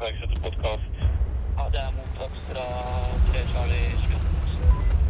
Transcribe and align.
iverksette 0.00 0.40
podkast. 0.42 1.00
Ja, 1.56 1.64
det 1.72 1.80
er 1.80 1.90
mottatt 1.92 2.36
fra 2.48 2.62
3 3.32 3.40
Charlie 3.50 3.88
Slutt. 4.00 4.52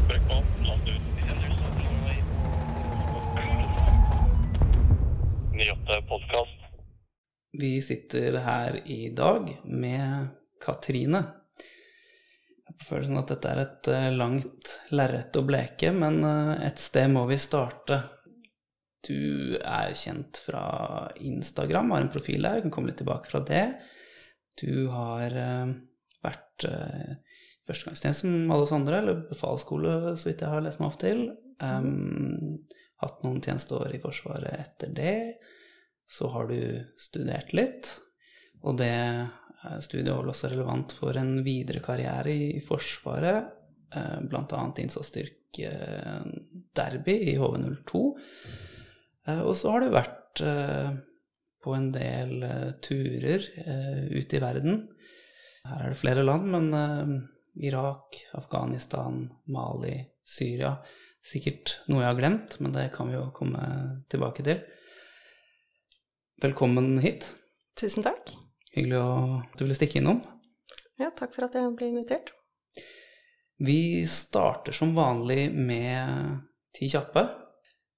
Brekkmann, 0.09 0.49
last 0.67 0.89
ut. 0.89 1.05
Vi 1.17 1.27
sender 1.29 1.53
stopp 1.55 1.77
Norway. 1.85 2.17
98 5.53 6.01
podkast. 6.09 6.65
Vi 7.63 7.71
sitter 7.83 8.41
her 8.43 8.81
i 8.91 9.13
dag 9.15 9.53
med 9.65 10.27
Katrine. 10.65 11.23
Jeg 11.61 12.75
har 12.75 12.89
følelsen 12.89 13.23
at 13.23 13.31
dette 13.31 13.55
er 13.55 13.63
et 13.63 13.93
eh, 13.95 14.09
langt 14.17 14.75
lerret 14.91 15.39
å 15.39 15.45
bleke, 15.47 15.95
men 15.95 16.19
eh, 16.27 16.67
et 16.67 16.83
sted 16.83 17.15
må 17.15 17.29
vi 17.31 17.39
starte. 17.39 18.03
Du 19.07 19.55
er 19.63 19.95
kjent 19.95 20.43
fra 20.51 20.67
Instagram, 21.23 21.95
har 21.95 22.09
en 22.09 22.13
profil 22.19 22.43
der, 22.43 22.67
kan 22.67 22.75
komme 22.75 22.91
litt 22.91 22.99
tilbake 23.05 23.31
fra 23.31 23.47
det. 23.47 23.65
Du 24.59 24.91
har 24.93 25.37
eh, 25.37 25.71
vært 26.25 26.67
uh, 26.69 27.15
førstegangstjeneste 27.69 28.27
som 28.27 28.53
alle 28.53 28.67
oss 28.67 28.75
andre, 28.77 28.99
eller 29.01 29.23
befalsskole, 29.31 30.17
så 30.19 30.31
vidt 30.31 30.45
jeg 30.45 30.53
har 30.53 30.65
lest 30.65 30.83
meg 30.83 30.91
opp 30.91 31.01
til. 31.01 31.23
Um, 31.61 32.59
hatt 33.01 33.23
noen 33.25 33.41
tjenesteår 33.45 33.95
i 33.97 34.03
Forsvaret 34.03 34.53
etter 34.59 34.93
det. 34.97 35.17
Så 36.11 36.29
har 36.35 36.51
du 36.51 36.59
studert 36.99 37.53
litt, 37.57 37.93
og 38.67 38.81
det 38.81 38.91
eh, 38.91 39.79
studiet 39.81 40.11
var 40.11 40.25
vel 40.25 40.33
også 40.33 40.51
relevant 40.51 40.93
for 40.97 41.17
en 41.17 41.37
videre 41.47 41.83
karriere 41.85 42.33
i, 42.35 42.49
i 42.59 42.65
Forsvaret, 42.65 43.53
eh, 43.95 44.17
bl.a. 44.27 44.65
innsatsstyrke 44.83 45.71
Derby 46.77 47.15
i 47.31 47.37
HV02. 47.39 48.03
Eh, 49.29 49.41
og 49.45 49.55
så 49.57 49.77
har 49.77 49.87
du 49.87 49.95
vært 49.95 50.43
på 51.65 51.75
en 51.77 51.91
del 51.93 52.43
eh, 52.47 52.71
turer 52.85 53.45
eh, 53.65 54.01
ute 54.17 54.39
i 54.39 54.43
verden. 54.43 54.83
Her 55.69 55.85
er 55.85 55.93
det 55.93 56.01
flere 56.01 56.25
land, 56.25 56.49
men 56.55 56.73
eh, 56.77 57.13
Irak, 57.69 58.23
Afghanistan, 58.39 59.27
Mali, 59.53 59.99
Syria 60.25 60.77
Sikkert 61.21 61.75
noe 61.91 62.01
jeg 62.01 62.09
har 62.09 62.17
glemt, 62.17 62.55
men 62.65 62.73
det 62.73 62.87
kan 62.95 63.11
vi 63.11 63.19
jo 63.19 63.27
komme 63.37 63.61
tilbake 64.09 64.45
til. 64.47 64.63
Velkommen 66.41 66.95
hit. 67.05 67.27
Tusen 67.77 68.07
takk. 68.07 68.33
Hyggelig 68.73 69.03
at 69.05 69.59
du 69.59 69.67
ville 69.67 69.77
stikke 69.77 70.01
innom. 70.01 70.23
Ja, 71.01 71.11
takk 71.17 71.37
for 71.37 71.45
at 71.45 71.59
jeg 71.59 71.75
ble 71.77 71.91
invitert. 71.91 72.33
Vi 73.61 74.07
starter 74.09 74.73
som 74.73 74.95
vanlig 74.97 75.51
med 75.53 76.41
ti 76.77 76.89
kjappe. 76.89 77.27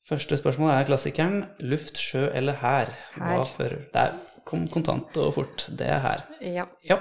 Første 0.09 0.37
spørsmål 0.37 0.73
er 0.75 0.87
klassikeren 0.89 1.45
luft, 1.63 1.99
sjø 2.03 2.25
eller 2.35 2.57
hær? 2.59 2.91
Hva 3.15 3.37
Hær. 3.37 3.51
fører 3.55 3.83
Der 3.95 4.17
kom 4.49 4.65
kontant 4.69 5.17
og 5.23 5.35
fort. 5.37 5.69
Det 5.79 5.87
er 5.87 6.01
hær. 6.03 6.25
Ja. 6.43 6.65
Ja. 6.87 6.99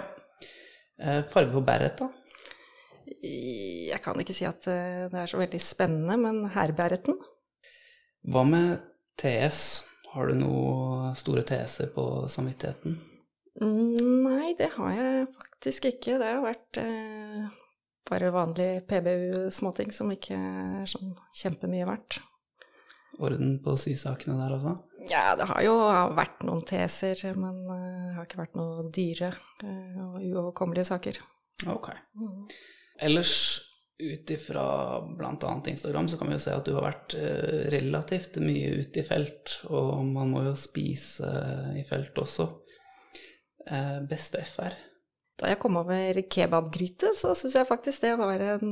Eh, 1.02 1.24
Farge 1.32 1.52
på 1.56 1.64
bæret, 1.66 1.98
da? 1.98 2.10
Jeg 3.22 4.00
kan 4.06 4.20
ikke 4.22 4.34
si 4.38 4.46
at 4.46 4.68
eh, 4.70 5.08
det 5.12 5.18
er 5.24 5.30
så 5.30 5.40
veldig 5.42 5.60
spennende, 5.62 6.18
men 6.22 6.44
hærbæreten 6.54 7.18
Hva 8.30 8.44
med 8.46 8.78
TS? 9.18 9.82
Har 10.14 10.28
du 10.28 10.36
noen 10.38 11.16
store 11.18 11.42
TS-er 11.48 11.90
på 11.96 12.06
samvittigheten? 12.30 13.00
Mm, 13.62 14.24
Nei, 14.28 14.54
det 14.60 14.70
har 14.76 14.94
jeg 14.96 15.28
faktisk 15.40 15.88
ikke. 15.90 16.18
Det 16.22 16.28
har 16.28 16.42
vært 16.44 16.80
eh, 16.82 17.46
bare 18.10 18.32
vanlig 18.36 18.70
PBU-småting 18.90 19.94
som 19.96 20.12
ikke 20.14 20.36
er 20.38 20.90
sånn 20.92 21.16
kjempemye 21.42 21.88
verdt. 21.90 22.20
Orden 23.20 23.58
på 23.64 23.76
sysakene 23.80 24.38
der 24.40 24.56
også? 24.56 24.76
Ja, 25.10 25.34
det 25.38 25.48
har 25.50 25.64
jo 25.66 25.74
vært 26.16 26.44
noen 26.46 26.62
teser, 26.68 27.18
men 27.38 27.64
eh, 27.74 28.06
det 28.06 28.16
har 28.18 28.28
ikke 28.28 28.44
vært 28.44 28.60
noen 28.60 28.92
dyre 28.94 29.32
eh, 29.66 29.98
og 30.04 30.22
uoverkommelige 30.22 30.92
saker. 30.92 31.20
Ok. 31.72 31.92
Mm. 32.20 32.46
Ellers 33.08 33.36
ut 34.02 34.34
ifra 34.34 34.66
bl.a. 35.06 35.52
Instagram 35.70 36.08
så 36.10 36.18
kan 36.18 36.30
vi 36.30 36.38
jo 36.38 36.42
se 36.42 36.54
at 36.58 36.66
du 36.66 36.74
har 36.78 36.88
vært 36.88 37.16
eh, 37.18 37.68
relativt 37.74 38.40
mye 38.42 38.72
ute 38.82 39.02
i 39.02 39.06
felt, 39.06 39.60
og 39.70 40.06
man 40.08 40.34
må 40.34 40.46
jo 40.50 40.56
spise 40.58 41.30
i 41.78 41.86
felt 41.88 42.18
også. 42.22 42.50
Beste 44.10 44.42
FR? 44.42 44.74
Da 45.38 45.52
jeg 45.52 45.60
kom 45.62 45.76
over 45.78 46.18
kebabgryte, 46.34 47.12
så 47.18 47.36
syns 47.38 47.54
jeg 47.60 47.70
faktisk 47.70 48.02
det 48.04 48.16
var 48.18 48.42
en 48.42 48.72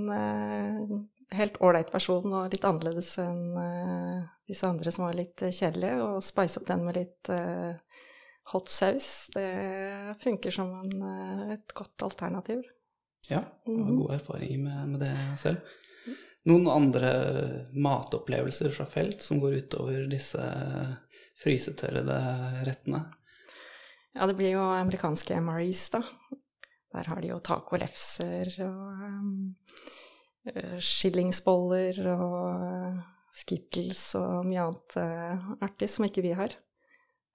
helt 1.36 1.60
ålreit 1.62 1.92
person 1.92 2.26
og 2.34 2.54
litt 2.54 2.66
annerledes 2.66 3.12
enn 3.22 3.42
uh, 3.58 4.24
disse 4.50 4.68
andre 4.68 4.92
som 4.92 5.06
var 5.06 5.18
litt 5.18 5.42
eh, 5.46 5.54
kjedelige. 5.54 6.00
Og 6.06 6.24
spice 6.26 6.60
opp 6.60 6.68
den 6.70 6.86
med 6.88 6.98
litt 6.98 7.30
uh, 7.30 7.76
hot 8.54 8.72
saus. 8.74 9.30
Det 9.36 9.50
funker 10.24 10.52
som 10.56 10.72
en, 10.80 10.96
uh, 11.04 11.52
et 11.54 11.76
godt 11.78 12.06
alternativ. 12.08 12.64
Ja, 13.30 13.44
jeg 13.44 13.76
har 13.76 13.86
Mhm. 13.86 14.00
gode 14.00 14.16
erfaringer 14.18 14.58
med, 14.64 14.90
med 14.90 15.00
det 15.06 15.14
selv. 15.38 15.76
Noen 16.50 16.68
andre 16.72 17.10
matopplevelser 17.76 18.72
fra 18.74 18.86
felt 18.90 19.22
som 19.22 19.42
går 19.44 19.58
utover 19.60 20.08
disse 20.10 20.40
frysetørrede 21.44 22.16
rettene? 22.66 23.04
Ja, 24.16 24.26
det 24.26 24.38
blir 24.40 24.56
jo 24.56 24.64
amerikanske 24.74 25.36
MREs, 25.44 25.90
da. 25.94 26.02
Der 26.96 27.06
har 27.12 27.22
de 27.22 27.30
jo 27.30 27.38
tacolefser 27.46 28.50
og 28.66 29.04
um, 29.06 29.56
skillingsboller 30.82 32.00
og 32.14 32.66
eh, 32.66 32.98
skittles 33.40 34.02
og 34.20 34.48
mye 34.50 34.66
annet 34.66 34.98
eh, 35.02 35.52
artig 35.66 35.90
som 35.92 36.08
ikke 36.08 36.24
vi 36.26 36.34
har. 36.38 36.56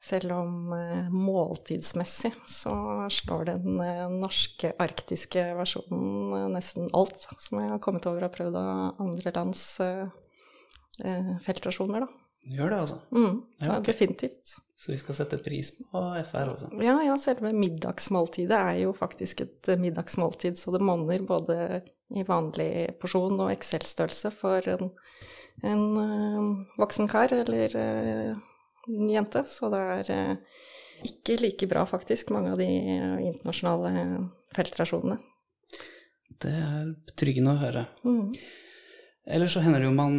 Selv 0.05 0.35
om 0.37 0.73
eh, 0.77 1.07
måltidsmessig 1.13 2.35
så 2.51 2.75
slår 3.13 3.47
den 3.55 3.79
eh, 3.81 4.03
norske 4.13 4.75
arktiske 4.83 5.47
versjonen 5.57 6.35
eh, 6.37 6.51
nesten 6.53 6.91
alt 6.93 7.25
som 7.39 7.63
jeg 7.63 7.71
har 7.73 7.81
kommet 7.85 8.09
over 8.11 8.27
og 8.27 8.35
prøvd 8.35 8.59
av 8.61 9.01
andre 9.07 9.33
lands 9.39 9.65
eh, 9.85 10.05
eh, 11.05 11.33
feltrasjoner, 11.47 12.05
da. 12.05 12.21
Gjør 12.45 12.75
det, 12.75 12.79
altså. 12.85 12.97
Mm, 13.17 13.37
Ja, 13.63 13.79
okay. 13.79 13.85
definitivt. 13.89 14.59
Så 14.77 14.93
vi 14.93 14.99
skal 15.01 15.17
sette 15.17 15.39
pris 15.41 15.71
på 15.79 16.01
FR, 16.29 16.51
altså. 16.53 16.69
Ja, 16.85 16.99
ja, 17.07 17.15
selve 17.17 17.55
middagsmåltidet 17.57 18.59
er 18.59 18.83
jo 18.83 18.93
faktisk 18.93 19.41
et 19.47 19.71
eh, 19.73 19.81
middagsmåltid, 19.81 20.61
så 20.61 20.75
det 20.75 20.83
monner 20.85 21.25
både 21.25 21.81
i 22.17 22.25
vanlig 22.27 22.95
porsjon 23.01 23.39
og 23.43 23.53
Excel-størrelse 23.53 24.33
for 24.35 24.67
en, 24.71 24.91
en 25.67 25.85
eh, 26.01 26.49
voksen 26.81 27.11
kar 27.11 27.35
eller 27.37 27.77
eh, 27.81 28.33
en 28.89 29.13
jente. 29.13 29.45
Så 29.49 29.71
det 29.73 29.83
er 29.99 30.13
eh, 30.15 30.59
ikke 31.11 31.39
like 31.43 31.69
bra, 31.71 31.85
faktisk, 31.89 32.33
mange 32.35 32.55
av 32.55 32.61
de 32.61 32.69
internasjonale 32.69 33.95
feltrasjonene. 34.57 35.19
Det 36.45 36.53
er 36.53 36.93
betryggende 37.09 37.55
å 37.55 37.61
høre. 37.61 37.87
Mm. 38.05 38.33
Ellers 39.35 39.55
så 39.57 39.63
hender 39.65 39.81
det 39.81 39.89
jo 39.89 39.97
man 39.97 40.19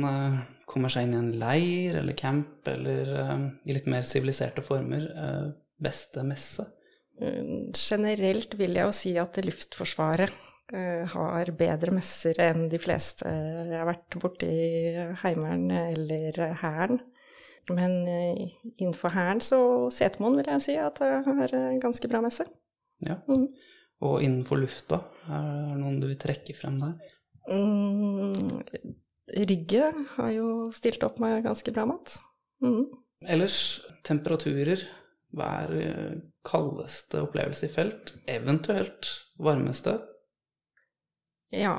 kommer 0.66 0.90
seg 0.90 1.06
inn 1.06 1.14
i 1.14 1.20
en 1.20 1.34
leir 1.42 1.98
eller 2.00 2.18
camp, 2.18 2.66
eller 2.70 3.12
i 3.66 3.76
litt 3.76 3.90
mer 3.90 4.06
siviliserte 4.08 4.64
former. 4.66 5.06
beste 5.82 6.24
messe. 6.24 6.66
Eh, 7.22 7.72
Generelt 7.76 8.58
vil 8.60 8.76
jeg 8.76 8.88
jo 8.88 8.96
si 8.96 9.14
at 9.20 9.40
Luftforsvaret 9.44 10.34
har 10.72 11.52
bedre 11.60 11.92
messer 11.94 12.40
enn 12.42 12.64
de 12.72 12.80
fleste 12.82 13.30
jeg 13.30 13.78
har 13.78 13.86
vært 13.86 14.16
borti 14.18 14.48
Heimevernet 15.22 15.98
eller 15.98 16.56
Hæren. 16.62 17.04
Men 17.74 18.08
eh, 18.08 18.52
innenfor 18.78 19.10
Hæren 19.10 19.42
så 19.42 19.60
Setermoen 19.94 20.38
vil 20.38 20.50
jeg 20.54 20.62
si 20.62 20.76
at 20.78 21.02
jeg 21.02 21.24
har 21.26 21.56
en 21.58 21.80
ganske 21.82 22.10
bra 22.10 22.22
messe. 22.26 22.46
Ja. 23.06 23.18
Mm. 23.28 23.48
Og 24.06 24.22
innenfor 24.22 24.60
lufta, 24.60 25.00
er 25.32 25.72
det 25.72 25.80
noen 25.80 25.98
du 26.02 26.10
vil 26.12 26.20
trekke 26.20 26.54
frem 26.58 26.78
der? 26.82 27.14
Mm, 27.50 28.62
Rygge 29.50 29.90
har 30.18 30.32
jo 30.34 30.50
stilt 30.76 31.04
opp 31.08 31.18
med 31.24 31.46
ganske 31.46 31.74
bra 31.74 31.88
mat. 31.90 32.18
Mm. 32.64 32.84
Ellers 33.26 33.58
temperaturer. 34.06 34.84
Hva 35.36 35.48
er 35.66 35.74
eh, 35.82 36.12
kaldeste 36.48 37.24
opplevelse 37.26 37.68
i 37.68 37.74
felt? 37.74 38.14
Eventuelt 38.30 39.10
varmeste? 39.42 39.98
Ja, 41.54 41.76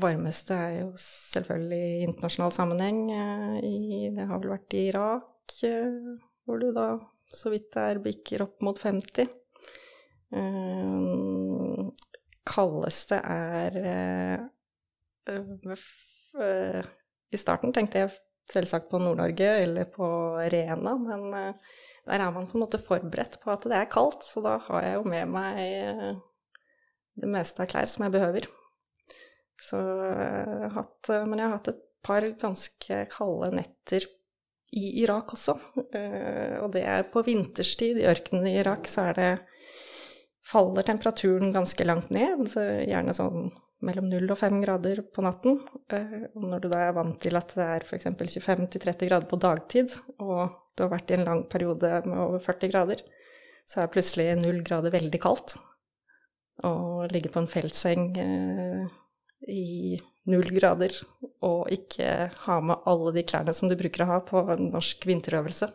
varmeste 0.00 0.54
er 0.54 0.74
jo 0.78 0.90
selvfølgelig 1.00 1.80
i 1.80 2.04
internasjonal 2.06 2.52
sammenheng. 2.54 3.00
eh, 3.10 3.56
I, 3.66 4.10
det 4.14 4.26
har 4.28 4.40
vel 4.40 4.54
vært 4.54 4.74
i 4.74 4.86
Irak, 4.88 5.56
eh, 5.66 6.18
hvor 6.44 6.60
du 6.62 6.70
da 6.72 6.88
så 7.34 7.50
vidt 7.50 7.72
det 7.74 7.82
er 7.82 8.02
bikker 8.04 8.44
opp 8.46 8.62
mot 8.62 8.78
50. 8.78 9.28
Eh, 10.34 12.08
kaldeste 12.46 13.18
er 13.18 13.78
I 17.32 17.38
starten 17.40 17.72
tenkte 17.72 18.02
jeg 18.02 18.10
selvsagt 18.52 18.90
på 18.90 19.00
Nord-Norge 19.00 19.48
eller 19.62 19.88
på 19.88 20.06
Rena, 20.52 20.92
men 21.00 21.30
der 21.32 22.20
er 22.20 22.30
man 22.30 22.46
på 22.46 22.58
en 22.58 22.64
måte 22.66 22.78
forberedt 22.78 23.40
på 23.40 23.50
at 23.54 23.64
det 23.64 23.78
er 23.78 23.88
kaldt, 23.90 24.26
så 24.26 24.42
da 24.44 24.58
har 24.66 24.84
jeg 24.84 24.98
jo 24.98 25.06
med 25.08 25.32
meg 25.32 25.62
det 27.16 27.30
meste 27.30 27.64
av 27.64 27.70
klær 27.72 27.88
som 27.88 28.04
jeg 28.04 28.12
behøver. 28.18 28.50
Så 29.60 29.78
jeg 29.78 30.60
har 30.64 30.74
hatt, 30.74 31.10
men 31.28 31.38
jeg 31.38 31.48
har 31.48 31.56
hatt 31.58 31.72
et 31.74 31.82
par 32.04 32.26
ganske 32.40 33.00
kalde 33.12 33.50
netter 33.54 34.06
i 34.74 34.88
Irak 35.04 35.32
også. 35.36 35.54
Eh, 35.94 36.56
Og 36.60 36.72
det 36.74 36.82
er 36.84 37.06
på 37.10 37.22
vinterstid. 37.24 38.00
I 38.02 38.08
ørkenen 38.10 38.48
i 38.50 38.58
Irak 38.60 38.88
så 38.90 39.10
er 39.10 39.18
det 39.20 39.32
faller 40.44 40.84
temperaturen 40.84 41.54
ganske 41.54 41.84
langt 41.86 42.10
ned, 42.12 42.50
gjerne 42.52 43.14
sånn 43.16 43.46
mellom 43.84 44.06
0 44.08 44.30
og 44.32 44.38
5 44.40 44.60
grader 44.64 45.02
på 45.14 45.24
natten. 45.24 45.60
Eh, 45.92 46.26
Og 46.34 46.48
når 46.50 46.64
du 46.64 46.68
da 46.72 46.82
er 46.88 46.96
vant 46.96 47.20
til 47.20 47.36
at 47.38 47.54
det 47.56 47.68
er 47.76 47.86
f.eks. 47.86 48.08
25-30 48.10 49.08
grader 49.08 49.28
på 49.30 49.40
dagtid, 49.40 49.94
og 50.18 50.50
du 50.76 50.82
har 50.84 50.92
vært 50.96 51.10
i 51.12 51.18
en 51.18 51.24
lang 51.28 51.44
periode 51.48 52.02
med 52.08 52.18
over 52.18 52.42
40 52.42 52.72
grader, 52.72 53.04
så 53.66 53.80
er 53.84 53.92
plutselig 53.92 54.34
0 54.42 54.60
grader 54.66 54.92
veldig 54.92 55.20
kaldt. 55.22 55.56
Å 56.64 57.06
ligge 57.10 57.32
på 57.32 57.40
en 57.40 57.50
feltseng 57.50 58.10
eh, 58.20 58.84
i 59.50 59.96
null 60.30 60.48
grader 60.56 60.94
og 61.44 61.68
ikke 61.74 62.10
ha 62.46 62.58
med 62.64 62.86
alle 62.88 63.12
de 63.16 63.24
klærne 63.28 63.52
som 63.56 63.68
du 63.68 63.76
bruker 63.76 64.04
å 64.06 64.10
ha 64.14 64.20
på 64.24 64.40
en 64.54 64.70
norsk 64.72 65.04
vinterøvelse. 65.08 65.68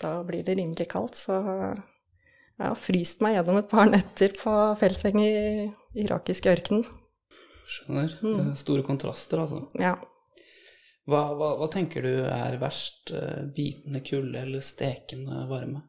Da 0.00 0.14
blir 0.24 0.44
det 0.46 0.56
rimelig 0.56 0.86
kaldt, 0.88 1.18
så 1.20 1.36
jeg 1.44 2.64
har 2.64 2.78
fryst 2.78 3.20
meg 3.24 3.36
gjennom 3.36 3.58
et 3.60 3.68
par 3.68 3.90
netter 3.92 4.32
på 4.36 4.54
feltseng 4.80 5.20
i 5.20 5.34
irakisk 6.00 6.48
ørken. 6.52 6.86
Skjønner. 7.70 8.16
Mm. 8.24 8.38
Eh, 8.48 8.54
Store 8.58 8.82
kontraster, 8.86 9.44
altså. 9.44 9.60
Ja. 9.78 9.94
Hva, 11.10 11.20
hva, 11.36 11.52
hva 11.60 11.68
tenker 11.72 12.04
du 12.04 12.12
er 12.32 12.56
verst? 12.60 13.12
eh, 13.14 13.44
Bitende 13.56 14.00
kulde 14.06 14.40
eller 14.42 14.64
stekende 14.64 15.44
varme? 15.50 15.84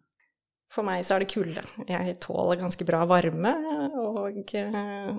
For 0.71 0.87
meg 0.87 1.03
så 1.03 1.17
er 1.17 1.23
det 1.25 1.31
kulde. 1.33 1.63
Jeg 1.89 2.19
tåler 2.23 2.59
ganske 2.61 2.85
bra 2.87 3.01
varme, 3.09 3.51
og 3.99 4.53
eh, 4.55 5.09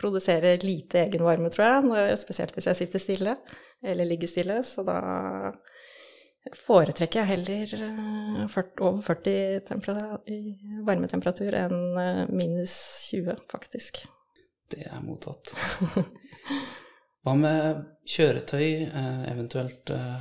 produserer 0.00 0.64
lite 0.64 1.04
egen 1.06 1.24
varme, 1.26 1.50
tror 1.52 1.66
jeg, 2.00 2.18
spesielt 2.20 2.56
hvis 2.56 2.70
jeg 2.70 2.80
sitter 2.80 3.02
stille, 3.02 3.36
eller 3.84 4.08
ligger 4.08 4.30
stille, 4.30 4.60
så 4.66 4.84
da 4.86 4.98
foretrekker 6.56 7.20
jeg 7.20 7.30
heller 7.34 7.74
eh, 7.86 8.48
40, 8.48 8.80
over 8.86 9.02
40 9.04 10.32
i 10.32 10.40
varmetemperatur 10.86 11.56
enn 11.58 12.00
eh, 12.00 12.22
minus 12.32 12.74
20, 13.10 13.44
faktisk. 13.50 14.02
Det 14.70 14.86
er 14.88 15.02
mottatt. 15.04 15.52
Hva 17.24 17.34
med 17.36 17.82
kjøretøy, 18.08 18.68
eh, 18.88 19.24
eventuelt 19.32 19.92
eh, 19.92 20.20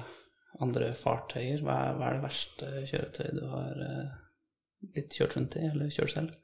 andre 0.59 0.91
fartøyer? 0.99 1.63
Hva 1.63 1.79
er, 1.93 2.17
det 2.17 2.25
verste 2.25 2.71
kjøretøyet 2.91 3.39
du 3.39 3.45
har 3.53 3.83
litt 4.95 5.15
kjørt 5.15 5.37
rundt 5.37 5.55
i, 5.59 5.65
eller 5.71 5.93
kjørt 5.93 6.15
selv? 6.17 6.35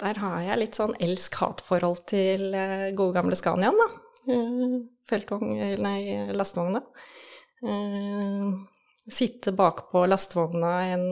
Der 0.00 0.16
har 0.22 0.40
jeg 0.44 0.60
litt 0.62 0.78
sånn 0.78 0.94
elsk-hat-forhold 1.02 2.04
til 2.08 2.54
eh, 2.56 2.88
gode 2.96 3.18
gamle 3.18 3.36
Scaniaen, 3.36 3.76
da. 3.76 3.88
Eh, 4.32 4.76
Feltvogn, 5.10 5.52
nei, 5.84 6.00
lastvogna. 6.36 6.80
Eh, 7.60 8.52
Sitte 9.10 9.50
bakpå 9.56 10.04
lastevogna 10.06 10.70
en 10.92 11.06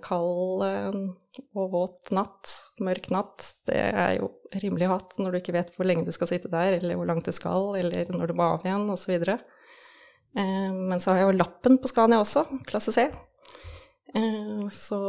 kald 0.00 0.62
og 0.64 1.64
våt 1.74 2.08
natt, 2.14 2.52
mørk 2.80 3.10
natt, 3.12 3.48
det 3.68 3.82
er 3.90 4.14
jo 4.16 4.30
rimelig 4.62 4.88
hatt 4.88 5.18
når 5.20 5.34
du 5.34 5.38
ikke 5.42 5.56
vet 5.58 5.74
hvor 5.74 5.84
lenge 5.84 6.06
du 6.06 6.12
skal 6.14 6.30
sitte 6.30 6.48
der, 6.48 6.78
eller 6.78 6.96
hvor 6.96 7.10
langt 7.10 7.28
du 7.28 7.34
skal, 7.36 7.74
eller 7.76 8.08
når 8.14 8.30
du 8.30 8.36
må 8.38 8.46
av 8.54 8.64
igjen, 8.64 8.86
osv. 8.94 9.26
Men 10.38 11.02
så 11.02 11.10
har 11.10 11.20
jeg 11.20 11.28
jo 11.28 11.36
lappen 11.42 11.76
på 11.82 11.90
Scania 11.90 12.22
også, 12.22 12.46
klasse 12.70 12.94
C. 12.96 13.10
Så 14.72 15.02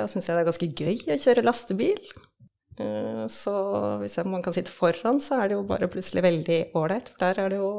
jeg 0.00 0.10
syns 0.10 0.26
det 0.32 0.34
er 0.40 0.48
ganske 0.48 0.72
gøy 0.72 0.96
å 1.12 1.20
kjøre 1.22 1.46
lastebil. 1.46 2.02
Eh, 2.78 3.24
Så 3.32 3.54
hvis 4.02 4.16
man 4.24 4.42
kan 4.44 4.52
sitte 4.56 4.70
foran, 4.74 5.20
så 5.22 5.40
er 5.42 5.48
det 5.48 5.56
jo 5.58 5.64
bare 5.68 5.88
plutselig 5.88 6.22
veldig 6.26 6.60
ålreit. 6.76 7.08
For 7.14 7.24
der 7.24 7.40
er 7.44 7.48
det 7.54 7.58
jo 7.60 7.70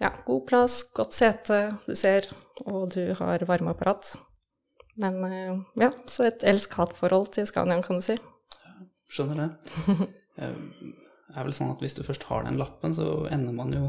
ja, 0.00 0.10
god 0.26 0.46
plass, 0.48 0.82
godt 0.94 1.14
sete, 1.16 1.60
du 1.86 1.94
ser, 1.96 2.26
og 2.66 2.90
du 2.94 3.14
har 3.16 3.44
varmeapparat. 3.48 4.14
Men 5.00 5.18
eh, 5.24 5.56
ja, 5.80 5.90
så 6.08 6.26
et 6.28 6.44
elsk-hat-forhold 6.44 7.30
til 7.36 7.46
Scaniaen, 7.48 7.82
kan 7.84 8.00
du 8.00 8.04
si. 8.04 8.18
Skjønner 9.12 9.42
det. 9.46 9.50
Eh, 10.36 10.52
Det 11.32 11.40
er 11.40 11.44
vel 11.46 11.54
sånn 11.56 11.70
at 11.72 11.80
hvis 11.80 11.94
du 11.96 12.02
først 12.04 12.26
har 12.28 12.42
den 12.44 12.58
lappen, 12.60 12.92
så 12.92 13.24
ender 13.32 13.54
man 13.56 13.70
jo 13.72 13.86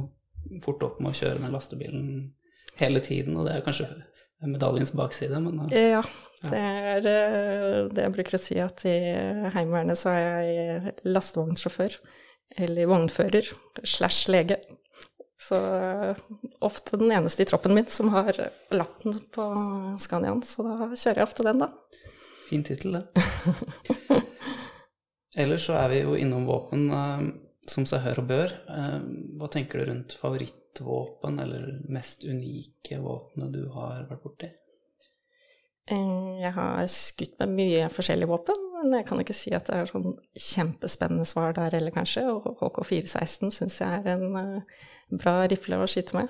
fort 0.63 0.79
opp 0.83 1.01
med 1.03 1.11
å 1.11 1.17
kjøre 1.19 1.41
den 1.41 1.51
lastebilen 1.51 2.05
hele 2.79 3.01
tiden, 3.03 3.35
og 3.35 3.43
det 3.49 3.53
er 3.57 3.65
kanskje 3.65 3.87
medaljens 4.45 4.93
bakside, 4.93 5.39
men 5.41 5.65
eh, 5.71 5.93
Ja, 5.97 6.03
det 6.43 6.61
er 6.61 7.09
eh, 7.09 7.79
det 7.89 8.05
jeg 8.05 8.13
bruker 8.13 8.37
å 8.37 8.41
si, 8.41 8.57
at 8.61 8.83
i 8.85 8.97
Heimevernet 9.55 9.99
så 9.99 10.13
er 10.13 10.21
jeg 10.21 10.95
lastevognsjåfør, 11.07 11.97
eller 12.63 12.91
vognfører, 12.91 13.49
slash 13.83 14.29
lege. 14.33 14.59
Så 15.41 15.57
eh, 15.57 16.21
ofte 16.65 16.99
den 17.01 17.13
eneste 17.13 17.45
i 17.45 17.49
troppen 17.49 17.75
min 17.77 17.89
som 17.91 18.13
har 18.13 18.37
lappen 18.73 19.19
på 19.33 19.49
Scaniaen, 20.01 20.43
så 20.45 20.65
da 20.67 20.77
kjører 20.93 21.23
jeg 21.23 21.29
ofte 21.29 21.47
den, 21.47 21.65
da. 21.65 21.71
fin 22.49 22.65
tittel, 22.67 22.99
det. 22.99 24.21
Ellers 25.37 25.67
så 25.67 25.75
er 25.77 25.91
vi 25.91 25.99
jo 26.01 26.15
innom 26.17 26.47
våpen 26.49 26.87
som 27.71 27.85
seg 27.89 28.03
hør 28.05 28.21
og 28.23 28.29
bør. 28.29 28.53
Eh, 28.69 29.01
Hva 29.39 29.49
tenker 29.53 29.79
du 29.81 29.91
rundt 29.91 30.15
favorittvåpen, 30.19 31.39
eller 31.43 31.67
mest 31.91 32.23
unike 32.27 32.99
våpenet 33.03 33.53
du 33.55 33.67
har 33.75 34.05
vært 34.09 34.23
borti? 34.23 34.49
Eh, 35.89 36.41
Jeg 36.41 36.53
har 36.53 36.87
skutt 36.91 37.37
med 37.39 37.55
mye 37.57 37.85
forskjellige 37.93 38.29
våpen, 38.29 38.63
men 38.77 38.99
jeg 38.99 39.07
kan 39.09 39.19
ikke 39.23 39.35
si 39.35 39.53
at 39.55 39.67
det 39.67 39.75
er 39.75 39.91
sånn 39.91 40.17
kjempespennende 40.35 41.25
svar 41.25 41.55
der 41.57 41.71
heller, 41.77 41.91
kanskje. 41.95 42.25
Og 42.31 42.59
HK416 42.61 43.51
syns 43.51 43.79
jeg 43.81 44.01
er 44.03 44.11
en 44.17 44.35
eh, 44.35 44.83
bra 45.11 45.39
rifle 45.47 45.79
å 45.81 45.87
skyte 45.89 46.17
med. 46.19 46.27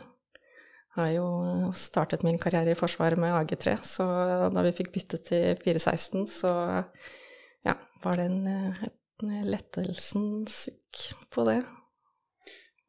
Jeg 0.97 1.03
Har 1.03 1.09
jo 1.13 1.71
startet 1.77 2.23
min 2.25 2.39
karriere 2.41 2.71
i 2.73 2.77
Forsvaret 2.77 3.19
med 3.21 3.29
AG3, 3.37 3.75
så 3.85 4.05
da 4.49 4.63
vi 4.65 4.71
fikk 4.73 4.95
bytte 4.95 5.19
til 5.21 5.53
416, 5.61 6.23
så 6.25 6.53
ja, 7.67 7.75
var 8.01 8.17
det 8.17 8.25
en 8.31 8.47
lettelsens 9.23 10.63
sukk 10.67 11.01
på 11.33 11.45
det. 11.47 11.61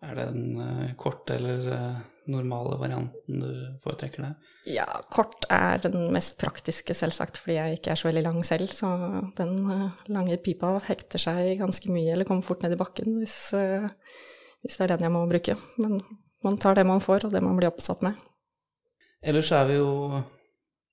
Er 0.05 0.15
det 0.15 0.29
den 0.31 0.61
uh, 0.61 0.95
korte 1.01 1.35
eller 1.39 1.65
uh, 1.73 2.03
normale 2.31 2.77
varianten 2.79 3.41
du 3.43 3.51
foretrekker 3.83 4.23
der? 4.23 4.37
Ja, 4.69 4.87
kort 5.11 5.47
er 5.51 5.81
den 5.83 6.11
mest 6.13 6.37
praktiske, 6.41 6.95
selvsagt, 6.95 7.41
fordi 7.41 7.57
jeg 7.57 7.79
ikke 7.79 7.93
er 7.95 8.01
så 8.01 8.09
veldig 8.11 8.25
lang 8.27 8.41
selv. 8.47 8.71
Så 8.75 8.91
den 9.39 9.55
uh, 9.65 10.05
lange 10.13 10.39
pipa 10.45 10.75
hekter 10.87 11.23
seg 11.23 11.57
ganske 11.63 11.91
mye, 11.93 12.13
eller 12.13 12.29
kommer 12.29 12.47
fort 12.47 12.63
ned 12.63 12.77
i 12.77 12.81
bakken 12.81 13.19
hvis, 13.23 13.37
eh, 13.57 13.89
hvis 14.63 14.79
det 14.79 14.87
er 14.87 14.95
den 14.95 15.09
jeg 15.09 15.15
må 15.17 15.25
bruke. 15.31 15.57
Men 15.81 16.01
man 16.45 16.59
tar 16.61 16.79
det 16.79 16.87
man 16.87 17.03
får, 17.03 17.27
og 17.27 17.35
det 17.35 17.43
man 17.43 17.59
blir 17.59 17.73
oppsatt 17.73 18.05
med. 18.07 18.19
Ellers 19.25 19.51
er 19.57 19.67
vi 19.67 19.81
jo, 19.81 20.23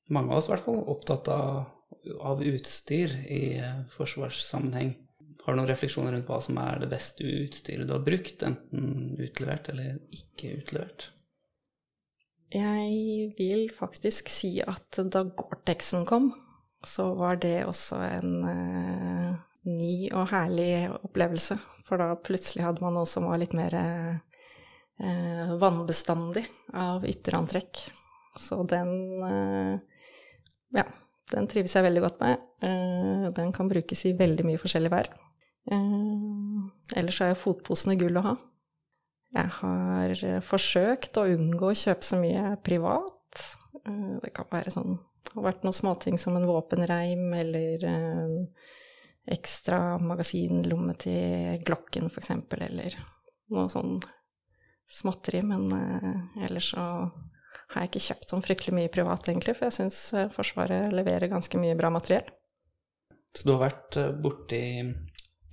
mange 0.10 0.32
av 0.32 0.40
oss 0.40 0.50
i 0.50 0.56
hvert 0.56 0.66
fall, 0.66 0.82
opptatt 0.96 1.30
av, 1.34 1.66
av 2.26 2.42
utstyr 2.42 3.20
i 3.28 3.44
eh, 3.60 3.82
forsvarssammenheng. 3.98 4.96
Har 5.46 5.54
du 5.54 5.60
noen 5.60 5.70
refleksjoner 5.70 6.16
rundt 6.16 6.30
hva 6.30 6.40
som 6.42 6.58
er 6.58 6.80
det 6.82 6.90
beste 6.90 7.26
utstyret 7.26 7.86
du 7.86 7.94
har 7.94 8.06
brukt, 8.06 8.42
enten 8.48 9.14
utlevert 9.22 9.70
eller 9.70 10.00
ikke 10.16 10.56
utlevert? 10.58 11.12
Jeg 12.56 13.30
vil 13.38 13.68
faktisk 13.74 14.30
si 14.32 14.58
at 14.66 14.98
da 15.12 15.22
Gore-Texen 15.28 16.06
kom, 16.10 16.32
så 16.86 17.12
var 17.18 17.38
det 17.42 17.66
også 17.66 18.00
en 18.08 18.34
eh, 18.50 19.36
ny 19.70 19.96
og 20.14 20.30
herlig 20.32 20.70
opplevelse. 20.96 21.58
For 21.86 22.02
da 22.02 22.16
plutselig 22.18 22.66
hadde 22.66 22.82
man 22.82 22.96
noe 22.98 23.10
som 23.10 23.28
var 23.30 23.38
litt 23.42 23.54
mer 23.58 23.76
eh, 23.78 25.54
vannbestandig 25.62 26.46
av 26.74 27.06
ytterantrekk. 27.06 27.84
Så 28.42 28.64
den 28.70 28.96
eh, 29.30 29.76
ja, 30.76 30.88
den 31.34 31.48
trives 31.50 31.74
jeg 31.76 31.86
veldig 31.86 32.04
godt 32.06 32.20
med. 32.22 32.50
Eh, 32.66 33.30
den 33.36 33.54
kan 33.56 33.70
brukes 33.70 34.06
i 34.06 34.16
veldig 34.18 34.46
mye 34.48 34.62
forskjellig 34.62 34.94
vær. 34.94 35.14
Eh, 35.72 36.98
ellers 37.00 37.22
er 37.22 37.32
jo 37.34 37.42
fotposene 37.42 37.98
gull 38.00 38.20
å 38.20 38.26
ha. 38.28 38.34
Jeg 39.36 39.52
har 39.58 40.24
eh, 40.30 40.42
forsøkt 40.46 41.18
å 41.20 41.28
unngå 41.34 41.72
å 41.72 41.78
kjøpe 41.78 42.06
så 42.06 42.20
mye 42.22 42.56
privat. 42.66 43.42
Eh, 43.82 44.18
Det 44.24 44.34
kan 44.36 44.50
være 44.52 44.74
sånn 44.74 44.98
Det 45.26 45.34
har 45.34 45.48
vært 45.50 45.66
noen 45.66 45.76
småting 45.76 46.20
som 46.22 46.38
en 46.38 46.46
våpenreim 46.48 47.34
eller 47.34 47.84
en 47.90 48.36
ekstra 49.26 49.98
magasinlomme 49.98 50.94
til 51.02 51.58
Glokken, 51.66 52.12
for 52.14 52.22
eksempel, 52.22 52.62
eller 52.68 52.94
noe 53.50 53.66
sånn 53.74 53.98
småtteri. 54.86 55.42
Men 55.42 55.66
ellers 56.46 56.70
så 56.76 56.86
har 57.10 57.82
jeg 57.82 57.90
ikke 57.90 58.04
kjøpt 58.06 58.30
sånn 58.30 58.46
fryktelig 58.46 58.76
mye 58.78 58.94
privat, 58.94 59.26
egentlig, 59.28 59.58
for 59.58 59.66
jeg 59.66 59.80
syns 59.80 59.98
Forsvaret 60.38 60.94
leverer 60.94 61.34
ganske 61.34 61.58
mye 61.58 61.74
bra 61.76 61.90
materiell. 61.90 62.30
Så 63.34 63.50
du 63.50 63.56
har 63.56 63.66
vært 63.66 63.98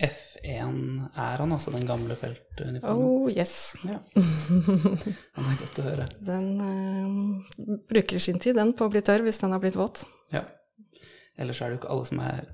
eh, 0.02 0.08
borti 0.08 0.42
F1-æraen, 0.42 1.52
altså 1.52 1.70
den 1.70 1.86
gamle 1.86 2.16
feltuniformen? 2.16 3.04
Oh 3.04 3.28
yes. 3.30 3.76
Ja. 3.84 3.98
det 4.14 5.44
er 5.44 5.60
godt 5.60 5.78
å 5.78 5.86
høre. 5.86 6.08
Den 6.20 6.48
eh, 6.66 7.78
bruker 7.90 8.18
sin 8.18 8.40
tid, 8.42 8.56
den, 8.56 8.74
på 8.74 8.86
å 8.86 8.92
bli 8.92 9.02
tørr 9.02 9.22
hvis 9.22 9.40
den 9.42 9.54
har 9.54 9.62
blitt 9.62 9.78
våt. 9.78 10.04
Ja. 10.32 10.44
Ellers 11.38 11.62
er 11.62 11.70
det 11.70 11.78
jo 11.78 11.82
ikke 11.82 11.94
alle 11.94 12.08
som 12.10 12.20
er 12.24 12.44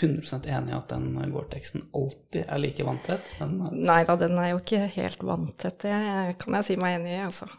100 0.00 0.48
enig 0.48 0.72
i 0.72 0.76
at 0.78 0.88
den 0.94 1.10
Gore-Texen 1.32 1.88
alltid 1.92 2.46
er 2.46 2.60
like 2.62 2.86
vanntett, 2.86 3.26
men 3.40 3.58
eh, 3.66 3.78
Nei 3.90 4.00
da, 4.08 4.16
den 4.20 4.38
er 4.40 4.54
jo 4.54 4.62
ikke 4.62 4.86
helt 4.96 5.24
vanntett, 5.26 5.84
det 5.84 6.38
kan 6.40 6.60
jeg 6.60 6.70
si 6.70 6.78
meg 6.80 7.00
enig 7.00 7.16
i, 7.18 7.22
altså. 7.26 7.50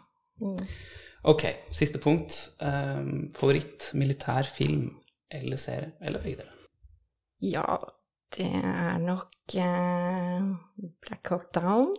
Mm. 0.42 0.62
Ok, 1.26 1.42
siste 1.74 1.98
punkt. 1.98 2.36
Um, 2.62 3.32
favoritt 3.34 3.90
militær 3.98 4.46
film 4.46 4.92
eller 5.34 5.58
serie, 5.58 5.90
eller 6.00 6.22
begge 6.22 6.44
deler? 6.44 6.52
Ja, 7.42 7.64
det 8.34 8.50
er 8.58 8.98
nok 8.98 9.54
eh, 9.54 10.48
Black 11.06 11.30
Hawk 11.30 11.48
Down 11.54 11.94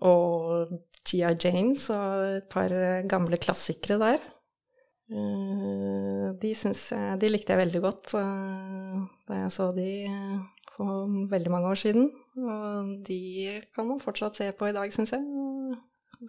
og 0.00 0.76
G.I. 1.06 1.32
Janes 1.40 1.88
og 1.94 2.26
et 2.36 2.48
par 2.52 2.72
eh, 2.74 3.06
gamle 3.08 3.38
klassikere 3.40 3.98
der. 4.00 4.22
Eh, 5.10 6.26
de, 6.40 6.52
jeg, 6.52 7.20
de 7.20 7.30
likte 7.30 7.54
jeg 7.54 7.62
veldig 7.64 7.82
godt 7.82 8.14
da 8.14 9.40
jeg 9.42 9.52
så 9.54 9.70
de 9.74 9.88
eh, 10.06 10.36
for 10.76 11.08
veldig 11.32 11.52
mange 11.52 11.72
år 11.72 11.80
siden. 11.80 12.10
Og 12.40 12.94
de 13.06 13.20
kan 13.74 13.88
man 13.88 14.02
fortsatt 14.02 14.38
se 14.38 14.50
på 14.56 14.70
i 14.70 14.76
dag, 14.76 14.92
syns 14.94 15.14
jeg. 15.16 15.24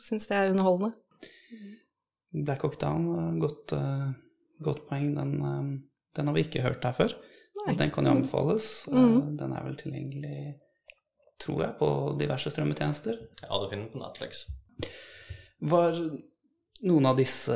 Syns 0.01 0.27
det 0.27 0.37
er 0.37 0.51
underholdende. 0.53 0.95
Black 2.31 2.63
Hawk 2.63 2.79
Down, 2.79 3.37
godt, 3.39 3.73
godt 4.63 4.85
poeng. 4.87 5.11
Den, 5.17 5.33
den 6.15 6.27
har 6.27 6.35
vi 6.35 6.45
ikke 6.45 6.63
hørt 6.63 6.83
her 6.87 6.95
før. 6.95 7.15
Nei. 7.67 7.75
Den 7.77 7.91
kan 7.91 8.05
jo 8.07 8.11
anbefales. 8.15 8.87
Eh, 8.87 8.93
Mhm. 8.97 9.37
Den 9.37 9.53
er 9.53 9.63
vel 9.63 9.75
tilgjengelig, 9.75 10.55
tror 11.39 11.61
jeg, 11.65 11.77
på 11.79 11.89
diverse 12.19 12.49
strømmetjenester. 12.51 13.17
Ja, 13.43 13.59
du 13.59 13.69
finner 13.69 13.85
den 13.89 13.91
på 13.93 13.99
Netflix. 14.01 14.45
Var 15.61 15.97
noen 16.83 17.05
av 17.05 17.17
disse 17.17 17.53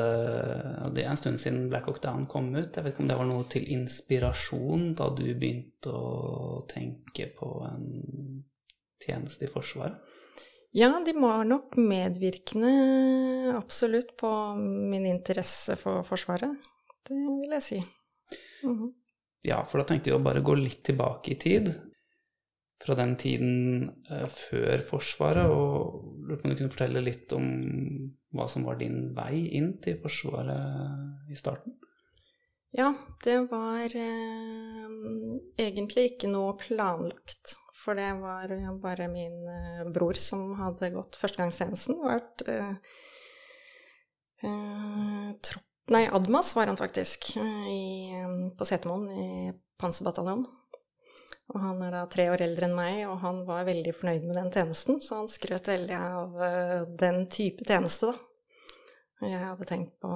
Det 0.93 1.03
er 1.03 1.09
en 1.09 1.17
stund 1.17 1.39
siden 1.41 1.69
Black 1.69 1.85
Hawk 1.87 2.01
Down 2.03 2.27
kom 2.27 2.51
ut. 2.55 2.75
Jeg 2.75 2.83
vet 2.83 2.93
ikke 2.93 2.99
om 3.01 3.07
det 3.07 3.17
var 3.17 3.25
noe 3.25 3.43
til 3.49 3.63
inspirasjon 3.73 4.93
da 4.95 5.09
du 5.09 5.23
begynte 5.33 5.89
å 5.91 6.61
tenke 6.69 7.31
på 7.35 7.49
en 7.65 8.43
tjeneste 9.01 9.45
i 9.45 9.47
Forsvaret? 9.47 9.95
Ja, 10.75 10.91
de 11.03 11.13
var 11.13 11.43
nok 11.45 11.77
medvirkende 11.77 13.55
absolutt 13.55 14.15
på 14.17 14.29
min 14.59 15.05
interesse 15.05 15.77
for 15.79 16.03
Forsvaret. 16.03 16.51
Det 17.07 17.15
vil 17.15 17.49
jeg 17.55 17.63
si. 17.63 17.79
Mhm. 18.63 18.93
Ja, 19.45 19.61
for 19.69 19.81
da 19.81 19.89
tenkte 19.89 20.11
jeg 20.11 20.17
å 20.19 20.25
bare 20.25 20.43
gå 20.45 20.55
litt 20.57 20.81
tilbake 20.87 21.35
i 21.35 21.39
tid. 21.41 21.69
Fra 22.81 22.97
den 22.97 23.13
tiden 23.19 23.85
eh, 24.11 24.27
før 24.31 24.83
Forsvaret, 24.89 25.47
og 25.47 26.25
lurte 26.25 26.41
på 26.41 26.49
om 26.49 26.53
du 26.53 26.59
kunne 26.59 26.73
fortelle 26.73 27.03
litt 27.05 27.31
om 27.35 27.47
hva 28.35 28.49
som 28.51 28.65
var 28.67 28.81
din 28.81 29.13
vei 29.15 29.45
inn 29.57 29.75
til 29.83 29.99
Forsvaret 30.01 31.31
i 31.31 31.37
starten? 31.39 31.77
Ja, 32.75 32.89
det 33.23 33.37
var 33.47 33.93
eh, 33.95 34.87
egentlig 35.63 36.09
ikke 36.09 36.27
noe 36.33 36.57
planlagt. 36.59 37.55
For 37.79 37.95
det 37.95 38.09
var 38.19 38.51
eh, 38.51 38.71
bare 38.81 39.07
min 39.11 39.45
eh, 39.47 39.85
bror 39.95 40.19
som 40.19 40.49
hadde 40.59 40.91
gått 40.97 41.15
førstegangstjenesten. 41.21 42.01
Vært 42.03 42.43
eh, 42.51 42.73
eh, 44.43 45.29
Nei, 45.93 46.07
Admas 46.09 46.55
var 46.55 46.67
han 46.67 46.77
faktisk, 46.77 47.35
eh, 47.37 47.67
i, 47.69 48.11
på 48.57 48.65
Setermoen 48.65 49.09
i 49.11 49.51
Panserbataljonen. 49.77 50.47
Og 51.53 51.59
han 51.61 51.81
er 51.85 51.91
da 51.93 52.05
tre 52.09 52.25
år 52.33 52.41
eldre 52.41 52.65
enn 52.65 52.73
meg, 52.73 53.03
og 53.05 53.19
han 53.21 53.43
var 53.45 53.67
veldig 53.67 53.93
fornøyd 53.93 54.23
med 54.25 54.39
den 54.39 54.49
tjenesten, 54.53 54.97
så 55.01 55.19
han 55.19 55.29
skrøt 55.29 55.69
veldig 55.69 55.99
av 55.99 56.41
eh, 56.41 56.79
den 57.05 57.27
type 57.29 57.67
tjeneste, 57.67 58.09
da. 58.09 58.31
Jeg 59.25 59.39
hadde 59.39 59.65
tenkt 59.69 59.93
på 60.03 60.09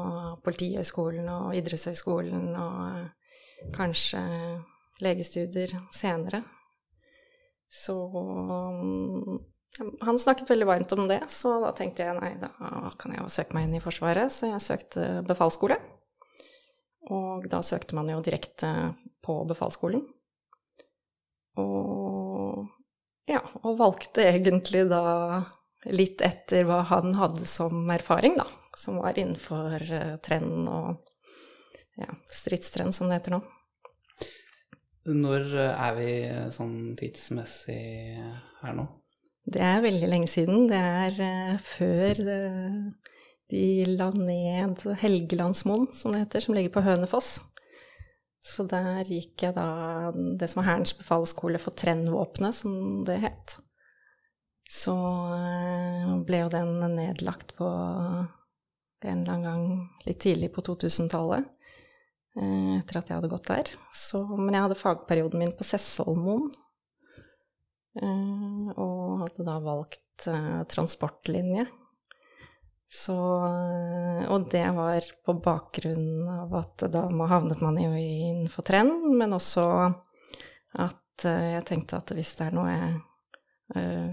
Politihøgskolen 0.43 1.29
og 1.31 1.53
Idrettshøgskolen 1.55 2.49
og 2.59 2.81
eh, 2.89 3.69
kanskje 3.73 4.19
legestudier 5.05 5.71
senere. 5.95 6.41
Så 7.69 7.95
mm, 8.09 9.37
han 9.77 10.19
snakket 10.19 10.49
veldig 10.49 10.67
varmt 10.67 10.91
om 10.95 11.07
det, 11.07 11.21
så 11.31 11.53
da 11.63 11.71
tenkte 11.77 12.03
jeg 12.03 12.17
nei, 12.17 12.33
da 12.41 12.51
kan 12.99 13.13
jeg 13.13 13.21
jo 13.21 13.31
søke 13.31 13.55
meg 13.55 13.67
inn 13.67 13.77
i 13.77 13.83
Forsvaret. 13.83 14.33
Så 14.33 14.49
jeg 14.49 14.65
søkte 14.65 15.05
befalsskole. 15.27 15.77
Og 17.09 17.47
da 17.49 17.61
søkte 17.65 17.95
man 17.97 18.09
jo 18.11 18.19
direkte 18.25 18.71
på 19.25 19.39
befalsskolen. 19.49 20.03
Og 21.59 22.67
ja, 23.29 23.41
og 23.61 23.77
valgte 23.79 24.25
egentlig 24.25 24.87
da 24.89 25.03
litt 25.89 26.21
etter 26.25 26.65
hva 26.67 26.81
han 26.89 27.13
hadde 27.17 27.45
som 27.47 27.87
erfaring, 27.93 28.35
da. 28.39 28.47
Som 28.77 28.99
var 29.01 29.17
innenfor 29.17 29.79
uh, 29.79 30.17
trend 30.23 30.67
og 30.69 30.99
ja, 31.99 32.09
stridstrend, 32.31 32.95
som 32.95 33.09
det 33.09 33.19
heter 33.19 33.37
nå. 33.37 33.41
Når 35.09 35.45
eh, 35.57 35.71
er 35.73 35.93
vi 35.97 36.11
sånn 36.53 36.73
tidsmessig 36.99 37.79
her 38.61 38.75
nå? 38.77 38.85
Det 39.49 39.61
er 39.65 39.81
veldig 39.81 40.09
lenge 40.09 40.29
siden. 40.29 40.67
Det 40.69 40.77
er 40.77 41.15
uh, 41.17 41.61
før 41.63 42.19
uh, 42.27 43.13
de 43.49 43.63
la 43.89 44.09
ned 44.13 44.83
Helgelandsmoen, 45.01 45.87
som 45.95 46.13
det 46.13 46.25
heter, 46.25 46.45
som 46.45 46.57
ligger 46.57 46.75
på 46.75 46.85
Hønefoss. 46.85 47.39
Så 48.45 48.63
der 48.69 49.07
gikk 49.09 49.43
jeg 49.43 49.55
da 49.57 50.11
det 50.13 50.47
som 50.49 50.61
var 50.61 50.69
Hærens 50.69 50.93
befalsskole 50.97 51.59
for 51.61 51.75
trennvåpenet, 51.75 52.55
som 52.61 53.01
det 53.07 53.19
het. 53.25 53.57
Så 54.69 54.93
uh, 54.93 56.13
ble 56.27 56.43
jo 56.43 56.53
den 56.53 56.77
nedlagt 56.93 57.55
på 57.57 57.69
en 57.69 59.23
eller 59.23 59.33
annen 59.33 59.47
gang 59.47 59.65
litt 60.05 60.21
tidlig 60.21 60.51
på 60.53 60.65
2000-tallet. 60.67 61.55
Etter 62.39 62.99
at 62.99 63.09
jeg 63.09 63.17
hadde 63.17 63.29
gått 63.31 63.49
der. 63.49 63.69
Så, 63.95 64.21
men 64.37 64.53
jeg 64.53 64.63
hadde 64.67 64.77
fagperioden 64.77 65.41
min 65.41 65.55
på 65.57 65.65
Sessholmoen. 65.65 66.51
Eh, 67.97 68.69
og 68.77 69.23
hadde 69.23 69.45
da 69.47 69.57
valgt 69.63 70.27
eh, 70.29 70.61
transportlinje. 70.69 71.65
Så 72.89 73.17
eh, 73.45 74.23
Og 74.29 74.47
det 74.51 74.65
var 74.77 75.05
på 75.25 75.35
bakgrunn 75.43 76.29
av 76.29 76.53
at 76.61 76.85
da 76.93 77.05
havnet 77.31 77.61
man 77.65 77.77
jo 77.81 77.91
innenfor 77.97 78.65
trend, 78.65 79.09
men 79.17 79.33
også 79.37 79.65
at 80.79 81.25
jeg 81.25 81.65
tenkte 81.67 81.97
at 81.99 82.13
hvis 82.15 82.37
det 82.39 82.45
er 82.45 82.53
noe 82.55 82.69
jeg 82.71 82.91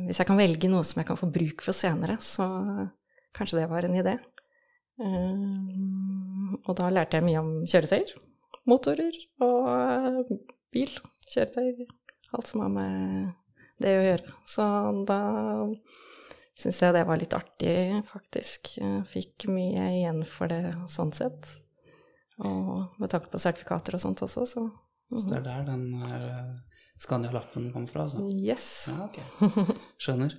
Hvis 0.09 0.19
jeg 0.21 0.29
kan 0.29 0.37
velge 0.37 0.69
noe 0.69 0.85
som 0.85 0.99
jeg 1.01 1.07
kan 1.09 1.17
få 1.17 1.31
bruk 1.33 1.63
for 1.65 1.73
senere, 1.73 2.19
så 2.21 2.45
kanskje 3.33 3.61
det 3.63 3.69
var 3.71 3.87
en 3.87 3.95
idé. 3.97 4.13
Og 6.67 6.73
da 6.77 6.91
lærte 6.93 7.17
jeg 7.17 7.25
mye 7.25 7.41
om 7.41 7.49
kjøretøyer. 7.65 8.13
Motorer 8.69 9.17
og 9.47 10.29
bil. 10.75 10.93
Kjøretøy. 11.33 11.87
Alt 12.37 12.51
som 12.53 12.67
har 12.67 12.75
med 12.75 13.33
det 13.83 13.93
å 13.99 14.05
gjøre. 14.07 14.35
Så 14.49 14.67
da 15.09 15.21
syns 16.57 16.79
jeg 16.83 16.95
det 16.97 17.05
var 17.09 17.21
litt 17.21 17.35
artig, 17.37 17.77
faktisk. 18.09 18.77
Jeg 18.81 19.05
fikk 19.13 19.49
mye 19.53 19.89
igjen 19.99 20.23
for 20.29 20.49
det 20.53 20.63
sånn 20.93 21.13
sett. 21.17 21.51
Og 22.45 22.97
med 23.01 23.13
tanke 23.13 23.31
på 23.33 23.41
sertifikater 23.41 23.97
og 23.97 24.03
sånt 24.03 24.23
også, 24.25 24.47
så 24.49 24.67
Så 25.09 25.29
det 25.31 25.37
er 25.39 25.45
der 25.47 25.67
den 25.69 26.03
eh, 26.03 26.55
Scania-lappen 26.99 27.69
kommer 27.73 27.87
fra, 27.89 28.03
altså? 28.09 28.25
Yes. 28.33 28.89
Ja, 28.91 29.05
ok. 29.07 29.21
Skjønner. 30.03 30.35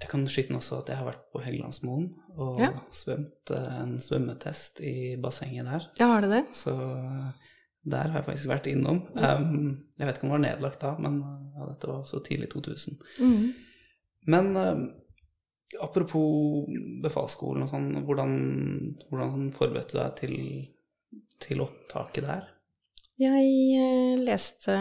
Jeg 0.00 0.08
kan 0.08 0.22
skyte 0.30 0.52
inn 0.52 0.56
også 0.60 0.78
at 0.80 0.88
jeg 0.92 0.96
har 1.00 1.08
vært 1.08 1.24
på 1.32 1.40
Helgelandsmoen 1.42 2.06
og 2.38 2.60
Ja. 2.62 2.70
svømt 2.94 3.50
eh, 3.56 3.72
en 3.82 3.96
svømmetest 4.00 4.80
i 4.86 5.16
bassenget 5.20 5.66
der. 5.66 5.88
Ja, 5.98 6.06
har 6.14 6.22
du 6.24 6.28
det? 6.30 6.44
Så 6.56 6.72
der 7.82 8.10
har 8.12 8.20
jeg 8.20 8.28
faktisk 8.28 8.50
vært 8.50 8.68
innom. 8.68 9.02
Um, 9.16 9.92
jeg 9.96 10.08
vet 10.08 10.18
ikke 10.18 10.26
om 10.26 10.32
det 10.32 10.36
var 10.36 10.44
nedlagt 10.44 10.82
da, 10.84 10.94
men 11.00 11.20
eh, 11.24 11.42
ja, 11.56 11.68
dette 11.70 11.88
var 11.88 12.02
så 12.08 12.20
tidlig 12.24 12.50
2000. 12.52 12.98
Mm. 13.20 13.44
Men 14.34 14.50
um, 14.56 14.86
apropos 15.80 16.68
befalsskolen 17.04 17.64
og 17.64 17.72
sånn, 17.72 17.90
hvordan, 18.04 18.34
hvordan 19.08 19.50
forberedte 19.56 19.96
du 19.96 20.00
deg 20.02 20.16
til, 20.20 20.36
til 21.40 21.64
opptaket 21.64 22.28
der? 22.28 22.48
Jeg 23.20 23.48
eh, 23.76 24.20
leste 24.24 24.72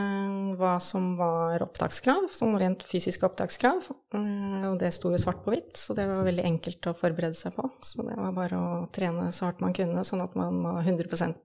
hva 0.59 0.77
som 0.79 1.11
var 1.19 1.59
opptakskrav, 1.65 2.29
som 2.31 2.53
rent 2.59 2.85
fysiske 2.87 3.27
opptakskrav. 3.27 3.89
eh, 4.15 4.63
Og 4.69 4.77
det 4.79 4.93
sto 4.95 5.11
jo 5.11 5.19
svart 5.19 5.41
på 5.43 5.51
hvitt, 5.51 5.75
så 5.79 5.95
det 5.95 6.07
var 6.07 6.23
veldig 6.23 6.45
enkelt 6.47 6.87
å 6.87 6.95
forberede 6.95 7.35
seg 7.35 7.57
på. 7.57 7.67
Så 7.83 8.05
det 8.07 8.15
var 8.15 8.31
bare 8.37 8.59
å 8.59 8.85
trene 8.95 9.27
så 9.35 9.49
hardt 9.49 9.63
man 9.63 9.75
kunne, 9.75 10.05
sånn 10.07 10.23
at 10.23 10.39
man 10.39 10.63
var 10.63 10.83
100 10.87 11.35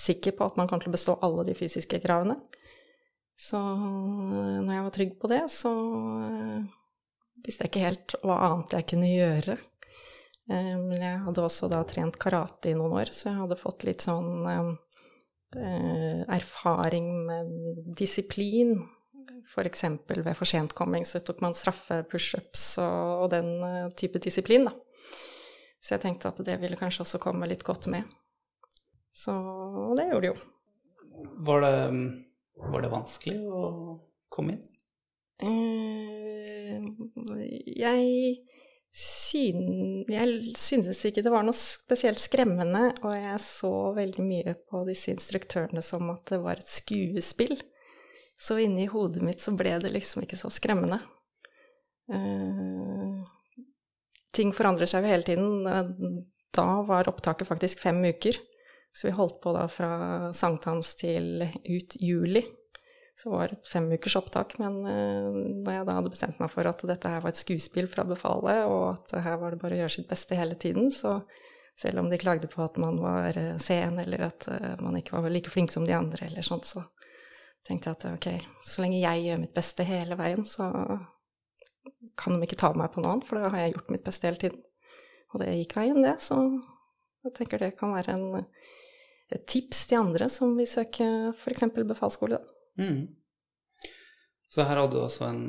sikker 0.00 0.34
på 0.36 0.48
at 0.48 0.58
man 0.58 0.68
kom 0.70 0.80
til 0.82 0.90
å 0.90 0.96
bestå 0.96 1.16
alle 1.24 1.44
de 1.48 1.54
fysiske 1.58 2.00
kravene. 2.02 2.36
Så 3.40 3.56
eh, 3.56 4.60
når 4.60 4.74
jeg 4.74 4.84
var 4.84 4.94
trygg 4.96 5.16
på 5.20 5.30
det, 5.32 5.40
så 5.52 5.72
eh, 6.26 6.60
visste 7.46 7.64
jeg 7.64 7.72
ikke 7.72 7.86
helt 7.86 8.16
hva 8.20 8.36
annet 8.50 8.76
jeg 8.76 8.88
kunne 8.92 9.10
gjøre. 9.10 9.56
Eh, 10.50 10.74
Men 10.76 10.96
jeg 10.98 11.24
hadde 11.24 11.46
også 11.46 11.70
da 11.72 11.80
trent 11.88 12.20
karate 12.20 12.72
i 12.72 12.76
noen 12.76 12.98
år, 13.00 13.12
så 13.16 13.30
jeg 13.30 13.40
hadde 13.40 13.60
fått 13.60 13.86
litt 13.88 14.04
sånn 14.04 14.76
erfaring 16.30 17.06
med 17.26 17.48
disiplin. 17.98 18.76
F.eks. 19.40 19.82
ved 20.06 20.36
forsentkomming 20.38 21.02
så 21.08 21.18
tok 21.26 21.40
man 21.42 21.56
straffe, 21.58 22.04
pushups 22.06 22.76
og, 22.84 23.24
og 23.24 23.32
den 23.32 23.48
type 23.98 24.20
disiplin, 24.22 24.68
da. 24.68 24.76
Så 25.80 25.96
jeg 25.96 26.04
tenkte 26.04 26.30
at 26.30 26.38
det 26.44 26.58
ville 26.60 26.78
kanskje 26.78 27.02
også 27.06 27.18
komme 27.24 27.48
litt 27.50 27.64
godt 27.66 27.88
med. 27.90 28.04
Så 29.20 29.32
det 29.98 30.08
gjorde 30.08 30.24
det 30.24 30.32
jo. 30.32 30.36
Var 31.46 31.64
det, 31.66 31.74
var 32.72 32.84
det 32.84 32.92
vanskelig 32.92 33.40
å 33.44 33.64
komme 34.32 34.54
inn? 34.56 34.62
Eh, 35.40 36.76
jeg, 37.80 38.06
syn, 38.92 39.60
jeg 40.08 40.54
syntes 40.56 41.02
ikke 41.08 41.24
det 41.24 41.32
var 41.32 41.44
noe 41.46 41.56
spesielt 41.56 42.20
skremmende, 42.20 42.90
og 43.04 43.14
jeg 43.16 43.42
så 43.44 43.72
veldig 43.96 44.24
mye 44.24 44.56
på 44.68 44.82
disse 44.88 45.12
instruktørene 45.14 45.84
som 45.84 46.08
at 46.12 46.24
det 46.32 46.40
var 46.44 46.60
et 46.60 46.72
skuespill. 46.72 47.56
Så 48.40 48.56
inni 48.64 48.86
hodet 48.88 49.24
mitt 49.24 49.42
så 49.44 49.52
ble 49.52 49.76
det 49.82 49.92
liksom 49.92 50.24
ikke 50.24 50.38
så 50.40 50.48
skremmende. 50.52 50.96
Uh, 52.10 53.20
ting 54.34 54.54
forandrer 54.56 54.88
seg 54.88 55.04
jo 55.04 55.12
hele 55.12 55.26
tiden. 55.28 55.66
Eh, 55.68 55.90
Da 56.50 56.64
var 56.82 57.06
opptaket 57.06 57.46
faktisk 57.46 57.78
fem 57.84 58.00
uker. 58.02 58.34
Så 58.92 59.06
vi 59.06 59.14
holdt 59.14 59.38
på 59.42 59.52
da 59.54 59.66
fra 59.70 59.90
sankthans 60.34 60.94
til 60.98 61.44
ut 61.46 61.96
juli. 62.00 62.42
Så 63.20 63.30
var 63.30 63.50
det 63.50 63.60
et 63.60 63.68
femukers 63.68 64.16
opptak. 64.16 64.56
Men 64.62 64.80
eh, 64.88 65.28
når 65.64 65.76
jeg 65.76 65.86
da 65.88 65.98
hadde 65.98 66.12
bestemt 66.12 66.40
meg 66.42 66.50
for 66.52 66.68
at 66.70 66.82
dette 66.88 67.12
her 67.12 67.22
var 67.22 67.34
et 67.34 67.40
skuespill 67.40 67.90
fra 67.90 68.06
befalet, 68.08 68.64
og 68.66 68.96
at 68.96 69.20
her 69.26 69.38
var 69.40 69.54
det 69.54 69.60
bare 69.62 69.76
å 69.76 69.82
gjøre 69.82 69.96
sitt 69.98 70.10
beste 70.10 70.38
hele 70.38 70.56
tiden, 70.58 70.90
så 70.94 71.20
selv 71.80 72.02
om 72.02 72.10
de 72.10 72.18
klagde 72.20 72.48
på 72.50 72.64
at 72.64 72.80
man 72.80 72.98
var 73.00 73.36
eh, 73.36 73.56
sen, 73.62 74.00
eller 74.02 74.26
at 74.30 74.48
eh, 74.50 74.74
man 74.80 74.98
ikke 74.98 75.16
var 75.16 75.32
like 75.32 75.52
flink 75.52 75.72
som 75.72 75.86
de 75.86 75.96
andre, 75.96 76.26
eller 76.26 76.44
sånt, 76.44 76.68
så 76.68 76.84
tenkte 77.68 77.92
jeg 77.92 77.98
at 78.00 78.08
ok, 78.14 78.50
så 78.66 78.82
lenge 78.82 79.02
jeg 79.02 79.24
gjør 79.26 79.40
mitt 79.44 79.54
beste 79.56 79.84
hele 79.84 80.16
veien, 80.16 80.46
så 80.48 80.70
kan 82.20 82.34
de 82.34 82.44
ikke 82.46 82.58
ta 82.60 82.72
meg 82.76 82.92
på 82.92 83.02
noe 83.02 83.14
annet, 83.14 83.28
for 83.28 83.38
da 83.38 83.52
har 83.52 83.64
jeg 83.64 83.74
gjort 83.76 83.92
mitt 83.94 84.04
beste 84.06 84.28
hele 84.28 84.40
tiden. 84.40 84.62
Og 85.30 85.42
det 85.42 85.50
gikk 85.54 85.76
veien, 85.78 86.00
det, 86.02 86.16
så 86.24 86.40
jeg 87.26 87.34
tenker 87.36 87.60
det 87.60 87.74
kan 87.78 87.92
være 87.94 88.16
en, 88.16 88.46
et 89.30 89.46
tips 89.46 89.84
til 89.90 90.02
andre 90.02 90.28
som 90.32 90.56
vil 90.58 90.68
søke 90.68 91.06
f.eks. 91.32 91.66
befalsskole. 91.86 92.40
Mm. 92.80 93.04
Så 94.50 94.66
her 94.66 94.80
hadde 94.80 94.96
du 94.96 95.02
også 95.04 95.28
en, 95.30 95.44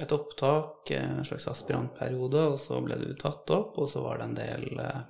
et 0.00 0.12
opptak, 0.12 0.90
en 0.92 1.24
slags 1.24 1.48
aspirantperiode, 1.48 2.42
og 2.52 2.58
så 2.60 2.80
ble 2.84 2.98
du 3.00 3.12
tatt 3.20 3.48
opp, 3.54 3.78
og 3.80 3.88
så 3.88 4.04
var 4.04 4.20
det 4.20 4.26
en 4.28 4.36
del 4.36 4.82
eh, 4.84 5.00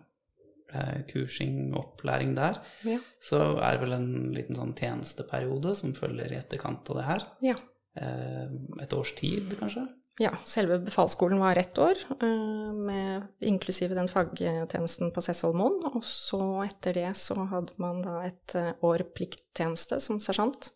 eh, 0.71 1.01
kursing, 1.11 1.73
opplæring 1.79 2.37
der. 2.39 2.61
Ja. 2.87 3.01
Så 3.25 3.41
er 3.57 3.75
det 3.75 3.83
vel 3.83 3.97
en 3.99 4.13
liten 4.37 4.59
sånn 4.59 4.77
tjenesteperiode 4.79 5.75
som 5.81 5.97
følger 5.99 6.31
i 6.31 6.39
etterkant 6.39 6.93
av 6.95 7.01
det 7.01 7.09
her. 7.09 7.27
Ja. 7.51 7.59
Eh, 7.99 8.55
et 8.85 8.95
års 8.95 9.17
tid, 9.19 9.59
kanskje? 9.59 9.89
Ja, 10.19 10.33
selve 10.45 10.79
befalsskolen 10.79 11.39
var 11.39 11.59
ett 11.59 11.79
år, 11.79 11.95
eh, 12.23 12.73
med, 12.73 13.23
inklusive 13.41 13.95
den 13.95 14.09
fagtjenesten 14.09 15.13
på 15.15 15.23
Sessholmoen. 15.23 15.85
Og 15.95 16.03
så 16.05 16.41
etter 16.65 16.95
det 16.95 17.13
så 17.17 17.37
hadde 17.53 17.77
man 17.79 18.03
da 18.03 18.17
et 18.27 18.55
eh, 18.59 18.73
år 18.83 19.05
plikttjeneste 19.15 20.01
som 20.03 20.19
sersjant. 20.19 20.73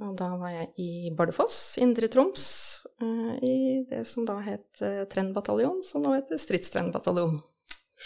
Og 0.00 0.16
da 0.16 0.30
var 0.40 0.54
jeg 0.54 0.70
i 0.80 0.88
Bardufoss, 1.16 1.76
Indre 1.84 2.08
Troms, 2.08 2.46
eh, 2.96 3.34
i 3.44 3.58
det 3.90 4.06
som 4.08 4.24
da 4.28 4.38
het 4.44 4.80
Trendbataljon, 5.12 5.84
som 5.84 6.04
nå 6.04 6.16
heter 6.16 6.40
Stridstrendbataljon. 6.40 7.36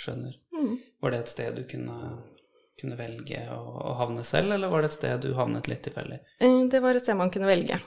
Skjønner. 0.03 0.35
Mm. 0.51 0.75
Var 1.03 1.15
det 1.15 1.23
et 1.23 1.33
sted 1.37 1.63
du 1.63 1.63
kunne, 1.71 2.01
kunne 2.83 2.99
velge 2.99 3.47
å, 3.55 3.95
havne 4.03 4.27
selv, 4.27 4.59
eller 4.59 4.75
var 4.75 4.83
det 4.83 4.91
et 4.91 4.99
sted 4.99 5.23
du 5.23 5.31
havnet 5.39 5.71
litt 5.71 5.87
tilfeldig? 5.87 6.21
Det 6.75 6.83
var 6.83 6.99
et 6.99 7.07
sted 7.07 7.19
man 7.23 7.31
kunne 7.31 7.51
velge. 7.51 7.79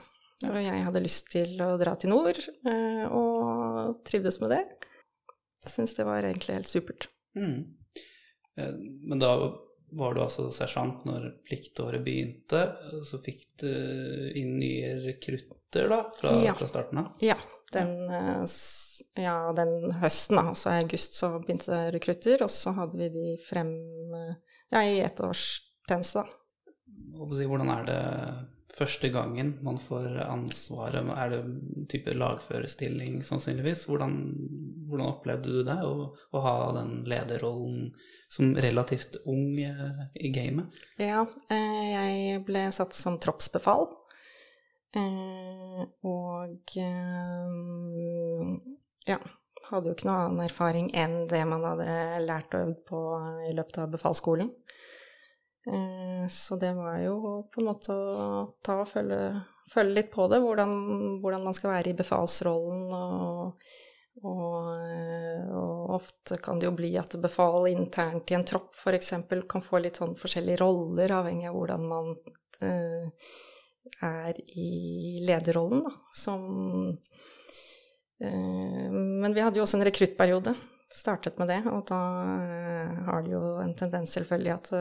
Og 0.50 0.57
jeg 0.59 0.83
hadde 0.85 1.03
lyst 1.03 1.29
til 1.33 1.59
å 1.63 1.73
dra 1.79 1.95
til 2.00 2.12
nord, 2.13 2.39
eh, 2.67 3.03
og 3.07 4.01
trivdes 4.07 4.39
med 4.43 4.51
det. 4.55 4.63
Syns 5.63 5.95
det 5.95 6.05
var 6.07 6.25
egentlig 6.27 6.57
helt 6.57 6.67
supert. 6.71 7.07
Mm. 7.39 7.62
Eh, 8.57 8.73
Men 9.07 9.19
da 9.21 9.33
var 9.93 10.15
du 10.15 10.21
altså 10.23 10.47
sersjant 10.51 11.03
når 11.05 11.29
pliktåret 11.45 12.03
begynte, 12.03 12.63
så 13.05 13.19
fikk 13.23 13.43
du 13.62 13.69
inn 14.35 14.55
nye 14.59 14.95
rekrutter 15.05 15.88
da, 15.89 16.00
fra, 16.17 16.33
Ja. 16.43 16.53
fra 16.57 16.67
starten 16.67 16.97
av? 17.03 17.12
Ja, 17.21 17.38
den, 17.73 17.93
eh, 18.09 18.45
ja, 19.21 19.38
den 19.53 19.91
høsten, 20.01 20.35
da, 20.38 20.50
altså 20.50 20.73
i 20.73 20.83
august, 20.83 21.13
så 21.13 21.39
begynte 21.39 21.71
det 21.71 21.93
rekrutter, 22.00 22.41
og 22.43 22.50
så 22.50 22.73
hadde 22.73 22.97
vi 22.97 23.09
de 23.13 23.38
frem 23.45 23.71
ja, 24.73 24.81
i 24.81 25.00
ettårstjeneste, 25.05 25.29
års 25.29 25.62
tjeneste, 25.88 26.23
da. 26.23 26.39
Hvordan 27.13 27.69
er 27.69 27.85
det 27.85 28.01
første 28.74 29.10
gangen 29.13 29.53
man 29.65 29.77
får 29.82 30.18
ansvaret? 30.25 31.10
Er 31.13 31.34
det 31.34 31.42
type 31.92 32.15
lagførerstilling 32.18 33.21
sannsynligvis? 33.26 33.86
Hvordan, 33.89 34.17
hvordan 34.89 35.10
opplevde 35.10 35.54
du 35.54 35.62
det, 35.67 35.80
å, 35.86 36.10
å 36.13 36.43
ha 36.45 36.56
den 36.80 37.04
lederrollen 37.10 37.91
som 38.34 38.56
relativt 38.58 39.19
ung 39.30 39.60
eh, 39.62 40.08
i 40.15 40.34
gamet? 40.34 40.74
Ja, 41.02 41.26
eh, 41.54 41.84
jeg 41.91 42.41
ble 42.47 42.65
satt 42.74 42.97
som 42.97 43.19
troppsbefal. 43.21 43.88
Eh, 44.97 45.86
og 46.06 46.76
eh, 46.78 47.54
ja, 49.10 49.19
hadde 49.69 49.89
jo 49.89 49.95
ikke 49.95 50.10
noe 50.10 50.19
annen 50.26 50.43
erfaring 50.45 50.89
enn 50.97 51.24
det 51.32 51.43
man 51.50 51.65
hadde 51.65 51.93
lært 52.26 52.54
og 52.54 52.67
øvd 52.67 52.84
på 52.89 53.02
i 53.50 53.54
løpet 53.58 53.80
av 53.84 53.93
befalsskolen. 53.93 54.52
Eh, 55.67 56.28
så 56.30 56.58
det 56.60 56.73
var 56.76 56.99
jo 57.04 57.15
på 57.54 57.62
en 57.62 57.69
måte 57.69 57.95
å 57.95 58.28
ta 58.65 58.82
og 58.82 58.89
følge, 58.89 59.21
følge 59.71 59.97
litt 60.02 60.12
på 60.12 60.28
det, 60.32 60.41
hvordan, 60.43 60.76
hvordan 61.23 61.47
man 61.47 61.58
skal 61.58 61.76
være 61.78 61.93
i 61.93 61.99
befalsrollen 62.04 62.93
og 62.99 63.65
og, 64.21 64.76
eh, 64.78 65.47
og 65.58 65.95
ofte 65.97 66.38
kan 66.43 66.60
det 66.60 66.67
jo 66.67 66.76
bli 66.78 66.91
at 67.02 67.15
befal 67.21 67.65
internt 67.71 68.30
i 68.30 68.38
en 68.38 68.45
tropp 68.45 68.76
f.eks. 68.78 69.13
kan 69.49 69.65
få 69.65 69.82
litt 69.82 69.97
sånn 69.97 70.13
forskjellige 70.19 70.62
roller, 70.62 71.15
avhengig 71.17 71.49
av 71.49 71.58
hvordan 71.58 71.88
man 71.89 72.12
eh, 72.62 73.32
er 74.06 74.38
i 74.54 75.23
lederrollen, 75.26 75.82
da. 75.88 75.95
Som 76.13 76.45
eh, 78.21 78.93
Men 78.93 79.34
vi 79.34 79.41
hadde 79.41 79.60
jo 79.60 79.65
også 79.65 79.82
en 79.82 79.88
rekruttperiode. 79.89 80.56
Startet 80.93 81.39
med 81.41 81.49
det, 81.49 81.63
og 81.73 81.82
da 81.89 81.99
eh, 82.38 83.04
har 83.10 83.26
det 83.26 83.34
jo 83.34 83.43
en 83.63 83.73
tendens 83.80 84.13
selvfølgelig 84.13 84.54
at, 84.54 84.73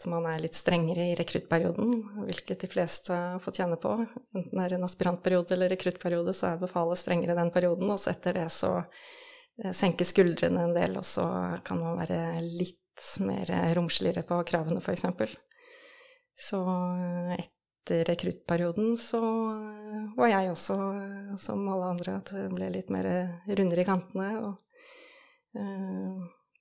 at 0.00 0.06
man 0.10 0.26
er 0.26 0.40
litt 0.42 0.56
strengere 0.58 1.10
i 1.10 1.16
rekruttperioden, 1.18 1.92
hvilket 2.26 2.64
de 2.64 2.70
fleste 2.70 3.14
har 3.14 3.40
fått 3.42 3.60
kjenne 3.60 3.78
på. 3.80 3.94
Enten 4.34 4.58
det 4.58 4.64
er 4.64 4.76
en 4.76 4.86
aspirantperiode 4.86 5.54
eller 5.54 5.72
rekruttperiode, 5.72 6.34
så 6.34 6.52
er 6.52 6.62
befalet 6.62 7.00
strengere 7.00 7.36
den 7.38 7.52
perioden, 7.54 7.90
og 7.92 8.00
så 8.02 8.12
etter 8.14 8.36
det 8.40 8.48
så 8.54 8.74
eh, 8.80 9.72
senker 9.76 10.08
skuldrene 10.08 10.66
en 10.66 10.76
del, 10.76 10.96
og 10.98 11.06
så 11.06 11.26
kan 11.66 11.82
man 11.82 12.00
være 12.00 12.42
litt 12.42 12.78
mer 13.24 13.50
romsligere 13.76 14.24
på 14.26 14.40
kravene, 14.48 14.82
f.eks. 14.82 15.06
Så 16.48 16.62
eh, 16.66 17.36
etter 17.38 18.06
rekruttperioden 18.08 18.96
så 18.98 19.22
eh, 19.22 20.08
var 20.18 20.32
jeg 20.32 20.54
også, 20.54 20.78
som 21.42 21.62
alle 21.68 21.92
andre, 21.94 22.16
at 22.18 22.32
det 22.34 22.48
ble 22.56 22.72
litt 22.74 22.90
mer 22.90 23.10
rundere 23.52 23.84
i 23.84 23.88
kantene. 23.88 24.32
Og, 24.48 24.58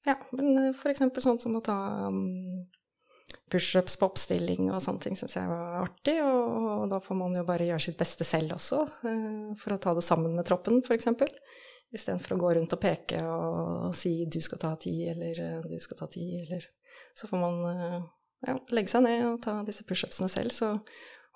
ja, 0.05 0.17
men 0.35 0.73
f.eks. 0.75 1.01
sånn 1.23 1.39
som 1.39 1.55
å 1.55 1.63
ta 1.63 1.77
um, 2.11 2.67
pushups 3.51 3.97
på 3.99 4.07
oppstilling 4.07 4.69
og 4.71 4.81
sånne 4.83 5.03
ting 5.03 5.17
syns 5.19 5.35
jeg 5.37 5.49
var 5.49 5.81
artig, 5.81 6.17
og, 6.23 6.55
og 6.71 6.85
da 6.91 7.01
får 7.03 7.17
man 7.19 7.35
jo 7.35 7.43
bare 7.47 7.67
gjøre 7.67 7.83
sitt 7.83 7.99
beste 7.99 8.27
selv 8.27 8.55
også, 8.55 8.81
eh, 9.09 9.51
for 9.59 9.75
å 9.75 9.81
ta 9.81 9.93
det 9.97 10.05
sammen 10.05 10.35
med 10.37 10.47
troppen, 10.47 10.79
f.eks. 10.85 11.09
Istedenfor 11.91 12.37
å 12.37 12.39
gå 12.39 12.53
rundt 12.55 12.75
og 12.77 12.79
peke 12.79 13.19
og 13.27 13.91
si 13.99 14.13
'du 14.25 14.39
skal 14.39 14.61
ta 14.61 14.75
ti', 14.79 15.09
eller 15.11 15.41
eh, 15.43 15.65
'du 15.67 15.79
skal 15.83 15.99
ta 15.99 16.07
ti', 16.07 16.39
eller 16.45 16.63
Så 17.15 17.27
får 17.27 17.39
man 17.39 17.57
eh, 17.67 18.01
ja, 18.47 18.55
legge 18.71 18.91
seg 18.91 19.03
ned 19.03 19.25
og 19.27 19.41
ta 19.43 19.61
disse 19.63 19.83
pushupsene 19.83 20.29
selv. 20.31 20.51
Så 20.51 20.71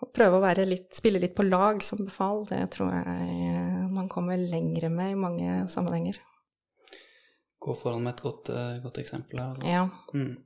å 0.04 0.08
prøve 0.12 0.38
å 0.40 0.44
være 0.44 0.66
litt, 0.66 0.90
spille 0.96 1.20
litt 1.20 1.36
på 1.36 1.44
lag 1.44 1.84
som 1.84 2.00
befal, 2.04 2.46
det 2.48 2.72
tror 2.72 2.92
jeg 2.92 3.92
man 3.92 4.10
kommer 4.12 4.38
lengre 4.38 4.90
med 4.90 5.12
i 5.12 5.20
mange 5.20 5.68
sammenhenger. 5.72 6.20
Gå 7.60 7.76
foran 7.76 8.04
med 8.04 8.14
et 8.16 8.24
godt, 8.24 8.52
godt 8.84 9.00
eksempel 9.00 9.40
her. 9.40 9.56
Altså. 9.56 9.68
Ja. 9.68 9.88
Mm. 10.14 10.45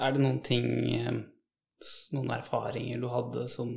Er 0.00 0.14
det 0.14 0.22
noen 0.22 0.40
ting, 0.44 0.66
eh, 0.96 1.20
noen 2.16 2.32
erfaringer 2.32 3.02
du 3.02 3.08
hadde 3.12 3.46
som, 3.52 3.72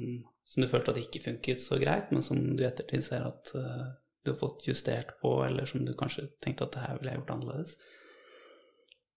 som 0.46 0.64
du 0.64 0.70
følte 0.72 0.94
at 0.94 1.02
ikke 1.02 1.24
funket 1.26 1.64
så 1.64 1.80
greit, 1.82 2.12
men 2.12 2.24
som 2.24 2.40
du 2.56 2.64
i 2.64 2.70
ettertid 2.70 3.04
ser 3.04 3.28
at 3.28 3.52
eh, 3.58 3.86
du 4.26 4.32
har 4.32 4.40
fått 4.40 4.68
justert 4.70 5.18
på, 5.22 5.38
eller 5.46 5.68
som 5.70 5.86
du 5.86 5.94
kanskje 5.98 6.30
tenkte 6.44 6.68
at 6.68 6.76
det 6.76 6.86
her 6.86 6.98
ville 7.00 7.14
jeg 7.14 7.22
gjort 7.22 7.36
annerledes? 7.36 7.78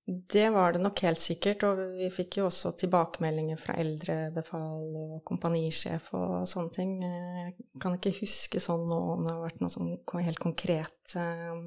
Det 0.08 0.50
var 0.50 0.72
det 0.72 0.80
nok 0.80 1.02
helt 1.04 1.20
sikkert, 1.20 1.64
og 1.68 1.80
vi 1.98 2.06
fikk 2.08 2.38
jo 2.38 2.46
også 2.48 2.72
tilbakemeldinger 2.80 3.58
fra 3.60 3.74
eldrebefal 3.76 4.94
og 4.96 5.18
kompanisjef 5.28 6.08
og 6.16 6.46
sånne 6.48 6.72
ting. 6.72 6.94
Jeg 7.04 7.52
kan 7.82 7.98
ikke 7.98 8.14
huske 8.22 8.62
sånn 8.62 8.86
nå 8.88 9.00
om 9.18 9.26
det 9.26 9.34
har 9.34 9.42
vært 9.44 9.60
noe 9.60 9.74
sånn 9.74 9.92
helt 10.24 10.40
konkrete 10.40 11.20
eh, 11.20 11.60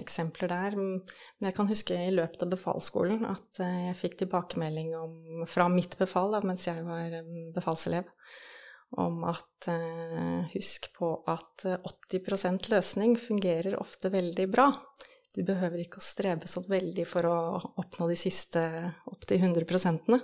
eksempler 0.00 0.52
der. 0.52 0.76
Men 0.78 1.48
jeg 1.48 1.56
kan 1.56 1.68
huske 1.70 1.96
i 1.96 2.14
løpet 2.14 2.44
av 2.44 2.52
befalsskolen 2.54 3.26
at 3.28 3.60
eh, 3.64 3.88
jeg 3.88 3.98
fikk 3.98 4.18
tilbakemelding 4.22 4.94
om, 4.98 5.44
fra 5.50 5.68
mitt 5.72 5.98
befal 6.00 6.32
da, 6.34 6.42
mens 6.46 6.66
jeg 6.68 6.84
var 6.86 7.18
eh, 7.18 7.34
befalselev, 7.54 8.08
om 9.02 9.22
at 9.28 9.68
eh, 9.72 10.48
husk 10.54 10.90
på 10.96 11.14
at 11.30 11.66
eh, 11.68 11.92
80% 12.12 12.70
løsning 12.72 13.18
fungerer 13.20 13.78
ofte 13.80 14.12
veldig 14.12 14.48
bra. 14.52 14.70
Du 15.32 15.40
behøver 15.48 15.80
ikke 15.80 16.00
å 16.00 16.04
strebe 16.04 16.48
så 16.48 16.60
veldig 16.68 17.06
for 17.08 17.28
å 17.28 17.36
oppnå 17.80 18.10
de 18.10 18.18
siste 18.20 18.64
opptil 19.08 19.40
100 19.40 19.68
prosentene. 19.68 20.20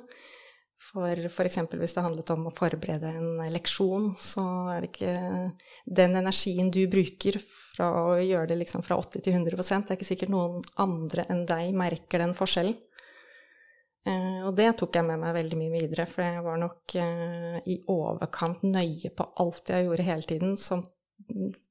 For 0.79 1.27
f.eks. 1.29 1.59
hvis 1.75 1.95
det 1.97 2.03
handlet 2.05 2.31
om 2.33 2.47
å 2.49 2.55
forberede 2.55 3.11
en 3.19 3.41
leksjon, 3.53 4.13
så 4.17 4.45
er 4.73 4.85
det 4.85 4.91
ikke 4.93 5.15
den 5.99 6.17
energien 6.21 6.71
du 6.73 6.85
bruker 6.91 7.41
fra 7.43 7.91
å 7.99 8.13
gjøre 8.23 8.53
det 8.53 8.61
liksom 8.63 8.85
fra 8.87 8.97
80 9.03 9.27
til 9.27 9.37
100 9.37 9.59
det 9.59 9.79
er 9.79 9.99
ikke 9.99 10.09
sikkert 10.09 10.33
noen 10.33 10.63
andre 10.81 11.27
enn 11.29 11.43
deg 11.51 11.75
merker 11.77 12.23
den 12.23 12.37
forskjellen. 12.39 12.79
Eh, 14.09 14.41
og 14.47 14.55
det 14.57 14.71
tok 14.79 14.97
jeg 14.97 15.07
med 15.09 15.21
meg 15.21 15.35
veldig 15.37 15.59
mye 15.59 15.75
videre, 15.75 16.07
for 16.09 16.25
jeg 16.25 16.45
var 16.47 16.61
nok 16.63 16.97
eh, 17.03 17.59
i 17.69 17.81
overkant 17.93 18.63
nøye 18.65 19.11
på 19.13 19.27
alt 19.43 19.75
jeg 19.75 19.89
gjorde 19.89 20.07
hele 20.07 20.29
tiden, 20.31 20.57
som 20.61 20.85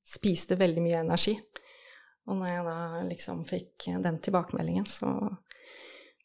spiste 0.05 0.59
veldig 0.59 0.83
mye 0.83 1.01
energi. 1.05 1.37
Og 2.27 2.35
når 2.37 2.51
jeg 2.51 2.63
da 2.67 2.79
liksom 3.07 3.43
fikk 3.47 3.87
den 4.03 4.19
tilbakemeldingen, 4.23 4.85
så 4.85 5.15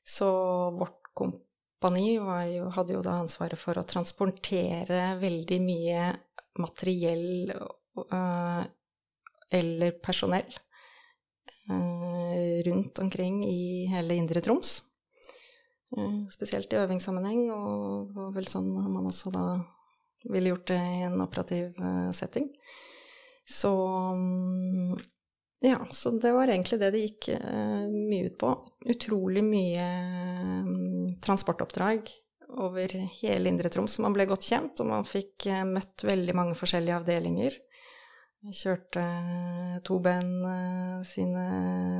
Så 0.03 0.29
vårt 0.75 1.13
kompani 1.15 2.17
jo, 2.17 2.27
hadde 2.75 2.97
jo 2.97 3.05
da 3.07 3.21
ansvaret 3.23 3.59
for 3.59 3.79
å 3.79 3.87
transportere 3.87 5.15
veldig 5.23 5.61
mye 5.63 6.11
materiell 6.59 7.55
eh, 7.55 8.63
eller 9.53 9.91
personell 10.03 10.51
rundt 12.67 12.99
omkring 12.99 13.45
i 13.47 13.87
hele 13.91 14.17
Indre 14.19 14.41
Troms. 14.45 14.81
Eh, 15.97 16.29
spesielt 16.29 16.73
i 16.73 16.81
øvingssammenheng, 16.81 17.51
og 17.53 18.09
det 18.09 18.17
var 18.17 18.31
vel 18.37 18.49
sånn 18.49 18.71
man 18.73 19.09
også 19.11 19.33
da 19.35 19.47
ville 20.33 20.53
gjort 20.53 20.71
det 20.71 20.79
i 20.81 21.03
en 21.09 21.21
operativ 21.21 21.77
eh, 21.77 22.09
setting. 22.17 22.49
Så 23.45 23.73
mm, 24.17 24.95
ja, 25.67 25.83
så 25.91 26.15
det 26.23 26.33
var 26.33 26.49
egentlig 26.49 26.79
det 26.81 26.93
det 26.95 27.05
gikk 27.05 27.29
eh, 27.37 27.85
mye 27.93 28.31
ut 28.31 28.39
på. 28.41 28.55
Utrolig 28.95 29.45
mye 29.45 29.89
mm, 30.65 31.19
transportoppdrag 31.25 32.09
over 32.63 32.97
hele 33.21 33.53
Indre 33.53 33.69
Troms. 33.73 33.99
Man 34.05 34.17
ble 34.17 34.29
godt 34.31 34.49
kjent, 34.49 34.81
og 34.81 34.89
man 34.89 35.09
fikk 35.09 35.49
møtt 35.69 36.05
veldig 36.05 36.37
mange 36.37 36.57
forskjellige 36.57 36.99
avdelinger. 37.01 37.57
Jeg 38.43 38.59
kjørte 38.59 39.03
to 39.87 40.01
ben 40.03 40.33
sine 41.07 41.45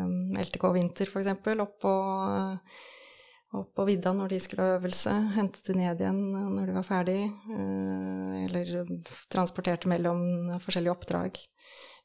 mm, 0.09 0.41
LTK 0.43 0.65
Vinter, 0.75 1.11
f.eks., 1.13 1.31
opp 1.63 1.77
på 1.85 1.93
opp 3.59 3.73
på 3.77 3.85
vidda 3.89 4.13
når 4.17 4.33
de 4.33 4.41
skulle 4.41 4.65
ha 4.65 4.77
øvelse, 4.79 5.13
hentet 5.37 5.67
de 5.69 5.77
ned 5.77 6.01
igjen 6.01 6.21
når 6.57 6.71
de 6.71 6.77
var 6.77 6.87
ferdig, 6.87 7.21
eh, 7.29 8.37
eller 8.47 8.93
transporterte 9.33 9.91
mellom 9.93 10.23
forskjellige 10.63 10.95
oppdrag. 10.95 11.41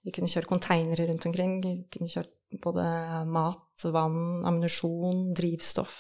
Vi 0.03 0.13
kunne 0.15 0.31
kjøre 0.31 0.49
konteinere 0.49 1.07
rundt 1.09 1.27
omkring. 1.27 1.57
Vi 1.63 1.73
kunne 1.91 2.11
kjøre 2.11 2.59
både 2.63 2.85
mat, 3.27 3.87
vann, 3.91 4.43
ammunisjon, 4.47 5.31
drivstoff. 5.35 5.97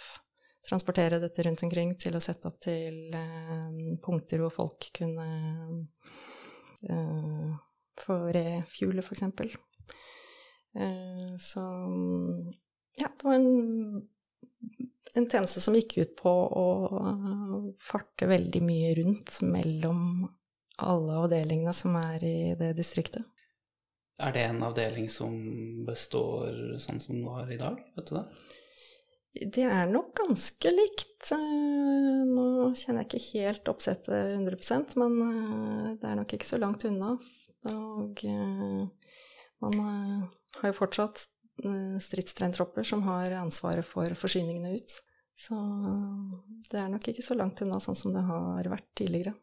Transportere 0.67 1.19
dette 1.23 1.43
rundt 1.47 1.63
omkring 1.63 1.95
til 1.99 2.15
å 2.15 2.23
sette 2.23 2.51
opp 2.51 2.59
til 2.63 3.15
eh, 3.15 3.97
punkter 4.03 4.43
hvor 4.43 4.53
folk 4.61 4.89
kunne 4.95 5.27
uh, 7.97 8.03
få 8.05 8.19
refuele, 8.35 9.03
f.eks. 9.03 9.57
Uh, 10.77 11.33
så 11.41 11.63
ja, 12.97 13.09
det 13.09 13.25
var 13.25 13.33
en 13.37 14.07
en 15.17 15.29
tjeneste 15.29 15.61
som 15.61 15.75
gikk 15.75 15.97
ut 15.97 16.13
på 16.19 16.31
å 16.31 16.65
farte 17.81 18.27
veldig 18.29 18.61
mye 18.65 18.91
rundt 18.99 19.39
mellom 19.45 20.27
alle 20.83 21.17
avdelingene 21.23 21.73
som 21.73 21.95
er 21.97 22.23
i 22.25 22.37
det 22.59 22.73
distriktet. 22.77 23.25
Er 24.21 24.33
det 24.33 24.47
en 24.49 24.63
avdeling 24.65 25.09
som 25.13 25.33
består 25.85 26.77
sånn 26.81 27.01
som 27.01 27.17
den 27.17 27.25
var 27.25 27.51
i 27.53 27.59
dag, 27.59 27.77
vet 27.97 28.09
du 28.09 28.15
det? 28.17 28.25
Det 29.37 29.65
er 29.69 29.89
nok 29.91 30.15
ganske 30.17 30.71
likt. 30.73 31.27
Eh, 31.35 32.21
nå 32.25 32.71
kjenner 32.73 33.05
jeg 33.05 33.21
ikke 33.21 33.43
helt 33.43 33.69
oppsettet 33.69 34.31
100% 34.33 34.95
men 34.97 35.19
eh, 35.27 35.91
det 36.01 36.09
er 36.09 36.17
nok 36.17 36.33
ikke 36.33 36.49
så 36.49 36.57
langt 36.61 36.87
unna. 36.89 37.13
Og 37.71 38.23
eh, 38.27 38.85
man 39.63 39.81
har 40.59 40.71
jo 40.71 40.77
fortsatt 40.77 41.25
stridstrentropper 42.01 42.85
som 42.85 43.01
har 43.07 43.33
ansvaret 43.33 43.85
for 43.85 44.13
forsyningene 44.13 44.75
ut. 44.77 44.97
Så 45.37 45.57
det 46.69 46.79
er 46.81 46.89
nok 46.89 47.07
ikke 47.09 47.25
så 47.25 47.37
langt 47.37 47.61
unna 47.65 47.79
sånn 47.81 47.97
som 47.97 48.13
det 48.13 48.23
har 48.25 48.69
vært 48.69 48.89
tidligere. 48.97 49.33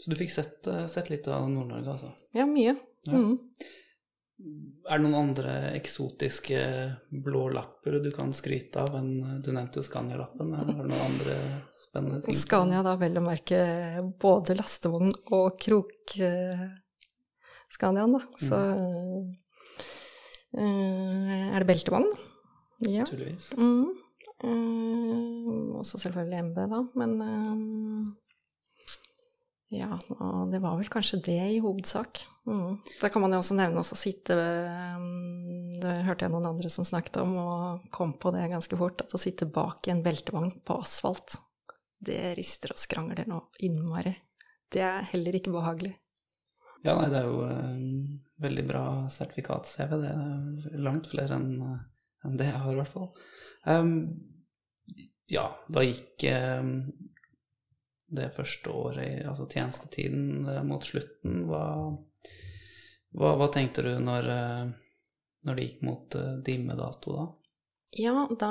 Så 0.00 0.10
du 0.10 0.16
fikk 0.16 0.32
sett, 0.32 0.66
eh, 0.66 0.86
sett 0.86 1.10
litt 1.10 1.28
av 1.28 1.50
Nord-Norge, 1.50 1.90
altså? 1.92 2.12
Ja, 2.32 2.46
mye. 2.48 2.76
Ja. 3.04 3.12
Mm. 3.12 3.38
Er 4.88 4.96
det 4.96 5.04
noen 5.04 5.18
andre 5.18 5.54
eksotiske 5.76 6.60
blå 7.12 7.42
lapper 7.52 7.98
du 8.00 8.08
kan 8.14 8.32
skryte 8.32 8.80
av 8.80 8.94
enn 8.96 9.42
du 9.44 9.50
nevnte 9.52 9.82
Scania-lappen? 9.84 10.54
Er 10.56 10.70
det 10.70 10.76
noen 10.78 10.94
andre 11.04 11.36
spennende 11.76 12.22
ting? 12.24 12.38
Scania 12.38 12.80
da 12.86 12.94
vel 12.96 13.20
å 13.20 13.24
merke 13.26 13.60
både 14.22 14.56
lastevogn 14.56 15.12
og 15.36 15.60
krok-Scaniaen, 17.70 18.12
da. 18.12 18.20
Så 18.38 18.56
uh, 20.58 21.54
er 21.54 21.58
det 21.60 21.66
beltevogn. 21.68 22.08
Ja. 22.80 23.04
Naturligvis. 23.04 23.52
Mm. 23.56 23.94
Um, 24.42 25.76
også 25.78 25.98
selvfølgelig 26.00 26.42
MB, 26.50 26.56
da. 26.70 26.82
Men 26.94 27.20
uh, 27.22 28.12
ja, 29.70 29.98
det 30.50 30.60
var 30.60 30.78
vel 30.78 30.88
kanskje 30.90 31.20
det 31.22 31.40
i 31.54 31.60
hovedsak. 31.60 32.24
Mm. 32.46 32.80
Da 33.00 33.08
kan 33.08 33.22
man 33.22 33.32
jo 33.32 33.38
også 33.38 33.54
nevne 33.54 33.82
å 33.84 33.84
sitte 33.84 34.34
um, 34.34 35.68
Det 35.76 35.92
hørte 36.06 36.24
jeg 36.24 36.32
noen 36.32 36.48
andre 36.48 36.70
som 36.72 36.84
snakket 36.88 37.20
om, 37.22 37.36
og 37.38 37.92
kom 37.94 38.16
på 38.18 38.32
det 38.34 38.48
ganske 38.50 38.76
fort. 38.80 39.04
At 39.04 39.14
å 39.14 39.20
sitte 39.20 39.46
bak 39.46 39.86
i 39.86 39.94
en 39.94 40.02
beltevogn 40.02 40.56
på 40.66 40.80
asfalt, 40.82 41.38
det 42.00 42.34
rister 42.38 42.72
og 42.72 42.80
skrangler 42.80 43.28
noe 43.28 43.52
innmari. 43.60 44.16
Det 44.70 44.82
er 44.86 45.04
heller 45.12 45.36
ikke 45.36 45.52
behagelig. 45.52 45.98
Ja, 46.84 46.96
nei, 46.96 47.10
det 47.12 47.20
er 47.20 47.28
jo 47.28 47.44
en 47.44 47.86
veldig 48.40 48.64
bra 48.68 48.84
sertifikat-CV. 49.12 49.94
Det 50.00 50.10
er 50.10 50.84
langt 50.84 51.10
flere 51.12 51.36
enn 51.36 51.50
en 52.24 52.36
det 52.40 52.50
jeg 52.50 52.60
har, 52.62 52.72
i 52.72 52.80
hvert 52.80 52.92
fall. 52.92 53.08
Um, 53.68 53.92
ja, 55.30 55.46
da 55.72 55.84
gikk 55.84 56.24
um, 56.60 56.72
det 58.16 58.30
første 58.36 58.72
året, 58.74 59.26
altså 59.28 59.48
tjenestetiden, 59.48 60.48
mot 60.68 60.84
slutten. 60.84 61.44
Hva, 61.48 61.64
hva, 63.16 63.34
hva, 63.38 63.50
tenkte 63.52 63.84
du 63.86 63.92
når, 64.02 64.30
når 65.46 65.60
det 65.60 65.68
gikk 65.68 65.84
mot 65.86 66.16
dimmedato, 66.46 67.14
da? 67.16 67.28
Ja, 68.00 68.28
da 68.38 68.50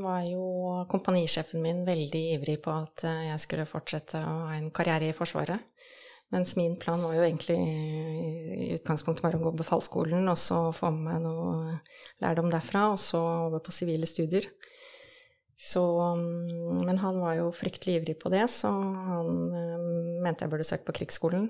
var 0.00 0.22
jo 0.24 0.84
kompanisjefen 0.88 1.60
min 1.60 1.82
veldig 1.84 2.22
ivrig 2.38 2.56
på 2.64 2.72
at 2.72 3.04
jeg 3.04 3.40
skulle 3.42 3.68
fortsette 3.68 4.22
å 4.24 4.36
ha 4.46 4.54
en 4.56 4.70
karriere 4.72 5.10
i 5.10 5.16
Forsvaret. 5.16 5.60
Mens 6.34 6.56
min 6.58 6.74
plan 6.76 7.00
var 7.00 7.14
jo 7.16 7.24
egentlig 7.24 7.56
i 7.56 8.72
utgangspunktet 8.76 9.24
bare 9.24 9.38
å 9.38 9.44
gå 9.46 9.52
befalsskolen 9.62 10.28
og 10.28 10.36
så 10.36 10.58
få 10.76 10.90
med 10.92 11.06
meg 11.06 11.22
noe 11.24 11.78
lærdom 12.20 12.50
derfra, 12.52 12.90
og 12.92 13.00
så 13.00 13.20
over 13.46 13.62
på 13.64 13.72
sivile 13.72 14.08
studier. 14.08 14.44
Så, 15.58 15.82
men 16.86 17.00
han 17.02 17.16
var 17.18 17.38
jo 17.40 17.48
fryktelig 17.50 17.96
ivrig 17.98 18.18
på 18.20 18.30
det, 18.30 18.44
så 18.52 18.68
han 18.70 19.32
um, 19.50 20.20
mente 20.22 20.44
jeg 20.44 20.52
burde 20.52 20.68
søke 20.68 20.86
på 20.86 20.94
krigsskolen. 21.00 21.48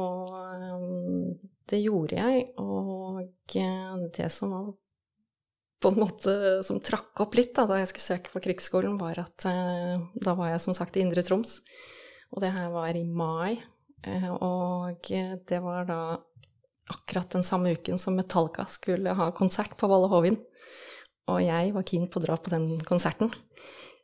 Og 0.00 0.32
um, 0.32 1.36
det 1.70 1.84
gjorde 1.84 2.16
jeg, 2.18 2.48
og 2.58 3.20
det 4.16 4.30
som 4.32 4.56
var 4.56 4.72
på 5.84 5.92
en 5.92 6.00
måte 6.00 6.32
som 6.66 6.80
trakk 6.82 7.20
opp 7.22 7.36
litt 7.36 7.52
da, 7.56 7.66
da 7.68 7.78
jeg 7.82 7.92
skulle 7.92 8.08
søke 8.08 8.32
på 8.32 8.42
krigsskolen, 8.48 8.96
var 8.98 9.20
at 9.22 9.44
eh, 9.50 10.00
da 10.24 10.32
var 10.38 10.54
jeg 10.54 10.62
som 10.64 10.74
sagt 10.76 10.96
i 10.96 11.04
Indre 11.04 11.22
Troms. 11.26 11.58
Og 12.34 12.42
det 12.42 12.52
her 12.54 12.70
var 12.74 12.96
i 12.96 13.04
mai. 13.04 13.58
Eh, 14.06 14.28
og 14.32 15.10
det 15.48 15.60
var 15.62 15.86
da 15.88 16.00
akkurat 16.92 17.30
den 17.34 17.44
samme 17.46 17.72
uken 17.74 17.98
som 17.98 18.16
Metallica 18.16 18.66
skulle 18.70 19.14
ha 19.18 19.30
konsert 19.34 19.76
på 19.78 19.88
Valle 19.90 20.10
Hovin. 20.12 20.38
Og 21.26 21.42
jeg 21.42 21.72
var 21.74 21.86
keen 21.86 22.06
på 22.10 22.20
å 22.20 22.26
dra 22.26 22.36
på 22.38 22.52
den 22.52 22.68
konserten. 22.86 23.32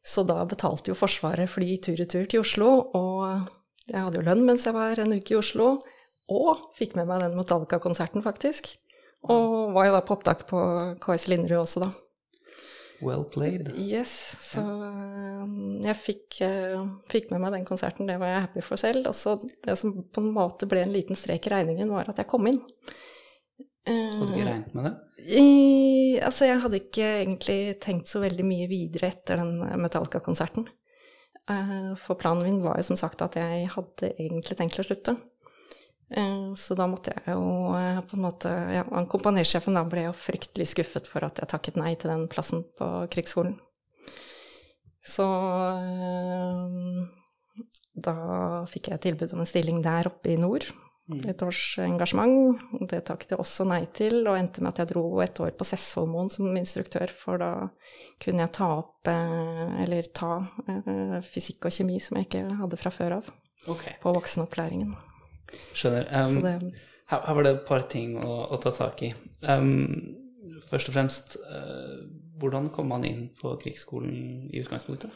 Så 0.03 0.25
da 0.27 0.41
betalte 0.49 0.91
jo 0.91 0.99
Forsvaret 0.99 1.51
fly 1.51 1.77
tur-retur 1.79 2.27
til 2.27 2.43
Oslo, 2.43 2.71
og 2.99 3.47
jeg 3.87 3.99
hadde 4.03 4.19
jo 4.19 4.27
lønn 4.27 4.43
mens 4.47 4.67
jeg 4.67 4.75
var 4.75 4.99
en 4.99 5.15
uke 5.15 5.37
i 5.37 5.39
Oslo, 5.39 5.77
og 6.33 6.65
fikk 6.79 6.97
med 6.99 7.07
meg 7.07 7.23
den 7.23 7.37
Metallica-konserten, 7.39 8.25
faktisk. 8.25 8.73
Og 9.31 9.71
var 9.77 9.87
jo 9.87 9.95
da 9.95 10.01
på 10.03 10.17
opptak 10.17 10.43
på 10.49 10.59
KS 11.03 11.29
Linderud 11.31 11.63
også, 11.63 11.85
da. 11.85 11.93
Well 13.03 13.25
played. 13.29 13.71
Yes, 13.77 14.13
så 14.41 14.63
um, 14.63 15.81
jeg 15.83 15.97
fikk, 15.99 16.41
eh, 16.47 16.83
fikk 17.11 17.31
med 17.33 17.43
meg 17.43 17.53
den 17.57 17.65
konserten, 17.69 18.07
det 18.09 18.19
var 18.23 18.31
jeg 18.31 18.45
happy 18.47 18.63
for 18.67 18.81
selv. 18.81 19.07
Og 19.11 19.17
så 19.19 19.37
det 19.43 19.77
som 19.81 19.95
på 20.05 20.23
en 20.23 20.31
måte 20.37 20.69
ble 20.71 20.85
en 20.85 20.95
liten 20.95 21.19
strek 21.19 21.49
i 21.49 21.55
regningen, 21.55 21.91
var 21.91 22.09
at 22.13 22.21
jeg 22.23 22.31
kom 22.31 22.47
inn. 22.51 22.61
Hadde 23.87 24.29
du 24.29 24.37
ikke 24.37 24.45
Eh, 24.45 24.47
regnet 24.47 24.75
med 24.79 24.85
det? 24.87 24.93
i, 25.27 26.19
altså, 26.23 26.47
jeg 26.47 26.61
hadde 26.63 26.79
ikke 26.79 27.09
egentlig 27.25 27.59
tenkt 27.83 28.07
så 28.11 28.21
veldig 28.23 28.45
mye 28.47 28.69
videre 28.71 29.09
etter 29.11 29.41
den 29.43 29.57
Metallica-konserten. 29.83 30.69
Eh, 31.51 31.93
For 31.99 32.15
planen 32.15 32.45
min 32.47 32.61
var 32.63 32.79
jo 32.79 32.87
som 32.93 32.99
sagt 33.01 33.23
at 33.27 33.35
jeg 33.39 33.67
hadde 33.75 34.13
egentlig 34.15 34.59
tenkt 34.59 34.79
å 34.79 34.87
slutte. 34.87 35.17
Eh, 36.13 36.55
Så 36.55 36.77
da 36.77 36.87
måtte 36.91 37.15
jeg 37.17 37.33
jo 37.33 37.73
eh, 37.79 38.01
på 38.05 38.19
en 38.19 38.27
måte 38.27 38.53
ja, 38.75 38.85
Kompanisjefen 39.09 39.79
da 39.79 39.85
ble 39.89 40.09
jo 40.11 40.15
fryktelig 40.17 40.69
skuffet 40.75 41.09
for 41.09 41.25
at 41.25 41.41
jeg 41.41 41.53
takket 41.53 41.81
nei 41.81 41.95
til 41.97 42.13
den 42.13 42.29
plassen 42.33 42.67
på 42.79 42.89
krigsskolen. 43.13 43.57
Så 45.03 45.27
eh, 45.73 47.03
da 47.93 48.17
fikk 48.71 48.93
jeg 48.93 49.05
tilbud 49.09 49.35
om 49.35 49.45
en 49.45 49.49
stilling 49.49 49.83
der 49.85 50.11
oppe 50.13 50.35
i 50.35 50.41
nord. 50.41 50.69
Et 51.13 51.43
års 51.45 51.77
engasjement. 51.83 52.61
Det 52.89 53.03
takket 53.05 53.35
jeg 53.35 53.41
også 53.43 53.67
nei 53.69 53.83
til, 53.93 54.23
og 54.23 54.39
endte 54.39 54.63
med 54.63 54.71
at 54.71 54.81
jeg 54.81 54.93
dro 54.95 55.03
et 55.21 55.41
år 55.45 55.51
på 55.59 55.67
Sessholmoen 55.67 56.31
som 56.33 56.57
instruktør, 56.57 57.11
for 57.13 57.43
da 57.43 57.51
kunne 58.23 58.47
jeg 58.47 58.55
ta 58.57 58.71
opp, 58.79 59.11
eller 59.11 60.09
ta, 60.15 60.39
fysikk 61.27 61.69
og 61.69 61.77
kjemi 61.77 61.99
som 62.01 62.17
jeg 62.17 62.31
ikke 62.31 62.45
hadde 62.63 62.81
fra 62.81 62.95
før 62.95 63.19
av, 63.19 63.33
okay. 63.67 63.99
på 64.01 64.15
voksenopplæringen. 64.15 64.95
Skjønner. 65.77 66.09
Um, 66.13 66.41
det 66.45 66.57
her, 67.13 67.35
var 67.35 67.45
det 67.45 67.55
et 67.55 67.65
par 67.69 67.87
ting 67.93 68.17
å, 68.21 68.43
å 68.49 68.59
ta 68.63 68.73
tak 68.75 69.03
i. 69.05 69.13
Um, 69.45 70.17
først 70.71 70.91
og 70.91 70.97
fremst, 70.97 71.37
uh, 71.45 72.03
hvordan 72.41 72.71
kom 72.75 72.91
man 72.93 73.05
inn 73.07 73.27
på 73.39 73.55
krigsskolen 73.63 74.51
i 74.51 74.63
utgangspunktet? 74.63 75.13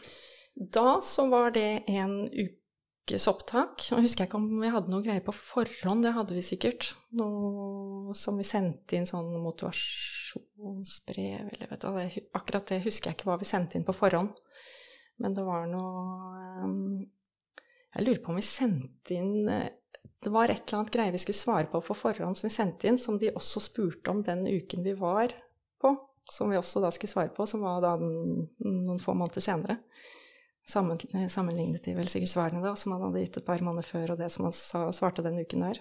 Da 0.57 1.03
så 1.05 1.27
var 1.29 1.51
det 1.57 1.83
en 1.93 2.31
ukes 2.31 3.27
opptak. 3.29 3.83
Nå 3.93 4.01
husker 4.05 4.21
jeg 4.25 4.29
ikke 4.31 4.41
om 4.41 4.61
vi 4.63 4.73
hadde 4.73 4.93
noe 4.93 5.05
greier 5.05 5.25
på 5.25 5.35
forhånd, 5.37 6.05
det 6.07 6.17
hadde 6.17 6.37
vi 6.37 6.45
sikkert. 6.45 6.83
Noe 7.19 8.15
som 8.17 8.35
vi 8.41 8.47
sendte 8.47 8.97
inn 8.97 9.09
sånn 9.09 9.31
motivasjonsbrev, 9.45 11.43
eller 11.53 11.67
vet 11.73 11.83
du 11.83 11.87
hva, 11.93 12.03
akkurat 12.41 12.67
det 12.73 12.87
husker 12.87 13.07
jeg 13.11 13.17
ikke 13.19 13.29
hva 13.31 13.41
vi 13.43 13.49
sendte 13.49 13.77
inn 13.79 13.89
på 13.89 13.97
forhånd. 13.97 14.31
Men 15.21 15.31
det 15.37 15.45
var 15.47 15.63
noe 15.71 15.95
um, 16.65 16.97
Jeg 17.95 18.03
lurer 18.05 18.21
på 18.21 18.31
om 18.33 18.37
vi 18.37 18.45
sendte 18.45 19.15
inn 19.17 19.49
eh, 19.49 19.71
Det 20.23 20.33
var 20.33 20.51
et 20.51 20.63
eller 20.63 20.81
annet 20.81 20.93
greie 20.95 21.15
vi 21.15 21.21
skulle 21.23 21.39
svare 21.39 21.71
på 21.71 21.81
på 21.85 21.97
forhånd 21.97 22.39
som 22.39 22.49
vi 22.49 22.55
sendte 22.55 22.89
inn, 22.89 22.99
som 22.99 23.19
de 23.21 23.33
også 23.35 23.63
spurte 23.63 24.13
om 24.13 24.23
den 24.27 24.45
uken 24.47 24.85
vi 24.87 24.95
var 24.99 25.35
på. 25.83 25.95
Som 26.31 26.51
vi 26.51 26.59
også 26.59 26.83
da 26.83 26.91
skulle 26.91 27.13
svare 27.13 27.35
på, 27.35 27.47
som 27.47 27.63
var 27.63 27.83
da 27.85 27.95
noen 28.01 28.99
få 29.03 29.15
måneder 29.15 29.45
senere. 29.45 29.79
Sammen, 30.67 30.99
sammenlignet 31.31 31.85
de 31.87 31.95
vel 31.95 32.09
sikkert 32.11 32.33
svarene 32.33 32.65
da, 32.65 32.73
som 32.75 32.97
han 32.97 33.05
hadde 33.07 33.23
gitt 33.23 33.37
et 33.39 33.47
par 33.47 33.63
måneder 33.63 33.87
før, 33.87 34.15
og 34.15 34.19
det 34.19 34.33
som 34.35 34.49
han 34.49 34.57
sa, 34.57 34.89
svarte 34.95 35.23
den 35.23 35.39
uken 35.39 35.63
der. 35.69 35.79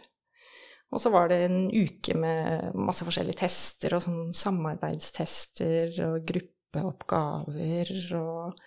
Og 0.93 1.01
så 1.01 1.09
var 1.09 1.31
det 1.31 1.39
en 1.47 1.65
uke 1.73 2.13
med 2.13 2.75
masse 2.77 3.05
forskjellige 3.07 3.41
tester, 3.41 3.97
og 3.97 4.03
sånn 4.05 4.35
samarbeidstester 4.37 5.97
og 6.05 6.29
gruppeoppgaver 6.29 7.91
og 8.19 8.61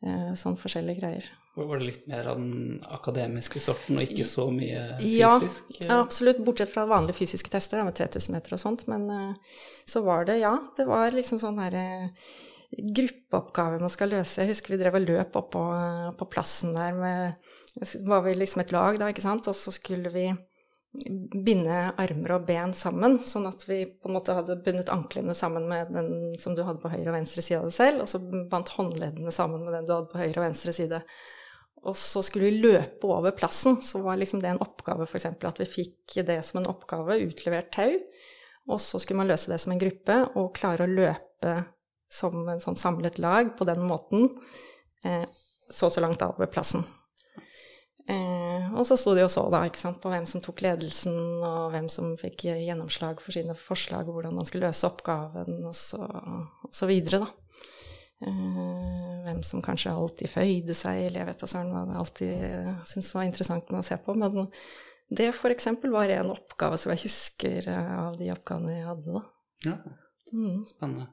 eh, 0.00 0.32
sånn 0.40 0.56
forskjellige 0.56 1.02
greier. 1.02 1.28
Var 1.54 1.78
det 1.78 1.86
litt 1.86 2.06
mer 2.10 2.26
av 2.32 2.40
den 2.40 2.80
akademiske 2.96 3.60
sorten, 3.62 4.00
og 4.00 4.08
ikke 4.08 4.24
så 4.26 4.48
mye 4.50 4.96
fysisk? 4.98 5.68
Ja, 5.84 6.00
absolutt, 6.00 6.40
bortsett 6.46 6.72
fra 6.72 6.86
vanlige 6.90 7.20
fysiske 7.20 7.52
tester 7.52 7.78
da, 7.78 7.84
med 7.86 7.94
3000 7.98 8.34
meter 8.34 8.56
og 8.56 8.62
sånt. 8.62 8.88
Men 8.90 9.06
eh, 9.14 9.60
så 9.86 10.02
var 10.06 10.26
det, 10.26 10.40
ja, 10.42 10.56
det 10.78 10.88
var 10.90 11.14
liksom 11.14 11.38
sånn 11.42 11.62
her 11.62 11.78
gruppeoppgaver 11.78 12.50
gruppeoppgave 12.74 13.80
man 13.80 13.92
skal 13.92 14.10
løse. 14.10 14.42
Jeg 14.42 14.54
husker 14.54 14.74
vi 14.74 14.80
drev 14.80 14.98
og 14.98 15.06
løp 15.06 15.36
oppå 15.38 15.62
eh, 15.76 16.10
på 16.18 16.26
plassen 16.30 16.74
der 16.74 16.96
med 16.96 17.52
var 18.06 18.22
vi 18.22 18.34
liksom 18.34 18.62
et 18.62 18.72
lag, 18.72 18.98
da, 18.98 19.10
ikke 19.10 19.24
sant, 19.24 19.48
og 19.50 19.56
så 19.58 19.72
skulle 19.74 20.12
vi 20.14 20.28
binde 21.44 21.78
armer 21.98 22.36
og 22.36 22.44
ben 22.46 22.70
sammen, 22.76 23.16
sånn 23.18 23.48
at 23.50 23.64
vi 23.66 23.80
på 23.90 24.06
en 24.06 24.14
måte 24.14 24.36
hadde 24.36 24.60
bundet 24.62 24.92
anklene 24.94 25.34
sammen 25.34 25.66
med 25.66 25.90
den 25.90 26.36
som 26.38 26.54
du 26.54 26.62
hadde 26.62 26.78
på 26.84 26.92
høyre 26.92 27.08
og 27.10 27.16
venstre 27.16 27.42
side 27.42 27.58
av 27.58 27.66
deg 27.66 27.74
selv, 27.74 28.04
og 28.04 28.12
så 28.12 28.20
bandt 28.50 28.70
håndleddene 28.76 29.34
sammen 29.34 29.64
med 29.66 29.74
den 29.74 29.88
du 29.88 29.94
hadde 29.96 30.12
på 30.12 30.20
høyre 30.22 30.38
og 30.38 30.46
venstre 30.46 30.74
side. 30.76 31.02
Og 31.84 31.96
så 32.00 32.22
skulle 32.24 32.48
vi 32.48 32.62
løpe 32.64 33.08
over 33.10 33.34
plassen, 33.36 33.80
så 33.84 34.00
var 34.04 34.16
liksom 34.16 34.40
det 34.40 34.54
en 34.54 34.62
oppgave, 34.64 35.04
f.eks. 35.04 35.26
at 35.28 35.60
vi 35.60 35.68
fikk 35.68 36.18
det 36.24 36.38
som 36.46 36.62
en 36.62 36.70
oppgave, 36.70 37.18
utlevert 37.26 37.70
tau, 37.76 37.98
og 38.72 38.80
så 38.80 39.00
skulle 39.00 39.20
man 39.20 39.28
løse 39.28 39.52
det 39.52 39.60
som 39.60 39.74
en 39.74 39.80
gruppe, 39.82 40.16
og 40.40 40.54
klare 40.56 40.86
å 40.86 40.90
løpe 40.90 41.54
som 42.14 42.46
en 42.48 42.62
sånn 42.62 42.78
samlet 42.80 43.18
lag 43.20 43.52
på 43.58 43.66
den 43.68 43.84
måten, 43.84 44.30
eh, 45.04 45.26
så 45.68 45.90
og 45.90 45.92
så 45.92 46.04
langt 46.04 46.22
over 46.24 46.48
plassen. 46.48 46.84
Eh, 48.08 48.72
og 48.76 48.84
så 48.84 48.98
sto 49.00 49.14
de 49.16 49.24
og 49.24 49.32
så 49.32 49.46
da, 49.52 49.62
ikke 49.64 49.80
sant, 49.80 50.00
på 50.02 50.10
hvem 50.12 50.26
som 50.28 50.42
tok 50.44 50.64
ledelsen, 50.64 51.16
og 51.44 51.72
hvem 51.72 51.88
som 51.92 52.12
fikk 52.20 52.46
gjennomslag 52.48 53.20
for 53.24 53.36
sine 53.36 53.56
forslag, 53.58 54.08
og 54.08 54.18
hvordan 54.18 54.36
man 54.40 54.48
skulle 54.48 54.68
løse 54.68 54.88
oppgaven, 54.88 55.60
og 55.64 55.76
så, 55.76 56.04
og 56.04 56.72
så 56.72 56.88
videre, 56.88 57.24
da. 57.24 57.43
Eh, 58.24 59.20
hvem 59.24 59.42
som 59.46 59.62
kanskje 59.64 59.92
alltid 59.92 60.28
føyde 60.28 60.74
seg, 60.76 61.06
eller 61.06 61.22
jeg 61.22 61.28
vet 61.30 61.40
da 61.44 61.48
søren 61.50 61.70
hva 61.72 61.84
jeg 61.88 62.00
alltid 62.02 62.44
uh, 62.44 62.82
syntes 62.88 63.14
var 63.16 63.24
interessant 63.28 63.70
å 63.80 63.84
se 63.86 63.96
på. 64.04 64.14
Men 64.20 64.48
det 65.14 65.30
eksempel 65.52 65.92
var 65.94 66.08
en 66.12 66.32
oppgave 66.34 66.78
som 66.80 66.92
jeg 66.94 67.04
husker 67.06 67.68
eh, 67.72 67.92
av 68.00 68.16
de 68.20 68.30
oppgavene 68.34 68.78
jeg 68.78 68.88
hadde, 68.92 69.18
da. 69.20 69.24
Ja, 69.70 69.78
Mm. 70.34 70.64
spennende. 70.66 71.04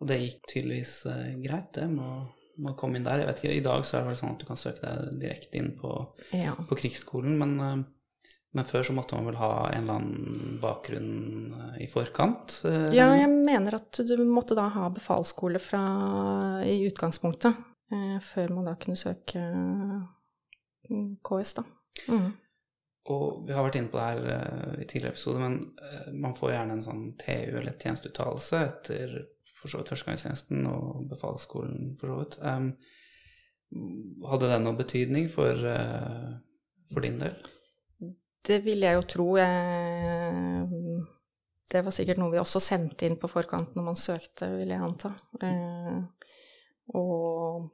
Og 0.00 0.06
det 0.06 0.18
gikk 0.20 0.42
tydeligvis 0.52 0.92
uh, 1.08 1.30
greit, 1.42 1.72
det, 1.74 1.86
med 1.90 2.04
å, 2.04 2.18
med 2.60 2.72
å 2.74 2.76
komme 2.78 3.00
inn 3.00 3.06
der. 3.06 3.22
Jeg 3.22 3.26
vet 3.30 3.40
ikke, 3.42 3.54
I 3.56 3.62
dag 3.64 3.84
så 3.88 3.96
er 3.96 4.04
det 4.04 4.10
vel 4.12 4.18
sånn 4.20 4.34
at 4.36 4.42
du 4.42 4.46
kan 4.46 4.60
søke 4.60 4.84
deg 4.84 5.16
direkte 5.24 5.58
inn 5.58 5.72
på, 5.80 5.90
Ja. 6.36 6.52
på 6.68 6.76
krigsskolen, 6.78 7.34
men, 7.40 7.56
eh, 7.64 7.82
men 8.52 8.66
før 8.66 8.82
så 8.82 8.94
måtte 8.96 9.14
man 9.14 9.28
vel 9.30 9.38
ha 9.38 9.52
en 9.70 9.84
eller 9.84 9.98
annen 10.00 10.54
bakgrunn 10.62 11.10
eh, 11.54 11.82
i 11.84 11.88
forkant? 11.90 12.56
eh, 12.66 12.88
ja, 12.96 13.12
jeg 13.14 13.30
mener 13.30 13.76
at 13.78 14.00
du 14.06 14.16
måtte 14.26 14.56
da 14.58 14.66
ha 14.74 14.88
befalsskole 14.90 15.60
fra, 15.62 15.82
i 16.66 16.80
utgangspunktet, 16.88 17.60
eh, 17.94 18.16
før 18.26 18.56
man 18.56 18.66
da 18.66 18.74
kunne 18.80 18.98
søke 18.98 19.44
KS, 21.22 21.52
da. 21.60 21.64
Mm. 22.10 22.32
Og 23.10 23.46
vi 23.46 23.54
har 23.54 23.64
vært 23.64 23.78
inne 23.78 23.92
på 23.92 24.00
det 24.00 24.08
her 24.08 24.80
i 24.82 24.86
tidligere 24.86 25.14
episode, 25.14 25.38
men 25.40 26.18
man 26.20 26.34
får 26.36 26.52
gjerne 26.52 26.74
en 26.76 26.82
sånn 26.84 27.04
TU 27.18 27.56
eller 27.60 27.78
tjenesteuttalelse 27.78 28.60
etter 28.66 29.14
for 29.60 29.70
så 29.72 29.80
vidt 29.80 29.92
førstegangstjenesten 29.92 30.66
og 30.68 31.06
befalsskolen, 31.10 31.94
for 32.00 32.12
så 32.12 32.18
vidt. 32.20 32.36
Um, 32.42 32.68
hadde 34.30 34.50
det 34.50 34.60
noe 34.62 34.78
betydning 34.78 35.30
for, 35.32 35.64
for 36.92 37.06
din 37.06 37.18
del? 37.22 37.38
Det 38.46 38.60
vil 38.64 38.86
jeg 38.86 38.96
jo 38.96 39.02
tro. 39.08 39.26
Det 41.70 41.82
var 41.86 41.94
sikkert 41.94 42.18
noe 42.18 42.32
vi 42.32 42.40
også 42.40 42.62
sendte 42.62 43.06
inn 43.06 43.18
på 43.20 43.30
forkant 43.30 43.76
når 43.76 43.86
man 43.90 43.98
søkte, 43.98 44.48
vil 44.56 44.72
jeg 44.72 44.82
anta. 44.82 45.12
Eh, 45.44 45.98
og 46.98 47.68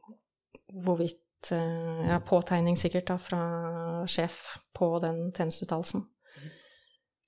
hvorvidt 0.85 1.53
eh, 1.55 2.09
Ja, 2.11 2.21
påtegning 2.21 2.77
sikkert 2.77 3.09
da 3.13 3.17
fra 3.21 3.43
sjef 4.11 4.59
på 4.77 4.91
den 5.05 5.31
tjenesteuttalelsen. 5.33 6.05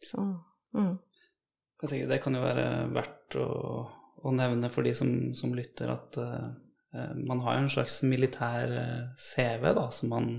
Så 0.05 0.23
mm. 0.77 0.97
Jeg 1.83 1.91
tenker 1.91 2.11
Det 2.11 2.21
kan 2.23 2.37
jo 2.37 2.43
være 2.43 2.67
verdt 2.95 3.39
å, 3.39 3.49
å 4.27 4.35
nevne 4.35 4.71
for 4.73 4.87
de 4.87 4.93
som, 4.99 5.13
som 5.39 5.55
lytter, 5.57 5.95
at 5.95 6.19
eh, 6.21 7.15
man 7.23 7.43
har 7.45 7.57
jo 7.57 7.65
en 7.65 7.73
slags 7.79 8.01
militær 8.05 8.75
eh, 8.75 9.03
CV 9.17 9.71
da, 9.79 9.89
som 9.95 10.13
man 10.13 10.33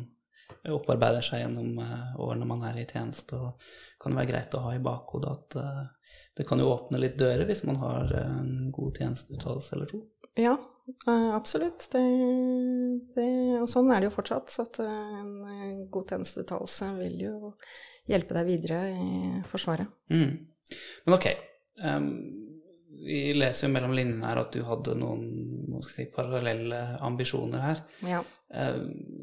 opparbeider 0.76 1.26
seg 1.26 1.44
gjennom 1.44 1.80
eh, 1.84 2.22
årene 2.22 2.48
man 2.50 2.64
er 2.70 2.82
i 2.82 2.88
tjeneste. 2.88 3.38
og 3.38 3.60
det 3.60 4.04
kan 4.04 4.16
være 4.16 4.32
greit 4.32 4.56
å 4.56 4.64
ha 4.64 4.76
i 4.76 4.84
bakhodet 4.84 5.32
at 5.34 5.60
eh, 5.60 6.14
det 6.40 6.48
kan 6.48 6.62
jo 6.62 6.72
åpne 6.72 7.02
litt 7.02 7.18
dører 7.20 7.46
hvis 7.50 7.66
man 7.68 7.82
har 7.82 8.14
en 8.22 8.72
god 8.76 9.02
tjenesteuttalelse 9.02 9.76
eller 9.76 9.92
to. 9.92 10.02
Ja, 10.40 10.56
eh, 11.08 11.30
absolutt. 11.36 11.90
Det, 11.92 12.06
det, 13.18 13.30
og 13.60 13.68
sånn 13.72 13.92
er 13.92 14.02
det 14.02 14.12
jo 14.12 14.16
fortsatt. 14.16 14.54
Så 14.54 14.68
at 14.70 14.82
eh, 14.84 15.20
en 15.20 15.36
eh, 15.52 15.86
god 15.92 16.16
tjenesteuttalelse 16.16 16.94
vil 17.02 17.22
jo 17.28 17.36
hjelpe 18.10 18.38
deg 18.38 18.48
videre 18.48 18.82
i 18.94 19.44
Forsvaret. 19.52 19.92
Mm. 20.10 20.34
Men 21.06 21.16
ok, 21.18 21.30
Um, 21.84 22.36
vi 23.06 23.34
leser 23.34 23.68
jo 23.68 23.74
mellom 23.74 23.94
linjene 23.96 24.28
her 24.28 24.42
at 24.42 24.52
du 24.52 24.64
hadde 24.68 24.98
noen 25.00 25.59
si, 25.88 26.06
parallelle 26.13 26.80
ambisjoner 27.06 27.63
her. 27.63 27.84
Ja. 28.08 28.24
Eh, 28.54 28.80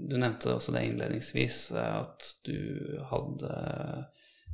Du 0.07 0.17
nevnte 0.17 0.55
også 0.55 0.73
det 0.77 0.85
innledningsvis, 0.87 1.73
eh, 1.73 1.97
at 2.01 2.29
du 2.47 3.01
hadde 3.11 3.51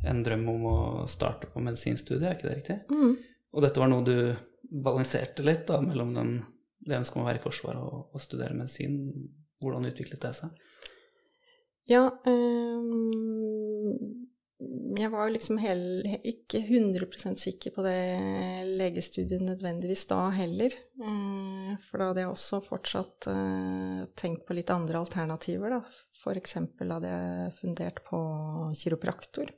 en 0.09 0.23
drøm 0.27 0.49
om 0.49 0.65
å 0.67 0.79
starte 1.11 1.47
på 1.53 1.61
medisinstudiet, 1.63 2.25
er 2.27 2.35
ikke 2.39 2.49
det 2.49 2.57
riktig? 2.57 2.79
Mm. 2.91 3.17
Og 3.53 3.63
dette 3.63 3.81
var 3.83 3.91
noe 3.93 4.07
du 4.07 4.35
balanserte 4.83 5.45
litt 5.45 5.67
da, 5.69 5.81
mellom 5.85 6.15
den, 6.17 6.33
det 6.83 6.97
ønsket 6.99 7.17
om 7.19 7.23
å 7.23 7.29
være 7.29 7.39
i 7.39 7.45
Forsvaret 7.45 7.83
og, 7.83 8.09
og 8.15 8.21
studere 8.25 8.57
medisin. 8.57 8.97
Hvordan 9.63 9.87
utviklet 9.93 10.23
det 10.25 10.33
seg? 10.35 10.57
Ja, 11.91 12.07
ehm, 12.27 14.22
jeg 14.99 15.11
var 15.13 15.31
liksom 15.33 15.59
hel, 15.63 15.81
ikke 16.27 16.61
100% 16.63 17.41
sikker 17.41 17.73
på 17.75 17.85
det 17.87 17.97
legestudiet 18.79 19.43
nødvendigvis 19.45 20.05
da 20.11 20.21
heller. 20.35 20.75
Eh, 21.03 21.73
For 21.87 21.99
da 21.99 22.11
hadde 22.11 22.25
jeg 22.25 22.33
også 22.33 22.61
fortsatt 22.67 23.29
eh, 23.33 24.05
tenkt 24.19 24.47
på 24.47 24.57
litt 24.57 24.71
andre 24.75 25.03
alternativer, 25.03 25.79
da. 25.79 25.83
Eksempel 26.33 26.93
hadde 26.95 27.11
jeg 27.11 27.55
fundert 27.59 28.03
på 28.07 28.21
kiropraktor. 28.79 29.51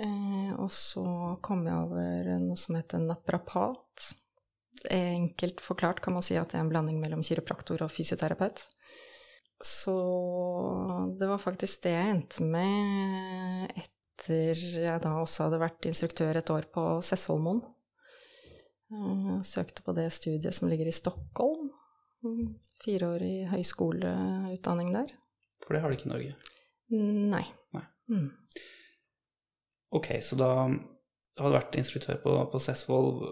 Eh, 0.00 0.52
Og 0.56 0.70
så 0.74 1.04
kom 1.42 1.66
jeg 1.66 1.76
over 1.86 2.34
noe 2.46 2.58
som 2.60 2.78
heter 2.78 3.02
naprapat. 3.02 4.10
Enkelt 4.90 5.60
forklart 5.60 6.00
kan 6.00 6.14
man 6.16 6.24
si 6.24 6.38
at 6.40 6.52
det 6.52 6.60
er 6.60 6.64
en 6.64 6.72
blanding 6.72 7.00
mellom 7.02 7.24
kiropraktor 7.26 7.82
og 7.84 7.92
fysioterapeut. 7.92 8.68
Så 9.60 9.94
det 11.20 11.28
var 11.28 11.40
faktisk 11.42 11.82
det 11.84 11.92
jeg 11.92 12.12
endte 12.14 12.44
med 12.48 13.74
etter 13.74 14.56
jeg 14.56 15.02
da 15.04 15.12
også 15.20 15.46
hadde 15.46 15.60
vært 15.60 15.88
instruktør 15.88 16.38
et 16.40 16.52
år 16.52 16.68
på 16.72 16.84
Sessvollmoen. 17.04 17.60
Eh, 18.90 19.34
Søkte 19.46 19.84
på 19.84 19.94
det 19.96 20.08
studiet 20.16 20.56
som 20.56 20.68
ligger 20.70 20.88
i 20.88 20.94
Stockholm. 20.96 21.70
Fireårig 22.84 23.48
høyskoleutdanning 23.52 24.92
der. 24.96 25.12
For 25.64 25.76
det 25.76 25.82
har 25.84 25.92
du 25.92 25.96
ikke 25.96 26.08
i 26.08 26.12
Norge. 26.14 26.36
Nei. 26.90 27.44
Nei. 27.76 27.84
Mm. 28.10 28.30
Ok, 29.96 30.08
så 30.24 30.36
da 30.40 30.50
har 30.66 31.48
du 31.48 31.54
vært 31.54 31.76
instruktør 31.80 32.20
på, 32.22 32.34
på 32.52 32.60
Sessvoll. 32.62 33.22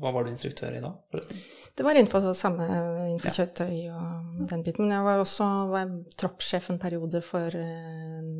Hva 0.00 0.12
var 0.12 0.26
du 0.26 0.30
instruktør 0.32 0.76
i 0.76 0.82
da, 0.84 0.90
forresten? 1.12 1.40
Det 1.76 1.84
var 1.86 1.98
innenfor 1.98 2.26
samme 2.36 2.66
innenfor 2.68 3.36
kjøretøy 3.38 3.76
og 3.96 4.46
den 4.50 4.64
biten. 4.66 4.86
Men 4.86 4.96
jeg 4.98 5.06
var 5.08 5.22
også 5.22 5.48
var 5.72 5.92
troppssjef 6.20 6.70
en 6.72 6.80
periode 6.82 7.22
for 7.24 7.56
en 7.60 8.30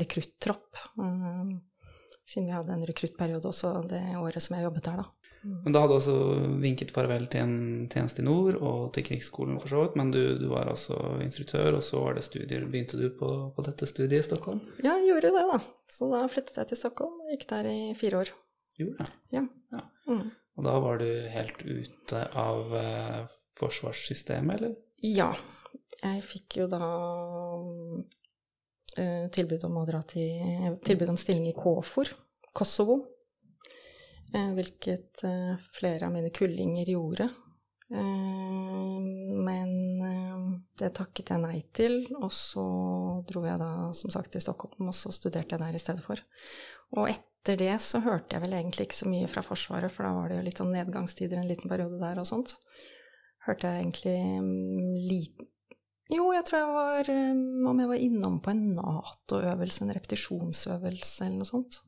rekruttropp. 0.00 0.66
rekrutttropp. 0.74 0.82
eh, 0.98 1.56
Siden 2.26 2.48
vi 2.48 2.56
hadde 2.56 2.74
en 2.74 2.86
rekruttperiode 2.88 3.46
også 3.46 3.68
det 3.88 4.02
året 4.18 4.42
som 4.42 4.56
jeg 4.56 4.66
jobbet 4.66 4.88
der, 4.88 4.96
da. 5.04 5.04
Men 5.46 5.72
da 5.72 5.82
hadde 5.84 5.94
du 5.94 5.98
også 6.00 6.14
vinket 6.58 6.90
farvel 6.90 7.28
til 7.30 7.44
en 7.44 7.88
tjeneste 7.92 8.18
i 8.18 8.24
nord 8.26 8.56
og 8.58 8.88
til 8.96 9.04
krigsskolen 9.06 9.60
for 9.62 9.70
så 9.70 9.84
vidt, 9.84 9.94
men 10.00 10.10
du, 10.10 10.18
du 10.40 10.48
var 10.50 10.66
altså 10.72 10.96
instruktør, 11.22 11.76
og 11.78 11.84
så 11.86 12.00
var 12.02 12.16
det 12.18 12.24
studier. 12.26 12.64
Begynte 12.66 12.98
du 12.98 13.04
på, 13.14 13.28
på 13.54 13.62
dette 13.68 13.86
studiet 13.86 14.24
i 14.24 14.26
Stockholm? 14.26 14.58
Ja, 14.82 14.96
jeg 14.98 15.12
gjorde 15.12 15.30
det, 15.36 15.44
da. 15.52 15.60
Så 15.86 16.08
da 16.10 16.24
flyttet 16.32 16.58
jeg 16.58 16.72
til 16.72 16.80
Stockholm 16.80 17.20
og 17.22 17.30
gikk 17.30 17.46
der 17.52 17.68
i 17.70 17.78
fire 18.00 18.24
år. 18.24 18.32
Gjorde 18.80 19.04
det. 19.06 19.14
Ja. 19.36 19.44
Ja. 19.76 19.84
Mm. 20.10 20.26
Og 20.56 20.64
da 20.64 20.76
var 20.80 21.00
du 21.02 21.08
helt 21.28 21.60
ute 21.62 22.22
av 22.32 22.76
eh, 22.76 23.22
forsvarssystemet, 23.60 24.56
eller? 24.56 24.76
Ja. 25.04 25.32
Jeg 26.00 26.22
fikk 26.24 26.58
jo 26.60 26.68
da 26.70 26.86
eh, 28.96 29.26
tilbud 29.32 29.64
om 29.68 29.80
å 29.80 29.86
dra 29.88 30.02
til 30.08 30.78
Tilbud 30.84 31.12
om 31.12 31.20
stilling 31.20 31.48
i 31.50 31.56
KFOR, 31.56 32.12
Kosovo. 32.56 33.02
Eh, 34.34 34.52
hvilket 34.56 35.24
eh, 35.24 35.56
flere 35.76 36.08
av 36.08 36.14
mine 36.16 36.32
kullinger 36.34 36.88
gjorde. 36.96 37.28
Eh, 37.92 39.00
men 39.46 40.02
eh, 40.02 40.46
det 40.80 40.92
takket 40.96 41.30
jeg 41.32 41.42
nei 41.44 41.60
til, 41.76 42.00
og 42.18 42.32
så 42.34 42.66
dro 43.28 43.44
jeg 43.46 43.60
da 43.62 43.70
som 43.96 44.12
sagt 44.12 44.32
til 44.34 44.42
Stockholm, 44.42 44.88
og 44.88 44.96
så 44.96 45.12
studerte 45.14 45.54
jeg 45.54 45.62
der 45.62 45.78
i 45.78 45.82
stedet 45.82 46.04
for. 46.04 46.20
Og 46.96 47.08
etter 47.12 47.35
det 47.54 47.76
så 47.84 48.00
hørte 48.02 48.34
jeg 48.34 48.42
vel 48.42 48.56
egentlig 48.58 48.88
ikke 48.88 48.98
så 48.98 49.08
mye 49.10 49.28
fra 49.30 49.42
Forsvaret, 49.46 49.92
for 49.92 50.06
da 50.06 50.12
var 50.16 50.30
det 50.30 50.38
jo 50.40 50.46
litt 50.48 50.62
sånn 50.62 50.72
nedgangstider 50.74 51.38
en 51.38 51.46
liten 51.46 51.70
periode 51.70 52.00
der 52.00 52.18
og 52.18 52.26
sånt. 52.26 52.56
Hørte 53.46 53.70
jeg 53.70 53.84
egentlig 53.84 54.16
mm, 54.42 54.94
liten 55.06 55.52
Jo, 56.10 56.32
jeg 56.34 56.42
tror 56.46 56.58
jeg 56.58 56.70
var 56.74 57.10
mm, 57.14 57.66
Om 57.70 57.82
jeg 57.82 57.90
var 57.92 58.02
innom 58.02 58.40
på 58.42 58.50
en 58.50 58.64
Nato-øvelse, 58.74 59.84
en 59.84 59.94
repetisjonsøvelse 59.94 61.28
eller 61.28 61.44
noe 61.44 61.50
sånt. 61.52 61.78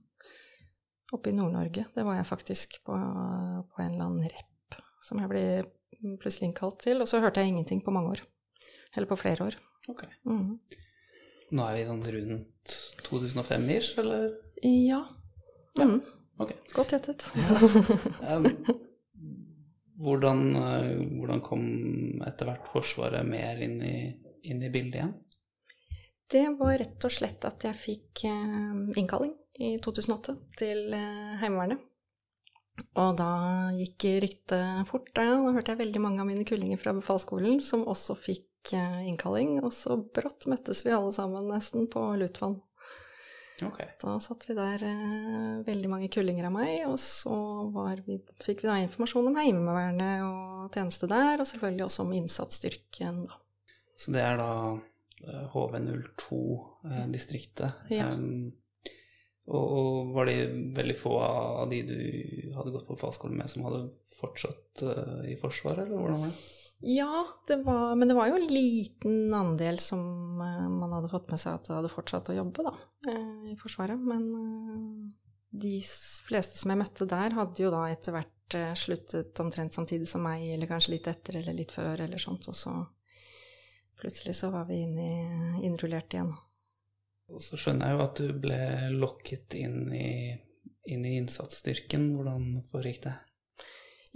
Oppe 1.14 1.32
i 1.32 1.34
Nord-Norge. 1.34 1.88
Det 1.94 2.04
var 2.06 2.18
jeg 2.18 2.28
faktisk 2.28 2.78
på, 2.86 2.94
på 2.94 3.82
en 3.82 3.94
eller 3.94 4.06
annen 4.06 4.30
rep 4.30 4.78
som 5.02 5.20
jeg 5.22 5.30
ble 5.30 5.44
plutselig 6.20 6.50
innkalt 6.50 6.82
til. 6.84 7.00
Og 7.02 7.10
så 7.10 7.22
hørte 7.22 7.42
jeg 7.42 7.54
ingenting 7.54 7.80
på 7.84 7.94
mange 7.94 8.16
år. 8.16 8.22
Eller 8.94 9.08
på 9.10 9.18
flere 9.18 9.48
år. 9.48 9.58
Ok. 9.88 10.04
Mhm. 10.28 10.58
Nå 11.48 11.64
er 11.64 11.78
vi 11.78 11.84
sånn 11.88 12.02
rundt 12.04 12.74
2005-ish, 13.06 13.94
eller? 14.02 14.34
Ja. 14.60 15.00
Mhm. 15.78 16.00
Okay. 16.38 16.56
Godt 16.74 16.94
gjettet. 16.94 17.30
Um, 18.28 18.46
hvordan, 19.98 20.42
eh, 20.56 21.00
hvordan 21.18 21.40
kom 21.42 21.64
etter 22.26 22.46
hvert 22.46 22.68
Forsvaret 22.70 23.26
mer 23.26 23.58
inn 23.64 23.80
i, 23.82 23.96
inn 24.46 24.62
i 24.62 24.70
bildet 24.70 25.00
igjen? 25.00 25.14
Det 26.28 26.44
var 26.60 26.76
rett 26.78 27.06
og 27.08 27.12
slett 27.12 27.46
at 27.48 27.66
jeg 27.66 27.80
fikk 27.80 28.24
eh, 28.28 28.76
innkalling 29.00 29.32
i 29.58 29.72
2008 29.82 30.36
til 30.60 30.94
eh, 30.94 31.34
Heimevernet. 31.42 31.82
Og 32.94 33.16
da 33.18 33.32
gikk 33.74 34.06
ryktet 34.22 34.86
fort. 34.86 35.10
Da, 35.16 35.24
da 35.26 35.50
hørte 35.56 35.74
jeg 35.74 35.80
veldig 35.80 36.02
mange 36.04 36.22
av 36.22 36.28
mine 36.28 36.46
kullinger 36.46 36.78
fra 36.78 36.94
befalsskolen 36.94 37.58
som 37.64 37.82
også 37.90 38.14
fikk 38.14 38.70
innkalling. 38.70 39.56
Og 39.64 39.72
så 39.74 39.96
brått 39.98 40.46
møttes 40.46 40.84
vi 40.86 40.94
alle 40.94 41.10
sammen 41.16 41.50
nesten 41.50 41.88
på 41.90 42.04
Lutvann. 42.20 42.60
Ok. 43.66 43.80
Da 44.02 44.18
satt 44.22 44.44
vi 44.48 44.54
der, 44.54 44.82
eh, 44.86 45.64
veldig 45.66 45.88
mange 45.90 46.08
kullinger 46.12 46.44
av 46.46 46.52
meg, 46.54 46.86
og 46.86 46.98
så 47.02 47.34
var 47.74 47.96
vi, 48.06 48.14
fikk 48.44 48.62
vi 48.62 48.68
da 48.70 48.76
informasjon 48.84 49.28
om 49.30 49.38
Heimevernet 49.40 50.18
og 50.26 50.70
tjeneste 50.74 51.06
der, 51.10 51.34
og 51.40 51.46
selvfølgelig 51.50 51.84
også 51.88 52.00
om 52.06 52.12
innsatsstyrken, 52.20 53.16
da. 53.26 53.34
Så 53.98 54.06
det 54.14 54.22
er 54.22 54.36
da 54.38 54.52
eh, 55.26 55.44
HV02-distriktet. 55.54 57.70
Ja. 57.90 58.06
Um, 58.14 58.52
og, 59.48 59.64
og 59.64 60.12
var 60.14 60.24
det 60.28 60.38
veldig 60.76 60.96
få 61.00 61.12
av 61.24 61.70
de 61.72 61.78
du 61.88 62.00
hadde 62.54 62.72
gått 62.74 62.86
på 62.86 63.00
fagskole 63.00 63.34
med, 63.34 63.48
som 63.50 63.64
hadde 63.66 63.90
fortsatt 64.18 64.82
uh, 64.84 65.22
i 65.26 65.36
Forsvaret, 65.40 65.82
eller 65.86 65.98
hvordan 65.98 66.20
var 66.22 66.30
det? 66.30 66.38
Ja, 66.80 67.26
det 67.46 67.56
var, 67.56 67.94
men 67.94 68.08
det 68.08 68.14
var 68.14 68.28
jo 68.30 68.36
en 68.38 68.46
liten 68.46 69.34
andel 69.34 69.80
som 69.82 70.00
eh, 70.40 70.66
man 70.70 70.92
hadde 70.94 71.10
fått 71.10 71.30
med 71.32 71.40
seg 71.42 71.56
at 71.58 71.70
hadde 71.74 71.90
fortsatt 71.90 72.30
å 72.30 72.36
jobbe 72.36 72.68
da, 72.68 72.74
eh, 73.10 73.48
i 73.52 73.56
Forsvaret. 73.58 73.98
Men 73.98 74.28
eh, 74.38 75.08
de 75.58 75.74
fleste 76.28 76.60
som 76.60 76.70
jeg 76.70 76.78
møtte 76.78 77.08
der, 77.10 77.34
hadde 77.34 77.64
jo 77.64 77.72
da 77.74 77.88
etter 77.90 78.14
hvert 78.14 78.34
sluttet 78.78 79.36
omtrent 79.42 79.74
samtidig 79.76 80.06
som 80.08 80.22
meg, 80.24 80.46
eller 80.54 80.70
kanskje 80.70 80.94
litt 80.94 81.08
etter 81.10 81.40
eller 81.42 81.56
litt 81.58 81.74
før, 81.74 82.04
eller 82.06 82.22
sånt. 82.22 82.46
Og 82.48 82.56
så 82.56 82.72
plutselig 83.98 84.38
så 84.38 84.52
var 84.54 84.68
vi 84.70 84.78
inne 84.86 85.58
innrullert 85.66 86.14
igjen. 86.14 86.30
Og 87.28 87.42
så 87.44 87.58
skjønner 87.60 87.90
jeg 87.90 87.98
jo 87.98 88.04
at 88.06 88.22
du 88.22 88.28
ble 88.40 88.60
lokket 88.94 89.58
inn 89.58 89.90
i, 89.92 90.12
inn 90.88 91.04
i 91.04 91.18
innsatsstyrken. 91.18 92.12
Hvordan 92.16 92.62
foregikk 92.70 93.02
det? 93.04 93.18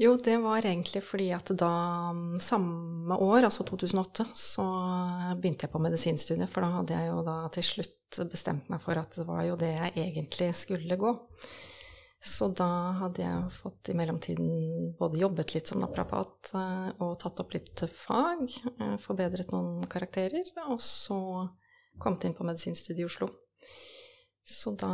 Jo, 0.01 0.15
det 0.17 0.39
var 0.41 0.65
egentlig 0.65 1.03
fordi 1.05 1.29
at 1.37 1.51
da 1.61 1.73
mm, 2.17 2.39
samme 2.41 3.17
år, 3.21 3.45
altså 3.45 3.67
2008, 3.69 4.31
så 4.37 4.65
begynte 5.37 5.67
jeg 5.67 5.73
på 5.75 5.83
medisinstudiet, 5.85 6.49
for 6.51 6.65
da 6.65 6.79
hadde 6.79 6.97
jeg 6.97 7.11
jo 7.11 7.19
da 7.27 7.37
til 7.53 7.67
slutt 7.67 8.23
bestemt 8.33 8.71
meg 8.73 8.81
for 8.85 8.99
at 9.01 9.13
det 9.19 9.27
var 9.29 9.45
jo 9.47 9.59
det 9.61 9.73
jeg 9.73 9.93
egentlig 10.07 10.49
skulle 10.57 10.97
gå. 11.01 11.13
Så 12.23 12.53
da 12.55 12.69
hadde 13.01 13.25
jeg 13.25 13.55
fått 13.57 13.91
i 13.91 13.97
mellomtiden 13.99 14.93
både 14.99 15.19
jobbet 15.19 15.57
litt 15.57 15.73
som 15.73 15.81
naprapat 15.83 16.53
eh, 16.55 16.91
og 17.03 17.17
tatt 17.19 17.43
opp 17.43 17.57
litt 17.57 17.83
fag, 17.91 18.45
eh, 18.77 18.95
forbedret 19.03 19.51
noen 19.51 19.83
karakterer, 19.91 20.47
og 20.69 20.79
så 20.81 21.19
kommet 21.99 22.29
inn 22.29 22.37
på 22.39 22.47
medisinstudiet 22.47 23.03
i 23.03 23.09
Oslo. 23.09 23.29
Så 24.43 24.73
da 24.75 24.91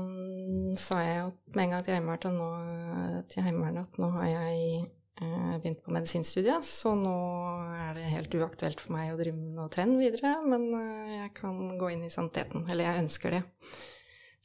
um, 0.00 0.76
sa 0.80 1.02
jeg 1.04 1.32
med 1.52 1.64
en 1.66 1.74
gang 1.74 1.82
til 1.84 1.98
Heimevernet, 1.98 2.38
nå, 2.38 3.24
til 3.28 3.44
Heimevernet 3.44 3.84
at 3.84 3.98
nå 4.00 4.08
har 4.14 4.30
jeg 4.30 4.86
eh, 5.20 5.58
begynt 5.58 5.82
på 5.84 5.92
medisinstudiet, 5.92 6.64
så 6.64 6.94
nå 6.96 7.18
er 7.76 7.98
det 7.98 8.08
helt 8.14 8.38
uaktuelt 8.38 8.80
for 8.80 8.96
meg 8.96 9.12
å 9.12 9.18
drive 9.20 9.36
med 9.36 9.58
noe 9.58 9.68
trend 9.72 10.00
videre, 10.00 10.38
men 10.48 10.70
eh, 10.72 11.14
jeg 11.18 11.34
kan 11.36 11.60
gå 11.80 11.92
inn 11.92 12.06
i 12.08 12.12
saniteten. 12.12 12.64
Eller 12.70 12.88
jeg 12.88 13.04
ønsker 13.04 13.36
det. 13.36 13.42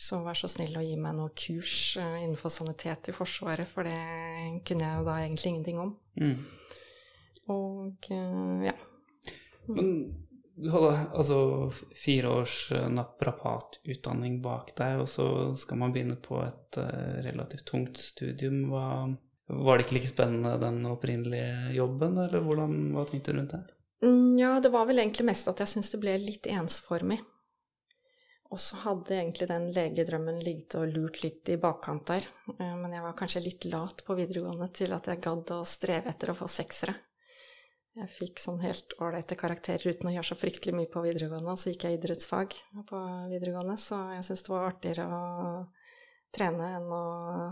Så 0.03 0.19
vær 0.25 0.35
så 0.35 0.49
snill 0.51 0.75
å 0.75 0.83
gi 0.83 0.97
meg 0.99 1.15
noe 1.15 1.31
kurs 1.37 1.95
eh, 2.01 2.19
innenfor 2.25 2.51
sanitet 2.51 3.13
i 3.13 3.15
Forsvaret, 3.15 3.69
for 3.69 3.87
det 3.87 4.59
kunne 4.67 4.89
jeg 4.89 4.99
jo 4.99 5.07
da 5.07 5.17
egentlig 5.21 5.53
ingenting 5.53 5.79
om. 5.85 5.95
Mm. 6.19 6.35
Og 7.53 8.11
eh, 8.11 8.67
ja. 8.67 8.75
Men 9.71 9.95
du 10.55 10.69
hadde 10.69 10.93
altså 11.17 11.37
fire 11.97 12.29
års 12.29 12.55
eh, 12.71 12.87
naprapatutdanning 12.93 14.39
bak 14.43 14.73
deg, 14.77 14.99
og 15.01 15.09
så 15.09 15.25
skal 15.57 15.79
man 15.81 15.93
begynne 15.95 16.17
på 16.21 16.39
et 16.45 16.77
eh, 16.81 17.21
relativt 17.25 17.65
tungt 17.71 17.97
studium. 17.97 18.67
Hva, 18.69 18.85
Var 19.49 19.77
det 19.77 19.85
ikke 19.87 19.97
like 19.97 20.11
spennende 20.11 20.55
den 20.61 20.83
opprinnelige 20.89 21.73
jobben, 21.77 22.17
eller 22.25 22.45
hvordan, 22.45 22.75
hva 22.93 23.05
tenkte 23.09 23.33
du 23.33 23.39
rundt 23.39 23.55
det? 23.57 23.63
Mm, 24.03 24.37
Ja, 24.39 24.59
det 24.59 24.71
var 24.73 24.85
vel 24.89 24.99
egentlig 24.99 25.25
mest 25.31 25.47
at 25.47 25.59
jeg 25.63 25.71
syntes 25.73 25.93
det 25.93 26.01
ble 26.03 26.17
litt 26.21 26.49
ensformig. 26.51 27.21
Og 28.53 28.59
så 28.61 28.77
hadde 28.83 29.15
egentlig 29.17 29.47
den 29.49 29.71
legedrømmen 29.73 30.37
ligget 30.45 30.75
og 30.77 30.91
lurt 30.93 31.23
litt 31.23 31.49
i 31.49 31.57
bakkant 31.57 32.05
der. 32.11 32.27
Eh, 32.59 32.75
Men 32.77 32.93
jeg 32.93 33.01
var 33.01 33.17
kanskje 33.17 33.41
litt 33.47 33.65
lat 33.65 34.03
på 34.05 34.13
videregående 34.19 34.69
til 34.69 34.93
at 34.93 35.09
jeg 35.09 35.23
gadd 35.23 35.55
å 35.55 35.63
streve 35.65 36.13
etter 36.13 36.29
å 36.29 36.37
få 36.37 36.45
seksere. 36.45 36.93
Jeg 37.93 38.09
fikk 38.09 38.41
sånn 38.41 38.61
helt 38.63 38.95
ålreite 38.97 39.37
karakterer 39.37 39.93
uten 39.93 40.09
å 40.09 40.13
gjøre 40.15 40.25
så 40.31 40.37
fryktelig 40.39 40.73
mye 40.73 40.89
på 40.89 41.03
videregående, 41.03 41.53
og 41.53 41.59
så 41.61 41.69
gikk 41.69 41.85
jeg 41.85 41.99
idrettsfag 41.99 42.55
på 42.89 43.01
videregående, 43.29 43.75
så 43.77 43.99
jeg 44.15 44.25
syns 44.25 44.45
det 44.47 44.53
var 44.53 44.71
artigere 44.71 45.05
å 45.05 45.19
trene 46.33 46.69
enn 46.79 46.87
å 46.89 47.03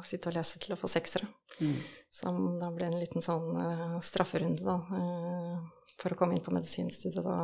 sitte 0.05 0.31
og 0.31 0.39
lese 0.39 0.61
til 0.63 0.73
å 0.73 0.79
få 0.81 0.89
seksere. 0.89 1.29
Mm. 1.61 1.75
Som 2.21 2.39
da 2.61 2.71
ble 2.73 2.89
en 2.89 2.97
liten 2.97 3.21
sånn 3.21 3.51
uh, 3.53 3.99
strafferunde, 4.01 4.65
da. 4.65 4.79
Uh, 4.89 5.93
for 6.01 6.15
å 6.15 6.17
komme 6.17 6.33
inn 6.33 6.41
på 6.41 6.53
medisinstudiet 6.55 7.21
da, 7.21 7.37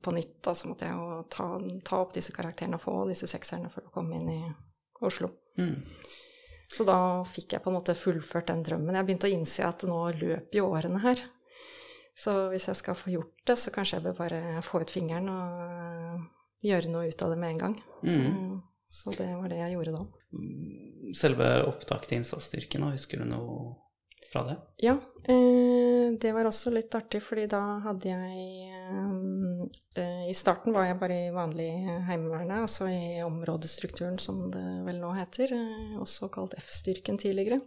på 0.00 0.14
nytt. 0.16 0.38
Da, 0.44 0.54
så 0.56 0.70
måtte 0.70 0.88
jeg 0.88 0.96
jo 0.96 1.20
ta, 1.28 1.50
ta 1.84 2.00
opp 2.00 2.16
disse 2.16 2.32
karakterene 2.32 2.78
og 2.80 2.84
få 2.86 2.96
disse 3.10 3.28
sekserne 3.28 3.68
for 3.72 3.84
å 3.84 3.92
komme 3.92 4.16
inn 4.16 4.32
i 4.32 4.40
Oslo. 5.04 5.28
Mm. 5.60 5.76
Så 6.72 6.84
da 6.88 7.24
fikk 7.28 7.54
jeg 7.54 7.64
på 7.64 7.70
en 7.70 7.76
måte 7.78 7.96
fullført 7.96 8.48
den 8.48 8.64
drømmen. 8.64 8.96
Jeg 8.96 9.08
begynte 9.08 9.28
å 9.28 9.34
innse 9.36 9.68
at 9.68 9.84
nå 9.88 10.00
løper 10.16 10.60
jo 10.60 10.70
årene 10.72 11.00
her. 11.04 11.20
Så 12.18 12.32
hvis 12.50 12.66
jeg 12.66 12.78
skal 12.80 12.96
få 12.98 13.12
gjort 13.14 13.34
det, 13.46 13.54
så 13.60 13.70
kanskje 13.74 13.98
jeg 14.00 14.06
bør 14.08 14.16
bare 14.24 14.62
få 14.66 14.80
ut 14.82 14.90
fingeren 14.90 15.28
og 15.30 15.58
eh, 15.62 16.22
gjøre 16.66 16.90
noe 16.90 17.10
ut 17.12 17.22
av 17.22 17.30
det 17.30 17.38
med 17.38 17.54
en 17.54 17.60
gang. 17.62 17.76
Mm. 18.02 18.24
Eh, 18.26 18.56
Så 18.90 19.12
det 19.14 19.28
var 19.36 19.52
det 19.52 19.60
jeg 19.60 19.74
gjorde 19.76 19.92
da. 19.94 20.06
Selve 21.16 21.48
opptak 21.68 22.08
til 22.08 22.18
innsatsstyrken, 22.18 22.88
husker 22.90 23.20
du 23.20 23.28
noe 23.28 23.76
fra 24.32 24.42
det? 24.48 24.56
Ja, 24.82 24.96
eh, 25.28 26.08
det 26.20 26.32
var 26.34 26.48
også 26.48 26.72
litt 26.74 26.94
artig, 26.96 27.20
fordi 27.24 27.46
da 27.52 27.60
hadde 27.84 28.10
jeg 28.10 28.72
eh, 28.72 30.24
I 30.28 30.34
starten 30.36 30.74
var 30.74 30.88
jeg 30.88 30.98
bare 31.00 31.20
i 31.28 31.30
vanlig 31.32 31.68
Heimevernet, 32.08 32.64
altså 32.64 32.88
i 32.90 33.22
områdestrukturen 33.24 34.18
som 34.20 34.48
det 34.52 34.64
vel 34.88 34.98
nå 35.04 35.14
heter, 35.20 35.54
eh, 35.54 35.94
også 36.02 36.32
kalt 36.34 36.58
F-styrken 36.58 37.20
tidligere. 37.20 37.60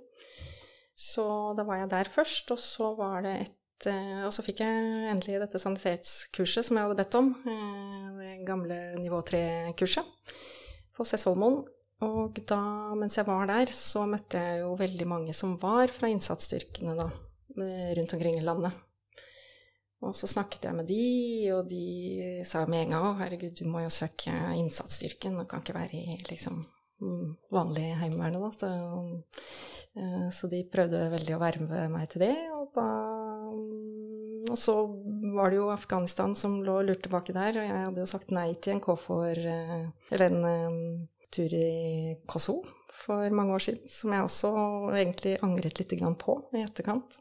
Så 0.97 1.23
da 1.57 1.63
var 1.65 1.81
jeg 1.81 1.89
der 1.95 2.11
først, 2.19 2.51
og 2.53 2.59
så 2.61 2.91
var 2.99 3.23
det 3.25 3.35
et 3.39 3.49
eh, 3.49 3.61
Og 3.89 4.34
så 4.36 4.43
fikk 4.45 4.61
jeg 4.61 5.09
endelig 5.11 5.39
dette 5.41 5.61
sanitetskurset 5.61 6.67
som 6.67 6.77
jeg 6.77 6.86
hadde 6.86 6.99
bedt 6.99 7.17
om, 7.17 7.32
eh, 7.49 8.07
det 8.19 8.47
gamle 8.47 8.79
nivå 8.99 9.21
3-kurset 9.25 10.36
på 10.97 11.07
Sessholmoen. 11.07 11.63
Og 12.01 12.39
da, 12.49 12.61
mens 12.97 13.17
jeg 13.17 13.27
var 13.27 13.45
der, 13.49 13.69
så 13.73 14.07
møtte 14.09 14.39
jeg 14.41 14.61
jo 14.63 14.75
veldig 14.79 15.07
mange 15.09 15.34
som 15.38 15.57
var 15.61 15.91
fra 15.93 16.09
innsatsstyrkene 16.09 16.95
da, 16.97 17.09
eh, 17.57 17.91
rundt 17.97 18.13
omkring 18.17 18.39
i 18.39 18.45
landet. 18.45 18.73
Og 20.01 20.15
så 20.17 20.25
snakket 20.25 20.65
jeg 20.65 20.73
med 20.73 20.88
de, 20.89 21.51
og 21.53 21.67
de 21.69 22.41
sa 22.45 22.65
med 22.65 22.88
en 22.88 22.95
gang 22.95 23.03
å 23.05 23.17
herregud, 23.19 23.53
du 23.53 23.69
må 23.69 23.84
jo 23.84 23.93
søke 23.93 24.34
innsatsstyrken, 24.57 25.38
du 25.38 25.45
kan 25.45 25.61
ikke 25.61 25.77
være 25.77 25.93
i 25.93 26.17
liksom 26.29 26.63
vanlig 27.53 27.95
heimevernet, 28.01 28.41
da. 28.41 28.51
Så, 28.57 28.69
eh, 29.97 30.29
så 30.34 30.49
de 30.49 30.63
prøvde 30.73 31.09
veldig 31.13 31.36
å 31.36 31.41
verve 31.41 31.88
meg 31.93 32.09
til 32.09 32.25
det, 32.25 32.36
og 32.55 32.73
da 32.73 32.88
Og 34.51 34.59
så 34.59 34.75
var 35.35 35.51
det 35.51 35.61
jo 35.61 35.69
Afghanistan 35.71 36.35
som 36.35 36.59
lå 36.65 36.81
og 36.81 36.89
lurte 36.89 37.11
baki 37.11 37.33
der, 37.35 37.55
og 37.55 37.65
jeg 37.67 37.85
hadde 37.85 38.03
jo 38.03 38.09
sagt 38.09 38.33
nei 38.35 38.49
til 38.59 38.75
en 38.75 38.83
KFOR, 38.83 39.41
eh, 39.53 39.87
eller 40.11 40.27
en 40.27 40.47
eh, 40.49 40.77
tur 41.31 41.55
i 41.55 42.15
Kosovo 42.27 42.65
for 43.01 43.33
mange 43.33 43.55
år 43.55 43.63
siden, 43.65 43.89
som 43.89 44.13
jeg 44.13 44.25
også 44.27 44.51
egentlig 44.93 45.37
angret 45.45 45.79
litt 45.79 45.95
på 46.21 46.37
i 46.53 46.63
etterkant. 46.65 47.17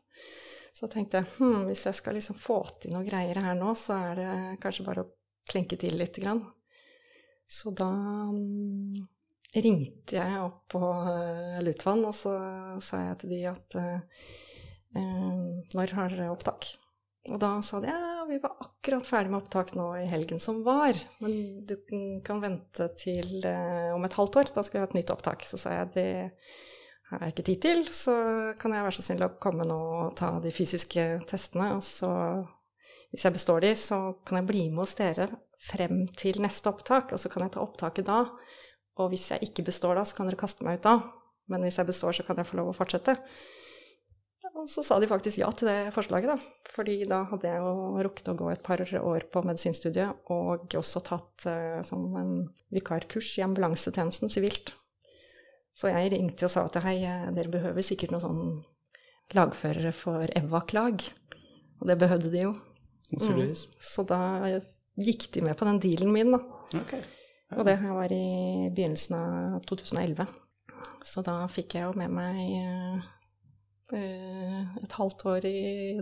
Så 0.77 0.89
tenkte 0.91 1.21
jeg 1.21 1.31
hm, 1.39 1.67
hvis 1.69 1.87
jeg 1.89 1.99
skal 1.99 2.17
liksom 2.17 2.39
få 2.41 2.61
til 2.81 2.95
noe 2.95 3.07
greier 3.07 3.41
her 3.43 3.57
nå, 3.59 3.73
så 3.79 3.99
er 4.11 4.19
det 4.19 4.35
kanskje 4.63 4.87
bare 4.87 5.05
å 5.05 5.11
klinke 5.51 5.79
til 5.81 5.97
litt. 5.99 6.19
Grann. 6.21 6.45
Så 7.51 7.73
da 7.75 7.89
mm, 8.31 9.01
ringte 9.59 10.19
jeg 10.19 10.39
opp 10.43 10.63
på 10.71 10.81
uh, 10.81 11.59
Lutvann, 11.65 12.05
og 12.07 12.15
så 12.15 12.35
sa 12.85 13.03
jeg 13.09 13.19
til 13.23 13.35
de 13.35 13.41
at 13.51 13.77
eh, 13.81 14.23
eh, 14.97 15.41
når 15.75 15.97
har 15.99 16.15
dere 16.15 16.31
opptak? 16.33 16.71
Og 17.29 17.37
da 17.43 17.51
sa 17.65 17.83
de 17.83 17.91
ja, 17.91 18.25
vi 18.31 18.39
var 18.41 18.57
akkurat 18.65 19.05
ferdig 19.05 19.33
med 19.33 19.43
opptak 19.43 19.75
nå 19.77 19.91
i 20.01 20.07
helgen 20.09 20.41
som 20.41 20.63
var, 20.65 20.97
men 21.21 21.67
du 21.69 21.75
kan 22.25 22.41
vente 22.41 22.87
til 22.97 23.45
eh, 23.45 23.91
om 23.93 24.07
et 24.07 24.17
halvt 24.17 24.39
år, 24.41 24.53
da 24.55 24.65
skal 24.65 24.79
vi 24.79 24.85
ha 24.85 24.89
et 24.89 24.97
nytt 24.97 25.13
opptak. 25.13 25.45
Så 25.45 25.61
sa 25.61 25.75
jeg 25.75 25.93
det 25.99 26.13
har 27.11 27.27
jeg 27.27 27.35
ikke 27.35 27.47
tid 27.51 27.61
til, 27.67 27.85
så 27.93 28.15
kan 28.61 28.73
jeg 28.73 28.87
være 28.87 28.97
så 28.97 29.05
snill 29.05 29.27
å 29.27 29.35
komme 29.43 29.67
nå 29.69 29.79
og 30.07 30.17
ta 30.17 30.31
de 30.41 30.55
fysiske 30.55 31.07
testene, 31.29 31.73
og 31.77 31.85
så 31.85 32.11
hvis 33.11 33.27
jeg 33.27 33.35
består 33.35 33.65
de, 33.65 33.73
så 33.75 34.01
kan 34.27 34.39
jeg 34.39 34.49
bli 34.49 34.67
med 34.71 34.85
hos 34.85 34.95
dere 34.99 35.27
frem 35.61 36.05
til 36.19 36.39
neste 36.43 36.71
opptak, 36.71 37.11
og 37.13 37.21
så 37.21 37.31
kan 37.33 37.45
jeg 37.45 37.57
ta 37.57 37.65
opptaket 37.65 38.07
da. 38.07 38.23
Og 39.01 39.11
hvis 39.11 39.31
jeg 39.33 39.51
ikke 39.51 39.67
består 39.67 39.99
da, 39.99 40.05
så 40.07 40.17
kan 40.17 40.31
dere 40.31 40.39
kaste 40.39 40.67
meg 40.67 40.79
ut 40.79 40.87
da. 40.87 40.95
Men 41.51 41.67
hvis 41.67 41.81
jeg 41.81 41.89
består, 41.91 42.15
så 42.15 42.25
kan 42.27 42.39
jeg 42.39 42.47
få 42.47 42.61
lov 42.61 42.71
å 42.71 42.77
fortsette. 42.77 43.17
Og 44.59 44.67
så 44.69 44.83
sa 44.85 44.99
de 45.01 45.09
faktisk 45.09 45.41
ja 45.41 45.49
til 45.55 45.71
det 45.71 45.93
forslaget, 45.95 46.33
da. 46.33 46.67
Fordi 46.75 46.97
da 47.09 47.23
hadde 47.31 47.49
jeg 47.49 47.63
jo 47.63 48.03
rukket 48.07 48.33
å 48.33 48.37
gå 48.39 48.51
et 48.53 48.65
par 48.67 48.83
år 48.83 49.27
på 49.33 49.43
medisinstudiet, 49.47 50.27
og 50.33 50.75
også 50.79 51.03
tatt 51.07 51.47
uh, 51.49 51.79
sånn 51.87 52.09
en 52.19 52.33
vikarkurs 52.75 53.31
i 53.39 53.45
ambulansetjenesten 53.47 54.33
sivilt. 54.33 54.75
Så 55.77 55.93
jeg 55.93 56.11
ringte 56.13 56.49
og 56.49 56.53
sa 56.53 56.67
at 56.67 56.81
hei, 56.85 56.99
eh, 57.07 57.31
dere 57.33 57.53
behøver 57.53 57.85
sikkert 57.87 58.13
noen 58.13 58.25
sånn 58.25 58.43
lagførere 59.39 59.93
for 59.95 60.27
EVAK-lag. 60.37 61.07
Og 61.81 61.89
det 61.89 61.97
behøvde 62.01 62.33
de 62.35 62.43
jo. 62.43 62.51
Mm. 63.15 63.55
Så 63.55 64.05
da 64.07 64.21
gikk 65.01 65.31
de 65.35 65.45
med 65.47 65.57
på 65.57 65.67
den 65.69 65.81
dealen 65.83 66.13
min, 66.13 66.35
da. 66.35 66.43
Ok. 66.77 66.95
Og 67.57 67.65
det 67.67 67.79
her 67.81 67.97
var 67.97 68.13
i 68.15 68.69
begynnelsen 68.75 69.17
av 69.17 69.63
2011. 69.67 70.27
Så 71.07 71.25
da 71.27 71.39
fikk 71.51 71.79
jeg 71.79 71.89
jo 71.89 71.97
med 71.99 72.13
meg 72.15 72.39
eh, 72.61 73.09
et 73.97 74.93
halvt 74.99 75.25
år 75.27 75.45
i 75.49 75.57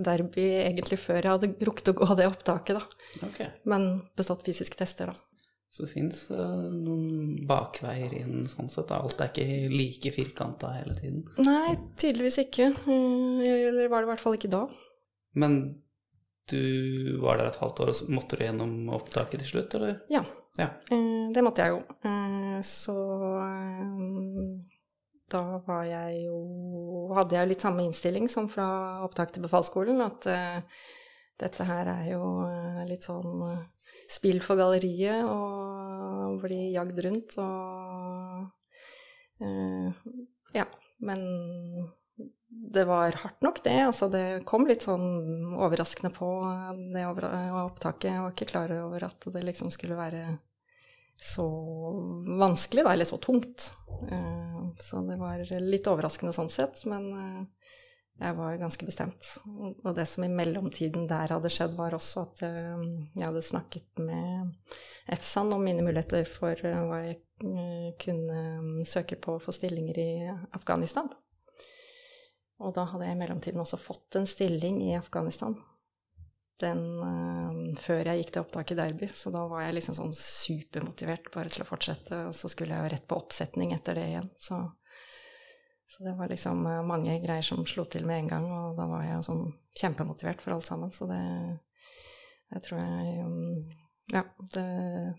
derby 0.04 0.44
egentlig 0.64 0.98
før 0.98 1.22
jeg 1.22 1.32
hadde 1.32 1.50
rukket 1.68 1.88
å 1.92 1.96
gå 2.00 2.08
det 2.18 2.26
opptaket, 2.28 2.76
da. 2.78 3.24
Okay. 3.30 3.48
Men 3.64 3.88
bestått 4.16 4.44
fysiske 4.46 4.76
tester, 4.78 5.06
da. 5.12 5.16
Så 5.70 5.84
det 5.84 5.90
fins 5.92 6.22
noen 6.32 7.36
bakveier 7.46 8.14
inn 8.16 8.46
sånn 8.48 8.70
sett. 8.72 8.88
da. 8.88 9.02
Alt 9.04 9.20
er 9.20 9.28
ikke 9.28 9.68
like 9.72 10.12
firkanta 10.16 10.70
hele 10.78 10.94
tiden. 10.96 11.26
Nei, 11.44 11.74
tydeligvis 12.00 12.38
ikke. 12.46 12.70
Eh, 12.88 13.66
Eller 13.68 13.88
var 13.92 14.00
det 14.00 14.08
i 14.08 14.10
hvert 14.14 14.22
fall 14.24 14.38
ikke 14.38 14.50
da. 14.54 14.62
Men 15.36 15.58
du 16.48 17.18
var 17.20 17.36
der 17.36 17.50
et 17.50 17.58
halvt 17.60 17.80
år, 17.84 17.90
og 17.92 17.98
så 17.98 18.08
måtte 18.08 18.38
du 18.40 18.46
gjennom 18.46 18.88
opptaket 18.96 19.42
til 19.44 19.50
slutt, 19.52 19.74
eller? 19.76 19.98
Ja. 20.08 20.22
Ja. 20.56 20.70
Eh, 20.90 21.28
Det 21.36 21.44
måtte 21.44 21.60
jeg 21.66 21.76
jo. 21.76 21.82
Eh, 22.08 22.60
Så 22.64 22.96
eh, 23.44 24.77
da 25.32 25.42
var 25.66 25.84
jeg 25.88 26.22
jo 26.26 26.38
Hadde 27.16 27.36
jeg 27.38 27.50
litt 27.50 27.64
samme 27.64 27.84
innstilling 27.86 28.28
som 28.30 28.48
fra 28.52 28.68
opptak 29.04 29.32
til 29.32 29.44
befalsskolen, 29.46 30.00
at 30.04 30.28
uh, 30.28 30.82
dette 31.40 31.64
her 31.64 31.88
er 31.88 32.10
jo 32.12 32.22
uh, 32.44 32.82
litt 32.88 33.06
sånn 33.08 33.44
uh, 33.46 33.62
spill 34.12 34.42
for 34.44 34.60
galleriet 34.60 35.24
og 35.28 36.42
bli 36.44 36.72
jagd 36.76 37.00
rundt 37.06 37.38
og 37.42 38.46
Ja. 40.56 40.66
Men 40.98 41.20
det 42.74 42.84
var 42.88 43.14
hardt 43.22 43.42
nok, 43.44 43.60
det. 43.62 43.76
Altså, 43.86 44.08
det 44.10 44.42
kom 44.48 44.66
litt 44.66 44.82
sånn 44.82 45.54
overraskende 45.54 46.10
på 46.10 46.28
det 46.94 47.04
over, 47.06 47.28
opptaket. 47.62 48.10
Jeg 48.10 48.24
var 48.24 48.34
ikke 48.34 48.48
klar 48.50 48.74
over 48.80 49.06
at 49.06 49.28
det 49.34 49.44
liksom 49.46 49.70
skulle 49.70 49.98
være 49.98 50.24
så 51.20 51.44
vanskelig, 52.38 52.84
da, 52.84 52.92
eller 52.92 53.04
så 53.04 53.16
tungt. 53.16 53.72
Eh, 54.10 54.58
Så 54.78 55.00
det 55.02 55.16
var 55.18 55.40
litt 55.60 55.86
overraskende 55.90 56.32
sånn 56.32 56.50
sett, 56.52 56.84
men 56.86 57.06
eh, 57.18 57.70
jeg 58.20 58.34
var 58.38 58.58
ganske 58.60 58.86
bestemt. 58.86 59.26
Og 59.84 59.94
det 59.96 60.06
som 60.06 60.24
i 60.24 60.30
mellomtiden 60.30 61.08
der 61.10 61.34
hadde 61.34 61.50
skjedd, 61.50 61.74
var 61.78 61.96
også 61.96 62.26
at 62.28 62.42
eh, 62.46 62.84
jeg 63.16 63.24
hadde 63.24 63.42
snakket 63.42 64.02
med 64.02 64.52
EFSAN 65.10 65.54
om 65.56 65.64
mine 65.64 65.82
muligheter 65.86 66.28
for 66.30 66.54
hva 66.62 67.00
jeg 67.06 67.22
kunne 68.02 68.38
mm, 68.62 68.84
søke 68.86 69.18
på 69.22 69.38
for 69.42 69.54
stillinger 69.54 69.98
i 70.02 70.12
Afghanistan. 70.54 71.10
Og 72.58 72.74
da 72.74 72.88
hadde 72.90 73.06
jeg 73.06 73.14
i 73.14 73.20
mellomtiden 73.20 73.62
også 73.62 73.78
fått 73.78 74.18
en 74.18 74.26
stilling 74.26 74.80
i 74.82 74.94
Afghanistan. 74.98 75.54
Den 76.58 76.82
uh, 76.98 77.76
før 77.78 78.10
jeg 78.10 78.22
gikk 78.22 78.32
til 78.34 78.42
opptak 78.42 78.72
i 78.74 78.78
Derby, 78.78 79.08
så 79.12 79.30
da 79.34 79.44
var 79.50 79.62
jeg 79.66 79.76
liksom 79.78 79.98
sånn 79.98 80.16
supermotivert 80.16 81.30
bare 81.34 81.52
til 81.52 81.62
å 81.64 81.68
fortsette, 81.68 82.24
og 82.28 82.34
så 82.36 82.50
skulle 82.50 82.74
jeg 82.74 82.86
jo 82.86 82.92
rett 82.94 83.06
på 83.08 83.20
oppsetning 83.20 83.76
etter 83.76 84.00
det 84.00 84.08
igjen. 84.10 84.28
Så, 84.42 84.58
så 85.88 86.06
det 86.06 86.16
var 86.18 86.32
liksom 86.32 86.66
uh, 86.66 86.82
mange 86.86 87.20
greier 87.22 87.46
som 87.46 87.66
slo 87.68 87.86
til 87.86 88.08
med 88.08 88.24
en 88.24 88.32
gang, 88.34 88.50
og 88.50 88.78
da 88.80 88.88
var 88.90 89.06
jeg 89.06 89.26
sånn 89.30 89.46
kjempemotivert 89.78 90.42
for 90.42 90.56
alt 90.56 90.66
sammen. 90.66 90.94
Så 90.94 91.06
det 91.10 91.22
jeg 92.48 92.64
tror 92.64 92.80
jeg 92.80 93.24
um, 93.28 93.64
ja, 94.12 94.22
det, 94.54 94.64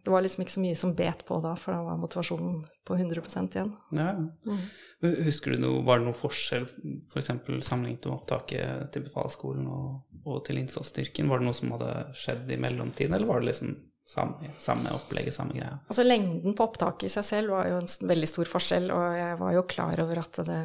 det 0.03 0.11
var 0.11 0.23
liksom 0.25 0.43
ikke 0.43 0.55
så 0.55 0.63
mye 0.63 0.77
som 0.77 0.95
bet 0.97 1.21
på 1.27 1.37
da, 1.45 1.53
for 1.61 1.75
da 1.75 1.83
var 1.85 1.99
motivasjonen 2.01 2.63
på 2.87 2.95
100 2.97 3.21
igjen. 3.53 3.75
Ja. 3.93 4.13
Mm. 4.17 4.63
Husker 4.99 5.55
du 5.55 5.61
noe, 5.63 5.83
var 5.87 6.01
det 6.01 6.09
noen 6.09 6.17
forskjell 6.17 6.65
f.eks. 6.67 7.29
For 7.45 7.61
sammenlignet 7.63 8.03
med 8.03 8.15
opptaket 8.17 8.89
til 8.93 9.05
befalsskolen 9.05 9.67
og, 9.71 10.01
og 10.25 10.41
til 10.47 10.59
innsatsstyrken? 10.59 11.29
Var 11.31 11.39
det 11.39 11.47
noe 11.47 11.55
som 11.55 11.71
hadde 11.77 11.93
skjedd 12.19 12.49
i 12.51 12.57
mellomtiden, 12.59 13.15
eller 13.15 13.29
var 13.29 13.39
det 13.39 13.53
liksom 13.53 13.77
samme, 14.09 14.51
samme 14.59 14.91
opplegget, 14.91 15.37
samme 15.37 15.55
greia? 15.55 15.77
Altså 15.87 16.03
Lengden 16.03 16.55
på 16.57 16.65
opptaket 16.67 17.07
i 17.07 17.13
seg 17.13 17.27
selv 17.27 17.55
var 17.55 17.69
jo 17.69 17.77
en 17.79 17.87
veldig 18.11 18.29
stor 18.31 18.51
forskjell, 18.51 18.89
og 18.95 19.05
jeg 19.21 19.37
var 19.39 19.53
jo 19.55 19.67
klar 19.71 20.01
over 20.03 20.23
at 20.23 20.41
det 20.49 20.63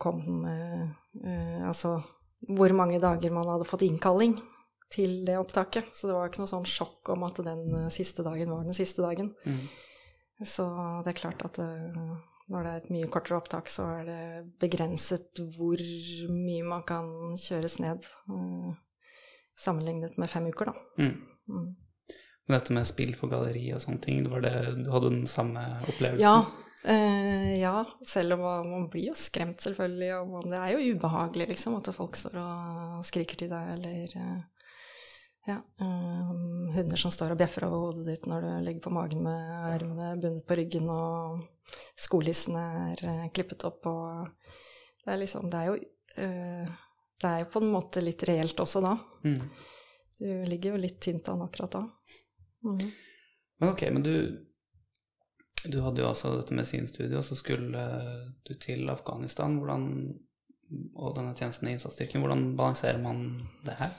kom 0.00 0.24
eh, 0.48 0.88
eh, 1.22 1.60
Altså 1.68 1.98
hvor 2.48 2.72
mange 2.72 2.98
dager 3.02 3.32
man 3.36 3.48
hadde 3.52 3.68
fått 3.68 3.84
innkalling 3.84 4.34
til 4.90 5.20
det 5.28 5.36
opptaket. 5.38 5.92
Så 5.94 6.08
det 6.08 6.16
var 6.16 6.30
ikke 6.30 6.40
noe 6.42 6.50
sånn 6.50 6.66
sjokk 6.66 7.12
om 7.14 7.26
at 7.28 7.38
den 7.44 7.90
siste 7.92 8.24
dagen 8.26 8.50
var 8.50 8.64
den 8.66 8.76
siste 8.76 9.04
dagen. 9.04 9.30
Mm. 9.44 9.60
Så 10.40 10.64
det 11.04 11.12
er 11.12 11.20
klart 11.20 11.44
at 11.44 11.60
eh, 11.60 12.14
når 12.50 12.64
det 12.66 12.70
er 12.72 12.80
et 12.82 12.90
mye 12.90 13.08
kortere 13.14 13.38
opptak, 13.38 13.68
så 13.70 13.84
er 14.00 14.04
det 14.08 14.22
begrenset 14.62 15.38
hvor 15.56 15.78
mye 16.34 16.64
man 16.66 16.82
kan 16.88 17.06
kjøres 17.38 17.78
ned. 17.82 18.06
eh, 18.30 18.72
Sammenlignet 19.60 20.16
med 20.18 20.30
fem 20.32 20.46
uker, 20.48 20.70
da. 20.70 20.72
Mm. 20.98 21.16
Mm. 21.52 21.68
Men 22.48 22.56
dette 22.58 22.72
med 22.74 22.86
spill 22.88 23.12
for 23.18 23.28
galleri 23.30 23.66
og 23.76 23.82
sånne 23.84 24.00
ting, 24.02 24.22
det 24.24 24.30
var 24.32 24.40
det, 24.46 24.54
du 24.84 24.88
hadde 24.90 25.10
den 25.12 25.26
samme 25.30 25.60
opplevelsen? 25.84 26.22
Ja, 26.24 26.46
eh, 26.88 27.58
ja, 27.60 27.84
selv 28.08 28.38
om 28.38 28.40
man, 28.46 28.70
man 28.70 28.86
blir 28.90 29.10
jo 29.10 29.18
skremt 29.18 29.60
selvfølgelig, 29.60 30.08
og 30.16 30.32
man- 30.32 30.50
det 30.50 30.58
er 30.62 30.72
jo 30.78 30.94
ubehagelig 30.96 31.48
liksom 31.52 31.76
at 31.76 31.92
folk 31.94 32.16
står 32.16 32.38
og 32.40 33.04
skriker 33.04 33.36
til 33.44 33.52
deg, 33.52 33.74
eller 33.76 34.16
eh, 34.16 34.59
ja, 35.46 35.62
eh, 35.80 36.74
hunder 36.74 36.96
som 36.96 37.10
står 37.10 37.34
og 37.34 37.40
bjeffer 37.40 37.66
over 37.66 37.86
hodet 37.86 38.06
ditt 38.08 38.26
når 38.28 38.44
du 38.44 38.50
ligger 38.66 38.84
på 38.84 38.92
magen 38.94 39.22
med 39.24 39.54
armene 39.72 40.12
bundet 40.20 40.46
på 40.46 40.58
ryggen, 40.58 40.90
og 40.92 41.72
skolissene 41.98 42.64
er 42.90 43.04
eh, 43.08 43.24
klippet 43.34 43.64
opp, 43.68 43.88
og 43.88 44.52
det 45.04 45.14
er 45.14 45.22
liksom, 45.22 45.48
det 45.52 45.62
er 45.62 45.70
jo, 45.70 45.78
eh, 46.24 46.76
det 47.20 47.32
er 47.32 47.42
jo 47.44 47.50
på 47.54 47.64
en 47.64 47.72
måte 47.72 48.04
litt 48.04 48.24
reelt 48.28 48.60
også 48.60 48.84
da. 48.84 48.94
Mm. 49.24 49.40
Du 50.20 50.28
ligger 50.50 50.74
jo 50.74 50.84
litt 50.84 51.00
tynt 51.00 51.28
an 51.32 51.46
akkurat 51.46 51.78
da. 51.78 51.82
Mm. 52.66 52.86
Men 53.60 53.72
ok, 53.72 53.86
men 53.92 54.04
du, 54.04 54.14
du 55.64 55.80
hadde 55.80 56.02
jo 56.02 56.10
altså 56.10 56.34
dette 56.36 56.56
medisinstudiet, 56.56 57.16
og 57.16 57.24
så 57.24 57.36
skulle 57.36 57.84
du 58.44 58.52
til 58.60 58.88
Afghanistan. 58.92 59.56
Hvordan, 59.60 59.86
og 60.96 61.16
denne 61.16 61.32
tjenesten 61.36 61.68
i 61.68 61.74
innsatsstyrken, 61.76 62.20
hvordan 62.24 62.50
balanserer 62.60 63.00
man 63.00 63.24
det 63.64 63.76
her? 63.80 63.96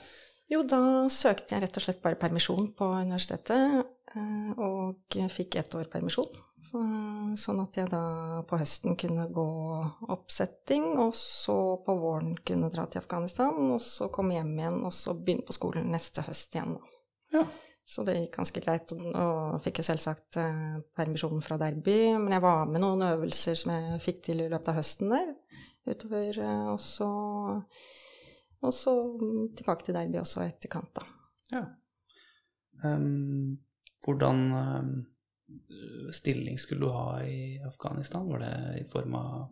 Jo, 0.51 0.63
da 0.67 1.07
søkte 1.11 1.55
jeg 1.55 1.63
rett 1.63 1.77
og 1.79 1.83
slett 1.85 2.01
bare 2.03 2.19
permisjon 2.19 2.71
på 2.75 2.87
universitetet, 2.99 3.85
eh, 4.15 4.49
og 4.59 5.19
fikk 5.31 5.55
ett 5.61 5.75
år 5.79 5.87
permisjon. 5.91 6.27
Eh, 6.73 7.35
Sånn 7.39 7.61
at 7.63 7.77
jeg 7.79 7.87
da 7.91 8.41
på 8.47 8.57
høsten 8.59 8.97
kunne 8.99 9.29
gå 9.31 9.45
oppsetting, 10.11 10.97
og 10.99 11.13
så 11.15 11.55
på 11.85 11.95
våren 11.99 12.33
kunne 12.43 12.69
dra 12.73 12.83
til 12.91 12.99
Afghanistan, 12.99 13.55
og 13.71 13.79
så 13.79 14.09
komme 14.11 14.35
hjem 14.35 14.51
igjen, 14.59 14.79
og 14.83 14.91
så 14.91 15.13
begynne 15.15 15.45
på 15.47 15.55
skolen 15.55 15.87
neste 15.91 16.21
høst 16.27 16.55
igjen. 16.55 16.75
da. 16.75 17.39
Ja. 17.39 17.45
Så 17.87 18.03
det 18.05 18.15
gikk 18.17 18.35
ganske 18.37 18.61
greit, 18.63 18.91
og- 18.91 19.15
og 19.15 19.61
fikk 19.63 19.79
jo 19.79 19.83
selvsagt 19.83 20.37
eh, 20.37 20.81
permisjon 20.95 21.41
fra 21.41 21.57
Derby, 21.57 22.17
men 22.17 22.31
jeg 22.31 22.41
var 22.41 22.65
med 22.65 22.81
noen 22.81 23.01
øvelser 23.01 23.55
som 23.55 23.71
jeg 23.71 24.01
fikk 24.01 24.21
til 24.23 24.41
i 24.41 24.49
løpet 24.49 24.67
av 24.69 24.75
høsten 24.75 25.09
der, 25.09 25.35
utover, 25.87 26.37
eh, 26.37 26.67
og 26.71 26.79
så, 26.79 27.09
og 28.61 28.73
så 28.75 28.93
mm, 29.21 29.53
tilbake 29.57 29.87
til 29.87 29.97
Derby 29.97 30.19
også 30.21 30.43
etterkant, 30.45 30.91
da. 30.97 31.05
Ja. 31.51 31.63
Um, 32.85 33.57
hvordan 34.05 34.43
um, 34.57 34.91
stilling 36.13 36.59
skulle 36.59 36.85
du 36.85 36.93
ha 36.93 37.21
i 37.25 37.59
Afghanistan? 37.65 38.29
Var 38.29 38.45
det 38.45 38.53
i 38.81 38.85
form 38.89 39.17
av 39.19 39.49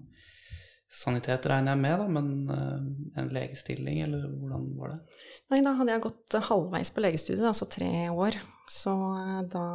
sanitet, 0.89 1.45
regner 1.45 1.75
jeg 1.75 1.81
med, 1.83 1.99
da, 2.01 2.07
men 2.09 2.29
uh, 2.49 3.19
en 3.21 3.33
legestilling, 3.33 4.01
eller 4.05 4.25
hvordan 4.29 4.69
var 4.79 4.93
det? 4.95 5.19
Nei, 5.53 5.59
da 5.65 5.75
hadde 5.77 5.93
jeg 5.93 6.05
gått 6.05 6.37
eh, 6.37 6.47
halvveis 6.49 6.93
på 6.93 7.03
legestudiet, 7.03 7.45
altså 7.51 7.67
tre 7.69 7.91
år. 8.09 8.37
Så 8.69 8.93
eh, 8.93 9.41
da 9.49 9.65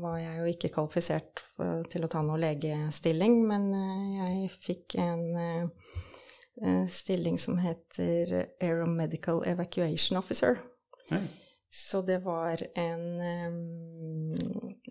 var 0.00 0.16
jeg 0.20 0.38
jo 0.40 0.48
ikke 0.52 0.72
kvalifisert 0.78 1.44
for, 1.56 1.84
til 1.92 2.04
å 2.04 2.10
ta 2.12 2.24
noe 2.24 2.40
legestilling, 2.40 3.38
men 3.48 3.68
jeg 4.16 4.50
fikk 4.64 4.96
en 5.00 5.26
eh, 5.40 5.85
stilling 6.88 7.36
som 7.38 7.58
heter 7.60 8.30
Aeromedical 8.64 9.42
Evacuation 9.44 10.18
Officer. 10.18 10.56
Oi. 11.12 11.20
Så 11.76 12.02
det 12.02 12.18
var 12.24 12.62
en, 12.74 13.20
eh, 13.20 13.56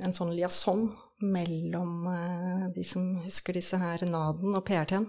en 0.05 0.13
sånn 0.13 0.35
liaison 0.35 0.83
mellom 1.25 2.07
eh, 2.11 2.65
de 2.75 2.83
som 2.85 3.07
husker 3.23 3.57
disse 3.57 3.79
her 3.81 4.03
Naden 4.05 4.53
og 4.53 4.65
PRT-en. 4.67 5.07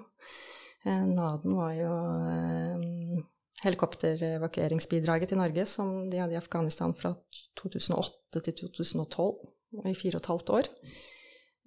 Eh, 0.86 1.02
Naden 1.10 1.56
var 1.58 1.74
jo 1.76 1.90
eh, 2.30 3.20
helikopterevakueringsbidraget 3.66 5.34
til 5.34 5.42
Norge 5.42 5.66
som 5.68 6.08
de 6.08 6.22
hadde 6.22 6.38
i 6.38 6.40
Afghanistan 6.40 6.96
fra 6.96 7.12
2008 7.60 8.44
til 8.46 8.58
2012, 8.62 9.44
i 9.84 9.94
fire 9.98 10.16
og 10.16 10.24
et 10.24 10.32
halvt 10.32 10.54
år. 10.60 10.72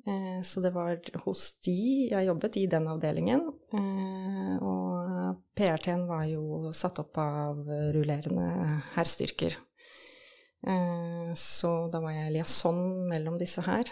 Eh, 0.08 0.42
Så 0.44 0.62
det 0.62 0.72
var 0.74 1.00
hos 1.26 1.60
de 1.66 2.10
jeg 2.12 2.28
jobbet, 2.28 2.58
i 2.58 2.68
den 2.68 2.88
avdelingen. 2.88 3.42
Eh, 3.74 4.56
Og 4.64 5.36
PRT-en 5.56 6.08
var 6.08 6.24
jo 6.26 6.72
satt 6.74 7.00
opp 7.00 7.18
av 7.18 7.58
rullerende 7.94 8.82
hærstyrker. 8.96 9.58
Eh, 10.68 11.34
Så 11.36 11.90
da 11.92 12.00
var 12.02 12.12
jeg 12.12 12.34
liaison 12.34 13.08
mellom 13.08 13.38
disse 13.38 13.62
her, 13.62 13.86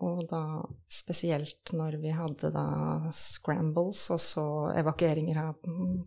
og 0.00 0.26
da 0.28 0.62
spesielt 0.88 1.72
når 1.72 2.00
vi 2.00 2.10
hadde 2.10 2.50
da 2.52 3.10
scrambles, 3.12 4.10
altså 4.10 4.72
evakueringer 4.78 5.36
av 5.48 5.54
mm, 5.66 6.02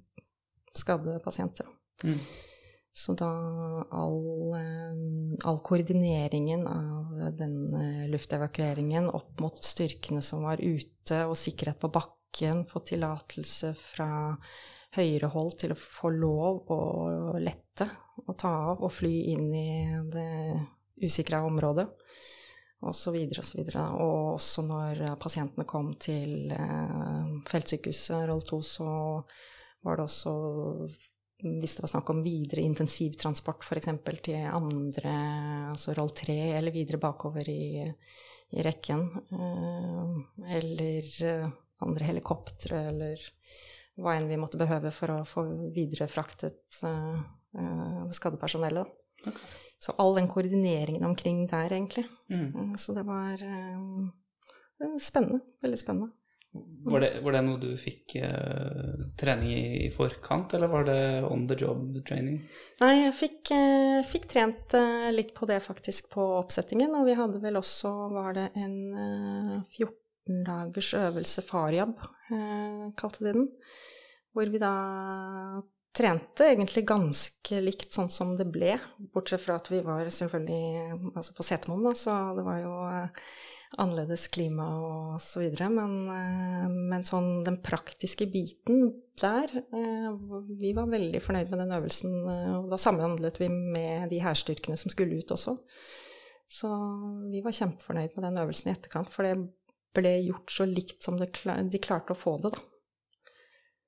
skadde 0.75 1.19
pasienter. 1.23 1.67
Mm. 2.03 2.19
Så 2.95 3.13
da 3.13 3.27
all, 3.91 4.53
eh, 4.55 5.47
all 5.49 5.59
koordineringen 5.59 6.67
av 6.67 7.31
den 7.35 7.73
eh, 7.75 8.05
luftevakueringen 8.07 9.09
opp 9.09 9.39
mot 9.43 9.57
styrkene 9.63 10.21
som 10.23 10.45
var 10.47 10.61
ute, 10.63 11.17
og 11.27 11.35
sikkerhet 11.35 11.81
på 11.81 11.89
bakken, 11.91 12.63
få 12.71 12.79
tillatelse 12.87 13.73
fra 13.75 14.07
høyere 14.95 15.27
hold 15.33 15.57
til 15.59 15.73
å 15.75 15.79
få 15.79 16.13
lov 16.15 16.71
å 16.71 16.79
lette 17.35 17.89
og 18.23 18.31
ta 18.39 18.53
av 18.71 18.85
og 18.87 18.93
fly 18.95 19.11
inn 19.33 19.49
i 19.51 19.71
det 20.13 20.29
usikra 21.03 21.41
området, 21.43 21.89
og 22.79 22.95
så 22.95 23.11
og 23.11 23.43
så. 23.43 23.65
Og 23.91 24.37
også 24.37 24.63
når 24.69 25.03
pasientene 25.19 25.67
kom 25.67 25.91
til 25.99 26.47
eh, 26.55 27.35
feltsykehuset 27.51 28.23
Roll 28.31 28.47
2, 28.47 28.61
så 28.63 28.87
var 29.83 29.99
det 29.99 30.07
også 30.07 30.37
hvis 31.43 31.75
det 31.75 31.83
var 31.83 31.91
snakk 31.91 32.09
om 32.13 32.21
videre 32.23 32.63
intensivtransport 32.63 33.65
f.eks. 33.67 33.89
til 34.23 34.45
andre, 34.47 35.15
altså 35.73 35.93
roll 35.97 36.09
3 36.15 36.35
eller 36.57 36.71
videre 36.71 36.97
bakover 37.01 37.49
i, 37.51 37.83
i 38.55 38.63
rekken. 38.65 39.03
eh, 39.35 40.55
Eller 40.57 41.09
eh, 41.27 41.49
andre 41.83 42.07
helikoptre, 42.07 42.85
eller 42.93 43.21
hva 43.99 44.15
enn 44.17 44.27
vi 44.31 44.39
måtte 44.39 44.59
behøve 44.59 44.91
for 44.91 45.11
å 45.13 45.25
få 45.27 45.43
viderefraktet 45.75 46.81
det 47.55 48.15
skadde 48.15 48.39
personellet. 48.39 48.87
Okay. 49.21 49.45
Så 49.79 49.93
all 50.01 50.15
den 50.17 50.27
koordineringen 50.31 51.03
omkring 51.07 51.45
der, 51.47 51.71
egentlig. 51.71 52.05
Mm. 52.31 52.47
Eh, 52.55 52.75
Så 52.79 52.93
det 52.95 53.03
var 53.07 53.39
eh, 53.43 54.97
spennende. 54.99 55.41
Veldig 55.63 55.79
spennende. 55.79 56.11
Var, 56.85 57.01
det, 57.01 57.09
var 57.25 57.33
det 57.33 57.41
noe 57.47 57.59
du 57.59 57.71
fikk 57.81 58.15
eh, 58.21 59.05
trening 59.17 59.51
i 59.55 59.63
i 59.87 59.91
forkant, 59.93 60.53
eller 60.53 60.69
var 60.69 60.85
det 60.87 60.99
on 61.25 61.47
the 61.49 61.57
job 61.57 61.97
training? 62.07 62.39
Nei, 62.83 62.91
jeg 62.99 63.15
fikk, 63.17 63.51
eh, 63.55 64.01
fikk 64.05 64.27
trent 64.31 64.75
eh, 64.77 65.09
litt 65.15 65.33
på 65.37 65.49
det 65.49 65.59
faktisk 65.65 66.11
på 66.13 66.25
oppsettingen, 66.37 66.93
og 66.99 67.09
vi 67.09 67.17
hadde 67.17 67.41
vel 67.43 67.57
også, 67.59 67.93
var 68.13 68.37
det 68.37 68.49
en 68.61 68.77
eh, 69.01 69.55
14 69.81 70.45
dagers 70.45 70.93
øvelse 70.99 71.45
farjab, 71.45 71.97
eh, 72.29 72.85
kalte 73.01 73.25
de 73.25 73.33
den, 73.33 73.49
hvor 74.35 74.51
vi 74.51 74.61
da 74.61 74.75
trente 75.95 76.49
egentlig 76.51 76.83
ganske 76.87 77.59
likt 77.63 77.95
sånn 77.95 78.11
som 78.11 78.35
det 78.37 78.47
ble, 78.51 78.75
bortsett 79.15 79.41
fra 79.41 79.57
at 79.59 79.69
vi 79.71 79.81
var 79.85 80.05
selvfølgelig 80.11 81.13
altså 81.15 81.35
på 81.37 81.45
Setermoen, 81.47 81.85
da, 81.87 81.93
så 81.97 82.15
det 82.37 82.45
var 82.45 82.61
jo 82.61 82.73
eh, 82.91 83.27
annerledes 83.81 84.27
klima 84.33 84.67
og 84.79 85.17
så 85.23 85.41
videre, 85.43 85.67
men, 85.73 85.95
eh, 86.11 86.67
men 86.91 87.05
sånn 87.07 87.43
den 87.45 87.59
praktiske 87.63 88.27
biten 88.31 88.91
der 89.19 89.47
eh, 89.55 90.07
Vi 90.59 90.73
var 90.75 90.89
veldig 90.91 91.21
fornøyd 91.23 91.51
med 91.51 91.61
den 91.63 91.75
øvelsen, 91.77 92.15
eh, 92.31 92.53
og 92.57 92.69
da 92.71 92.79
samhandlet 92.81 93.39
vi 93.39 93.49
med 93.49 94.09
de 94.11 94.21
hærstyrkene 94.23 94.77
som 94.79 94.93
skulle 94.93 95.19
ut 95.19 95.31
også. 95.35 95.57
Så 96.51 96.69
vi 97.31 97.41
var 97.43 97.55
kjempefornøyd 97.55 98.15
med 98.15 98.27
den 98.27 98.41
øvelsen 98.43 98.69
i 98.69 98.75
etterkant, 98.75 99.11
for 99.13 99.27
det 99.27 99.35
ble 99.95 100.15
gjort 100.27 100.51
så 100.51 100.67
likt 100.67 101.03
som 101.03 101.17
de 101.19 101.79
klarte 101.79 102.13
å 102.13 102.19
få 102.19 102.37
det, 102.43 102.51
da. 102.55 102.63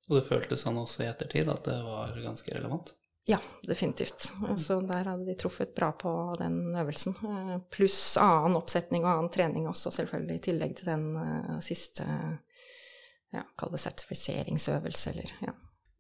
Og 0.08 0.16
det 0.16 0.28
føltes 0.30 0.64
sånn 0.64 0.80
også 0.80 1.04
i 1.04 1.10
ettertid 1.10 1.50
at 1.52 1.68
det 1.68 1.76
var 1.84 2.16
ganske 2.24 2.54
relevant? 2.56 2.94
Ja, 3.30 3.40
definitivt. 3.68 4.34
Så 4.58 4.80
der 4.88 5.04
hadde 5.04 5.26
de 5.28 5.34
truffet 5.36 5.76
bra 5.76 5.90
på 5.92 6.12
den 6.40 6.76
øvelsen. 6.76 7.16
Eh, 7.28 7.58
Pluss 7.76 8.16
annen 8.24 8.56
oppsetning 8.56 9.04
og 9.04 9.10
annen 9.12 9.34
trening 9.34 9.66
også, 9.68 9.92
selvfølgelig, 9.92 10.38
i 10.38 10.44
tillegg 10.46 10.76
til 10.80 10.88
den 10.88 11.10
eh, 11.20 11.58
siste 11.66 12.08
ja, 13.36 13.44
kall 13.60 13.74
det 13.74 13.82
sertifiseringsøvelse, 13.84 15.12
eller 15.12 15.34
ja. 15.44 15.54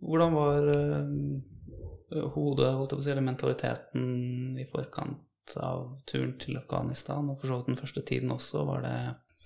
Hvordan 0.08 0.38
var 0.38 0.70
uh, 0.72 2.30
hodet, 2.36 2.72
holdt 2.78 2.94
jeg 2.94 2.96
på 2.96 3.02
å 3.02 3.04
si, 3.04 3.12
eller 3.12 3.26
mentaliteten 3.28 4.60
i 4.62 4.68
forkant 4.70 5.56
av 5.60 5.98
turen 6.08 6.36
til 6.40 6.60
Afghanistan, 6.60 7.28
og 7.28 7.42
for 7.42 7.50
så 7.52 7.60
vidt 7.60 7.72
den 7.74 7.82
første 7.82 8.04
tiden 8.08 8.32
også? 8.32 8.64
Var 8.72 8.86
det, 8.88 8.98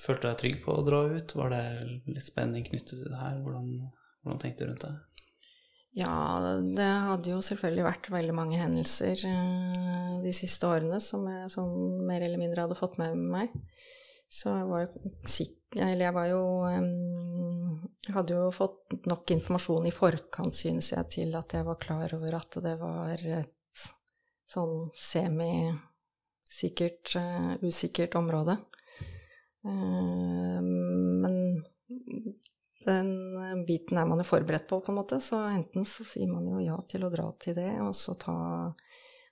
følte 0.03 0.21
du 0.21 0.29
deg 0.29 0.41
trygg 0.43 0.61
på 0.67 0.75
å 0.75 0.86
dra 0.86 1.01
ut? 1.15 1.36
Var 1.39 1.55
det 1.55 1.63
litt 2.13 2.27
spenning 2.27 2.67
knyttet 2.67 2.93
til 2.99 3.09
det 3.09 3.21
her? 3.23 3.41
Hvordan, 3.41 3.71
hvordan 4.21 4.43
tenkte 4.43 4.67
du 4.67 4.73
rundt 4.73 4.86
det? 4.86 4.97
Ja, 5.98 6.39
det 6.64 6.88
hadde 7.08 7.34
jo 7.34 7.42
selvfølgelig 7.44 7.84
vært 7.84 8.08
veldig 8.14 8.36
mange 8.36 8.60
hendelser 8.62 9.26
eh, 9.28 10.22
de 10.24 10.32
siste 10.36 10.70
årene 10.70 11.02
som 11.04 11.26
jeg 11.28 11.50
som 11.52 11.68
mer 12.08 12.24
eller 12.24 12.39
mindre 12.39 12.64
hadde 12.64 12.80
fått 12.80 12.96
med 13.02 13.18
meg. 13.20 13.52
Så 14.32 14.54
jeg 14.56 14.70
var 14.70 14.86
jo 14.86 15.10
sikker 15.28 15.82
Eller 15.84 16.06
jeg 16.06 16.14
var 16.16 16.28
jo 16.30 16.44
Jeg 16.72 18.14
hadde 18.16 18.38
jo 18.38 18.46
fått 18.56 18.94
nok 19.12 19.34
informasjon 19.36 19.89
i 19.89 19.92
forkant, 19.92 20.56
synes 20.56 20.94
jeg, 20.94 21.10
til 21.18 21.36
at 21.36 21.52
jeg 21.56 21.68
var 21.68 21.84
klar 21.84 22.16
over 22.16 22.38
at 22.39 22.56
det 22.64 22.76
var 22.80 23.20
et 23.20 23.52
sånn 24.52 24.89
semi-sikkert, 24.98 27.16
eh, 27.20 27.52
usikkert 27.64 28.16
område. 28.20 28.58
Eh, 29.68 30.62
men 30.64 31.64
den 32.86 33.65
biten 33.67 33.99
er 34.01 34.07
man 34.09 34.21
jo 34.21 34.27
forberedt 34.27 34.67
på, 34.69 34.79
på 34.82 34.91
en 34.93 34.99
måte. 35.01 35.19
Så 35.23 35.39
enten 35.49 35.86
så 35.88 36.05
sier 36.07 36.29
man 36.32 36.47
jo 36.47 36.59
ja 36.63 36.77
til 36.89 37.05
å 37.05 37.11
dra 37.13 37.29
til 37.41 37.55
det, 37.57 37.69
og 37.84 37.93
så, 37.97 38.15
ta, 38.19 38.36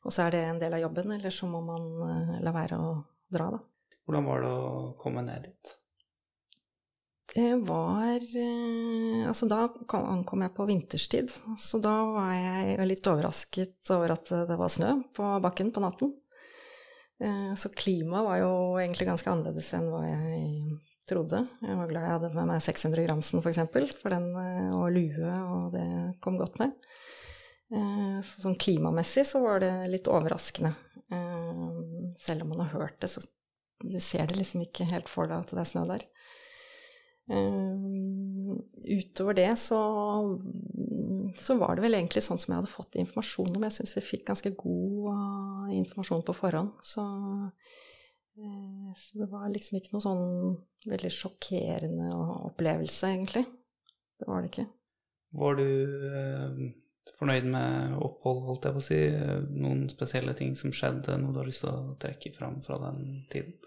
og 0.03 0.13
så 0.13 0.25
er 0.27 0.35
det 0.35 0.45
en 0.47 0.61
del 0.61 0.77
av 0.77 0.83
jobben, 0.85 1.11
eller 1.17 1.33
så 1.33 1.49
må 1.49 1.61
man 1.65 1.89
eh, 2.07 2.39
la 2.45 2.55
være 2.55 2.79
å 2.79 2.93
dra, 3.29 3.51
da. 3.57 3.61
Hvordan 4.05 4.25
var 4.25 4.41
det 4.41 4.53
å 4.57 4.69
komme 4.97 5.21
ned 5.27 5.49
dit? 5.49 5.75
Det 7.29 7.51
var 7.61 8.15
eh, 8.17 9.27
Altså, 9.29 9.45
da 9.45 9.67
kom, 9.85 10.07
ankom 10.09 10.41
jeg 10.41 10.55
på 10.55 10.65
vinterstid, 10.65 11.33
så 11.61 11.81
da 11.83 11.93
var 12.15 12.31
jeg 12.33 12.87
litt 12.89 13.09
overrasket 13.11 13.91
over 13.93 14.15
at 14.15 14.31
det 14.49 14.57
var 14.57 14.71
snø 14.73 14.95
på 15.13 15.35
bakken 15.43 15.69
på 15.75 15.83
natten. 15.83 16.15
Eh, 17.21 17.53
Så 17.59 17.69
klimaet 17.75 18.25
var 18.25 18.41
jo 18.41 18.51
egentlig 18.81 19.11
ganske 19.11 19.29
annerledes 19.29 19.69
enn 19.77 19.91
hva 19.93 20.01
jeg 20.07 20.79
trodde. 21.09 21.41
Jeg 21.65 21.77
var 21.79 21.89
glad 21.89 22.05
jeg 22.05 22.15
hadde 22.15 22.29
med 22.35 22.49
meg 22.51 22.61
600 22.65 23.05
gramsen, 23.07 23.41
for 23.43 23.51
eksempel, 23.51 23.87
for 24.01 24.13
den, 24.15 24.29
eh, 24.37 24.69
og 24.77 24.91
lue, 24.95 25.33
og 25.55 25.73
det 25.75 25.85
kom 26.23 26.37
godt 26.39 26.59
med. 26.61 26.75
Eh, 27.73 28.19
Så 28.25 28.41
sånn 28.45 28.57
klimamessig 28.59 29.25
så 29.29 29.41
var 29.43 29.59
det 29.63 29.73
litt 29.91 30.07
overraskende. 30.11 30.73
Eh, 31.11 31.67
Selv 32.19 32.43
om 32.43 32.49
man 32.53 32.65
har 32.65 32.73
hørt 32.79 32.99
det, 33.01 33.09
så 33.09 33.21
du 33.81 33.99
ser 34.03 34.25
det 34.27 34.35
liksom 34.37 34.61
ikke 34.65 34.89
helt 34.91 35.07
for 35.07 35.27
deg 35.29 35.39
at 35.39 35.51
det 35.55 35.61
er 35.61 35.69
snø 35.69 35.85
der. 35.87 36.03
Utover 38.89 39.33
det 39.37 39.51
så, 39.61 39.77
så 41.37 41.55
var 41.59 41.75
det 41.77 41.83
vel 41.85 41.95
egentlig 41.99 42.23
sånn 42.25 42.39
som 42.41 42.53
jeg 42.53 42.59
hadde 42.61 42.71
fått 42.71 42.97
informasjon 42.99 43.53
om. 43.55 43.65
Jeg 43.67 43.75
syns 43.77 43.95
vi 43.97 44.03
fikk 44.07 44.25
ganske 44.31 44.51
god 44.57 45.71
informasjon 45.77 46.25
på 46.27 46.35
forhånd. 46.35 46.73
Så, 46.83 47.05
så 48.95 49.21
det 49.21 49.29
var 49.31 49.49
liksom 49.53 49.79
ikke 49.79 49.95
noe 49.95 50.03
sånn 50.03 50.27
veldig 50.89 51.11
sjokkerende 51.13 52.11
opplevelse, 52.49 53.13
egentlig. 53.13 53.45
Det 54.19 54.27
var 54.27 54.43
det 54.43 54.51
ikke. 54.51 54.67
Var 55.39 55.59
du 55.59 55.65
eh, 56.09 56.61
fornøyd 57.19 57.49
med 57.53 57.97
opphold, 58.01 58.45
holdt 58.47 58.67
jeg 58.67 58.75
på 58.77 58.81
å 58.81 58.87
si? 58.87 59.01
Eh, 59.13 59.41
Noen 59.61 59.83
spesielle 59.91 60.33
ting 60.37 60.55
som 60.59 60.73
skjedde, 60.75 61.17
noe 61.21 61.35
du 61.35 61.41
har 61.41 61.49
lyst 61.49 61.65
til 61.65 61.73
å 61.73 61.97
trekke 62.01 62.33
fram 62.37 62.59
fra 62.65 62.79
den 62.87 63.03
tiden? 63.31 63.59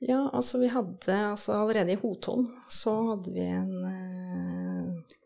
Ja, 0.00 0.30
altså 0.32 0.62
vi 0.62 0.70
hadde 0.72 1.12
altså 1.12 1.58
Allerede 1.58 1.92
i 1.92 2.00
Hoton 2.00 2.46
så 2.72 2.94
hadde 3.10 3.34
vi 3.34 3.44
en 3.44 3.74
eh, 3.84 4.79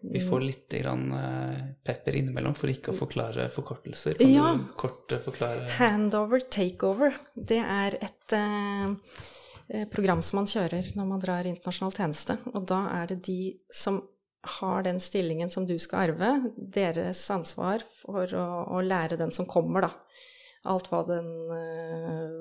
Vi 0.05 0.21
får 0.21 0.41
litt 0.45 0.69
grann, 0.69 1.07
eh, 1.17 1.61
pepper 1.85 2.17
innimellom 2.19 2.55
for 2.57 2.69
ikke 2.69 2.93
å 2.93 2.97
forklare 2.99 3.47
forkortelser. 3.53 4.19
Kan 4.19 4.33
Ja. 4.35 4.51
du 4.55 4.65
kort 4.77 5.13
eh, 5.13 5.19
forklare 5.25 5.69
Handover 5.79 6.41
takeover. 6.41 7.15
Det 7.35 7.59
er 7.63 7.97
et 8.03 8.33
eh, 8.37 8.95
eh, 9.71 9.87
program 9.89 10.21
som 10.23 10.43
man 10.43 10.47
kjører 10.51 10.93
når 10.95 11.07
man 11.09 11.21
drar 11.21 11.49
internasjonal 11.49 11.93
tjeneste. 11.97 12.37
Og 12.53 12.67
da 12.67 12.83
er 13.01 13.07
det 13.15 13.23
de 13.25 13.57
som 13.73 14.03
har 14.61 14.83
den 14.85 15.01
stillingen 15.01 15.49
som 15.51 15.65
du 15.67 15.79
skal 15.79 16.11
arve, 16.11 16.53
deres 16.59 17.31
ansvar 17.33 17.81
for 18.03 18.29
å, 18.29 18.47
å 18.77 18.83
lære 18.85 19.17
den 19.17 19.33
som 19.33 19.47
kommer, 19.49 19.87
da. 19.89 19.91
Alt 20.69 20.91
den 21.09 21.29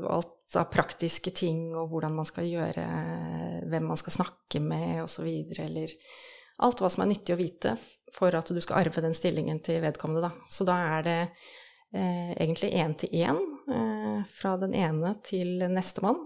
Alt 0.07 0.55
av 0.55 0.69
praktiske 0.71 1.31
ting 1.31 1.73
og 1.75 1.89
hvordan 1.91 2.13
man 2.15 2.25
skal 2.27 2.43
gjøre, 2.45 2.83
hvem 3.71 3.87
man 3.87 3.97
skal 3.97 4.13
snakke 4.19 4.59
med 4.61 5.01
osv. 5.03 5.25
Eller 5.59 5.91
alt 6.57 6.81
hva 6.81 6.89
som 6.91 7.05
er 7.05 7.11
nyttig 7.13 7.35
å 7.35 7.39
vite 7.39 7.75
for 8.13 8.35
at 8.37 8.51
du 8.53 8.59
skal 8.61 8.83
arve 8.83 9.01
den 9.01 9.15
stillingen 9.17 9.59
til 9.65 9.81
vedkommende, 9.83 10.27
da. 10.27 10.49
Så 10.53 10.67
da 10.67 10.77
er 10.97 11.07
det 11.07 11.19
eh, 11.95 12.31
egentlig 12.37 12.73
én 12.77 12.93
til 12.99 13.09
én 13.23 13.41
eh, 13.73 14.21
fra 14.29 14.55
den 14.61 14.75
ene 14.77 15.15
til 15.25 15.65
nestemann. 15.71 16.21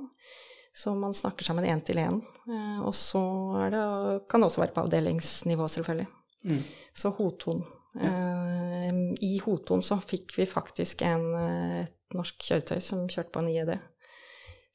Så 0.77 0.93
man 0.95 1.15
snakker 1.17 1.47
sammen 1.47 1.65
én 1.65 1.81
til 1.81 1.97
én. 2.03 2.19
Eh, 2.49 2.79
og 2.85 2.93
så 2.95 3.23
det, 3.71 3.83
kan 4.29 4.43
det 4.43 4.51
også 4.51 4.61
være 4.65 4.75
på 4.75 4.83
avdelingsnivå, 4.85 5.67
selvfølgelig. 5.73 6.07
Mm. 6.43 6.63
Så 6.93 7.09
Hoton. 7.17 7.63
Eh, 7.97 8.91
I 9.25 9.37
Hoton 9.45 9.81
så 9.83 9.97
fikk 10.03 10.37
vi 10.37 10.45
faktisk 10.45 11.01
en, 11.07 11.31
eh, 11.35 11.79
et 11.87 12.15
norsk 12.15 12.43
kjøretøy 12.49 12.79
som 12.83 13.07
kjørte 13.07 13.33
på 13.33 13.41
en 13.41 13.49
IED. 13.55 13.73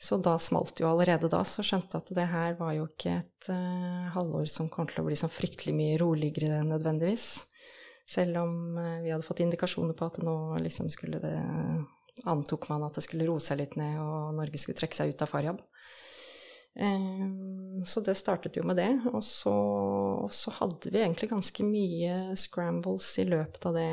Så 0.02 0.18
da 0.18 0.34
smalt 0.42 0.80
jo 0.82 0.88
allerede 0.90 1.30
da, 1.30 1.44
så 1.46 1.62
skjønte 1.62 1.94
jeg 1.94 2.02
at 2.02 2.14
det 2.16 2.26
her 2.32 2.56
var 2.58 2.74
jo 2.74 2.88
ikke 2.88 3.20
et 3.20 3.50
uh, 3.54 4.10
halvår 4.16 4.48
som 4.50 4.70
kom 4.72 4.88
til 4.90 5.02
å 5.02 5.06
bli 5.06 5.18
sånn 5.18 5.30
fryktelig 5.30 5.74
mye 5.78 5.98
roligere 6.02 6.64
nødvendigvis. 6.66 7.26
Selv 8.10 8.40
om 8.42 8.56
uh, 8.80 8.98
vi 9.04 9.12
hadde 9.14 9.26
fått 9.26 9.44
indikasjoner 9.44 9.94
på 9.94 10.08
at 10.10 10.18
nå 10.26 10.36
liksom 10.64 10.90
skulle 10.90 11.22
det 11.22 11.36
Antok 12.28 12.66
man 12.68 12.82
at 12.84 12.98
det 12.98 13.06
skulle 13.06 13.24
roe 13.24 13.40
seg 13.40 13.56
litt 13.62 13.72
ned, 13.80 13.96
og 13.96 14.34
Norge 14.36 14.58
skulle 14.60 14.76
trekke 14.76 14.98
seg 14.98 15.14
ut 15.14 15.22
av 15.24 15.30
Faryab. 15.30 15.62
Eh, 16.76 17.84
Så 17.84 18.00
det 18.00 18.14
startet 18.14 18.56
jo 18.56 18.62
med 18.68 18.76
det. 18.76 18.90
Og 19.12 19.22
så, 19.24 19.54
og 20.26 20.32
så 20.32 20.52
hadde 20.60 20.92
vi 20.92 21.00
egentlig 21.00 21.30
ganske 21.32 21.64
mye 21.66 22.36
scrambles 22.38 23.08
i 23.18 23.26
løpet 23.28 23.66
av 23.66 23.76
det. 23.76 23.90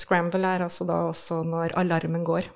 Scramble 0.00 0.48
er 0.48 0.64
altså 0.64 0.86
da 0.88 1.04
også 1.10 1.42
når 1.46 1.76
alarmen 1.78 2.24
går. 2.24 2.48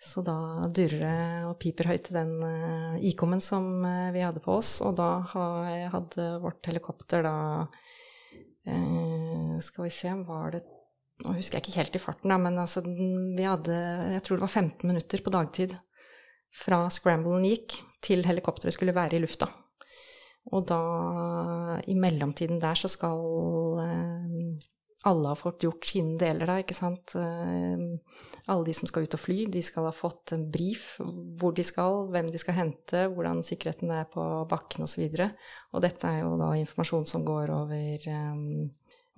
Så 0.00 0.22
da 0.24 0.34
durer 0.72 1.02
det 1.02 1.16
og 1.44 1.58
piper 1.60 1.90
høyt 1.92 2.06
til 2.08 2.16
den 2.16 2.30
uh, 2.40 2.96
ikommen 3.04 3.42
som 3.44 3.66
uh, 3.84 4.08
vi 4.14 4.22
hadde 4.24 4.40
på 4.40 4.54
oss. 4.56 4.78
Og 4.86 4.94
da 4.96 5.08
ha- 5.34 5.88
hadde 5.92 6.28
vårt 6.40 6.64
helikopter 6.70 7.26
da 7.26 7.34
uh, 8.64 9.58
Skal 9.60 9.84
vi 9.86 9.92
se, 9.92 10.14
var 10.24 10.56
det 10.56 10.62
Nå 11.20 11.34
husker 11.36 11.58
jeg 11.58 11.66
ikke 11.66 11.76
helt 11.76 11.96
i 11.98 12.00
farten, 12.00 12.32
da, 12.32 12.38
men 12.40 12.56
altså 12.56 12.80
vi 12.80 13.44
hadde 13.44 13.74
Jeg 14.14 14.22
tror 14.24 14.38
det 14.38 14.46
var 14.46 14.54
15 14.56 14.88
minutter 14.88 15.20
på 15.20 15.32
dagtid 15.34 15.74
fra 16.64 16.78
scramblen 16.90 17.44
gikk 17.44 17.76
til 18.02 18.24
helikopteret 18.26 18.74
skulle 18.74 18.94
være 18.96 19.18
i 19.18 19.20
lufta. 19.22 19.46
Og 20.50 20.64
da, 20.66 20.78
i 21.86 21.94
mellomtiden 21.94 22.58
der, 22.62 22.74
så 22.74 22.88
skal 22.90 23.20
eh, 23.84 24.64
alle 25.02 25.28
har 25.28 25.38
fått 25.38 25.62
gjort 25.64 25.86
sine 25.86 26.18
deler, 26.20 26.48
da, 26.48 26.58
ikke 26.60 26.76
sant. 26.76 27.14
Eh, 27.16 27.84
alle 28.50 28.66
de 28.66 28.74
som 28.76 28.88
skal 28.90 29.06
ut 29.06 29.16
og 29.16 29.22
fly, 29.22 29.38
de 29.52 29.62
skal 29.64 29.86
ha 29.88 29.92
fått 29.94 30.34
en 30.36 30.44
brief 30.52 30.98
hvor 31.40 31.54
de 31.56 31.64
skal, 31.64 32.10
hvem 32.12 32.28
de 32.32 32.40
skal 32.40 32.58
hente, 32.58 33.06
hvordan 33.14 33.40
sikkerheten 33.46 33.92
er 33.96 34.10
på 34.12 34.24
bakken 34.50 34.84
osv. 34.84 35.06
Og, 35.06 35.16
så 35.16 35.30
og 35.72 35.84
dette 35.86 36.10
er 36.10 36.20
jo 36.24 36.36
da 36.40 36.52
informasjon 36.58 37.08
som 37.08 37.24
går 37.24 37.52
over, 37.54 38.08
eh, 38.12 38.44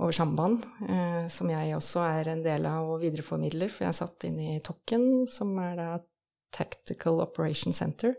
over 0.02 0.14
samband, 0.14 0.66
eh, 0.86 1.26
som 1.32 1.50
jeg 1.50 1.74
også 1.78 2.06
er 2.06 2.34
en 2.34 2.44
del 2.46 2.68
av 2.70 2.94
og 2.94 3.02
videreformidler, 3.02 3.72
for 3.72 3.86
jeg 3.86 3.94
er 3.94 4.00
satt 4.04 4.28
inn 4.28 4.38
i 4.38 4.60
Tokken, 4.62 5.26
som 5.30 5.56
er 5.62 5.78
da 5.80 5.90
Tactical 6.52 7.24
Operation 7.24 7.74
Center, 7.74 8.14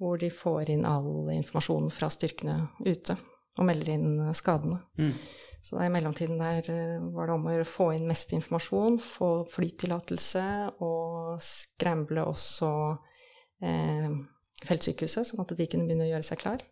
hvor 0.00 0.18
de 0.18 0.32
får 0.34 0.72
inn 0.72 0.88
all 0.88 1.30
informasjonen 1.30 1.92
fra 1.94 2.08
styrkene 2.10 2.64
ute 2.82 3.14
og 3.58 3.68
melder 3.68 3.92
inn 3.94 4.34
skadene. 4.36 4.80
Mm. 5.00 5.14
Så 5.62 5.78
i 5.78 5.90
mellomtiden 5.92 6.40
der 6.40 6.66
eh, 6.72 7.04
var 7.14 7.28
det 7.28 7.36
om 7.36 7.48
å 7.52 7.56
få 7.68 7.92
inn 7.94 8.08
mest 8.08 8.32
informasjon, 8.34 8.98
få 8.98 9.30
flytillatelse 9.50 10.44
og 10.82 11.38
scramble 11.44 12.24
også 12.26 12.72
eh, 13.62 14.08
feltsykehuset, 14.66 15.28
sånn 15.28 15.44
at 15.44 15.54
de 15.58 15.68
kunne 15.70 15.86
begynne 15.86 16.08
å 16.08 16.12
gjøre 16.14 16.26
seg 16.26 16.42
klar. 16.42 16.64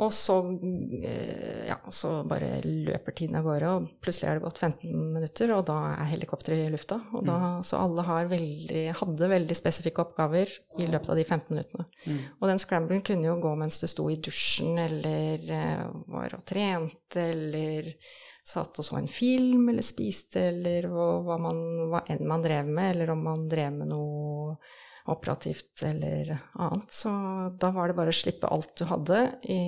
Og 0.00 0.08
så, 0.12 0.38
eh, 1.04 1.66
ja, 1.68 1.76
så 1.92 2.22
bare 2.24 2.62
løper 2.64 3.12
tiden 3.12 3.36
av 3.36 3.44
gårde, 3.44 3.72
og 3.76 3.88
plutselig 4.00 4.30
er 4.30 4.38
det 4.38 4.46
gått 4.46 4.60
15 4.62 5.12
minutter, 5.12 5.52
og 5.52 5.66
da 5.68 5.76
er 5.90 6.08
helikopteret 6.14 6.64
i 6.64 6.70
lufta. 6.72 6.96
Og 7.12 7.26
da, 7.28 7.60
Så 7.62 7.76
alle 7.76 8.04
har 8.06 8.30
veldig, 8.30 8.86
hadde 8.96 9.28
veldig 9.28 9.56
spesifikke 9.56 10.00
oppgaver 10.00 10.48
i 10.80 10.88
løpet 10.88 11.12
av 11.12 11.16
de 11.20 11.24
15 11.24 11.52
minuttene. 11.52 11.86
Mm. 12.06 12.18
Og 12.40 12.48
den 12.48 12.62
scramblen 12.62 13.04
kunne 13.04 13.28
jo 13.28 13.36
gå 13.42 13.54
mens 13.60 13.78
du 13.80 13.86
sto 13.86 14.08
i 14.08 14.16
dusjen, 14.16 14.78
eller 14.80 15.50
eh, 15.60 15.86
var 16.08 16.38
og 16.38 16.44
trente, 16.48 17.28
eller 17.28 17.92
satt 18.42 18.78
og 18.80 18.84
så 18.84 18.96
en 18.96 19.10
film 19.12 19.68
eller 19.68 19.84
spiste, 19.86 20.48
eller 20.48 20.88
hva, 20.88 21.10
hva, 21.26 21.36
man, 21.38 21.60
hva 21.92 22.00
enn 22.10 22.24
man 22.26 22.42
drev 22.42 22.66
med, 22.66 22.96
eller 22.96 23.12
om 23.12 23.22
man 23.28 23.44
drev 23.50 23.76
med 23.76 23.92
noe 23.92 24.56
operativt 25.10 25.82
eller 25.82 26.36
annet. 26.54 26.90
Så 26.94 27.10
da 27.60 27.70
var 27.74 27.90
det 27.90 27.98
bare 27.98 28.12
å 28.12 28.16
slippe 28.16 28.50
alt 28.52 28.74
du 28.78 28.84
hadde 28.86 29.20
i, 29.50 29.60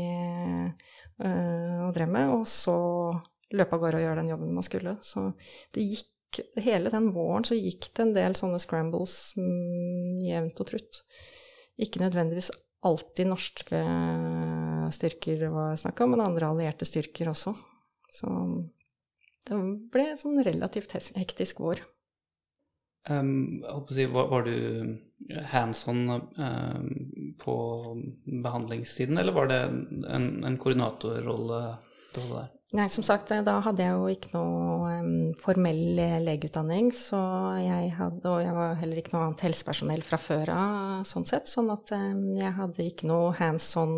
øh, 1.24 1.78
og 1.89 1.95
drev 1.97 2.11
med, 2.11 2.35
og 2.37 2.45
så 2.51 2.76
løpe 3.55 3.76
av 3.76 3.82
gårde 3.82 4.01
og 4.01 4.05
gjøre 4.07 4.20
den 4.22 4.32
jobben 4.35 4.55
man 4.57 4.66
skulle. 4.66 4.99
Så 5.05 5.30
det 5.74 5.87
gikk 5.87 6.11
Hele 6.59 6.91
den 6.91 7.12
våren 7.14 7.45
så 7.47 7.55
gikk 7.55 7.93
det 7.95 8.03
en 8.03 8.12
del 8.16 8.32
sånne 8.35 8.59
scrambles 8.59 9.37
mm, 9.39 10.16
jevnt 10.26 10.59
og 10.64 10.66
trutt. 10.66 10.97
Ikke 11.78 12.01
nødvendigvis 12.03 12.49
alltid 12.82 13.28
norske 13.30 13.82
styrker 14.97 15.45
var 15.55 15.78
snakk 15.78 16.03
om, 16.03 16.16
men 16.16 16.24
andre 16.24 16.49
allierte 16.51 16.89
styrker 16.89 17.30
også. 17.30 17.55
Så 18.11 18.32
det 19.47 19.61
ble 19.95 20.09
en 20.11 20.20
sånn 20.20 20.43
relativt 20.43 20.97
hektisk 21.14 21.62
vår. 21.62 21.85
Um, 23.09 23.63
si, 23.93 24.07
var, 24.09 24.31
var, 24.31 24.47
du 24.49 24.99
hands 25.51 25.89
on 25.89 26.09
um, 26.11 27.35
på 27.39 27.57
behandlingstiden, 28.25 29.19
eller 29.19 29.33
var 29.33 29.51
det 29.51 29.61
en, 30.09 30.29
en 30.45 30.57
koordinatorrolle? 30.61 31.65
Nei, 32.75 32.87
som 32.91 33.05
sagt, 33.07 33.31
da 33.47 33.59
hadde 33.63 33.85
jeg 33.85 33.95
jo 33.95 34.07
ikke 34.11 34.31
noe 34.33 34.95
um, 35.03 35.11
formell 35.39 35.99
legeutdanning, 36.25 36.89
så 36.97 37.21
jeg 37.61 37.93
hadde, 37.99 38.25
og 38.31 38.41
jeg 38.43 38.57
var 38.57 38.79
heller 38.81 39.03
ikke 39.03 39.15
noe 39.15 39.27
annet 39.27 39.45
helsepersonell 39.47 40.03
fra 40.07 40.19
før 40.19 40.55
av, 40.55 41.05
sånn 41.07 41.29
sett, 41.29 41.51
sånn 41.51 41.69
at 41.75 41.93
jeg 41.93 42.55
hadde 42.57 42.89
ikke 42.89 43.11
noe 43.11 43.35
hands 43.37 43.69
on 43.81 43.95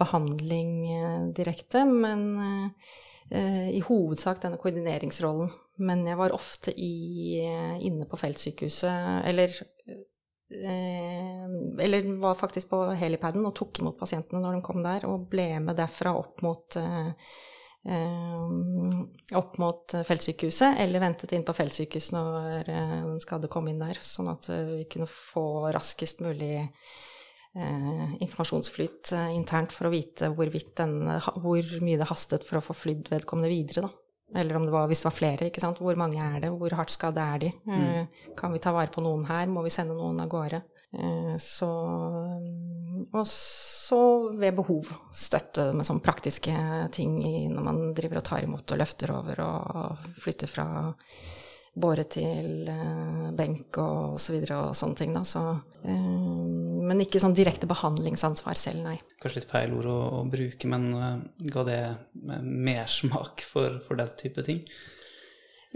behandling 0.00 0.72
uh, 0.94 1.20
direkte, 1.36 1.84
men 1.90 2.26
uh, 2.40 2.90
uh, 3.36 3.68
i 3.68 3.84
hovedsak 3.84 4.42
denne 4.42 4.58
koordineringsrollen. 4.62 5.52
Men 5.82 6.06
jeg 6.08 6.18
var 6.20 6.34
ofte 6.36 6.72
i, 6.72 7.40
inne 7.84 8.06
på 8.08 8.20
feltsykehuset, 8.20 9.26
eller 9.28 9.52
eller 11.82 12.04
var 12.22 12.36
faktisk 12.38 12.68
på 12.70 12.78
helipaden 12.94 13.42
og 13.48 13.56
tok 13.58 13.80
imot 13.82 13.96
pasientene 13.98 14.38
når 14.38 14.54
de 14.54 14.66
kom 14.68 14.78
der, 14.84 15.02
og 15.10 15.24
ble 15.32 15.48
med 15.58 15.74
derfra 15.74 16.12
opp 16.14 16.44
mot 16.46 16.76
Eh, 17.86 19.36
opp 19.38 19.58
mot 19.62 19.92
feltsykehuset, 20.06 20.80
eller 20.82 21.02
ventet 21.02 21.30
inn 21.36 21.44
på 21.46 21.54
feltsykehuset 21.54 22.16
når 22.16 22.70
eh, 22.72 22.94
den 23.12 23.20
skadde 23.22 23.50
kom 23.52 23.68
inn 23.70 23.78
der, 23.78 24.00
sånn 24.02 24.32
at 24.32 24.48
eh, 24.50 24.64
vi 24.72 24.86
kunne 24.90 25.06
få 25.10 25.70
raskest 25.74 26.24
mulig 26.26 26.66
informasjonsflyt 27.56 29.14
internt 29.32 29.72
for 29.72 29.88
å 29.88 29.90
vite 29.94 30.28
den, 30.28 31.06
hvor 31.40 31.70
mye 31.80 31.96
det 31.96 32.08
hastet 32.10 32.42
for 32.44 32.58
å 32.58 32.66
få 32.66 32.74
flydd 32.76 33.08
vedkommende 33.08 33.48
videre, 33.48 33.86
da. 33.86 34.05
Eller 34.34 34.56
om 34.58 34.64
det 34.66 34.72
var, 34.74 34.88
hvis 34.90 35.04
det 35.04 35.06
var 35.06 35.14
flere, 35.14 35.46
ikke 35.46 35.62
sant. 35.62 35.78
Hvor 35.78 35.98
mange 35.98 36.18
er 36.18 36.40
det, 36.42 36.50
hvor 36.50 36.74
hardt 36.74 36.90
skadde 36.90 37.22
er 37.22 37.44
de? 37.44 37.52
Mm. 37.68 38.32
Kan 38.38 38.52
vi 38.52 38.62
ta 38.62 38.72
vare 38.74 38.90
på 38.92 39.04
noen 39.04 39.22
her, 39.28 39.46
må 39.46 39.62
vi 39.62 39.70
sende 39.70 39.94
noen 39.94 40.18
av 40.24 40.30
gårde? 40.32 40.62
Eh, 40.96 41.36
så 41.42 41.68
Og 43.12 43.26
så 43.26 44.00
ved 44.38 44.56
behov 44.56 44.90
støtte 45.14 45.68
med 45.76 45.86
sånne 45.86 46.02
praktiske 46.02 46.54
ting 46.94 47.18
når 47.52 47.62
man 47.62 47.80
driver 47.94 48.20
og 48.20 48.26
tar 48.26 48.46
imot 48.46 48.72
og 48.72 48.80
løfter 48.80 49.12
over 49.14 49.42
og 49.44 50.06
flytter 50.22 50.50
fra 50.50 50.66
båre 51.76 52.06
til 52.08 52.68
eh, 52.72 53.26
benk 53.36 53.76
og 53.82 54.16
så 54.22 54.34
videre 54.34 54.62
og 54.64 54.76
sånne 54.78 54.98
ting, 54.98 55.12
da. 55.16 55.22
Så, 55.28 55.42
eh, 55.84 56.10
men 56.88 57.02
ikke 57.04 57.20
sånn 57.22 57.36
direkte 57.36 57.68
behandlingsansvar 57.70 58.58
selv, 58.58 58.82
nei. 58.86 58.96
Kanskje 59.22 59.42
litt 59.42 59.50
feil 59.50 59.74
ord 59.76 59.90
å, 59.92 59.98
å 60.20 60.24
bruke, 60.30 60.70
men 60.72 60.88
ga 61.52 61.66
det 61.68 61.80
mersmak 62.42 63.44
for, 63.44 63.80
for 63.86 64.00
den 64.00 64.14
type 64.20 64.44
ting? 64.46 64.64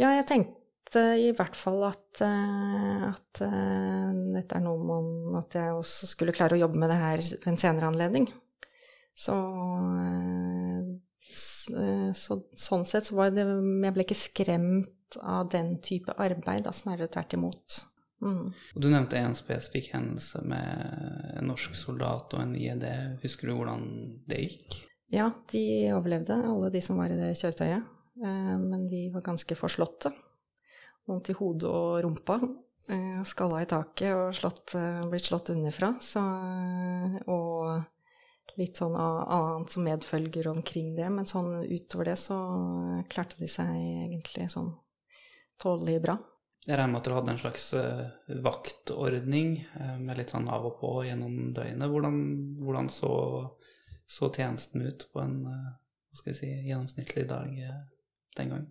Ja, 0.01 0.15
jeg 0.17 0.27
tenkte 0.31 1.03
i 1.21 1.31
hvert 1.37 1.57
fall 1.59 1.85
at, 1.91 2.21
eh, 2.25 3.03
at 3.11 3.43
eh, 3.45 4.13
dette 4.37 4.57
er 4.57 4.63
noe 4.65 4.81
man 4.83 5.37
At 5.39 5.55
jeg 5.55 5.75
også 5.77 6.09
skulle 6.11 6.35
klare 6.35 6.57
å 6.57 6.63
jobbe 6.63 6.81
med 6.81 6.91
det 6.91 6.99
her 6.99 7.23
ved 7.23 7.51
en 7.53 7.61
senere 7.61 7.91
anledning. 7.91 8.27
Så, 9.15 9.37
eh, 11.77 12.11
så 12.17 12.41
sånn 12.57 12.87
sett 12.89 13.11
så 13.11 13.19
var 13.19 13.35
det 13.35 13.45
Jeg 13.45 13.95
ble 13.95 14.07
ikke 14.07 14.19
skremt 14.19 14.89
av 15.23 15.49
den 15.53 15.79
type 15.83 16.15
arbeid, 16.19 16.65
da 16.65 16.73
snarere 16.77 17.11
tvert 17.11 17.35
imot. 17.39 17.81
Mm. 18.21 18.53
Du 18.77 18.89
nevnte 18.91 19.19
en 19.19 19.35
spesifikk 19.35 19.95
hendelse 19.95 20.43
med 20.45 21.37
en 21.41 21.49
norsk 21.49 21.75
soldat 21.79 22.35
og 22.37 22.43
en 22.43 22.57
IED. 22.57 22.85
Husker 23.23 23.49
du 23.49 23.57
hvordan 23.57 23.87
det 24.29 24.43
gikk? 24.45 24.81
Ja, 25.11 25.31
de 25.51 25.65
overlevde, 25.97 26.37
alle 26.47 26.71
de 26.71 26.83
som 26.85 27.01
var 27.01 27.11
i 27.11 27.19
det 27.19 27.33
kjøretøyet. 27.41 27.87
Men 28.21 28.85
de 28.91 29.07
var 29.15 29.25
ganske 29.25 29.57
forslåtte 29.57 30.13
vondt 31.11 31.31
i 31.33 31.37
hodet 31.39 31.71
og 31.71 32.03
rumpa. 32.05 32.39
Eh, 32.91 33.23
skalla 33.29 33.63
i 33.63 33.71
taket 33.71 34.13
og 34.17 34.35
slått, 34.37 34.75
eh, 34.75 35.01
blitt 35.11 35.29
slått 35.29 35.53
underfra. 35.55 35.95
Så, 36.01 36.21
eh, 36.21 37.17
og 37.27 37.85
litt 38.59 38.77
sånn 38.77 38.97
annet 38.97 39.71
som 39.71 39.85
medfølger 39.85 40.49
omkring 40.51 40.97
det. 40.97 41.09
Men 41.11 41.25
sånn 41.25 41.53
utover 41.65 42.05
det 42.11 42.19
så 42.19 42.39
klarte 43.09 43.39
de 43.39 43.47
seg 43.47 43.71
egentlig 43.71 44.51
sånn 44.51 44.75
tålelig 45.63 46.01
bra. 46.05 46.17
Jeg 46.67 46.77
regner 46.77 46.93
med 46.93 47.01
at 47.01 47.07
dere 47.09 47.17
hadde 47.17 47.33
en 47.33 47.41
slags 47.41 47.63
vaktordning 48.45 49.55
med 50.03 50.19
litt 50.19 50.33
sånn 50.35 50.51
av 50.53 50.67
og 50.69 50.75
på 50.83 50.91
gjennom 51.07 51.55
døgnet. 51.57 51.89
Hvordan, 51.89 52.19
hvordan 52.61 52.91
så, 52.93 53.13
så, 54.05 54.29
tjenesten 54.29 54.85
ut 54.85 55.07
på 55.15 55.23
en 55.25 55.39
hva 55.47 56.19
skal 56.19 56.37
si, 56.37 56.51
gjennomsnittlig 56.69 57.25
dag 57.31 57.57
den 58.37 58.53
gangen? 58.53 58.69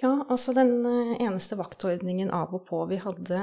Ja, 0.00 0.24
altså 0.28 0.54
den 0.56 0.86
eh, 0.88 1.18
eneste 1.22 1.56
vaktordningen 1.58 2.32
av 2.34 2.54
og 2.56 2.64
på 2.66 2.80
vi 2.90 2.98
hadde, 3.02 3.40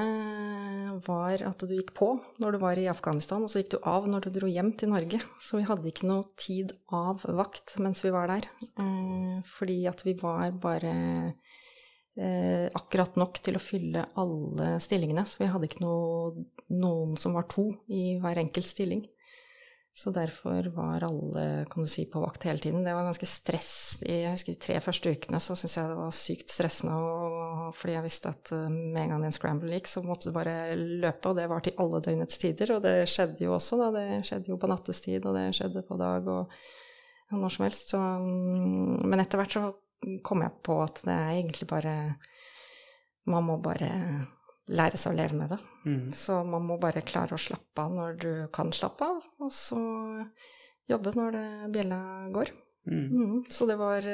var 1.06 1.44
at 1.46 1.62
du 1.62 1.72
gikk 1.72 1.94
på 1.96 2.10
når 2.42 2.56
du 2.56 2.60
var 2.64 2.80
i 2.82 2.90
Afghanistan, 2.92 3.46
og 3.46 3.52
så 3.52 3.62
gikk 3.62 3.76
du 3.76 3.80
av 3.88 4.10
når 4.10 4.26
du 4.26 4.34
dro 4.40 4.50
hjem 4.50 4.74
til 4.80 4.92
Norge. 4.92 5.22
Så 5.40 5.62
vi 5.62 5.68
hadde 5.70 5.88
ikke 5.92 6.10
noe 6.10 6.26
tid 6.40 6.74
av 6.92 7.24
vakt 7.38 7.78
mens 7.80 8.04
vi 8.04 8.12
var 8.16 8.32
der. 8.34 8.50
Eh, 8.68 9.38
fordi 9.56 9.80
at 9.92 10.04
vi 10.08 10.18
var 10.20 10.52
bare 10.60 10.92
eh, 10.92 11.58
akkurat 12.18 13.16
nok 13.16 13.38
til 13.46 13.56
å 13.56 13.62
fylle 13.64 14.02
alle 14.20 14.74
stillingene. 14.84 15.24
Så 15.24 15.40
vi 15.40 15.48
hadde 15.48 15.70
ikke 15.70 15.84
noe, 15.86 16.44
noen 16.74 17.14
som 17.22 17.38
var 17.38 17.46
to 17.52 17.70
i 17.88 18.18
hver 18.20 18.42
enkelt 18.42 18.68
stilling. 18.68 19.06
Så 20.00 20.12
derfor 20.16 20.70
var 20.72 21.04
alle 21.04 21.66
kan 21.70 21.84
du 21.84 21.90
si, 21.92 22.06
på 22.08 22.22
vakt 22.24 22.46
hele 22.48 22.62
tiden. 22.62 22.86
Det 22.86 22.94
var 22.96 23.04
ganske 23.04 23.28
stress. 23.28 23.72
Jeg 24.06 24.32
husker 24.32 24.56
De 24.56 24.62
tre 24.64 24.78
første 24.84 25.12
ukene 25.12 25.42
så 25.44 25.58
syntes 25.58 25.76
jeg 25.76 25.90
det 25.90 25.98
var 26.00 26.14
sykt 26.16 26.54
stressende, 26.54 27.00
fordi 27.76 27.98
jeg 27.98 28.06
visste 28.06 28.32
at 28.32 28.52
eh, 28.56 28.70
med 28.70 29.02
en 29.02 29.16
gang 29.16 29.26
en 29.28 29.36
scramble 29.36 29.74
gikk, 29.76 29.90
så 29.92 30.04
måtte 30.06 30.30
du 30.30 30.38
bare 30.38 30.78
løpe, 30.78 31.32
og 31.32 31.36
det 31.42 31.50
var 31.52 31.66
til 31.66 31.76
alle 31.84 32.00
døgnets 32.06 32.40
tider. 32.40 32.76
Og 32.78 32.86
det 32.86 32.96
skjedde 33.12 33.44
jo 33.44 33.58
også, 33.58 33.82
da. 33.82 33.90
Det 33.98 34.08
skjedde 34.30 34.54
jo 34.54 34.60
på 34.62 34.72
nattestid, 34.72 35.26
og 35.26 35.36
det 35.36 35.46
skjedde 35.58 35.84
på 35.90 36.00
dag, 36.00 36.32
og 36.32 37.36
når 37.36 37.56
som 37.58 37.68
helst. 37.68 37.92
Så, 37.92 38.00
mm, 38.00 39.04
men 39.10 39.26
etter 39.26 39.42
hvert 39.42 39.58
så 39.58 39.66
kom 40.24 40.44
jeg 40.46 40.60
på 40.66 40.78
at 40.84 41.02
det 41.06 41.16
er 41.16 41.32
egentlig 41.38 41.68
bare 41.70 41.96
Man 43.30 43.46
må 43.46 43.58
bare 43.62 43.90
lære 44.70 44.98
seg 44.98 45.14
å 45.14 45.18
leve 45.18 45.38
med 45.38 45.52
det. 45.54 45.60
Mm. 45.86 46.08
Så 46.16 46.40
man 46.46 46.66
må 46.66 46.78
bare 46.82 47.06
klare 47.06 47.36
å 47.36 47.42
slappe 47.42 47.84
av 47.84 47.94
når 47.94 48.16
du 48.22 48.32
kan 48.54 48.72
slappe 48.74 49.06
av, 49.06 49.20
og 49.42 49.52
så 49.54 49.82
jobbe 50.90 51.14
når 51.18 51.36
det 51.36 51.46
bjella 51.76 52.00
går. 52.34 52.52
Mm. 52.90 53.06
Mm. 53.06 53.44
Så 53.50 53.68
det 53.70 53.76
var 53.78 54.06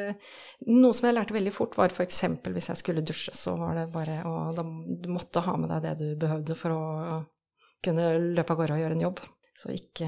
Noe 0.66 0.96
som 0.96 1.08
jeg 1.08 1.16
lærte 1.16 1.36
veldig 1.36 1.54
fort, 1.54 1.78
var 1.78 1.94
f.eks. 1.94 2.24
hvis 2.44 2.70
jeg 2.72 2.82
skulle 2.82 3.06
dusje, 3.06 3.36
så 3.38 3.56
var 3.60 3.78
det 3.78 3.86
bare 3.94 4.20
å 4.28 4.52
Du 4.58 5.08
måtte 5.14 5.44
ha 5.46 5.56
med 5.60 5.72
deg 5.72 5.86
det 5.86 5.96
du 6.02 6.20
behøvde 6.20 6.58
for 6.60 6.76
å 6.76 7.22
kunne 7.86 8.10
løpe 8.36 8.54
av 8.54 8.60
gårde 8.60 8.78
og 8.78 8.84
gjøre 8.84 8.98
en 8.98 9.06
jobb. 9.06 9.24
Så 9.56 9.72
ikke 9.72 10.08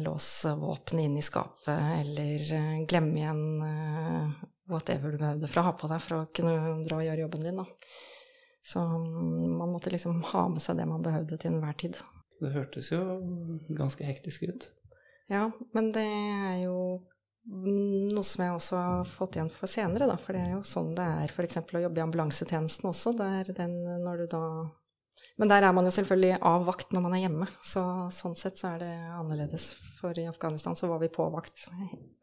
lås 0.00 0.28
våpenet 0.56 1.04
inn 1.04 1.16
i 1.20 1.24
skapet, 1.24 1.76
eller 2.00 2.52
eh, 2.56 2.84
glemme 2.88 3.18
igjen 3.20 3.42
eh, 3.66 4.44
whatever 4.70 5.14
du 5.14 5.20
behøvde 5.20 5.50
for 5.50 5.62
å 5.62 5.66
ha 5.68 5.74
på 5.78 5.90
deg 5.90 6.02
for 6.02 6.18
å 6.18 6.28
kunne 6.34 6.84
dra 6.86 7.00
og 7.00 7.06
gjøre 7.06 7.24
jobben 7.26 7.46
din. 7.46 7.62
da. 7.62 7.66
Så 8.66 8.82
man 8.82 9.70
måtte 9.70 9.92
liksom 9.94 10.22
ha 10.32 10.48
med 10.50 10.62
seg 10.62 10.80
det 10.80 10.88
man 10.90 11.04
behøvde 11.04 11.38
til 11.38 11.54
enhver 11.54 11.76
tid. 11.78 12.00
Det 12.40 12.50
hørtes 12.52 12.90
jo 12.90 13.02
ganske 13.78 14.04
hektisk 14.04 14.48
ut. 14.50 14.66
Ja, 15.30 15.50
men 15.74 15.92
det 15.94 16.06
er 16.06 16.56
jo 16.64 16.78
noe 17.46 18.24
som 18.26 18.42
jeg 18.42 18.56
også 18.56 18.80
har 18.80 19.06
fått 19.10 19.38
igjen 19.38 19.52
for 19.54 19.70
senere, 19.70 20.08
da. 20.10 20.16
For 20.18 20.34
det 20.34 20.42
er 20.42 20.56
jo 20.56 20.64
sånn 20.66 20.96
det 20.98 21.06
er 21.22 21.30
f.eks. 21.30 21.60
å 21.62 21.84
jobbe 21.84 22.02
i 22.02 22.04
ambulansetjenesten 22.04 22.90
også. 22.90 23.14
Der 23.20 23.52
den, 23.54 23.78
når 24.02 24.24
du 24.24 24.26
da 24.34 24.42
Men 25.36 25.50
der 25.52 25.66
er 25.68 25.72
man 25.76 25.84
jo 25.84 25.92
selvfølgelig 25.92 26.40
av 26.48 26.66
vakt 26.66 26.92
når 26.96 27.02
man 27.04 27.14
er 27.14 27.22
hjemme. 27.26 27.46
Så 27.62 27.82
sånn 28.14 28.36
sett 28.40 28.58
så 28.58 28.74
er 28.74 28.82
det 28.82 28.92
annerledes. 29.14 29.74
For 30.00 30.16
i 30.18 30.26
Afghanistan 30.26 30.76
så 30.76 30.90
var 30.90 30.98
vi 31.02 31.12
på 31.12 31.28
vakt 31.30 31.68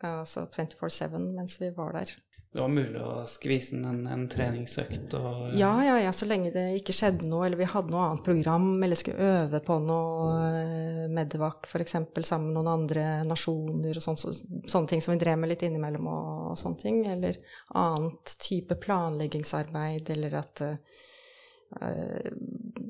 altså 0.03 0.47
24-7 0.51 1.19
mens 1.21 1.59
vi 1.61 1.69
var 1.77 1.93
der 1.95 2.11
det 2.54 2.62
var 2.62 2.70
mulig 2.70 2.99
å 3.01 3.24
skvise 3.26 3.74
inn 3.74 3.86
en, 3.89 4.01
en 4.14 4.26
treningsøkt 4.30 5.16
og 5.18 5.56
ja, 5.58 5.72
ja, 5.82 5.95
ja, 6.04 6.12
så 6.14 6.28
lenge 6.30 6.51
det 6.54 6.68
ikke 6.78 6.93
skjedde 6.93 7.26
noe, 7.26 7.47
eller 7.47 7.58
vi 7.58 7.66
hadde 7.66 7.89
noe 7.89 8.04
annet 8.06 8.26
program, 8.28 8.68
eller 8.86 8.99
skulle 8.99 9.30
øve 9.39 9.62
på 9.66 9.78
noe 9.82 10.28
uh, 10.38 10.99
Medevac 11.10 11.66
f.eks. 11.66 11.95
sammen 12.22 12.51
med 12.51 12.60
noen 12.60 12.70
andre 12.76 13.06
nasjoner 13.26 13.97
og 13.97 14.06
sånt, 14.06 14.22
så, 14.22 14.36
sånne 14.70 14.91
ting 14.91 15.01
som 15.01 15.16
vi 15.16 15.24
drev 15.24 15.39
med 15.41 15.49
litt 15.49 15.66
innimellom 15.66 16.06
og, 16.12 16.28
og 16.51 16.60
sånne 16.62 16.82
ting, 16.84 16.99
eller 17.10 17.39
annet 17.82 18.36
type 18.45 18.78
planleggingsarbeid, 18.86 20.12
eller 20.14 20.36
at 20.43 20.62
uh, 20.68 22.30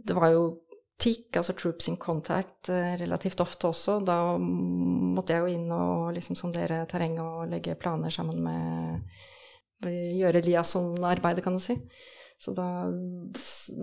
Det 0.04 0.18
var 0.18 0.34
jo 0.34 0.44
TIC, 1.00 1.38
altså 1.40 1.56
Troops 1.56 1.88
in 1.88 1.96
Contact, 1.98 2.68
eh, 2.70 2.98
relativt 3.00 3.40
ofte 3.40 3.68
også. 3.72 3.98
Da 4.06 4.18
måtte 4.38 5.34
jeg 5.34 5.44
jo 5.44 5.56
inn 5.56 5.72
og 5.72 6.12
liksom 6.16 6.38
sondere 6.40 6.84
terrenget 6.92 7.24
og 7.24 7.48
legge 7.52 7.76
planer 7.80 8.14
sammen 8.14 8.44
med 8.44 9.24
Gjøre 9.84 10.44
liaison-arbeidet, 10.46 11.44
kan 11.44 11.58
du 11.58 11.62
si. 11.64 11.76
Så 12.38 12.52
da, 12.56 12.66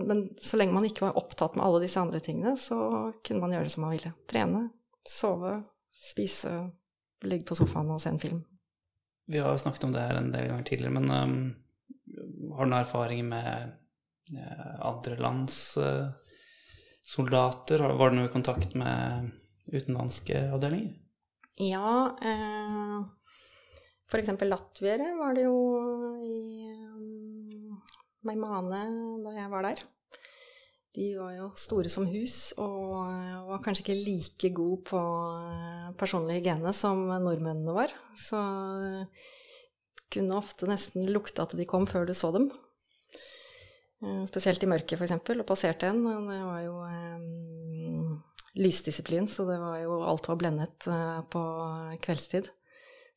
men 0.05 0.23
så 0.37 0.57
lenge 0.59 0.75
man 0.75 0.85
ikke 0.85 1.07
var 1.07 1.17
opptatt 1.17 1.55
med 1.57 1.65
alle 1.65 1.81
disse 1.83 2.01
andre 2.01 2.21
tingene, 2.23 2.55
så 2.59 2.77
kunne 3.25 3.41
man 3.41 3.55
gjøre 3.55 3.67
det 3.67 3.73
som 3.73 3.85
man 3.85 3.95
ville. 3.95 4.13
Trene, 4.29 4.67
sove, 5.07 5.55
spise, 5.89 6.53
ligge 7.25 7.47
på 7.49 7.57
sofaen 7.57 7.89
og 7.93 8.01
se 8.03 8.11
en 8.13 8.21
film. 8.21 8.43
Vi 9.31 9.39
har 9.41 9.53
jo 9.53 9.61
snakket 9.63 9.85
om 9.87 9.95
det 9.95 10.03
her 10.03 10.19
en 10.19 10.31
del 10.33 10.49
ganger 10.49 10.67
tidligere, 10.67 10.95
men 10.97 11.09
um, 11.09 11.35
har 12.57 12.67
du 12.67 12.71
noen 12.73 12.79
erfaringer 12.81 13.29
med 13.31 13.73
uh, 14.35 14.73
andre 14.91 15.17
lands 15.21 15.57
uh, 15.81 16.09
soldater? 17.05 17.81
Var 17.81 18.11
du 18.11 18.19
noe 18.19 18.29
i 18.29 18.33
kontakt 18.33 18.75
med 18.77 19.31
utenlandske 19.71 20.49
avdelinger? 20.51 20.97
Ja, 21.61 22.17
eh, 22.21 23.01
eksempel 24.19 24.51
latviere 24.51 25.13
var 25.15 25.35
det 25.37 25.45
jo 25.45 25.57
i 26.19 26.67
um, 26.67 27.77
Meimane 28.27 28.81
da 29.23 29.35
jeg 29.37 29.51
var 29.53 29.67
der. 29.69 29.83
De 30.91 31.05
var 31.15 31.31
jo 31.37 31.45
store 31.55 31.89
som 31.91 32.03
hus 32.11 32.51
og 32.59 32.97
var 33.47 33.61
kanskje 33.63 33.85
ikke 33.85 34.01
like 34.03 34.49
gode 34.57 34.81
på 34.89 34.99
eh, 34.99 35.85
personlig 35.99 36.41
hygiene 36.41 36.73
som 36.75 37.05
nordmennene 37.07 37.75
var. 37.75 37.93
Så 38.19 38.41
kunne 40.11 40.35
ofte 40.35 40.67
nesten 40.67 41.07
lukte 41.07 41.45
at 41.45 41.55
de 41.55 41.67
kom 41.69 41.87
før 41.87 42.09
du 42.09 42.13
så 42.17 42.33
dem. 42.35 42.49
Eh, 44.03 44.25
spesielt 44.27 44.67
i 44.67 44.71
mørket, 44.73 44.99
f.eks., 44.99 45.15
og 45.15 45.47
passerte 45.47 45.87
en. 45.87 46.03
Det 46.27 46.41
var 46.43 46.59
jo 46.65 46.75
um, 46.83 48.19
lysdisiplin, 48.59 49.31
så 49.31 49.47
det 49.47 49.61
var 49.63 49.79
jo 49.85 50.01
alt 50.03 50.27
var 50.27 50.43
blendet 50.43 50.91
på 51.31 51.45
kveldstid. 52.03 52.51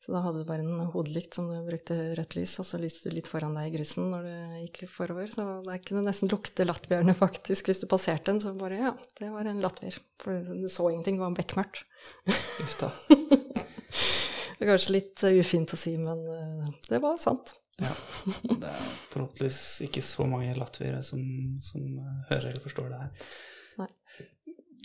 Så 0.05 0.13
da 0.13 0.19
hadde 0.21 0.43
du 0.43 0.45
bare 0.45 0.61
en 0.61 0.89
hodelykt 0.93 1.33
som 1.33 1.47
du 1.49 1.55
brukte 1.65 1.95
rødt 2.13 2.35
lys, 2.37 2.51
og 2.61 2.67
så 2.69 2.77
lyste 2.77 3.09
du 3.09 3.15
litt 3.15 3.25
foran 3.25 3.55
deg 3.57 3.71
i 3.71 3.73
grusen 3.73 4.11
når 4.11 4.27
du 4.27 4.59
gikk 4.59 4.83
forover. 4.91 5.31
Så 5.33 5.45
det 5.65 5.79
kunne 5.87 6.03
nesten 6.05 6.29
lukte 6.29 6.67
latvierne, 6.67 7.15
faktisk, 7.23 7.71
hvis 7.71 7.81
du 7.81 7.87
passerte 7.89 8.29
en. 8.29 8.41
Så 8.43 8.53
bare 8.59 8.77
ja, 8.77 8.91
det 9.17 9.31
var 9.33 9.49
en 9.49 9.63
latvier. 9.65 9.97
For 10.21 10.45
du 10.45 10.67
så 10.69 10.91
ingenting, 10.91 11.17
det 11.17 11.25
var 11.25 11.33
bekmørkt. 11.39 11.81
Uff 12.29 12.77
da. 12.83 12.91
det 13.09 14.61
er 14.61 14.69
kanskje 14.75 14.93
litt 14.99 15.25
ufint 15.25 15.73
å 15.73 15.79
si, 15.87 15.95
men 15.97 16.21
eh, 16.37 16.73
det 16.91 17.01
var 17.01 17.17
sant. 17.21 17.55
Ja. 17.81 17.89
Det 18.61 18.69
er 18.69 18.83
forhåpentligvis 19.11 19.59
ikke 19.89 20.05
så 20.05 20.29
mange 20.29 20.53
latviere 20.55 21.01
som, 21.03 21.19
som 21.65 21.81
hører 22.29 22.51
eller 22.53 22.61
forstår 22.63 22.93
det 22.93 23.01
her. 23.01 23.31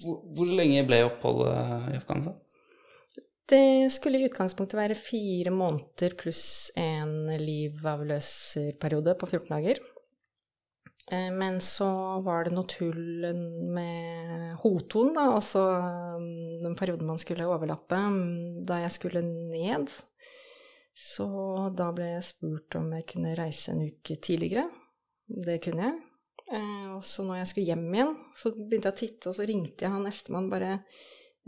Hvor, 0.01 0.17
hvor 0.33 0.49
lenge 0.49 0.81
ble 0.89 1.05
oppholdet 1.05 1.93
i 1.93 1.99
Afghanistan? 2.01 2.41
Det 3.51 3.91
skulle 3.91 4.21
i 4.21 4.27
utgangspunktet 4.29 4.79
være 4.79 4.99
fire 4.99 5.51
måneder 5.51 6.15
pluss 6.19 6.71
en 6.79 7.27
livavløserperiode 7.41 9.17
på 9.19 9.27
14 9.27 9.49
dager. 9.51 9.81
Eh, 11.11 11.31
men 11.35 11.59
så 11.65 11.89
var 12.23 12.47
det 12.47 12.55
noe 12.55 12.71
tull 12.71 13.27
med 13.75 14.55
hoton, 14.63 15.11
da, 15.17 15.27
altså 15.35 15.65
mm, 16.23 16.61
den 16.63 16.77
perioden 16.79 17.11
man 17.11 17.19
skulle 17.19 17.49
overlappe, 17.51 17.99
mm, 17.99 18.61
da 18.69 18.85
jeg 18.85 18.95
skulle 18.95 19.25
ned. 19.27 19.91
Så 20.95 21.27
da 21.75 21.89
ble 21.97 22.13
jeg 22.13 22.29
spurt 22.29 22.79
om 22.79 22.93
jeg 22.95 23.09
kunne 23.15 23.35
reise 23.39 23.75
en 23.75 23.83
uke 23.89 24.21
tidligere. 24.23 24.69
Det 25.27 25.59
kunne 25.65 25.89
jeg. 25.89 25.99
Eh, 26.51 26.87
og 26.95 27.03
så 27.07 27.27
når 27.27 27.41
jeg 27.41 27.51
skulle 27.51 27.73
hjem 27.73 27.89
igjen, 27.95 28.15
så 28.37 28.55
begynte 28.55 28.93
jeg 28.93 28.95
å 28.95 29.01
titte, 29.01 29.33
og 29.33 29.39
så 29.39 29.49
ringte 29.49 29.87
jeg 29.87 29.95
han 29.97 30.07
nestemann 30.07 30.51
bare 30.53 30.77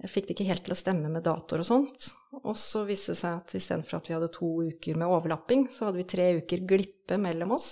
jeg 0.03 0.11
fikk 0.11 0.28
det 0.28 0.34
ikke 0.34 0.48
helt 0.48 0.64
til 0.66 0.74
å 0.74 0.78
stemme 0.78 1.11
med 1.12 1.22
datoer 1.26 1.62
og 1.62 1.68
sånt. 1.68 2.09
Og 2.42 2.57
så 2.59 2.82
viste 2.88 3.14
det 3.14 3.20
seg 3.20 3.38
at 3.38 3.55
istedenfor 3.55 4.00
at 4.00 4.09
vi 4.11 4.16
hadde 4.16 4.32
to 4.34 4.50
uker 4.66 4.98
med 4.98 5.12
overlapping, 5.14 5.68
så 5.70 5.88
hadde 5.88 6.00
vi 6.00 6.09
tre 6.11 6.28
uker 6.40 6.64
glippe 6.66 7.18
mellom 7.22 7.55
oss. 7.55 7.68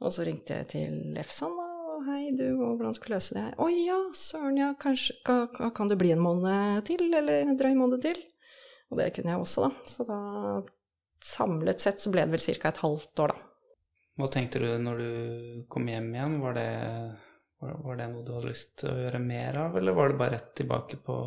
Og 0.00 0.14
så 0.14 0.24
ringte 0.24 0.60
jeg 0.60 0.70
til 0.72 1.18
EFSAN 1.20 1.52
og 1.98 2.06
hei, 2.06 2.30
du, 2.38 2.46
hvordan 2.56 2.94
skal 2.96 3.10
vi 3.10 3.14
løse 3.16 3.36
det? 3.36 3.44
Å 3.58 3.68
ja, 3.74 3.98
søren, 4.16 4.58
ja, 4.60 4.70
kanskje 4.80 5.18
kan, 5.26 5.72
kan 5.74 5.90
du 5.90 5.96
bli 5.98 6.14
en 6.14 6.22
måned 6.22 6.84
til, 6.88 7.08
eller 7.10 7.42
en 7.42 7.58
drøy 7.58 7.74
måned 7.76 8.04
til? 8.06 8.20
Og 8.88 9.00
det 9.02 9.10
kunne 9.16 9.34
jeg 9.34 9.42
også, 9.42 9.66
da. 9.66 9.88
Så 9.90 10.06
da 10.08 10.20
samlet 11.28 11.82
sett 11.82 12.00
så 12.00 12.12
ble 12.14 12.24
det 12.24 12.38
vel 12.38 12.44
ca. 12.62 12.70
et 12.70 12.84
halvt 12.86 13.24
år, 13.24 13.34
da. 13.34 13.74
Hva 14.18 14.30
tenkte 14.32 14.62
du 14.62 14.70
når 14.82 15.02
du 15.02 15.10
kom 15.70 15.90
hjem 15.90 16.08
igjen? 16.14 16.38
Var 16.42 16.56
det 16.56 16.70
var 17.60 17.98
det 17.98 18.08
noe 18.12 18.24
du 18.24 18.32
hadde 18.36 18.50
lyst 18.52 18.76
til 18.82 18.92
å 18.92 19.00
gjøre 19.02 19.20
mer 19.22 19.58
av, 19.64 19.76
eller 19.78 19.96
var 19.96 20.12
det 20.12 20.20
bare 20.20 20.36
rett 20.36 20.52
tilbake 20.60 21.00
på, 21.02 21.18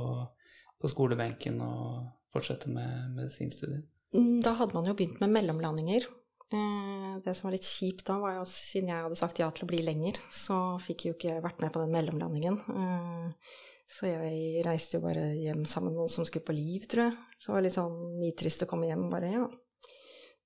på 0.80 0.92
skolebenken 0.92 1.60
og 1.66 2.12
fortsette 2.32 2.72
med 2.72 3.18
medisinstudiet? 3.18 3.88
Mm, 4.16 4.40
da 4.44 4.56
hadde 4.60 4.76
man 4.76 4.88
jo 4.88 4.96
begynt 4.96 5.20
med 5.24 5.32
mellomlandinger. 5.36 6.08
Eh, 6.52 7.12
det 7.24 7.34
som 7.36 7.48
var 7.48 7.56
litt 7.56 7.68
kjipt 7.68 8.06
da, 8.08 8.18
var 8.20 8.38
jo 8.38 8.46
siden 8.48 8.92
jeg 8.92 9.06
hadde 9.06 9.20
sagt 9.20 9.40
ja 9.40 9.48
til 9.56 9.68
å 9.68 9.72
bli 9.72 9.82
lenger, 9.84 10.20
så 10.32 10.58
fikk 10.84 11.06
jeg 11.06 11.14
jo 11.14 11.18
ikke 11.18 11.44
vært 11.44 11.62
med 11.64 11.72
på 11.76 11.84
den 11.84 11.94
mellomlandingen. 11.96 12.60
Eh, 12.76 13.60
så 13.92 14.08
jeg 14.08 14.64
reiste 14.64 14.98
jo 14.98 15.04
bare 15.04 15.24
hjem 15.36 15.66
sammen 15.68 15.92
med 15.92 16.04
noen 16.04 16.12
som 16.12 16.28
skulle 16.28 16.48
på 16.48 16.56
liv, 16.56 16.88
tror 16.92 17.10
jeg. 17.10 17.18
Så 17.38 17.52
det 17.52 17.56
var 17.58 17.66
litt 17.68 17.76
sånn 17.76 17.98
nitrist 18.22 18.64
å 18.64 18.70
komme 18.72 18.88
hjem 18.88 19.10
bare 19.12 19.32
ja, 19.34 19.48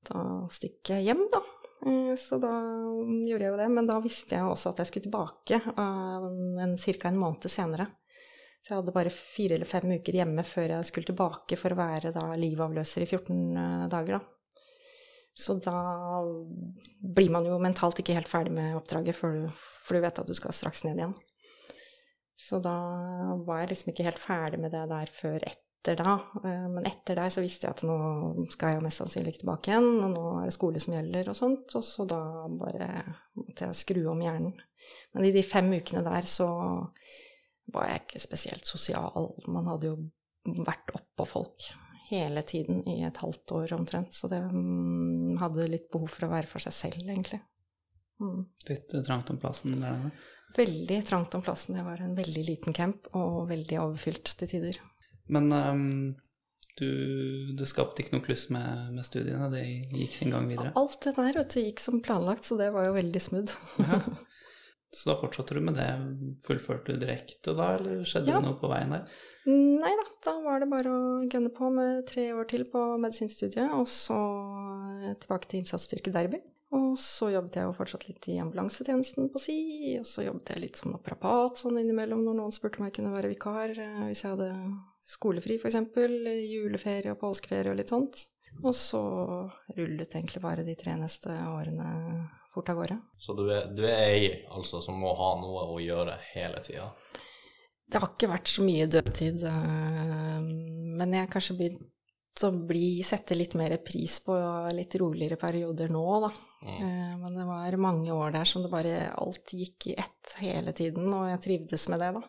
da 0.10 0.22
stikker 0.54 1.00
jeg 1.00 1.12
hjem, 1.12 1.26
da. 1.34 1.42
Eh, 1.84 2.16
så 2.16 2.40
da 2.42 2.54
gjorde 3.28 3.44
jeg 3.44 3.52
jo 3.52 3.60
det. 3.60 3.70
Men 3.74 3.90
da 3.90 4.00
visste 4.04 4.38
jeg 4.38 4.48
også 4.48 4.72
at 4.72 4.82
jeg 4.82 4.92
skulle 4.92 5.08
tilbake 5.10 5.62
ca. 5.66 7.10
en 7.10 7.22
måned 7.22 7.50
senere. 7.52 7.90
Så 8.66 8.74
jeg 8.74 8.80
hadde 8.80 8.96
bare 8.96 9.14
fire 9.14 9.60
eller 9.60 9.70
fem 9.70 9.92
uker 9.94 10.16
hjemme 10.18 10.46
før 10.48 10.72
jeg 10.74 10.88
skulle 10.90 11.12
tilbake 11.12 11.58
for 11.60 11.74
å 11.74 11.78
være 11.78 12.10
da 12.16 12.32
livavløser 12.40 13.06
i 13.06 13.10
14 13.12 13.36
eh, 13.62 13.84
dager, 13.92 14.18
da. 14.18 14.32
Så 15.36 15.58
da 15.60 15.76
blir 17.16 17.30
man 17.30 17.46
jo 17.46 17.60
mentalt 17.60 18.00
ikke 18.00 18.16
helt 18.16 18.32
ferdig 18.32 18.54
med 18.56 18.78
oppdraget, 18.78 19.18
for 19.18 19.36
du, 19.36 19.50
for 19.84 19.98
du 19.98 20.06
vet 20.06 20.22
at 20.22 20.30
du 20.30 20.34
skal 20.38 20.56
straks 20.56 20.86
ned 20.88 21.02
igjen. 21.02 21.16
Så 22.40 22.62
da 22.64 22.76
var 23.44 23.62
jeg 23.62 23.74
liksom 23.74 23.92
ikke 23.92 24.08
helt 24.08 24.22
ferdig 24.22 24.62
med 24.64 24.72
det 24.74 24.86
der 24.92 25.12
før 25.12 25.44
ett 25.44 25.65
etter 25.86 26.04
da. 26.04 26.16
Eh, 26.44 26.66
men 26.72 26.88
etter 26.88 27.20
deg 27.20 27.32
så 27.34 27.44
visste 27.44 27.68
jeg 27.68 27.78
at 27.78 27.86
nå 27.86 28.48
skal 28.54 28.76
jeg 28.76 28.84
mest 28.86 29.02
sannsynlig 29.02 29.34
ikke 29.34 29.44
tilbake 29.44 29.72
igjen, 29.72 29.90
og 30.02 30.12
nå 30.16 30.26
er 30.40 30.50
det 30.50 30.56
skole 30.56 30.82
som 30.82 30.96
gjelder 30.98 31.32
og 31.32 31.38
sånt. 31.38 31.78
Og 31.78 31.86
så 31.86 32.08
da 32.10 32.20
bare 32.50 32.90
måtte 33.38 33.70
jeg 33.70 33.80
skru 33.82 34.02
om 34.12 34.22
hjernen. 34.26 34.54
Men 35.14 35.28
i 35.28 35.34
de 35.36 35.46
fem 35.46 35.72
ukene 35.76 36.04
der 36.06 36.30
så 36.30 36.50
var 37.74 37.90
jeg 37.90 38.04
ikke 38.04 38.24
spesielt 38.24 38.70
sosial. 38.70 39.34
Man 39.52 39.70
hadde 39.70 39.92
jo 39.92 40.62
vært 40.66 40.94
oppå 40.94 41.26
folk 41.28 41.72
hele 42.12 42.44
tiden 42.46 42.84
i 42.90 43.00
et 43.06 43.18
halvt 43.18 43.56
år 43.58 43.74
omtrent, 43.80 44.14
så 44.14 44.30
det 44.30 44.38
um, 44.46 45.34
hadde 45.42 45.66
litt 45.72 45.88
behov 45.90 46.12
for 46.14 46.28
å 46.28 46.34
være 46.36 46.50
for 46.50 46.62
seg 46.62 46.76
selv, 46.76 47.02
egentlig. 47.02 47.40
Mm. 48.22 48.44
Litt 48.70 48.94
trangt 49.08 49.32
om 49.34 49.40
plassen 49.42 49.80
der? 49.82 50.12
Veldig 50.56 51.00
trangt 51.08 51.34
om 51.36 51.42
plassen. 51.44 51.76
Det 51.76 51.84
var 51.84 52.04
en 52.06 52.14
veldig 52.16 52.44
liten 52.46 52.78
camp 52.78 53.10
og 53.18 53.50
veldig 53.50 53.80
overfylt 53.82 54.36
til 54.38 54.52
tider. 54.54 54.78
Men 55.32 55.50
um, 55.54 55.90
du, 56.80 56.90
det 57.58 57.68
skapte 57.70 58.04
ikke 58.04 58.18
noe 58.18 58.26
kluss 58.26 58.48
med, 58.54 58.94
med, 58.94 59.06
studiene? 59.08 59.50
Det 59.54 59.64
gikk 59.96 60.16
sin 60.18 60.34
gang 60.34 60.50
videre? 60.52 60.74
Alt 60.78 61.00
det 61.08 61.16
der 61.18 61.40
vet 61.40 61.56
du, 61.56 61.62
gikk 61.64 61.84
som 61.84 62.02
planlagt, 62.04 62.48
så 62.48 62.60
det 62.60 62.72
var 62.76 62.90
jo 62.90 62.96
veldig 63.00 63.28
smooth. 63.30 63.60
ja. 63.82 64.02
Så 64.96 65.10
da 65.10 65.18
fortsatte 65.20 65.58
du 65.58 65.60
med 65.60 65.76
det? 65.76 65.90
Fullførte 66.46 66.94
du 66.94 67.02
direkte 67.02 67.52
da, 67.58 67.74
eller 67.76 68.06
skjedde 68.08 68.32
ja. 68.32 68.38
det 68.40 68.48
noe 68.48 68.56
på 68.62 68.70
veien 68.72 68.94
der? 68.96 69.10
Nei 69.50 69.92
da, 70.00 70.06
da 70.24 70.36
var 70.46 70.64
det 70.64 70.70
bare 70.72 70.94
å 70.94 71.02
gønne 71.28 71.52
på 71.52 71.68
med 71.74 72.06
tre 72.08 72.30
år 72.32 72.48
til 72.48 72.64
på 72.72 72.84
medisinstudiet, 73.04 73.74
og 73.76 73.90
så 73.92 74.20
tilbake 75.20 75.52
til 75.52 75.60
innsatsstyrke 75.60 76.14
Derby. 76.16 76.40
Og 76.76 76.96
så 77.00 77.30
jobbet 77.32 77.58
jeg 77.60 77.68
jo 77.68 77.76
fortsatt 77.76 78.06
litt 78.10 78.28
i 78.32 78.38
ambulansetjenesten 78.44 79.30
på 79.32 79.42
si, 79.42 79.58
og 80.00 80.08
så 80.10 80.26
jobbet 80.26 80.54
jeg 80.54 80.64
litt 80.64 80.80
som 80.80 80.94
naprapat 80.96 81.62
sånn 81.62 81.80
innimellom 81.82 82.24
når 82.26 82.40
noen 82.40 82.56
spurte 82.56 82.82
om 82.82 82.88
jeg 82.88 82.98
kunne 82.98 83.14
være 83.14 83.32
vikar 83.32 83.74
eh, 83.74 84.06
hvis 84.10 84.26
jeg 84.26 84.36
hadde 84.36 84.50
skolefri, 85.06 85.60
f.eks., 85.62 85.78
juleferie 86.50 87.14
og 87.14 87.22
påskeferie 87.22 87.72
og 87.72 87.80
litt 87.80 87.94
sånt. 87.94 88.26
Og 88.64 88.72
så 88.76 89.02
rullet 89.76 90.16
egentlig 90.16 90.42
bare 90.44 90.64
de 90.66 90.76
tre 90.80 90.96
neste 90.98 91.34
årene 91.52 91.90
fort 92.56 92.72
av 92.72 92.80
gårde. 92.80 92.98
Så 93.20 93.36
du 93.36 93.44
er, 93.52 93.68
du 93.76 93.84
er 93.84 94.00
ei 94.06 94.30
altså 94.48 94.80
som 94.84 94.98
må 95.00 95.12
ha 95.18 95.34
noe 95.42 95.66
å 95.74 95.82
gjøre 95.84 96.16
hele 96.32 96.62
tida? 96.64 96.88
Det 97.86 98.00
har 98.02 98.16
ikke 98.16 98.32
vært 98.32 98.50
så 98.50 98.64
mye 98.66 98.88
dødtid, 98.90 99.44
eh, 99.46 100.40
men 100.96 101.14
jeg 101.14 101.28
har 101.28 101.36
kanskje 101.36 101.60
begynt 101.60 101.92
å 102.44 102.52
bli, 102.52 103.00
sette 103.06 103.36
litt 103.38 103.54
mer 103.56 103.78
pris 103.86 104.18
på 104.26 104.36
litt 104.76 104.96
roligere 105.00 105.38
perioder 105.40 105.92
nå, 105.94 106.06
da. 106.26 106.32
Mm. 106.66 106.78
Eh, 106.82 107.12
men 107.22 107.38
det 107.38 107.46
var 107.48 107.78
mange 107.80 108.12
år 108.12 108.36
der 108.36 108.50
som 108.50 108.66
det 108.66 108.72
bare 108.74 109.12
alt 109.16 109.54
gikk 109.56 109.88
i 109.92 109.96
ett 110.02 110.36
hele 110.42 110.74
tiden, 110.76 111.08
og 111.14 111.30
jeg 111.30 111.44
trivdes 111.46 111.88
med 111.94 112.04
det, 112.04 112.12
da. 112.18 112.24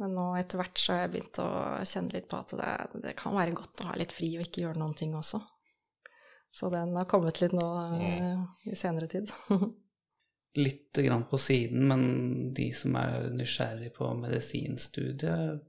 Men 0.00 0.16
nå 0.16 0.24
etter 0.38 0.58
hvert 0.58 0.80
så 0.80 0.94
har 0.94 1.04
jeg 1.04 1.12
begynt 1.12 1.38
å 1.42 1.48
kjenne 1.86 2.16
litt 2.16 2.26
på 2.30 2.38
at 2.40 2.54
det, 2.58 2.70
det, 3.04 3.12
kan 3.18 3.36
være 3.36 3.54
godt 3.54 3.84
å 3.84 3.92
ha 3.92 3.98
litt 3.98 4.14
fri 4.14 4.32
og 4.38 4.46
ikke 4.46 4.64
gjøre 4.64 4.80
noen 4.80 4.96
ting 4.98 5.14
også. 5.14 5.38
Så 6.54 6.70
den 6.70 6.96
har 6.96 7.06
kommet 7.10 7.40
litt 7.42 7.54
nå 7.54 7.66
mm. 7.94 8.42
i 8.70 8.76
senere 8.78 9.10
tid. 9.10 9.30
Litt 10.54 10.94
grann 11.02 11.24
på 11.26 11.34
siden, 11.42 11.88
men 11.90 12.02
de 12.54 12.68
som 12.78 12.94
er 12.94 13.24
nysgjerrig 13.34 13.88
på 13.96 14.06
medisinstudiet, 14.14 15.64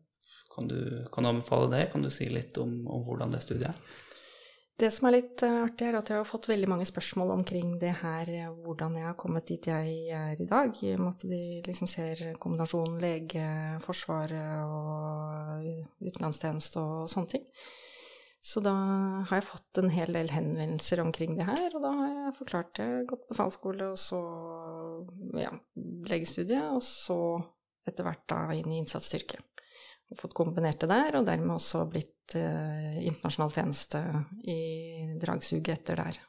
kan 0.56 0.72
du, 0.72 0.80
kan 1.14 1.26
du 1.26 1.30
anbefale 1.34 1.70
det? 1.74 1.86
Kan 1.92 2.06
du 2.06 2.10
si 2.14 2.30
litt 2.32 2.58
om, 2.62 2.82
om 2.88 3.06
hvordan 3.08 3.36
det 3.36 3.44
studiet 3.44 3.72
er? 3.74 4.02
Det 4.76 4.90
som 4.92 5.08
er 5.08 5.14
litt 5.16 5.40
eh, 5.46 5.62
artig, 5.64 5.86
er 5.88 5.96
at 6.02 6.10
jeg 6.12 6.20
har 6.20 6.28
fått 6.28 6.50
veldig 6.52 6.68
mange 6.68 6.86
spørsmål 6.88 7.30
omkring 7.38 7.78
det 7.80 7.94
her, 8.02 8.28
eh, 8.28 8.52
hvordan 8.66 8.98
jeg 9.00 9.08
har 9.08 9.16
kommet 9.20 9.48
dit 9.48 9.70
jeg 9.72 9.94
er 10.12 10.36
i 10.36 10.48
dag, 10.50 10.76
i 10.84 10.92
og 10.98 11.04
med 11.06 11.14
at 11.14 11.24
de 11.32 11.42
liksom 11.64 11.88
ser 11.88 12.24
kombinasjonen 12.44 13.00
lege, 13.00 13.46
forsvaret 13.86 14.66
og 14.68 15.70
utenlandstjeneste 16.04 16.84
og 16.84 17.08
sånne 17.12 17.38
ting. 17.38 17.48
Så 18.46 18.62
da 18.62 18.76
har 19.26 19.40
jeg 19.40 19.48
fått 19.48 19.80
en 19.80 19.90
hel 19.90 20.12
del 20.14 20.28
henvendelser 20.30 21.00
omkring 21.02 21.40
det 21.40 21.48
her, 21.48 21.72
og 21.72 21.82
da 21.82 21.96
har 21.96 22.12
jeg 22.12 22.38
forklart 22.44 22.76
det. 22.78 22.90
Gått 23.10 23.26
befalsskole, 23.32 23.88
og 23.96 23.98
så 23.98 24.20
ja, 25.40 25.56
legestudie, 26.12 26.62
og 26.76 26.84
så 26.86 27.20
etter 27.88 28.06
hvert 28.06 28.28
da 28.30 28.44
inn 28.54 28.76
i 28.76 28.84
innsatsstyrke. 28.84 29.40
Fått 30.20 30.36
kombinert 30.38 30.80
det 30.84 30.92
der, 30.92 31.20
og 31.20 31.28
dermed 31.28 31.58
også 31.58 31.86
blitt 31.92 32.36
eh, 32.40 33.02
internasjonal 33.06 33.52
tjeneste 33.54 34.02
i 34.48 34.60
dragsuget 35.22 35.74
etter 35.76 36.02
der. 36.04 36.20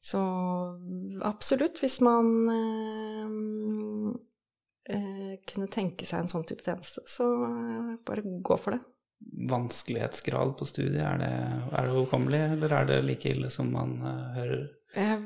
Så 0.00 0.20
absolutt, 1.26 1.80
hvis 1.82 1.98
man 2.06 2.28
eh, 2.54 3.26
eh, 4.94 5.34
kunne 5.48 5.68
tenke 5.72 6.06
seg 6.08 6.22
en 6.22 6.30
sånn 6.32 6.46
type 6.48 6.64
tjeneste, 6.64 7.04
så 7.10 7.26
eh, 7.48 7.98
bare 8.06 8.24
gå 8.24 8.60
for 8.62 8.76
det 8.76 8.84
vanskelighetsgrad 9.50 10.56
på 10.58 10.64
studiet? 10.64 11.02
Er 11.02 11.18
det, 11.18 11.32
er 11.72 11.86
det 11.86 11.94
overkommelig, 11.94 12.40
eller 12.54 12.74
er 12.80 12.90
det 12.90 12.98
like 13.06 13.32
ille 13.32 13.50
som 13.50 13.72
man 13.74 13.96
uh, 14.02 14.34
hører? 14.36 14.66
Jeg 14.96 15.18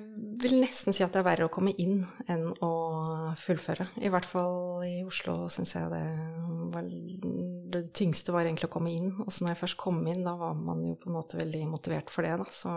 vil 0.42 0.56
nesten 0.58 0.94
si 0.94 1.04
at 1.04 1.14
det 1.14 1.20
er 1.20 1.26
verre 1.26 1.46
å 1.46 1.52
komme 1.52 1.70
inn 1.78 2.00
enn 2.30 2.48
å 2.66 2.70
fullføre. 3.38 3.86
I 4.02 4.10
hvert 4.10 4.26
fall 4.26 4.82
i 4.88 4.96
Oslo 5.06 5.46
syns 5.52 5.76
jeg 5.76 5.92
det 5.92 6.02
var 6.72 6.88
Det 7.72 7.84
tyngste 7.94 8.34
var 8.34 8.48
egentlig 8.48 8.66
å 8.66 8.74
komme 8.74 8.90
inn. 8.90 9.12
Og 9.22 9.30
så 9.30 9.44
når 9.44 9.54
jeg 9.54 9.60
først 9.62 9.78
kom 9.80 10.02
inn, 10.10 10.24
da 10.26 10.34
var 10.40 10.58
man 10.58 10.82
jo 10.88 10.96
på 10.98 11.10
en 11.10 11.16
måte 11.16 11.38
veldig 11.38 11.62
motivert 11.70 12.10
for 12.10 12.26
det, 12.26 12.34
da. 12.42 12.48
Så 12.50 12.74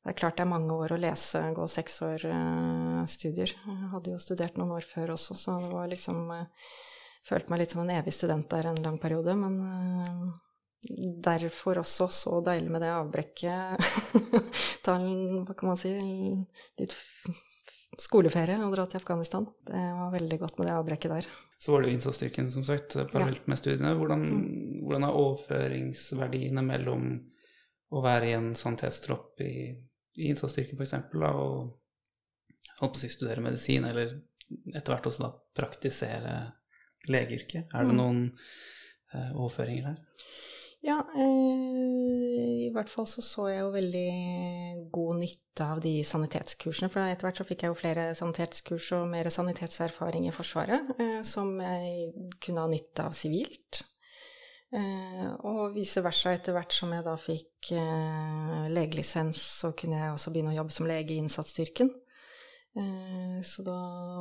det 0.00 0.14
er 0.14 0.18
klart 0.22 0.40
det 0.40 0.46
er 0.46 0.52
mange 0.54 0.80
år 0.80 0.96
å 0.96 1.00
lese, 1.02 1.42
gå 1.52 1.68
seks 1.68 2.00
år 2.06 2.24
eh, 2.30 3.02
studier. 3.10 3.52
Jeg 3.52 3.92
hadde 3.92 4.14
jo 4.14 4.22
studert 4.22 4.56
noen 4.56 4.78
år 4.78 4.88
før 4.88 5.12
også, 5.18 5.36
så 5.36 5.58
det 5.60 5.72
var 5.74 5.92
liksom 5.92 6.24
eh, 6.32 6.68
følte 7.28 7.52
meg 7.52 7.62
litt 7.62 7.74
som 7.74 7.84
en 7.84 7.96
evig 7.98 8.14
student 8.16 8.48
der 8.48 8.70
en 8.70 8.80
lang 8.82 8.96
periode, 9.02 9.34
men 9.36 9.58
uh, 9.60 10.28
derfor 11.24 11.80
også 11.82 12.06
så 12.12 12.38
deilig 12.46 12.70
med 12.70 12.84
det 12.84 12.94
avbrekket. 12.94 13.88
Ta 14.84 14.96
en, 14.98 15.44
hva 15.46 15.56
kan 15.58 15.72
man 15.72 15.80
si, 15.80 15.94
litt 16.78 16.94
skoleferie 17.98 18.58
og 18.62 18.74
dra 18.76 18.84
til 18.86 19.00
Afghanistan. 19.00 19.48
Det 19.66 19.80
var 19.98 20.12
veldig 20.14 20.38
godt 20.42 20.60
med 20.60 20.68
det 20.68 20.76
avbrekket 20.76 21.14
der. 21.16 21.28
Så 21.58 21.72
var 21.72 21.82
det 21.82 21.90
jo 21.90 21.96
innsatsstyrken, 21.96 22.50
som 22.52 22.64
sagt, 22.66 22.94
parallelt 23.10 23.42
ja. 23.42 23.50
med 23.50 23.60
studiene. 23.60 23.94
Hvordan, 23.98 24.22
mm. 24.28 24.78
hvordan, 24.86 25.08
er 25.08 25.18
overføringsverdiene 25.24 26.64
mellom 26.66 27.10
å 27.88 28.04
være 28.04 28.30
i 28.30 28.36
en 28.36 28.52
sanitetstropp 28.58 29.42
i, 29.42 29.72
i 30.20 30.30
innsatsstyrken 30.30 30.78
f.eks., 30.78 30.94
og 31.18 31.74
holdt 32.78 32.94
på 32.94 33.00
å 33.00 33.02
si 33.02 33.10
studere 33.10 33.42
medisin, 33.42 33.88
eller 33.88 34.14
etter 34.70 34.94
hvert 34.94 35.08
også 35.10 35.24
da 35.24 35.32
praktisere 35.58 36.36
legeyrket? 37.10 37.72
Er 37.72 37.88
det 37.88 37.96
mm. 37.96 37.98
noen 37.98 38.22
eh, 38.28 39.32
overføringer 39.34 39.90
her? 39.90 39.98
Ja, 40.86 41.00
eh, 41.18 42.68
i 42.68 42.70
hvert 42.70 42.90
fall 42.90 43.06
så 43.10 43.22
så 43.24 43.48
jeg 43.50 43.64
jo 43.64 43.70
veldig 43.74 44.10
god 44.94 45.18
nytte 45.24 45.66
av 45.66 45.80
de 45.82 45.96
sanitetskursene. 46.06 46.90
For 46.92 47.02
etter 47.02 47.26
hvert 47.26 47.40
så 47.40 47.46
fikk 47.48 47.64
jeg 47.64 47.72
jo 47.72 47.78
flere 47.80 48.08
sanitetskurs 48.18 48.92
og 49.00 49.08
mer 49.10 49.30
sanitetserfaring 49.34 50.28
i 50.28 50.34
Forsvaret 50.34 50.92
eh, 50.98 51.20
som 51.26 51.56
jeg 51.64 52.30
kunne 52.44 52.62
ha 52.62 52.70
nytte 52.70 53.08
av 53.08 53.16
sivilt. 53.18 53.82
Eh, 54.68 55.28
og 55.48 55.72
vice 55.74 56.02
versa, 56.04 56.34
etter 56.36 56.54
hvert 56.54 56.74
som 56.76 56.92
jeg 56.92 57.04
da 57.06 57.14
fikk 57.18 57.72
eh, 57.74 58.66
legelisens, 58.70 59.40
så 59.62 59.72
kunne 59.76 59.98
jeg 59.98 60.14
også 60.14 60.34
begynne 60.34 60.52
å 60.52 60.58
jobbe 60.60 60.76
som 60.76 60.88
lege 60.90 61.16
i 61.16 61.22
innsatsstyrken. 61.22 61.90
Eh, 62.76 63.38
så 63.46 63.64
da 63.66 63.78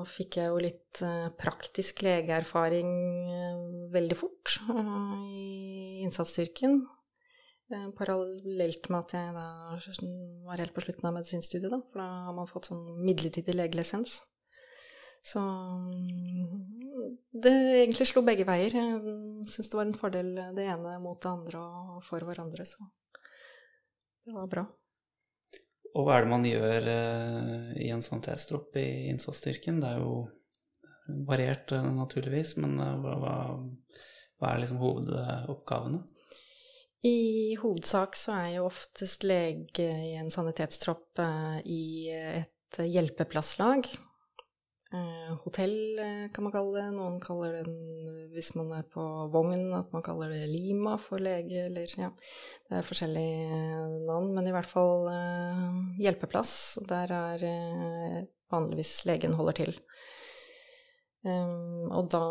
fikk 0.07 0.39
jeg 0.39 0.51
jo 0.51 0.61
litt 0.61 1.01
eh, 1.05 1.27
praktisk 1.39 2.01
legeerfaring 2.05 2.93
eh, 3.33 3.65
veldig 3.93 4.17
fort 4.17 4.59
i 5.33 6.05
innsatsstyrken. 6.05 6.79
Parallelt 7.97 8.85
med 8.87 9.01
at 9.01 9.13
jeg 9.17 9.31
da 9.35 9.47
var 10.47 10.61
helt 10.61 10.71
på 10.71 10.85
slutten 10.85 11.09
av 11.09 11.17
medisinstudiet, 11.17 11.67
da. 11.73 11.81
For 11.91 11.99
da 11.99 12.07
har 12.29 12.35
man 12.37 12.47
fått 12.47 12.69
sånn 12.69 13.01
midlertidig 13.03 13.57
legelisens. 13.57 14.21
Så 15.27 15.41
mm, 15.43 17.17
det 17.43 17.51
egentlig 17.81 18.07
slo 18.07 18.23
begge 18.23 18.47
veier. 18.47 18.71
Jeg 18.71 19.17
syns 19.51 19.67
det 19.67 19.81
var 19.81 19.89
en 19.89 19.99
fordel 19.99 20.31
det 20.55 20.69
ene 20.71 20.95
mot 21.03 21.19
det 21.19 21.33
andre 21.33 21.59
og 21.59 21.99
for 22.07 22.23
hverandre, 22.23 22.63
så 22.69 22.87
det 24.23 24.37
var 24.37 24.47
bra. 24.53 24.63
Og 25.97 26.05
hva 26.05 26.17
er 26.17 26.25
det 26.25 26.29
man 26.29 26.45
gjør 26.45 26.87
uh, 26.91 27.69
i 27.81 27.89
en 27.93 28.03
sanitetstropp 28.05 28.75
i 28.77 28.87
innsatsstyrken? 29.09 29.79
Det 29.81 29.93
er 29.95 30.03
jo 30.03 30.27
variert, 31.25 31.73
uh, 31.73 31.87
naturligvis, 31.97 32.53
men 32.61 32.77
uh, 32.77 32.93
hva, 33.01 33.15
hva, 34.37 34.51
er 34.51 34.61
liksom 34.61 34.81
hovedoppgavene? 34.83 36.03
I 37.07 37.55
hovedsak 37.57 38.17
så 38.17 38.35
er 38.35 38.51
jo 38.57 38.67
oftest 38.67 39.25
lege 39.25 39.85
i 39.85 40.13
en 40.19 40.29
sanitetstropp 40.33 41.21
i 41.69 42.09
et 42.09 42.79
hjelpeplasslag. 42.81 43.85
Eh, 44.93 45.31
hotell 45.43 45.99
eh, 45.99 46.31
kan 46.31 46.45
man 46.45 46.53
kalle 46.53 46.79
det. 46.79 46.85
Noen 46.95 47.17
kaller 47.23 47.57
det, 47.57 47.63
hvis 48.31 48.53
man 48.55 48.71
er 48.77 48.85
på 48.87 49.03
vogn, 49.33 49.65
at 49.75 49.91
man 49.91 50.05
kaller 50.05 50.31
det 50.31 50.45
Lima 50.47 50.95
for 51.01 51.19
lege, 51.23 51.65
eller 51.67 51.91
ja. 51.99 52.11
Det 52.69 52.79
er 52.79 52.87
forskjellige 52.87 53.57
eh, 53.57 53.97
navn, 54.07 54.31
men 54.35 54.47
i 54.47 54.53
hvert 54.55 54.69
fall 54.69 55.09
hjelpeplass. 55.99 56.53
Der 56.87 57.11
er 57.17 57.47
vanligvis 58.51 59.01
legen 59.09 59.35
holder 59.35 59.63
til. 59.63 59.75
Og 61.27 62.05
da 62.13 62.21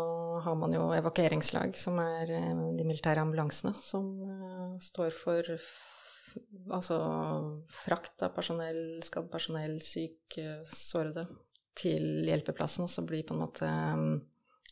har 0.41 0.55
man 0.57 0.71
jo 0.73 0.87
evakueringslag, 0.95 1.75
som 1.77 1.99
er 2.01 2.31
de 2.31 2.85
militære 2.87 3.21
ambulansene, 3.21 3.75
som 3.77 4.07
står 4.81 5.13
for 5.13 5.51
altså 6.73 6.97
frakt 7.69 8.25
av 8.25 8.33
personell, 8.33 9.03
skadd 9.05 9.29
personell, 9.29 9.77
syk, 9.85 10.39
sårede 10.71 11.27
til 11.77 12.25
hjelpeplassen, 12.27 12.87
og 12.87 12.91
så 12.91 13.05
blir 13.05 13.25
på 13.27 13.35
en 13.35 13.43
måte 13.45 13.69
um, 13.69 14.19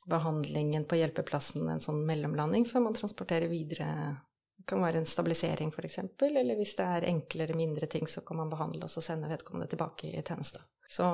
behandlingen 0.09 0.85
på 0.85 0.99
hjelpeplassen 0.99 1.67
en 1.69 1.83
sånn 1.83 2.03
mellomlanding 2.05 2.65
før 2.69 2.87
man 2.87 2.97
transporterer 2.97 3.49
videre. 3.51 3.89
Det 4.55 4.67
kan 4.69 4.83
være 4.85 5.01
en 5.01 5.09
stabilisering, 5.09 5.73
f.eks., 5.73 5.99
eller 6.25 6.57
hvis 6.57 6.75
det 6.77 6.85
er 6.97 7.09
enklere, 7.09 7.57
mindre 7.57 7.89
ting, 7.91 8.07
så 8.09 8.25
kan 8.25 8.41
man 8.41 8.53
behandle 8.53 8.85
og 8.85 8.93
så 8.93 9.03
sende 9.03 9.29
vedkommende 9.31 9.69
tilbake 9.71 10.09
i 10.11 10.23
tjeneste. 10.25 10.61
Så 10.87 11.05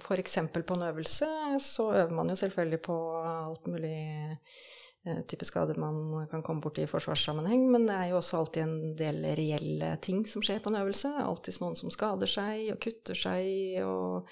f.eks. 0.00 0.38
på 0.52 0.74
en 0.76 0.88
øvelse 0.90 1.26
så 1.60 1.90
øver 1.92 2.12
man 2.12 2.28
jo 2.28 2.36
selvfølgelig 2.36 2.80
på 2.84 2.96
alt 3.24 3.66
mulig 3.66 4.00
eh, 5.06 5.20
type 5.28 5.44
skader 5.48 5.80
man 5.80 6.26
kan 6.30 6.42
komme 6.44 6.60
borti 6.60 6.84
i 6.84 6.90
forsvarssammenheng, 6.90 7.64
men 7.72 7.88
det 7.88 7.96
er 7.96 8.10
jo 8.10 8.18
også 8.20 8.42
alltid 8.42 8.62
en 8.62 8.96
del 8.98 9.24
reelle 9.24 9.94
ting 10.04 10.26
som 10.28 10.44
skjer 10.44 10.60
på 10.60 10.72
en 10.72 10.82
øvelse. 10.82 11.14
Alltid 11.24 11.60
noen 11.64 11.80
som 11.80 11.92
skader 11.92 12.28
seg 12.28 12.68
og 12.74 12.82
kutter 12.84 13.16
seg 13.16 13.80
og 13.86 14.28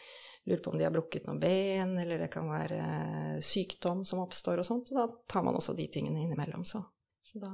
lurer 0.48 0.62
på 0.62 0.70
om 0.70 0.78
de 0.78 0.84
har 0.84 0.94
brukket 0.94 1.26
noen 1.26 1.40
ben, 1.42 1.94
eller 1.98 2.24
det 2.24 2.30
kan 2.32 2.48
være 2.50 2.78
eh, 2.80 3.36
sykdom 3.44 4.04
som 4.08 4.22
oppstår 4.24 4.62
og 4.62 4.66
sånt. 4.66 4.90
Og 4.92 4.98
da 4.98 5.06
tar 5.30 5.46
man 5.46 5.58
også 5.58 5.76
de 5.78 5.86
tingene 5.92 6.24
innimellom, 6.24 6.64
så. 6.68 6.82
Så 7.22 7.38
da 7.38 7.52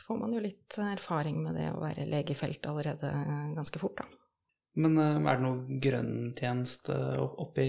får 0.00 0.16
man 0.16 0.32
jo 0.32 0.40
litt 0.40 0.78
erfaring 0.80 1.42
med 1.44 1.58
det 1.60 1.66
å 1.74 1.82
være 1.82 2.08
lege 2.08 2.32
i 2.32 2.38
feltet 2.38 2.70
allerede 2.70 3.10
ganske 3.56 3.82
fort, 3.82 4.00
da. 4.00 4.08
Men 4.80 4.96
eh, 4.96 5.18
er 5.20 5.36
det 5.36 5.44
noe 5.44 5.80
grønntjeneste 5.82 6.96
oppi, 7.20 7.68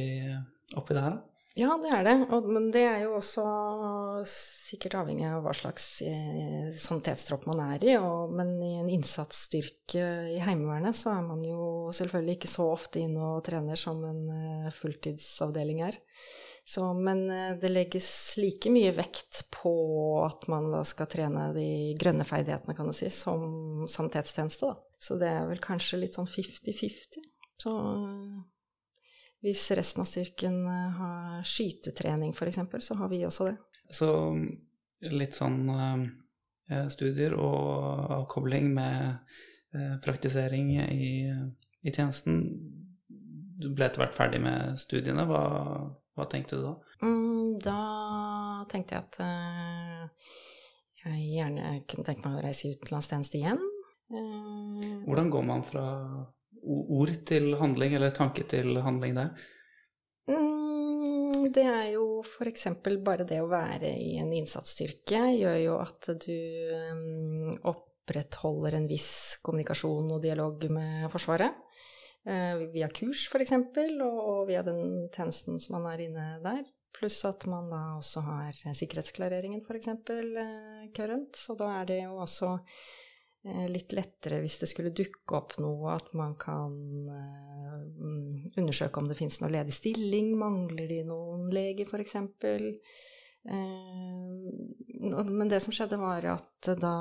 oppi 0.80 0.98
det 0.98 1.06
her, 1.08 1.18
da? 1.18 1.28
Ja, 1.60 1.74
det 1.84 1.90
er 1.92 2.06
det. 2.08 2.14
Og, 2.32 2.46
men 2.48 2.70
det 2.72 2.84
er 2.88 3.02
jo 3.04 3.18
også 3.18 3.44
sikkert 4.30 4.96
avhengig 5.02 5.26
av 5.28 5.42
hva 5.44 5.52
slags 5.56 5.88
eh, 6.06 6.70
sanitetstropp 6.80 7.44
man 7.50 7.60
er 7.66 7.84
i. 7.84 7.98
Og, 8.00 8.32
men 8.38 8.54
i 8.64 8.78
en 8.80 8.92
innsatsstyrke 8.92 10.06
i 10.32 10.38
Heimevernet 10.46 10.96
så 10.96 11.12
er 11.18 11.26
man 11.26 11.44
jo 11.44 11.92
selvfølgelig 11.96 12.38
ikke 12.38 12.52
så 12.54 12.70
ofte 12.72 13.02
inne 13.04 13.34
og 13.34 13.44
trener 13.48 13.80
som 13.80 14.00
en 14.08 14.22
eh, 14.32 14.70
fulltidsavdeling 14.78 15.84
er. 15.90 16.00
Så, 16.64 16.86
men 16.96 17.26
eh, 17.34 17.58
det 17.60 17.74
legges 17.74 18.08
like 18.40 18.72
mye 18.72 18.96
vekt 18.96 19.44
på 19.52 19.74
at 20.24 20.48
man 20.52 20.72
da 20.72 20.86
skal 20.88 21.10
trene 21.12 21.50
de 21.58 21.68
grønne 22.00 22.24
ferdighetene, 22.28 22.78
kan 22.78 22.88
du 22.88 22.96
si, 22.96 23.12
som 23.12 23.84
sanitetstjeneste, 23.92 24.72
da. 24.72 24.80
Så 25.02 25.20
det 25.20 25.28
er 25.34 25.52
vel 25.52 25.60
kanskje 25.60 26.00
litt 26.00 26.16
sånn 26.16 26.32
fifty-fifty. 26.32 27.26
Så 27.60 27.76
hvis 29.42 29.64
resten 29.78 30.04
av 30.04 30.10
styrken 30.10 30.58
eh, 30.70 30.98
har 31.00 31.46
skytetrening 31.48 32.34
f.eks., 32.36 32.60
så 32.88 32.98
har 33.00 33.10
vi 33.12 33.24
også 33.26 33.50
det. 33.50 33.56
Så 33.92 34.10
litt 35.12 35.36
sånn 35.36 35.64
eh, 35.72 36.86
studier 36.94 37.36
og 37.36 38.12
avkobling 38.22 38.70
med 38.76 39.18
eh, 39.74 39.98
praktisering 40.06 40.76
i, 40.78 41.12
i 41.82 41.94
tjenesten. 41.94 42.44
Du 43.62 43.72
ble 43.74 43.88
etter 43.88 44.04
hvert 44.06 44.18
ferdig 44.18 44.42
med 44.42 44.78
studiene. 44.82 45.26
Hva, 45.30 45.44
hva 46.18 46.30
tenkte 46.30 46.58
du 46.60 46.66
da? 46.70 46.76
Mm, 47.02 47.58
da 47.62 47.80
tenkte 48.72 48.98
jeg 48.98 49.06
at 49.06 49.20
eh, 49.26 50.32
jeg 51.02 51.30
gjerne 51.34 51.76
kunne 51.90 52.06
tenke 52.06 52.28
meg 52.28 52.38
å 52.40 52.46
reise 52.46 52.68
i 52.70 52.76
utenlandstjeneste 52.78 53.42
igjen. 53.42 53.62
Eh, 54.12 55.02
Hvordan 55.08 55.32
går 55.34 55.46
man 55.50 55.66
fra 55.66 55.86
ord 56.64 57.14
til 57.28 57.56
handling, 57.60 57.96
eller 57.98 58.14
tanke 58.16 58.46
til 58.50 58.78
handling 58.84 59.16
der? 59.18 59.32
Mm, 60.30 61.48
det 61.54 61.66
er 61.66 61.88
jo 61.96 62.22
f.eks. 62.24 62.68
bare 63.04 63.26
det 63.28 63.42
å 63.42 63.50
være 63.52 63.92
i 63.98 64.18
en 64.22 64.32
innsatsstyrke 64.36 65.24
gjør 65.40 65.58
jo 65.64 65.80
at 65.82 66.12
du 66.26 66.36
mm, 66.98 67.58
opprettholder 67.72 68.78
en 68.78 68.88
viss 68.90 69.42
kommunikasjon 69.44 70.16
og 70.16 70.24
dialog 70.24 70.68
med 70.72 71.10
Forsvaret. 71.14 71.58
Eh, 72.22 72.68
via 72.74 72.90
kurs, 72.94 73.26
f.eks., 73.32 73.56
og, 73.58 74.04
og 74.06 74.44
via 74.52 74.62
den 74.66 75.10
tjenesten 75.14 75.58
som 75.62 75.80
man 75.80 75.90
er 75.94 76.06
inne 76.06 76.28
der. 76.44 76.62
Pluss 76.94 77.24
at 77.26 77.48
man 77.50 77.72
da 77.72 77.80
også 77.98 78.22
har 78.26 78.58
sikkerhetsklareringen, 78.78 79.64
f.eks., 79.66 79.88
eh, 79.88 80.84
current. 80.94 81.40
Så 81.40 81.56
da 81.58 81.72
er 81.80 81.90
det 81.90 82.04
jo 82.04 82.20
også 82.22 82.58
litt 83.44 83.94
lettere 83.98 84.38
hvis 84.44 84.60
det 84.62 84.70
skulle 84.70 84.94
dukke 84.94 85.38
opp 85.38 85.56
noe, 85.62 85.96
at 85.96 86.12
man 86.18 86.36
kan 86.40 86.76
eh, 87.10 87.78
mm, 87.90 88.58
undersøke 88.62 89.02
om 89.02 89.08
det 89.10 89.18
finnes 89.18 89.40
noe 89.42 89.50
ledig 89.54 89.74
stilling. 89.74 90.36
Mangler 90.38 90.88
de 90.92 91.02
noen 91.08 91.48
leger 91.54 91.90
f.eks.? 91.90 92.16
Eh, 93.50 93.66
men 95.26 95.50
det 95.50 95.62
som 95.64 95.74
skjedde, 95.74 95.98
var 96.02 96.28
at 96.36 96.74
da, 96.78 96.96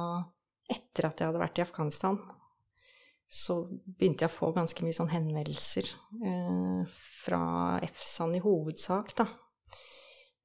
etter 0.71 1.11
at 1.11 1.21
jeg 1.21 1.29
hadde 1.29 1.43
vært 1.43 1.61
i 1.61 1.67
Afghanistan, 1.67 2.17
så 3.31 3.61
begynte 3.71 4.25
jeg 4.25 4.33
å 4.33 4.39
få 4.41 4.51
ganske 4.57 4.83
mye 4.83 4.97
sånn 4.97 5.13
henvendelser 5.13 5.87
eh, 6.27 6.81
fra 7.21 7.43
EFSAN 7.85 8.35
i 8.39 8.43
hovedsak, 8.43 9.13
da. 9.21 9.29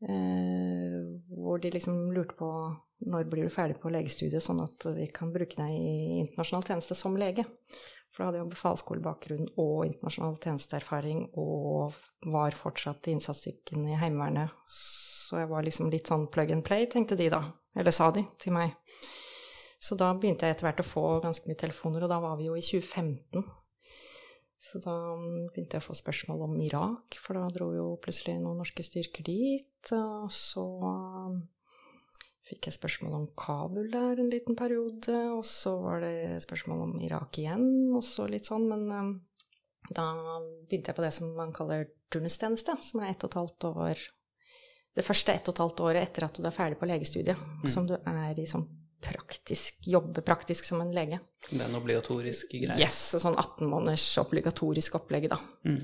Eh, 0.06 1.00
hvor 1.32 1.64
de 1.64 1.72
liksom 1.74 2.12
lurte 2.14 2.36
på 2.38 2.52
når 3.04 3.28
blir 3.30 3.48
du 3.48 3.54
ferdig 3.54 3.78
på 3.82 3.92
legestudiet, 3.92 4.44
sånn 4.44 4.62
at 4.64 4.88
vi 4.96 5.10
kan 5.14 5.34
bruke 5.34 5.58
deg 5.58 5.74
i 5.76 6.22
internasjonal 6.24 6.66
tjeneste 6.70 6.96
som 6.98 7.18
lege. 7.20 7.44
For 8.16 8.24
da 8.24 8.30
hadde 8.30 8.40
jeg 8.40 8.46
jo 8.46 8.54
befalsskolebakgrunn 8.54 9.50
og 9.60 9.82
internasjonal 9.90 10.38
tjenesteerfaring 10.40 11.26
og 11.42 11.98
var 12.32 12.56
fortsatt 12.56 13.10
i 13.10 13.16
innsatsstyrken 13.18 13.90
i 13.92 13.98
Heimevernet. 14.00 14.54
Så 14.72 15.42
jeg 15.42 15.52
var 15.52 15.66
liksom 15.66 15.92
litt 15.92 16.08
sånn 16.08 16.30
plug 16.32 16.54
and 16.56 16.64
play, 16.64 16.88
tenkte 16.88 17.18
de 17.20 17.28
da. 17.34 17.42
Eller 17.76 17.92
sa 17.92 18.08
de 18.16 18.24
til 18.40 18.56
meg. 18.56 18.78
Så 19.84 19.98
da 20.00 20.14
begynte 20.16 20.48
jeg 20.48 20.56
etter 20.56 20.70
hvert 20.70 20.80
å 20.82 20.88
få 20.88 21.04
ganske 21.26 21.50
mye 21.50 21.60
telefoner, 21.60 22.06
og 22.06 22.14
da 22.14 22.22
var 22.24 22.40
vi 22.40 22.48
jo 22.48 22.56
i 22.56 22.64
2015. 22.64 23.44
Så 24.66 24.80
da 24.82 24.96
begynte 25.52 25.78
jeg 25.78 25.84
å 25.84 25.86
få 25.90 25.98
spørsmål 26.00 26.46
om 26.48 26.56
Irak, 26.64 27.20
for 27.22 27.38
da 27.38 27.50
dro 27.54 27.68
jo 27.76 27.90
plutselig 28.02 28.40
noen 28.40 28.64
norske 28.64 28.86
styrker 28.86 29.28
dit. 29.28 29.92
Og 29.94 30.32
så 30.34 30.64
fikk 32.46 32.70
jeg 32.70 32.78
spørsmål 32.78 33.16
om 33.18 33.26
Kabul 33.38 33.90
der 33.94 34.22
en 34.22 34.30
liten 34.32 34.58
periode, 34.58 35.16
og 35.34 35.44
så 35.48 35.76
var 35.82 36.04
det 36.06 36.44
spørsmål 36.46 36.84
om 36.86 37.00
Irak 37.02 37.40
igjen, 37.42 37.66
og 37.96 38.04
så 38.06 38.28
litt 38.30 38.50
sånn, 38.50 38.68
men 38.70 38.86
um, 38.92 39.14
da 39.90 40.06
begynte 40.70 40.92
jeg 40.92 40.98
på 40.98 41.06
det 41.06 41.14
som 41.16 41.34
man 41.38 41.54
kaller 41.56 41.88
turnustjeneste, 42.14 42.78
som 42.86 43.02
er 43.02 43.14
ett 43.14 43.26
og 43.26 43.32
et 43.32 43.40
halvt 43.42 43.70
år 43.72 44.06
Det 44.96 45.04
første 45.04 45.34
ett 45.34 45.50
og 45.50 45.58
et 45.58 45.60
halvt 45.60 45.82
året 45.84 46.06
etter 46.06 46.24
at 46.24 46.38
du 46.40 46.46
er 46.48 46.54
ferdig 46.56 46.78
på 46.80 46.88
legestudiet, 46.88 47.40
som 47.68 47.84
du 47.90 47.98
er 47.98 48.38
i 48.40 48.46
sånn 48.48 48.64
praktisk, 49.04 49.82
jobber 49.84 50.24
praktisk 50.26 50.66
som 50.66 50.80
en 50.82 50.94
lege. 50.96 51.20
Det 51.50 51.60
er 51.60 51.68
en 51.68 51.76
obligatorisk 51.76 52.54
greie. 52.56 52.78
Yes, 52.80 53.00
sånn 53.20 53.36
18 53.36 53.68
måneders 53.68 54.06
obligatorisk 54.22 54.96
opplegg, 55.02 55.28
da. 55.34 55.40
Mm. 55.68 55.82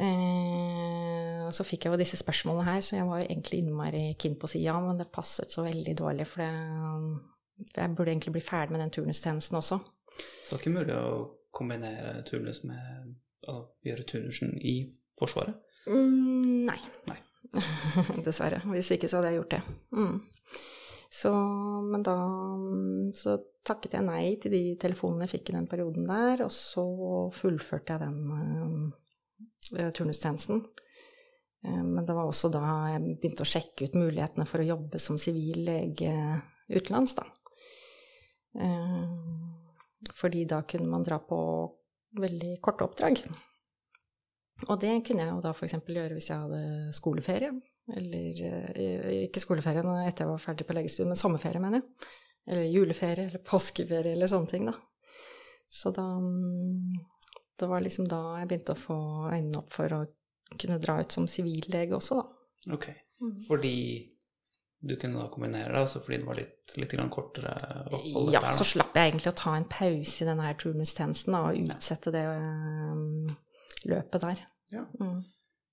Eh, 0.00 1.44
og 1.46 1.52
så 1.54 1.66
fikk 1.66 1.86
jeg 1.86 1.94
jo 1.94 2.00
disse 2.00 2.18
spørsmålene 2.18 2.66
her, 2.66 2.80
så 2.82 2.96
jeg 2.98 3.06
var 3.06 3.22
egentlig 3.22 3.60
innmari 3.62 4.04
keen 4.18 4.34
på 4.40 4.48
å 4.48 4.52
si 4.54 4.64
ja, 4.64 4.74
men 4.82 4.98
det 4.98 5.12
passet 5.14 5.54
så 5.54 5.66
veldig 5.66 5.94
dårlig, 5.98 6.26
for 6.26 6.42
det, 6.42 7.76
jeg 7.76 7.94
burde 7.94 8.10
egentlig 8.10 8.34
bli 8.34 8.44
ferdig 8.44 8.74
med 8.74 8.82
den 8.82 8.94
turnustjenesten 8.94 9.60
også. 9.60 9.78
Så 10.14 10.48
det 10.48 10.56
var 10.56 10.62
ikke 10.62 10.74
mulig 10.74 10.98
å 10.98 11.22
kombinere 11.54 12.16
turnus 12.26 12.64
med 12.66 13.14
å 13.50 13.60
gjøre 13.86 14.06
turnusen 14.08 14.56
i 14.58 14.78
Forsvaret? 15.18 15.54
Mm, 15.86 16.64
nei. 16.66 16.78
Nei. 17.06 17.18
Dessverre. 18.26 18.58
Hvis 18.72 18.90
ikke 18.96 19.06
så 19.10 19.20
hadde 19.20 19.30
jeg 19.30 19.38
gjort 19.38 19.54
det. 19.54 19.60
Mm. 19.94 20.16
Så, 21.14 21.30
men 21.86 22.02
da 22.02 22.16
så 23.14 23.36
takket 23.62 23.94
jeg 23.94 24.06
nei 24.08 24.24
til 24.42 24.50
de 24.56 24.62
telefonene 24.80 25.28
jeg 25.28 25.36
fikk 25.36 25.52
i 25.52 25.56
den 25.60 25.68
perioden 25.70 26.08
der, 26.08 26.42
og 26.42 26.50
så 26.50 26.84
fullførte 27.36 27.94
jeg 27.94 28.02
den 28.02 28.18
uh, 28.34 28.88
turnustjenesten. 29.96 30.62
Uh, 31.66 31.84
men 31.84 32.02
det 32.06 32.16
var 32.16 32.28
også 32.28 32.50
da 32.52 32.64
jeg 32.94 33.16
begynte 33.20 33.46
å 33.46 33.52
sjekke 33.54 33.88
ut 33.88 33.98
mulighetene 33.98 34.46
for 34.48 34.62
å 34.62 34.68
jobbe 34.68 35.00
som 35.02 35.20
sivil 35.20 35.64
lege 35.68 36.12
utenlands, 36.72 37.16
da. 37.18 37.28
Uh, 38.54 39.08
fordi 40.14 40.44
da 40.48 40.62
kunne 40.68 40.90
man 40.90 41.04
dra 41.06 41.18
på 41.18 41.38
veldig 42.20 42.56
korte 42.62 42.86
oppdrag. 42.86 43.22
Og 44.68 44.76
det 44.80 45.00
kunne 45.06 45.24
jeg 45.24 45.32
jo 45.32 45.40
da 45.44 45.52
f.eks. 45.54 45.76
gjøre 45.82 46.16
hvis 46.16 46.30
jeg 46.30 46.42
hadde 46.44 46.92
skoleferie. 46.94 47.50
Eller 47.92 48.38
eh, 48.44 49.24
ikke 49.26 49.42
skoleferie 49.42 49.82
men 49.84 50.06
etter 50.06 50.24
jeg 50.24 50.30
var 50.30 50.40
ferdig 50.40 50.66
på 50.68 50.76
legestudiet, 50.76 51.10
men 51.10 51.20
sommerferie, 51.20 51.60
mener 51.60 51.82
jeg. 51.82 52.12
Eller 52.48 52.68
juleferie 52.70 53.28
eller 53.28 53.42
påskeferie 53.44 54.14
eller 54.14 54.30
sånne 54.30 54.50
ting, 54.52 54.68
da. 54.70 54.76
Så 55.74 55.90
da 55.96 56.04
mm, 56.20 56.94
Det 57.60 57.68
var 57.70 57.84
liksom 57.84 58.08
da 58.10 58.20
jeg 58.40 58.50
begynte 58.50 58.74
å 58.74 58.80
få 58.80 58.98
øynene 59.30 59.60
opp 59.60 59.70
for 59.72 59.94
å 59.94 60.00
kunne 60.58 60.80
dra 60.82 60.98
ut 61.02 61.14
som 61.14 61.28
sivillege 61.30 61.96
også, 61.96 62.18
da. 62.20 62.74
Ok. 62.74 62.88
Fordi 63.46 63.76
du 64.84 64.96
kunne 65.00 65.20
da 65.20 65.28
kombinere 65.32 65.72
det, 65.72 65.80
altså 65.80 66.00
fordi 66.04 66.18
det 66.20 66.28
var 66.28 66.38
litt, 66.38 66.74
litt 66.76 66.92
grann 66.92 67.12
kortere 67.12 67.54
opphold? 67.88 68.34
Ja, 68.34 68.42
der, 68.44 68.56
så 68.56 68.66
slapp 68.68 68.96
jeg 68.98 69.12
egentlig 69.12 69.32
å 69.32 69.38
ta 69.40 69.54
en 69.56 69.68
pause 69.70 70.24
i 70.24 70.28
denne 70.28 70.48
her 70.48 70.58
turnustjenesten 70.60 71.36
og 71.38 71.60
utsette 71.62 72.12
det 72.12 72.24
um, 72.28 73.30
løpet 73.88 74.26
der. 74.26 74.42
Ja. 74.74 74.84
Mm. 75.00 75.22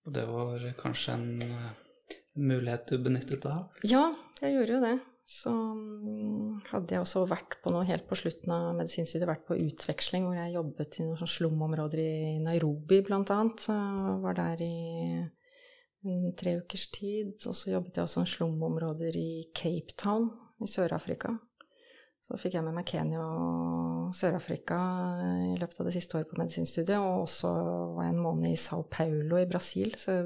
Og 0.08 0.16
det 0.16 0.24
var 0.30 0.64
kanskje 0.80 1.18
en 1.18 1.44
eh, 1.46 1.72
mulighet 2.40 2.88
du 2.90 3.04
benyttet 3.04 3.44
deg 3.44 3.52
av? 3.52 3.82
Ja, 3.88 4.06
jeg 4.42 4.56
gjorde 4.56 4.78
jo 4.78 4.84
det. 4.86 4.96
Så 5.32 5.52
mm, 5.54 6.62
hadde 6.74 6.96
jeg 6.96 7.04
også 7.06 7.24
vært 7.30 7.56
på 7.64 7.72
noe 7.72 7.86
helt 7.88 8.04
på 8.10 8.18
slutten 8.20 8.52
av 8.52 8.74
medisinstudiet, 8.76 9.30
vært 9.30 9.46
på 9.48 9.60
utveksling, 9.64 10.26
hvor 10.28 10.36
jeg 10.36 10.58
jobbet 10.58 10.98
i 11.00 11.06
noen 11.08 11.30
slumområder 11.36 12.02
i 12.04 12.40
Nairobi, 12.44 13.00
blant 13.08 13.32
annet. 13.32 13.70
Jeg 13.72 14.18
var 14.26 14.36
der 14.42 14.64
i 14.66 14.74
tre 16.38 16.58
ukers 16.60 16.88
tid. 16.92 17.38
Og 17.48 17.56
så 17.56 17.72
jobbet 17.72 17.98
jeg 17.98 18.10
også 18.10 18.26
i 18.26 18.34
slumområder 18.34 19.18
i 19.18 19.30
Cape 19.56 19.96
Town 19.98 20.28
i 20.62 20.68
Sør-Afrika. 20.68 21.38
Så 22.22 22.38
fikk 22.38 22.54
jeg 22.58 22.66
med 22.66 22.76
meg 22.76 22.86
Kenya 22.86 23.24
og 23.24 24.12
Sør-Afrika 24.16 24.78
i 25.52 25.56
løpet 25.60 25.80
av 25.80 25.88
det 25.88 25.96
siste 25.96 26.20
året 26.20 26.30
på 26.30 26.42
medisinstudiet. 26.42 27.00
Og 27.00 27.24
også 27.26 27.54
var 27.96 28.06
jeg 28.06 28.16
en 28.18 28.26
måned 28.26 28.52
i 28.52 28.60
Sao 28.60 28.84
Paulo 28.92 29.40
i 29.40 29.48
Brasil. 29.50 29.96
Så 29.98 30.20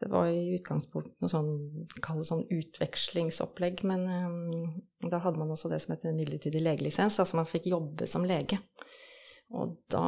det 0.00 0.10
var 0.12 0.28
i 0.28 0.52
utgangspunktet 0.52 1.14
noe 1.24 1.32
sånn, 1.32 1.50
kall 2.04 2.20
det 2.20 2.28
sånn 2.28 2.44
utvekslingsopplegg. 2.52 3.80
Men 3.88 4.04
um, 4.04 5.08
da 5.08 5.20
hadde 5.24 5.40
man 5.40 5.54
også 5.54 5.70
det 5.72 5.80
som 5.84 5.94
heter 5.94 6.16
midlertidig 6.16 6.60
legelisens. 6.60 7.16
Altså 7.22 7.38
man 7.38 7.48
fikk 7.48 7.70
jobbe 7.72 8.08
som 8.10 8.26
lege. 8.28 8.60
Og 9.56 9.76
da 9.92 10.04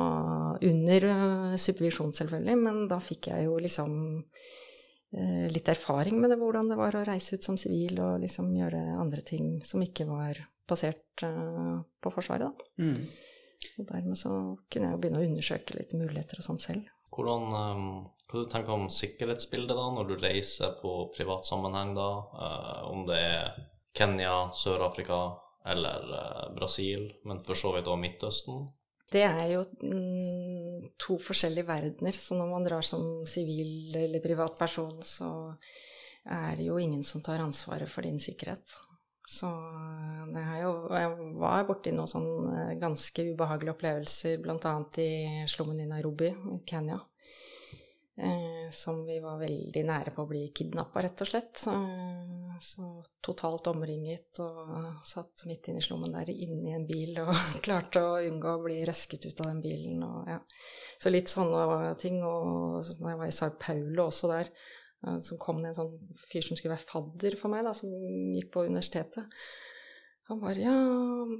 Under 0.66 1.05
uh, 1.06 1.56
supervisjon, 1.60 2.12
selvfølgelig, 2.16 2.59
men 2.59 2.85
da 2.90 2.98
fikk 3.01 3.31
jeg 3.31 3.47
jo 3.47 3.56
liksom 3.62 3.93
uh, 4.19 5.47
litt 5.55 5.70
erfaring 5.70 6.19
med 6.20 6.35
det, 6.35 6.40
hvordan 6.43 6.69
det 6.73 6.78
var 6.81 6.98
å 6.98 7.06
reise 7.06 7.39
ut 7.39 7.47
som 7.47 7.56
sivil 7.60 8.01
og 8.02 8.20
liksom 8.24 8.51
gjøre 8.59 8.82
andre 8.98 9.23
ting 9.23 9.60
som 9.65 9.85
ikke 9.85 10.09
var 10.10 10.43
basert 10.69 11.24
uh, 11.24 11.78
på 12.02 12.12
Forsvaret, 12.12 12.51
da. 12.51 12.85
Mm. 12.85 12.98
Og 13.78 13.89
dermed 13.89 14.19
så 14.19 14.35
kunne 14.70 14.90
jeg 14.90 14.94
jo 14.97 15.01
begynne 15.02 15.23
å 15.23 15.28
undersøke 15.31 15.78
litt 15.78 15.94
muligheter 15.97 16.43
og 16.43 16.47
sånn 16.51 16.60
selv. 16.62 16.90
Hvordan, 17.15 17.48
um, 17.55 18.02
hva 18.28 18.44
du 18.44 18.48
tenker 18.52 18.74
om 18.74 18.90
sikkerhetsbildet 18.92 19.76
da, 19.76 19.84
når 19.94 20.09
du 20.09 20.18
reiser 20.20 20.74
på 20.82 20.94
privat 21.14 21.48
sammenheng 21.48 21.94
da? 21.96 22.09
Eh, 22.44 22.80
om 22.90 23.06
det 23.09 23.20
er 23.24 23.55
Kenya, 23.96 24.50
Sør-Afrika 24.52 25.20
eller 25.68 26.10
eh, 26.18 26.42
Brasil, 26.56 27.06
men 27.24 27.40
for 27.44 27.56
så 27.56 27.72
vidt 27.76 27.88
også 27.88 28.02
Midtøsten? 28.02 28.66
Det 29.09 29.24
er 29.24 29.46
jo 29.55 29.62
mm, 29.64 30.90
to 31.00 31.16
forskjellige 31.24 31.70
verdener, 31.70 32.12
så 32.12 32.36
når 32.36 32.52
man 32.52 32.68
drar 32.68 32.84
som 32.84 33.24
sivil 33.24 33.96
eller 33.96 34.20
privatperson, 34.20 35.00
så 35.00 35.30
er 36.28 36.59
det 36.59 36.68
jo 36.68 36.76
ingen 36.76 37.06
som 37.09 37.24
tar 37.24 37.40
ansvaret 37.40 37.88
for 37.88 38.05
din 38.05 38.20
sikkerhet. 38.20 38.76
Så 39.28 39.48
det 40.32 40.40
er 40.40 40.62
jo 40.62 40.70
Jeg 40.92 41.32
var 41.40 41.64
borti 41.68 41.92
noen 41.92 42.09
sånn 42.09 42.28
ganske 42.80 43.24
ubehagelige 43.32 43.74
opplevelser, 43.76 44.40
bl.a. 44.44 44.74
i 45.00 45.48
slummen 45.48 45.80
i 45.80 45.88
Nairobi 45.88 46.28
i 46.28 46.60
Kenya. 46.68 47.00
Eh, 48.20 48.70
som 48.70 49.05
vi 49.07 49.20
var 49.20 49.39
veldig 49.39 49.82
nære 49.86 50.11
på 50.11 50.24
å 50.24 50.28
bli 50.28 50.40
kidnappa, 50.51 51.05
rett 51.05 51.20
og 51.23 51.28
slett. 51.28 51.61
Så, 51.62 51.74
så 52.59 52.89
totalt 53.23 53.70
omringet 53.70 54.40
og 54.43 55.05
satt 55.07 55.45
midt 55.47 55.70
inne 55.70 55.78
i 55.78 55.86
slummen 55.86 56.16
der 56.16 56.32
inni 56.32 56.74
en 56.74 56.86
bil 56.89 57.20
og 57.23 57.31
klarte 57.66 58.03
å 58.03 58.16
unngå 58.27 58.57
å 58.57 58.65
bli 58.65 58.81
røsket 58.89 59.28
ut 59.28 59.45
av 59.45 59.53
den 59.53 59.62
bilen. 59.62 60.03
Og, 60.03 60.32
ja. 60.35 60.40
Så 60.99 61.15
litt 61.15 61.31
sånne 61.31 61.95
ting. 62.03 62.19
Og 62.27 62.82
når 62.99 63.15
jeg 63.15 63.23
var 63.23 63.31
i 63.31 63.39
Sao 63.39 63.55
Paulo 63.62 64.09
også 64.09 64.32
der, 64.35 64.51
eh, 65.07 65.23
så 65.23 65.39
kom 65.39 65.62
det 65.62 65.70
en 65.70 65.81
sånn 65.85 66.19
fyr 66.27 66.49
som 66.49 66.59
skulle 66.59 66.74
være 66.74 66.90
fadder 66.90 67.39
for 67.39 67.55
meg, 67.55 67.62
da, 67.69 67.77
som 67.78 67.95
gikk 68.35 68.51
på 68.57 68.66
universitetet. 68.66 69.31
Han 70.28 70.42
bare 70.42 70.60
ja, 70.60 70.74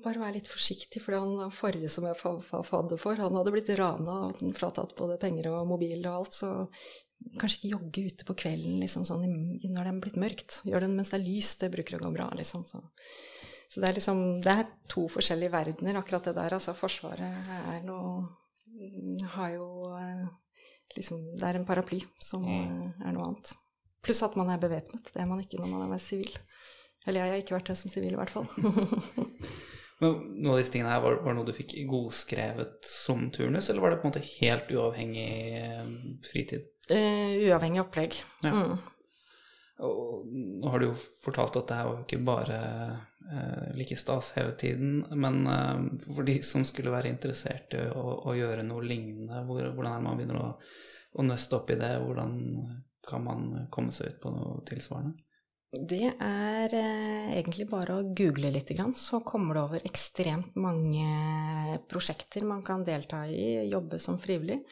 bare 0.01 0.23
vær 0.23 0.33
litt 0.33 0.49
forsiktig, 0.49 1.03
for 1.05 1.19
han 1.19 1.53
forrige 1.53 1.91
som 1.93 2.07
jeg 2.09 2.17
var 2.23 2.65
fadder 2.65 3.01
for, 3.01 3.21
han 3.21 3.37
hadde 3.37 3.53
blitt 3.53 3.69
rana 3.77 4.15
og 4.31 4.41
fratatt 4.57 4.95
både 4.97 5.19
penger 5.21 5.51
og 5.53 5.69
mobil 5.69 6.01
og 6.07 6.23
alt, 6.23 6.39
så 6.39 6.53
kanskje 7.39 7.59
ikke 7.59 7.73
jogge 7.75 8.05
ute 8.09 8.27
på 8.29 8.37
kvelden 8.45 8.79
liksom 8.81 9.05
sånn 9.09 9.27
når 9.27 9.77
det 9.77 9.93
er 9.93 10.01
blitt 10.01 10.19
mørkt. 10.21 10.61
Gjør 10.69 10.87
det 10.87 10.91
mens 10.95 11.13
det 11.13 11.19
er 11.19 11.27
lyst, 11.27 11.61
det 11.61 11.73
bruker 11.75 11.99
å 11.99 12.03
gå 12.07 12.13
bra, 12.15 12.31
liksom. 12.39 12.65
Så, 12.69 12.81
så 13.69 13.83
det 13.83 13.91
er 13.91 13.99
liksom 13.99 14.23
Det 14.45 14.55
er 14.55 14.71
to 14.89 15.05
forskjellige 15.13 15.53
verdener, 15.53 16.01
akkurat 16.01 16.31
det 16.31 16.37
der. 16.39 16.57
Altså, 16.57 16.77
Forsvaret 16.79 17.53
er 17.75 17.83
noe 17.85 18.25
Har 19.35 19.53
jo 19.53 19.69
liksom 20.95 21.21
Det 21.37 21.45
er 21.45 21.59
en 21.59 21.69
paraply 21.69 22.01
som 22.23 22.47
mm. 22.47 23.05
er 23.05 23.13
noe 23.13 23.29
annet. 23.29 23.53
Pluss 24.05 24.25
at 24.25 24.39
man 24.39 24.49
er 24.55 24.63
bevæpnet. 24.63 25.13
Det 25.13 25.21
er 25.21 25.29
man 25.29 25.43
ikke 25.43 25.61
når 25.61 25.75
man 25.75 25.93
er 25.93 26.01
sivil. 26.03 26.33
Eller 27.09 27.25
jeg 27.25 27.33
har 27.33 27.43
ikke 27.43 27.57
vært 27.57 27.73
det 27.73 27.79
som 27.81 27.93
sivil, 27.93 28.13
i 28.15 28.21
hvert 28.21 28.33
fall. 28.33 28.49
Men 29.99 30.19
noen 30.39 30.53
av 30.53 30.61
disse 30.61 30.75
tingene 30.75 30.93
her, 30.93 31.01
var, 31.03 31.17
var 31.25 31.33
det 31.33 31.39
noe 31.41 31.49
du 31.49 31.57
fikk 31.57 31.73
godskrevet 31.91 32.87
som 32.87 33.25
turnus, 33.35 33.71
eller 33.71 33.83
var 33.83 33.95
det 33.95 33.99
på 34.03 34.07
en 34.07 34.13
måte 34.13 34.29
helt 34.37 34.71
uavhengig 34.71 35.33
eh, 35.59 35.89
fritid? 36.29 36.69
Uh, 36.93 37.35
uavhengig 37.49 37.83
opplegg. 37.83 38.21
Ja. 38.47 38.53
Mm. 38.53 38.77
Og 39.79 40.27
nå 40.31 40.71
har 40.73 40.83
du 40.83 40.89
jo 40.89 40.97
fortalt 41.23 41.57
at 41.59 41.69
det 41.71 41.79
her 41.79 41.87
var 41.87 41.99
jo 42.01 42.07
ikke 42.07 42.25
bare 42.27 42.59
eh, 43.31 43.67
like 43.79 43.95
stas 43.99 44.33
hele 44.35 44.57
tiden, 44.59 45.05
men 45.15 45.47
eh, 45.47 45.85
for 46.09 46.27
de 46.27 46.35
som 46.47 46.65
skulle 46.67 46.95
være 46.95 47.13
interessert 47.13 47.77
i 47.79 47.85
å, 47.95 48.05
å 48.27 48.35
gjøre 48.35 48.67
noe 48.67 48.87
lignende, 48.87 49.45
hvor, 49.47 49.63
hvordan 49.77 49.93
er 49.93 50.01
det 50.01 50.07
man 50.09 50.19
begynner 50.19 50.41
å, 50.43 50.51
å 51.15 51.27
nøste 51.27 51.61
opp 51.61 51.71
i 51.71 51.79
det? 51.79 51.93
Hvordan 52.03 52.35
kan 53.07 53.23
man 53.25 53.47
komme 53.75 53.95
seg 53.95 54.15
ut 54.15 54.21
på 54.25 54.35
noe 54.35 54.59
tilsvarende? 54.69 55.28
Det 55.69 56.15
er 56.17 56.73
eh, 56.73 57.33
egentlig 57.37 57.67
bare 57.69 57.99
å 57.99 58.05
google 58.17 58.49
litt, 58.55 58.71
så 58.97 59.21
kommer 59.21 59.55
det 59.55 59.65
over 59.67 59.83
ekstremt 59.85 60.55
mange 60.57 61.77
prosjekter 61.91 62.47
man 62.49 62.63
kan 62.65 62.87
delta 62.87 63.27
i, 63.29 63.69
jobbe 63.69 63.99
som 64.01 64.17
frivillig. 64.19 64.63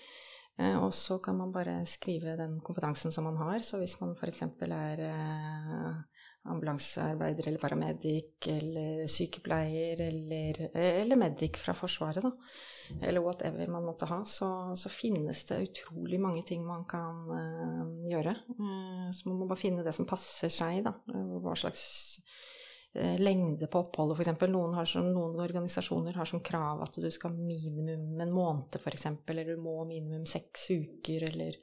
Eh, 0.56 0.76
og 0.80 0.94
så 0.96 1.18
kan 1.20 1.36
man 1.36 1.52
bare 1.52 1.82
skrive 1.84 2.38
den 2.40 2.62
kompetansen 2.64 3.12
som 3.12 3.28
man 3.28 3.36
har. 3.36 3.60
Så 3.60 3.76
hvis 3.82 3.98
man 4.00 4.16
f.eks. 4.16 4.42
er 4.64 5.02
eh, 5.10 5.92
ambulansearbeider 6.50 7.48
eller 7.48 7.58
paramedic 7.58 8.48
eller 8.50 9.06
sykepleier 9.10 10.00
eller, 10.06 10.60
eller 10.76 11.18
medic 11.20 11.58
fra 11.60 11.74
Forsvaret, 11.76 12.24
da, 12.24 12.32
eller 13.02 13.24
whatever 13.24 13.70
man 13.72 13.86
måtte 13.86 14.08
ha, 14.10 14.20
så, 14.24 14.48
så, 14.76 14.92
finnes 14.92 15.44
det 15.48 15.62
utrolig 15.68 16.20
mange 16.20 16.42
ting 16.46 16.66
man 16.66 16.84
kan 16.88 17.22
uh, 17.30 18.10
gjøre. 18.10 18.36
Uh, 18.58 19.08
så 19.12 19.30
man 19.30 19.40
må 19.40 19.48
bare 19.50 19.60
finne 19.60 19.86
det 19.86 19.94
som 19.96 20.08
passer 20.08 20.52
seg, 20.52 20.84
da. 20.86 20.94
Hva 21.42 21.56
slags 21.58 21.86
uh, 22.96 23.16
lengde 23.22 23.68
på 23.70 23.82
oppholdet, 23.82 24.20
f.eks. 24.20 24.46
Noen, 24.52 24.78
noen 25.10 25.42
organisasjoner 25.44 26.16
har 26.18 26.28
som 26.28 26.44
krav 26.44 26.84
at 26.86 27.00
du 27.00 27.10
skal 27.14 27.36
minimum 27.36 28.22
en 28.22 28.34
måned, 28.34 28.80
f.eks., 28.80 29.10
eller 29.26 29.52
du 29.52 29.60
må 29.62 29.82
minimum 29.88 30.26
seks 30.28 30.70
uker, 30.76 31.28
eller 31.32 31.60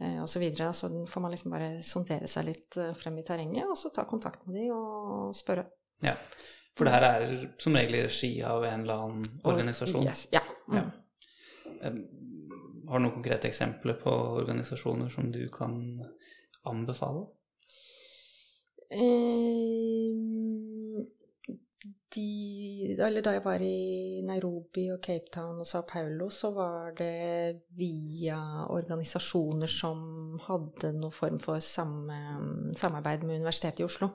eh, 0.00 0.18
osv. 0.22 0.32
Så, 0.32 0.42
videre. 0.42 0.72
så 0.74 0.90
får 1.08 1.24
man 1.24 1.34
liksom 1.34 1.54
bare 1.54 1.70
sondere 1.82 2.28
seg 2.30 2.48
litt 2.50 2.78
eh, 2.80 2.92
frem 2.98 3.18
i 3.20 3.24
terrenget, 3.26 3.64
og 3.70 3.78
så 3.78 3.92
ta 3.94 4.06
kontakt 4.08 4.46
med 4.46 4.60
de 4.60 4.68
og 4.74 5.34
spørre. 5.36 5.66
Ja, 6.04 6.16
For 6.76 6.84
det 6.84 6.92
her 6.92 7.08
er 7.08 7.34
som 7.62 7.76
regel 7.78 8.00
i 8.00 8.04
regi 8.04 8.32
av 8.44 8.64
en 8.68 8.84
eller 8.84 9.06
annen 9.06 9.40
organisasjon? 9.48 10.04
Yes, 10.04 10.26
ja. 10.34 10.44
Mm. 10.68 10.76
ja. 10.78 10.84
Har 12.86 13.00
du 13.00 13.02
noen 13.02 13.16
konkrete 13.16 13.48
eksempler 13.48 13.96
på 13.98 14.12
organisasjoner 14.42 15.08
som 15.10 15.32
du 15.34 15.48
kan 15.52 15.80
anbefale? 16.68 17.24
Eh, 18.92 20.12
de, 21.84 22.96
eller 22.96 23.24
da 23.24 23.34
jeg 23.36 23.44
var 23.44 23.62
i 23.62 24.22
Nairobi 24.24 24.86
og 24.94 25.02
Cape 25.04 25.30
Town 25.32 25.60
og 25.60 25.68
Sao 25.68 25.84
Paulo, 25.88 26.28
så 26.32 26.50
var 26.56 26.94
det 26.96 27.66
via 27.76 28.38
organisasjoner 28.72 29.70
som 29.70 30.38
hadde 30.46 30.94
noen 30.96 31.14
form 31.14 31.38
for 31.42 31.60
samme, 31.62 32.16
samarbeid 32.78 33.26
med 33.26 33.42
Universitetet 33.42 33.84
i 33.84 33.88
Oslo. 33.88 34.10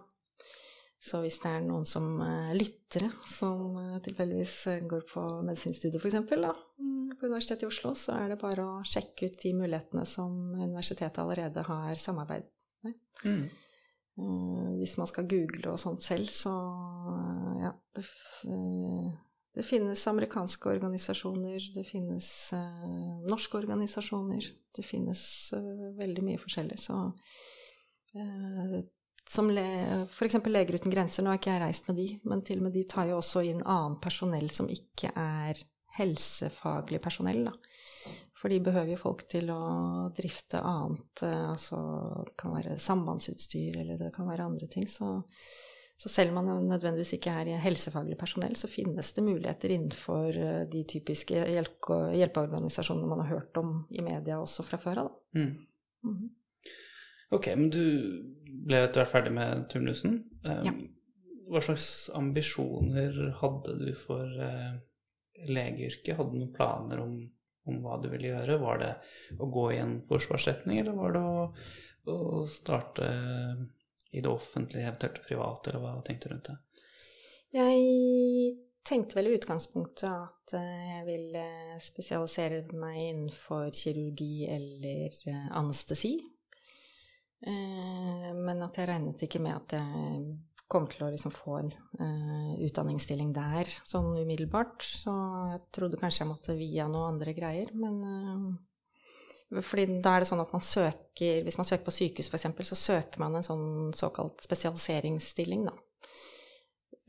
Så 1.01 1.21
hvis 1.23 1.39
det 1.41 1.49
er 1.49 1.63
noen 1.65 1.85
som 1.89 2.19
uh, 2.21 2.51
lyttere 2.53 3.07
som 3.25 3.77
uh, 3.77 3.97
tilfeldigvis 4.05 4.57
går 4.89 5.07
på 5.09 5.23
medisinstudiet 5.47 6.01
f.eks. 6.01 6.19
Mm, 6.21 7.15
på 7.17 7.25
Universitetet 7.25 7.65
i 7.65 7.69
Oslo, 7.71 7.95
så 7.97 8.19
er 8.19 8.33
det 8.33 8.41
bare 8.41 8.67
å 8.67 8.83
sjekke 8.85 9.29
ut 9.29 9.41
de 9.41 9.55
mulighetene 9.57 10.05
som 10.09 10.35
universitetet 10.59 11.23
allerede 11.23 11.65
har 11.65 11.97
samarbeid 11.97 12.45
med. 12.85 12.97
Mm. 13.25 13.43
Uh, 14.19 14.77
hvis 14.77 14.97
man 14.99 15.07
skal 15.07 15.27
google 15.31 15.71
og 15.71 15.79
sånt 15.79 16.03
selv, 16.03 16.27
så 16.27 16.51
uh, 16.51 17.51
ja 17.63 17.71
det, 17.95 18.03
uh, 18.43 19.07
det, 19.55 19.63
finnes 19.63 20.03
amerikanske 20.11 20.67
organisasjoner, 20.69 21.69
det 21.75 21.85
finnes 21.87 22.27
norske 23.31 23.61
organisasjoner, 23.61 24.49
det 24.75 24.85
finnes 24.87 25.23
veldig 25.97 26.25
mye 26.27 26.41
forskjellig. 26.41 26.79
Så 26.79 26.97
som 29.31 29.47
le, 29.51 29.65
f.eks. 30.07 30.37
Leger 30.47 30.75
uten 30.79 30.91
grenser, 30.91 31.23
nå 31.23 31.31
har 31.31 31.39
ikke 31.39 31.53
jeg 31.53 31.63
reist 31.63 31.87
med 31.87 31.99
de, 31.99 32.07
men 32.27 32.43
til 32.47 32.59
og 32.59 32.67
med 32.67 32.75
de 32.75 32.85
tar 32.91 33.07
jo 33.11 33.19
også 33.19 33.43
inn 33.47 33.61
annet 33.63 34.01
personell 34.03 34.49
som 34.51 34.67
ikke 34.71 35.11
er 35.15 35.59
helsefaglig 35.97 36.99
personell, 37.03 37.45
da. 37.47 37.53
For 38.41 38.49
de 38.49 38.57
behøver 38.63 38.95
jo 38.95 38.97
folk 38.97 39.27
til 39.29 39.51
å 39.53 39.63
drifte 40.17 40.63
annet, 40.65 41.21
eh, 41.27 41.49
altså 41.51 41.77
det 42.25 42.33
kan 42.41 42.55
være 42.55 42.79
sambandsutstyr 42.81 43.77
eller 43.83 43.99
det 44.01 44.09
kan 44.15 44.29
være 44.29 44.47
andre 44.49 44.69
ting. 44.71 44.87
Så, 44.89 45.11
så 45.93 46.09
selv 46.09 46.33
om 46.33 46.39
man 46.39 46.63
nødvendigvis 46.65 47.19
ikke 47.19 47.35
er 47.37 47.61
helsefaglig 47.61 48.17
personell, 48.17 48.55
så 48.57 48.69
finnes 48.71 49.11
det 49.13 49.23
muligheter 49.27 49.75
innenfor 49.75 50.39
eh, 50.41 50.63
de 50.71 50.81
typiske 50.89 51.43
hjelpeorganisasjonene 51.53 53.09
man 53.11 53.21
har 53.21 53.35
hørt 53.35 53.59
om 53.61 53.75
i 53.93 54.01
media 54.05 54.39
også 54.41 54.65
fra 54.65 54.79
før 54.81 55.03
av. 55.03 55.11
Mm. 55.37 55.51
Mm 56.01 56.15
-hmm. 56.15 56.31
Ok, 57.31 57.47
men 57.55 57.69
du 57.69 57.83
ble 58.65 58.81
etter 58.83 59.03
hvert 59.03 59.11
ferdig 59.11 59.33
med 59.33 59.69
turnusen. 59.69 60.23
Eh, 60.45 60.63
ja. 60.65 60.73
Hva 61.51 61.61
slags 61.61 62.09
ambisjoner 62.15 63.37
hadde 63.37 63.77
du 63.77 63.93
for 63.93 64.25
legeyrket? 65.47 66.15
Hadde 66.15 66.31
du 66.31 66.39
noen 66.39 66.53
planer 66.53 66.99
om 66.99 67.15
om 67.69 67.77
hva 67.83 67.99
du 68.01 68.09
ville 68.11 68.31
gjøre. 68.31 68.57
Var 68.61 68.81
det 68.81 68.91
å 69.37 69.49
gå 69.53 69.67
i 69.75 69.79
en 69.81 69.99
forsvarsretning, 70.09 70.81
eller 70.81 70.97
var 70.97 71.15
det 71.15 71.21
å, 71.21 71.45
å 72.11 72.17
starte 72.49 73.11
i 74.11 74.21
det 74.21 74.31
offentlige, 74.31 74.87
eventuelt 74.87 75.21
privat, 75.27 75.67
eller 75.67 75.83
hva 75.83 75.93
tenkte 76.05 76.29
du 76.29 76.35
rundt 76.35 76.51
det? 76.51 76.57
Jeg 77.51 78.57
tenkte 78.87 79.17
vel 79.17 79.29
i 79.29 79.37
utgangspunktet 79.37 80.09
at 80.09 80.53
eh, 80.57 80.83
jeg 80.95 81.07
ville 81.07 81.45
spesialisere 81.83 82.61
meg 82.73 82.99
innenfor 83.09 83.71
kirurgi 83.75 84.47
eller 84.51 85.17
eh, 85.27 85.47
anestesi. 85.59 86.15
Eh, 87.41 88.29
men 88.37 88.63
at 88.63 88.79
jeg 88.79 88.89
regnet 88.89 89.25
ikke 89.25 89.41
med 89.43 89.57
at 89.57 89.77
jeg 89.77 90.23
kom 90.71 90.87
til 90.89 91.05
å 91.05 91.11
liksom 91.11 91.33
få 91.35 91.57
en 91.59 91.71
uh, 91.99 92.51
utdanningsstilling 92.63 93.31
der 93.35 93.69
sånn 93.87 94.13
umiddelbart. 94.21 94.83
Så 95.03 95.13
jeg 95.51 95.63
trodde 95.75 95.99
kanskje 95.99 96.23
jeg 96.23 96.31
måtte 96.31 96.57
via 96.57 96.87
noen 96.91 97.15
andre 97.15 97.35
greier, 97.37 97.73
men 97.77 97.97
uh, 98.05 99.59
fordi 99.59 99.99
da 99.99 100.15
er 100.15 100.23
det 100.23 100.29
sånn 100.29 100.39
at 100.39 100.53
man 100.55 100.63
søker 100.63 101.41
Hvis 101.43 101.57
man 101.59 101.67
søker 101.67 101.83
på 101.83 101.91
sykehus, 101.91 102.29
f.eks., 102.31 102.69
så 102.69 102.77
søker 102.79 103.19
man 103.19 103.35
en 103.35 103.43
sånn 103.43 103.91
såkalt 103.97 104.39
spesialiseringsstilling, 104.45 105.67
da. 105.67 105.75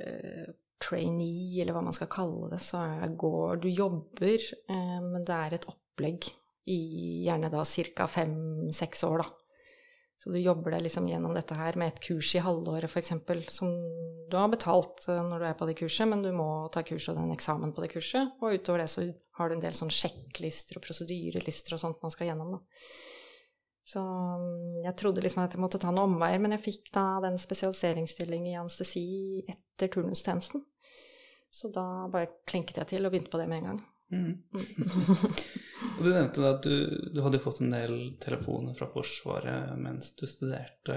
Uh, 0.02 0.50
trainee, 0.82 1.60
eller 1.62 1.76
hva 1.76 1.84
man 1.86 1.94
skal 1.94 2.10
kalle 2.10 2.50
det. 2.50 2.58
Så 2.64 2.80
går 3.14 3.62
Du 3.62 3.68
jobber, 3.70 4.48
men 4.66 5.22
det 5.22 5.36
er 5.36 5.54
et 5.54 5.68
opplegg 5.70 6.26
i 6.66 6.80
gjerne 7.28 7.52
da 7.52 7.62
ca. 7.62 8.08
fem-seks 8.10 9.04
år, 9.06 9.22
da 9.22 9.41
så 10.22 10.30
du 10.30 10.38
jobber 10.38 10.70
deg 10.70 10.84
liksom 10.84 11.08
gjennom 11.10 11.32
dette 11.34 11.56
her 11.58 11.74
med 11.74 11.90
et 11.90 11.96
kurs 12.06 12.28
i 12.38 12.40
halvåret 12.44 12.86
f.eks., 12.86 13.08
som 13.50 13.70
du 14.30 14.36
har 14.38 14.52
betalt 14.52 15.08
eh, 15.10 15.18
når 15.18 15.40
du 15.42 15.46
er 15.48 15.56
på 15.58 15.66
det 15.66 15.74
kurset, 15.80 16.06
men 16.06 16.22
du 16.22 16.28
må 16.36 16.46
ta 16.70 16.84
kurs 16.86 17.08
og 17.10 17.16
den 17.18 17.32
eksamen 17.34 17.72
på 17.74 17.82
det 17.82 17.88
kurset. 17.96 18.30
Og 18.38 18.54
utover 18.54 18.84
det 18.84 18.86
så 18.92 19.02
har 19.40 19.50
du 19.50 19.56
en 19.56 19.64
del 19.64 19.74
sånn 19.74 19.90
sjekklister 19.90 20.78
og 20.78 20.84
prosedyrelister 20.84 21.74
og 21.74 21.82
sånt 21.82 22.06
man 22.06 22.14
skal 22.14 22.30
gjennom, 22.30 22.54
da. 22.54 22.84
Så 23.82 23.98
mm, 23.98 24.84
jeg 24.84 24.94
trodde 25.02 25.26
liksom 25.26 25.42
at 25.42 25.56
jeg 25.56 25.64
måtte 25.64 25.82
ta 25.82 25.90
noen 25.90 26.14
omveier, 26.14 26.38
men 26.38 26.54
jeg 26.54 26.66
fikk 26.68 26.92
da 26.94 27.06
den 27.26 27.42
spesialiseringsstillingen 27.42 28.52
i 28.52 28.60
anestesi 28.60 29.08
etter 29.42 29.90
turnustjenesten. 29.90 30.62
Så 31.50 31.74
da 31.74 32.06
bare 32.14 32.30
klinket 32.46 32.78
jeg 32.78 32.94
til 32.94 33.10
og 33.10 33.10
begynte 33.10 33.34
på 33.34 33.42
det 33.42 33.50
med 33.50 33.64
en 33.64 33.72
gang. 33.72 33.82
Mm. 34.12 34.34
Og 35.96 36.04
du 36.04 36.10
nevnte 36.10 36.42
da 36.42 36.52
at 36.54 36.66
du, 36.66 37.08
du 37.14 37.20
hadde 37.24 37.40
fått 37.42 37.62
en 37.64 37.72
del 37.72 37.96
telefoner 38.22 38.76
fra 38.78 38.88
Forsvaret 38.92 39.72
mens 39.80 40.12
du 40.18 40.26
studerte. 40.28 40.96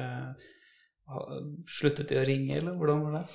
Sluttet 1.70 2.10
de 2.12 2.20
å 2.20 2.26
ringe, 2.28 2.58
eller 2.58 2.78
hvordan 2.78 3.04
var 3.06 3.20
det? 3.20 3.26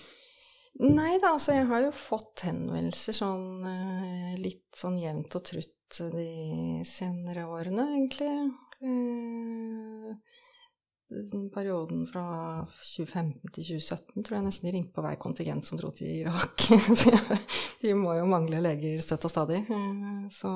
Nei 0.81 1.19
da, 1.19 1.35
altså 1.35 1.57
jeg 1.57 1.67
har 1.71 1.83
jo 1.85 1.91
fått 1.95 2.45
henvendelser 2.47 3.17
sånn 3.17 3.67
eh, 3.67 4.35
litt 4.39 4.69
sånn 4.79 4.99
jevnt 5.01 5.35
og 5.37 5.45
trutt 5.49 5.77
de 6.15 6.85
senere 6.87 7.49
årene, 7.51 7.89
egentlig. 7.97 8.31
Den 11.11 11.49
perioden 11.51 12.05
fra 12.07 12.23
2015 12.79 13.51
til 13.57 13.65
2017 13.81 14.23
tror 14.23 14.37
jeg 14.37 14.45
nesten 14.47 14.69
de 14.69 14.73
ringte 14.77 14.95
på 14.95 15.03
hver 15.03 15.17
kontingent 15.19 15.67
som 15.67 15.81
dro 15.81 15.91
til 15.91 16.21
Irak. 16.21 16.63
Så 17.01 17.11
de 17.83 17.95
må 17.99 18.15
jo 18.15 18.29
mangle 18.31 18.61
leger 18.63 19.01
støtt 19.03 19.27
og 19.27 19.33
stadig. 19.33 19.65
eh, 19.67 20.21
Så, 20.31 20.53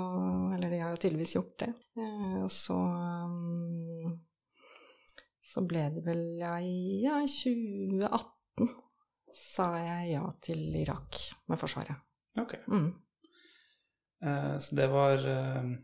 eller 0.55 0.71
de 0.71 0.79
har 0.79 0.95
jo 0.95 1.01
tydeligvis 1.03 1.35
gjort 1.35 1.57
det. 1.65 1.73
Eh, 1.99 2.37
Og 2.45 2.51
så 2.55 2.77
mm, 2.79 4.15
så 5.45 5.65
ble 5.69 5.89
det 5.97 6.05
vel 6.07 6.23
ja, 6.39 6.55
i 6.63 7.03
ja, 7.03 7.19
2018 7.27 8.71
sa 9.35 9.67
jeg 9.83 10.13
ja 10.15 10.23
til 10.43 10.63
Irak 10.81 11.19
med 11.51 11.59
Forsvaret. 11.61 11.99
Ok. 12.41 12.55
Mm. 12.71 12.93
Uh, 14.25 14.55
så 14.63 14.79
det 14.79 14.87
var 14.89 15.19
uh, 15.21 15.75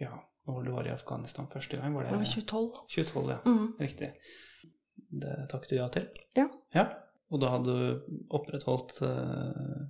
Ja, 0.00 0.16
når 0.46 0.66
du 0.66 0.72
var 0.74 0.86
i 0.86 0.94
Afghanistan 0.94 1.48
første 1.50 1.80
gang, 1.80 1.94
var 1.94 2.06
det 2.06 2.14
Det 2.14 2.20
var 2.20 2.30
2012. 2.30 2.68
2012, 2.94 3.32
ja. 3.32 3.38
Mm. 3.46 3.66
Riktig. 3.80 4.12
Det 5.22 5.34
takket 5.50 5.72
du 5.72 5.76
ja 5.76 5.88
til? 5.92 6.08
Ja. 6.38 6.46
ja. 6.74 6.86
Og 7.34 7.42
da 7.42 7.50
hadde 7.56 7.74
du 7.74 8.20
opprettholdt 8.36 9.00
uh, 9.02 9.82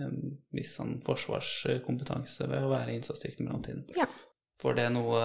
en 0.00 0.16
viss 0.54 0.74
sånn 0.78 0.98
forsvarskompetanse 1.04 2.48
ved 2.48 2.64
å 2.64 2.72
være 2.72 2.92
i 2.92 2.98
innsatsstyrken 2.98 3.44
i 3.44 3.48
mellomtiden? 3.48 3.84
Ja. 3.98 4.08
Var 4.62 4.74
det 4.74 4.88
noe 4.90 5.22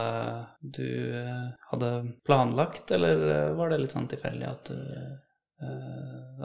du 0.61 0.85
eh, 1.17 1.45
hadde 1.71 1.87
planlagt, 2.21 2.91
eller 2.93 3.23
eh, 3.33 3.53
var 3.57 3.71
det 3.71 3.79
litt 3.81 3.95
sånn 3.95 4.05
tilfeldig 4.11 4.45
at, 4.45 4.69
du, 4.69 5.63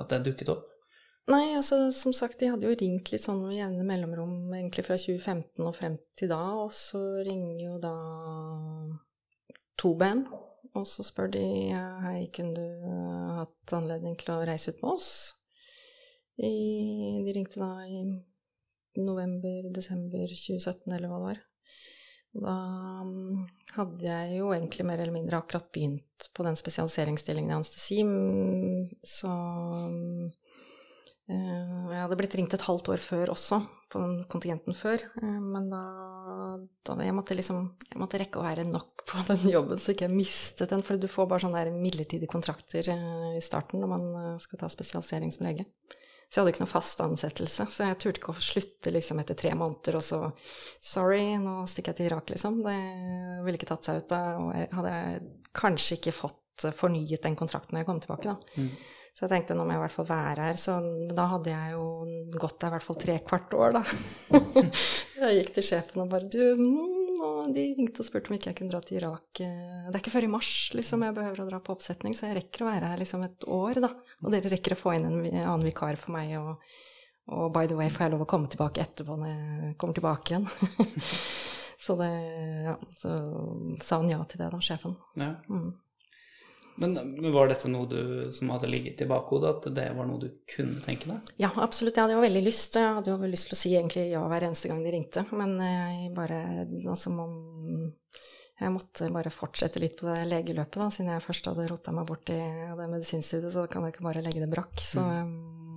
at 0.01 0.15
det 0.15 0.23
dukket 0.31 0.53
opp? 0.55 0.68
Nei, 1.29 1.53
altså 1.59 1.91
som 1.93 2.15
sagt, 2.17 2.39
de 2.41 2.49
hadde 2.49 2.65
jo 2.65 2.77
ringt 2.81 3.11
litt 3.13 3.21
sånn 3.21 3.43
med 3.45 3.59
jevne 3.59 3.85
mellomrom 3.85 4.53
egentlig 4.57 4.87
fra 4.87 4.97
2015 4.97 5.67
og 5.67 5.75
frem 5.77 5.99
til 6.17 6.31
da, 6.33 6.41
og 6.63 6.71
så 6.73 7.03
ringer 7.27 7.59
jo 7.67 7.75
da 7.83 7.97
to 9.79 9.93
band, 10.01 10.31
og 10.73 10.87
så 10.89 11.05
spør 11.05 11.29
de 11.35 11.43
hei, 12.07 12.23
kunne 12.33 12.57
du 12.57 12.87
uh, 12.87 13.43
hatt 13.43 13.77
anledning 13.77 14.17
til 14.17 14.33
å 14.39 14.47
reise 14.49 14.73
ut 14.73 14.81
med 14.81 14.95
oss? 14.95 15.11
I, 16.39 16.55
de 17.27 17.37
ringte 17.37 17.61
da 17.61 17.85
i 17.85 18.01
november-desember 18.97 20.33
2017, 20.33 20.89
eller 20.97 21.13
hva 21.13 21.21
det 21.21 21.29
var. 21.29 21.45
Da 22.39 22.59
mm, 23.05 23.47
hadde 23.77 24.09
jeg 24.09 24.41
jo 24.41 24.53
egentlig 24.55 24.87
mer 24.89 25.03
eller 25.03 25.13
mindre 25.13 25.43
akkurat 25.43 25.69
begynt 25.75 26.31
på 26.33 26.47
den 26.47 26.57
spesialiseringsstillingen 26.57 27.53
i 27.53 27.59
anestesi, 27.59 28.01
så 29.19 29.33
mm, 29.35 30.29
Eh, 30.29 30.48
Jeg 31.29 32.01
hadde 32.01 32.17
blitt 32.17 32.35
ringt 32.39 32.55
et 32.57 32.65
halvt 32.65 32.89
år 32.95 33.03
før 33.05 33.33
også, 33.35 33.59
på 33.93 34.01
den 34.01 34.23
kontingenten 34.33 34.77
før. 34.77 35.03
eh, 35.23 35.39
Men 35.45 35.69
da, 35.73 35.83
da 36.89 36.97
jeg 37.05 37.17
måtte 37.17 37.37
liksom 37.37 37.75
Jeg 37.91 38.01
måtte 38.01 38.21
rekke 38.21 38.41
å 38.41 38.47
være 38.47 38.65
nok 38.69 39.05
på 39.09 39.23
den 39.31 39.45
jobben, 39.53 39.77
så 39.81 39.93
ikke 39.93 40.07
jeg 40.09 40.17
mistet 40.17 40.73
den. 40.73 40.83
For 40.85 40.97
du 41.01 41.09
får 41.09 41.29
bare 41.29 41.45
sånne 41.45 41.67
midlertidige 41.77 42.33
kontrakter 42.33 42.89
eh, 42.93 43.37
i 43.37 43.45
starten 43.45 43.81
når 43.85 43.93
man 43.93 44.09
eh, 44.23 44.35
skal 44.41 44.63
ta 44.65 44.69
spesialisering 44.73 45.33
som 45.35 45.47
lege. 45.49 45.69
Så 46.29 46.37
jeg 46.37 46.43
hadde 46.43 46.51
ikke 46.53 46.65
noe 46.67 46.73
fast 46.75 47.01
ansettelse, 47.01 47.65
så 47.73 47.87
jeg 47.89 47.97
turte 48.03 48.21
ikke 48.21 48.33
å 48.35 48.43
slutte 48.45 48.91
liksom 48.93 49.21
etter 49.23 49.37
tre 49.39 49.55
måneder 49.57 49.97
og 49.97 50.03
så 50.05 50.19
Sorry, 50.85 51.23
nå 51.41 51.63
stikker 51.65 51.95
jeg 51.95 51.97
til 52.03 52.09
Irak, 52.11 52.29
liksom. 52.35 52.59
Det 52.67 52.75
ville 53.47 53.57
ikke 53.57 53.71
tatt 53.71 53.89
seg 53.89 54.03
ut 54.03 54.11
da. 54.13 54.21
Og 54.37 54.51
jeg 54.53 54.69
hadde 54.77 54.93
kanskje 55.57 55.97
ikke 55.97 56.13
fått 56.13 56.37
eh, 56.37 56.48
fornyet 56.77 57.23
den 57.25 57.37
kontrakten 57.39 57.77
når 57.77 57.85
jeg 57.85 57.89
kom 57.91 58.01
tilbake, 58.05 58.35
da. 58.35 58.63
Mm. 58.63 58.71
Så 59.19 59.25
jeg 59.27 59.33
tenkte 59.33 59.55
nå 59.59 59.65
må 59.67 59.73
jeg 59.75 59.81
i 59.81 59.83
hvert 59.83 59.95
fall 59.97 60.07
være 60.07 60.45
her. 60.47 60.59
Så 60.63 60.77
da 61.11 61.25
hadde 61.33 61.51
jeg 61.51 61.73
jo 61.75 61.87
gått 62.39 62.61
der 62.63 62.71
i 62.71 62.75
hvert 62.77 62.85
fall 62.87 62.99
tre 63.03 63.17
kvart 63.27 63.55
år, 63.59 63.73
da. 63.75 63.83
jeg 65.25 65.39
gikk 65.41 65.51
til 65.57 65.67
sjefen 65.67 66.05
og 66.05 66.13
bare 66.13 66.29
Du, 66.31 66.39
mm, 66.55 67.17
nå, 67.19 67.31
de 67.57 67.65
ringte 67.81 68.05
og 68.05 68.07
spurte 68.07 68.31
om 68.31 68.37
ikke 68.37 68.53
jeg 68.53 68.59
kunne 68.61 68.71
dra 68.71 68.83
til 68.85 69.01
Irak. 69.01 69.41
Eh, 69.43 69.89
Det 69.89 69.97
er 69.97 70.03
ikke 70.05 70.13
før 70.15 70.29
i 70.29 70.31
mars 70.37 70.53
liksom, 70.79 71.03
jeg 71.03 71.17
behøver 71.17 71.43
å 71.43 71.49
dra 71.49 71.59
på 71.65 71.75
oppsetning, 71.75 72.15
så 72.15 72.29
jeg 72.29 72.39
rekker 72.39 72.63
å 72.63 72.69
være 72.71 72.93
her 72.93 73.03
liksom 73.03 73.25
et 73.27 73.49
år, 73.59 73.83
da. 73.89 73.91
Og 74.23 74.31
dere 74.37 74.55
rekker 74.55 74.77
å 74.77 74.79
få 74.85 74.95
inn 74.95 75.09
en 75.11 75.19
annen 75.27 75.67
vikar 75.67 75.99
for 75.99 76.15
meg, 76.15 76.37
og, 76.39 76.63
og 77.35 77.51
by 77.59 77.67
the 77.67 77.81
way, 77.81 77.91
får 77.91 78.07
jeg 78.07 78.15
lov 78.15 78.23
å 78.23 78.31
komme 78.31 78.47
tilbake 78.55 78.85
etterpå 78.87 79.19
når 79.19 79.35
jeg 79.35 79.75
kommer 79.83 79.99
tilbake 79.99 80.37
igjen. 80.37 80.47
så 81.89 81.99
det 81.99 82.13
Ja, 82.69 82.79
så 83.03 83.19
sa 83.83 83.99
han 83.99 84.15
ja 84.15 84.23
til 84.31 84.45
det, 84.45 84.53
da, 84.55 84.63
sjefen. 84.63 84.95
Ja. 85.19 85.35
Mm. 85.51 85.73
Men, 86.79 86.95
men 86.95 87.33
var 87.35 87.51
dette 87.51 87.71
noe 87.71 87.89
du, 87.91 88.01
som 88.35 88.53
hadde 88.55 88.71
ligget 88.71 89.03
i 89.03 89.09
bakhodet, 89.11 89.51
at 89.51 89.69
det 89.75 89.87
var 89.97 90.07
noe 90.07 90.21
du 90.23 90.29
kunne 90.51 90.79
tenke 90.85 91.11
deg? 91.11 91.33
Ja, 91.43 91.51
absolutt. 91.59 91.97
Jeg 91.97 92.07
hadde 92.07 92.15
jo 92.15 92.23
veldig 92.23 92.43
lyst. 92.47 92.79
Jeg 92.79 92.99
hadde 93.01 93.11
jo 93.11 93.31
lyst 93.31 93.51
til 93.51 93.57
å 93.57 93.61
si 93.61 93.73
egentlig 93.75 94.05
ja 94.13 94.23
hver 94.31 94.47
eneste 94.47 94.71
gang 94.71 94.85
de 94.85 94.95
ringte. 94.95 95.25
Men 95.35 95.57
jeg 95.63 96.13
bare 96.15 96.39
Altså, 96.89 97.11
man 97.11 97.93
Jeg 98.59 98.75
måtte 98.75 99.11
bare 99.15 99.31
fortsette 99.31 99.83
litt 99.83 99.99
på 100.01 100.09
det 100.09 100.25
legeløpet, 100.31 100.81
da, 100.81 100.89
siden 100.91 101.13
jeg 101.13 101.23
først 101.23 101.47
hadde 101.51 101.69
rota 101.71 101.95
meg 101.95 102.09
bort 102.09 102.31
i 102.35 102.39
det 102.39 102.89
medisinstudiet, 102.91 103.53
så 103.55 103.69
kan 103.71 103.87
jeg 103.87 103.95
ikke 103.95 104.07
bare 104.09 104.23
legge 104.25 104.43
det 104.43 104.51
brakk. 104.51 104.75
Så 104.83 105.05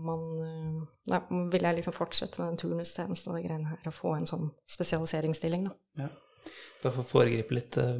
man 0.01 0.87
Da 1.09 1.21
ville 1.29 1.67
jeg 1.67 1.81
liksom 1.81 1.93
fortsette 1.97 2.41
med 2.41 2.53
den 2.53 2.61
turnustjenesten 2.61 3.33
og 3.33 3.37
de 3.37 3.45
greiene 3.45 3.73
her, 3.73 3.81
og 3.85 3.93
få 3.97 4.15
en 4.17 4.29
sånn 4.29 4.51
spesialiseringsstilling, 4.69 5.69
da. 5.69 6.05
Ja. 6.05 6.09
Bare 6.81 6.95
for 6.95 7.03
å 7.03 7.09
foregripe 7.11 7.53
litt, 7.53 7.77
eh, 7.77 7.99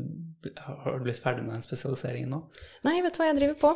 har 0.66 0.98
du 0.98 1.04
blitt 1.06 1.22
ferdig 1.22 1.44
med 1.46 1.54
den 1.54 1.62
spesialiseringen 1.66 2.32
nå? 2.34 2.40
Nei, 2.88 2.96
vet 3.06 3.14
du 3.14 3.22
hva 3.22 3.28
jeg 3.30 3.38
driver 3.38 3.58
på? 3.62 3.74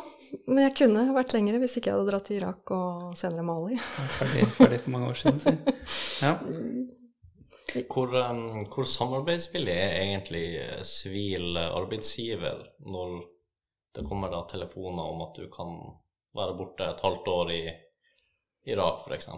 Men 0.48 0.64
jeg 0.64 0.74
kunne 0.80 1.04
vært 1.14 1.34
lengre 1.36 1.60
hvis 1.62 1.76
ikke 1.78 1.92
jeg 1.92 1.98
hadde 1.98 2.10
dratt 2.10 2.26
til 2.26 2.40
Irak 2.40 2.72
og 2.74 3.12
senere 3.18 3.44
Mali. 3.46 3.78
Er 3.78 4.08
Ferdig, 4.16 4.46
ferdig 4.56 4.80
for 4.82 4.94
mange 4.96 5.12
år 5.12 5.20
siden, 5.20 5.38
si. 5.44 5.52
Ja. 6.26 6.34
Hvor, 7.92 8.14
um, 8.30 8.64
hvor 8.72 8.86
samarbeidsvillig 8.88 9.74
er 9.74 9.94
egentlig 10.00 10.44
eh, 10.62 10.82
sivil 10.86 11.58
arbeidsgiver 11.60 12.64
når 12.86 13.16
det 13.96 14.04
kommer 14.08 14.32
da 14.32 14.42
telefoner 14.50 15.12
om 15.12 15.22
at 15.26 15.38
du 15.38 15.46
kan 15.52 15.76
være 16.36 16.56
borte 16.58 16.88
et 16.90 17.02
halvt 17.04 17.30
år 17.32 17.52
i 17.54 17.62
Irak, 18.74 19.06
f.eks.? 19.06 19.30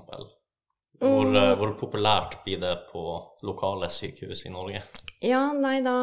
Hvor, 0.98 1.28
mm. 1.28 1.58
hvor 1.60 1.76
populært 1.78 2.40
blir 2.44 2.60
det 2.62 2.72
på 2.88 3.04
lokale 3.46 3.90
sykehus 3.92 4.46
i 4.48 4.54
Norge? 4.54 4.82
Ja, 5.18 5.40
nei 5.50 5.80
da 5.82 5.96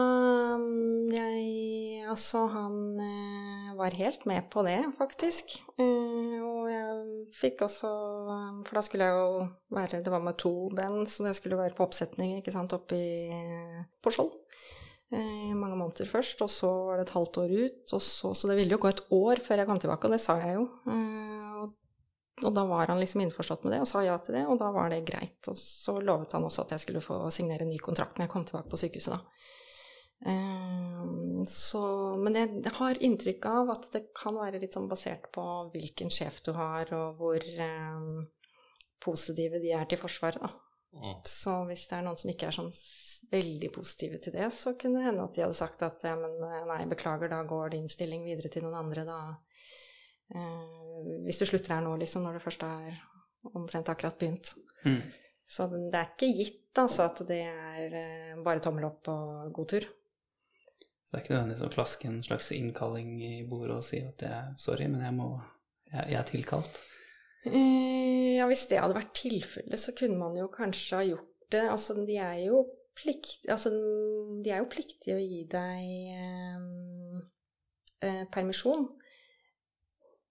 mm, 0.59 1.07
Jeg 1.15 2.03
Altså, 2.05 2.45
han 2.51 2.75
eh, 3.01 3.71
var 3.75 3.95
helt 3.97 4.25
med 4.29 4.45
på 4.53 4.61
det, 4.63 4.77
faktisk. 4.99 5.55
Eh, 5.81 6.35
og 6.45 6.67
jeg 6.69 7.25
fikk 7.35 7.63
også 7.65 7.89
For 8.67 8.77
da 8.77 8.83
skulle 8.85 9.07
jeg 9.07 9.17
jo 9.17 9.47
være 9.75 10.03
Det 10.05 10.13
var 10.13 10.23
med 10.23 10.37
to 10.39 10.69
band, 10.75 11.07
så 11.11 11.25
det 11.25 11.33
skulle 11.35 11.57
være 11.59 11.75
på 11.75 11.87
oppsetning, 11.87 12.37
ikke 12.39 12.53
sant, 12.55 12.75
oppe 12.77 12.95
i 12.99 13.81
på 14.03 14.13
Skjold. 14.13 14.35
eh, 15.11 15.49
I 15.49 15.57
mange 15.57 15.79
måneder 15.79 16.11
først, 16.11 16.43
og 16.45 16.51
så 16.51 16.69
var 16.91 16.99
det 17.01 17.07
et 17.07 17.15
halvt 17.17 17.41
år 17.41 17.55
ut. 17.65 17.81
Så, 17.89 18.31
så 18.35 18.51
det 18.51 18.59
ville 18.59 18.77
jo 18.77 18.83
gå 18.83 18.91
et 18.93 19.03
år 19.15 19.41
før 19.47 19.63
jeg 19.63 19.71
kom 19.71 19.81
tilbake, 19.81 20.07
og 20.07 20.15
det 20.15 20.21
sa 20.23 20.37
jeg 20.43 20.59
jo. 20.59 20.67
Og, 22.43 22.49
da 22.51 22.65
var 22.67 22.89
han 22.91 22.99
liksom 22.99 23.21
innforstått 23.23 23.63
med 23.63 23.75
det, 23.75 23.83
og 23.85 23.87
sa 23.87 24.01
ja 24.03 24.17
til 24.19 24.35
det, 24.35 24.43
og 24.51 24.57
da 24.59 24.67
var 24.75 24.89
det 24.91 25.05
greit. 25.07 25.39
Og 25.47 25.55
så 25.59 25.95
lovet 26.03 26.35
han 26.35 26.43
også 26.43 26.65
at 26.65 26.73
jeg 26.75 26.83
skulle 26.83 27.03
få 27.03 27.21
signere 27.31 27.63
en 27.63 27.71
ny 27.71 27.77
kontrakt 27.79 28.17
når 28.17 28.27
jeg 28.27 28.33
kom 28.33 28.47
tilbake 28.47 28.71
på 28.71 28.81
sykehuset, 28.81 29.15
da. 29.15 29.53
Eh, 30.25 31.43
så, 31.47 31.83
men 32.19 32.37
jeg 32.39 32.75
har 32.79 33.01
inntrykk 33.03 33.47
av 33.51 33.71
at 33.75 33.87
det 33.93 34.07
kan 34.15 34.35
være 34.39 34.59
litt 34.63 34.75
sånn 34.75 34.89
basert 34.91 35.29
på 35.35 35.45
hvilken 35.73 36.11
sjef 36.11 36.41
du 36.45 36.51
har, 36.57 36.91
og 36.97 37.19
hvor 37.21 37.39
eh, 37.39 38.05
positive 39.05 39.61
de 39.63 39.73
er 39.77 39.87
til 39.89 40.01
Forsvaret, 40.01 40.43
da. 40.43 40.51
Mm. 40.95 41.15
Så 41.27 41.53
hvis 41.67 41.87
det 41.89 41.97
er 41.97 42.05
noen 42.05 42.19
som 42.19 42.29
ikke 42.31 42.47
er 42.47 42.55
sånn 42.55 42.71
veldig 43.31 43.69
positive 43.75 44.19
til 44.23 44.35
det, 44.37 44.47
så 44.55 44.77
kunne 44.79 45.01
det 45.01 45.09
hende 45.09 45.25
at 45.25 45.35
de 45.35 45.43
hadde 45.43 45.57
sagt 45.57 45.83
at 45.83 46.05
ja, 46.07 46.15
men 46.19 46.37
eh, 46.47 46.63
nei, 46.69 46.83
beklager, 46.91 47.31
da 47.31 47.41
går 47.47 47.75
din 47.75 47.89
stilling 47.91 48.23
videre 48.27 48.51
til 48.51 48.63
noen 48.65 48.79
andre, 48.79 49.03
da. 49.07 49.19
Eh, 50.33 51.11
hvis 51.25 51.41
du 51.41 51.45
slutter 51.49 51.75
her 51.75 51.83
nå, 51.85 51.93
liksom, 52.01 52.25
når 52.25 52.37
du 52.37 52.45
først 52.45 52.65
er 52.65 52.97
omtrent 53.53 53.91
akkurat 53.91 54.17
begynt. 54.19 54.55
Mm. 54.85 55.01
Så 55.45 55.67
det 55.69 55.99
er 55.99 56.09
ikke 56.09 56.31
gitt, 56.33 56.63
altså, 56.81 57.09
at 57.11 57.21
det 57.27 57.43
er 57.45 57.99
eh, 57.99 58.33
bare 58.45 58.63
tommel 58.63 58.87
opp 58.89 59.11
og 59.13 59.51
god 59.53 59.69
tur. 59.75 59.85
Så 61.05 61.13
det 61.13 61.19
er 61.19 61.23
ikke 61.23 61.35
nødvendigvis 61.35 61.67
å 61.67 61.73
klaske 61.75 62.09
en 62.09 62.23
slags 62.25 62.49
innkalling 62.55 63.19
i 63.21 63.35
bordet 63.45 63.77
og 63.77 63.85
si 63.85 64.01
at 64.01 64.25
jeg, 64.25 64.55
sorry, 64.61 64.87
men 64.89 65.05
jeg 65.05 65.13
må 65.13 65.29
jeg, 65.91 66.01
jeg 66.09 66.17
er 66.19 66.29
tilkalt. 66.31 66.81
Eh, 67.45 68.39
ja, 68.39 68.47
hvis 68.49 68.65
det 68.71 68.81
hadde 68.81 68.97
vært 68.97 69.13
tilfellet, 69.17 69.77
så 69.79 69.93
kunne 69.97 70.17
man 70.17 70.37
jo 70.39 70.49
kanskje 70.53 70.97
ha 70.97 71.05
gjort 71.05 71.51
det. 71.53 71.61
Altså, 71.69 71.97
de 72.07 72.17
er 72.17 72.39
jo 72.47 72.63
plikt, 72.97 73.45
altså, 73.51 73.71
de 74.41 74.49
er 74.51 74.63
jo 74.63 74.71
pliktige 74.71 75.17
å 75.17 75.21
gi 75.21 75.43
deg 75.51 75.83
eh, 76.17 77.21
eh, 78.07 78.23
permisjon. 78.33 78.87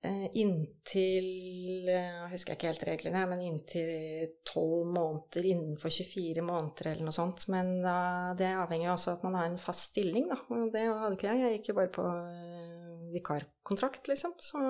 Eh, 0.05 0.27
inntil 0.41 1.89
eh, 1.89 2.13
Jeg 2.25 2.31
husker 2.35 2.57
ikke 2.57 2.71
helt 2.71 2.87
reglene, 2.89 3.25
men 3.31 3.43
inntil 3.45 4.35
12 4.47 4.93
måneder 4.95 5.49
innenfor 5.51 5.93
24 5.93 6.45
måneder 6.45 6.93
eller 6.93 7.09
noe 7.09 7.17
sånt. 7.17 7.47
Men 7.53 7.77
da, 7.85 7.97
det 8.39 8.53
avhenger 8.53 8.91
jo 8.91 8.95
også 8.97 9.13
av 9.13 9.19
at 9.19 9.27
man 9.29 9.39
har 9.41 9.51
en 9.51 9.61
fast 9.63 9.91
stilling, 9.91 10.29
da. 10.31 10.39
Og 10.53 10.71
det 10.75 10.85
hadde 10.89 11.19
ikke 11.19 11.33
jeg. 11.33 11.43
Jeg 11.43 11.59
gikk 11.59 11.73
jo 11.73 11.79
bare 11.81 11.95
på 11.97 12.07
eh, 12.13 12.95
vikarkontrakt, 13.15 14.13
liksom. 14.13 14.37
Så, 14.43 14.63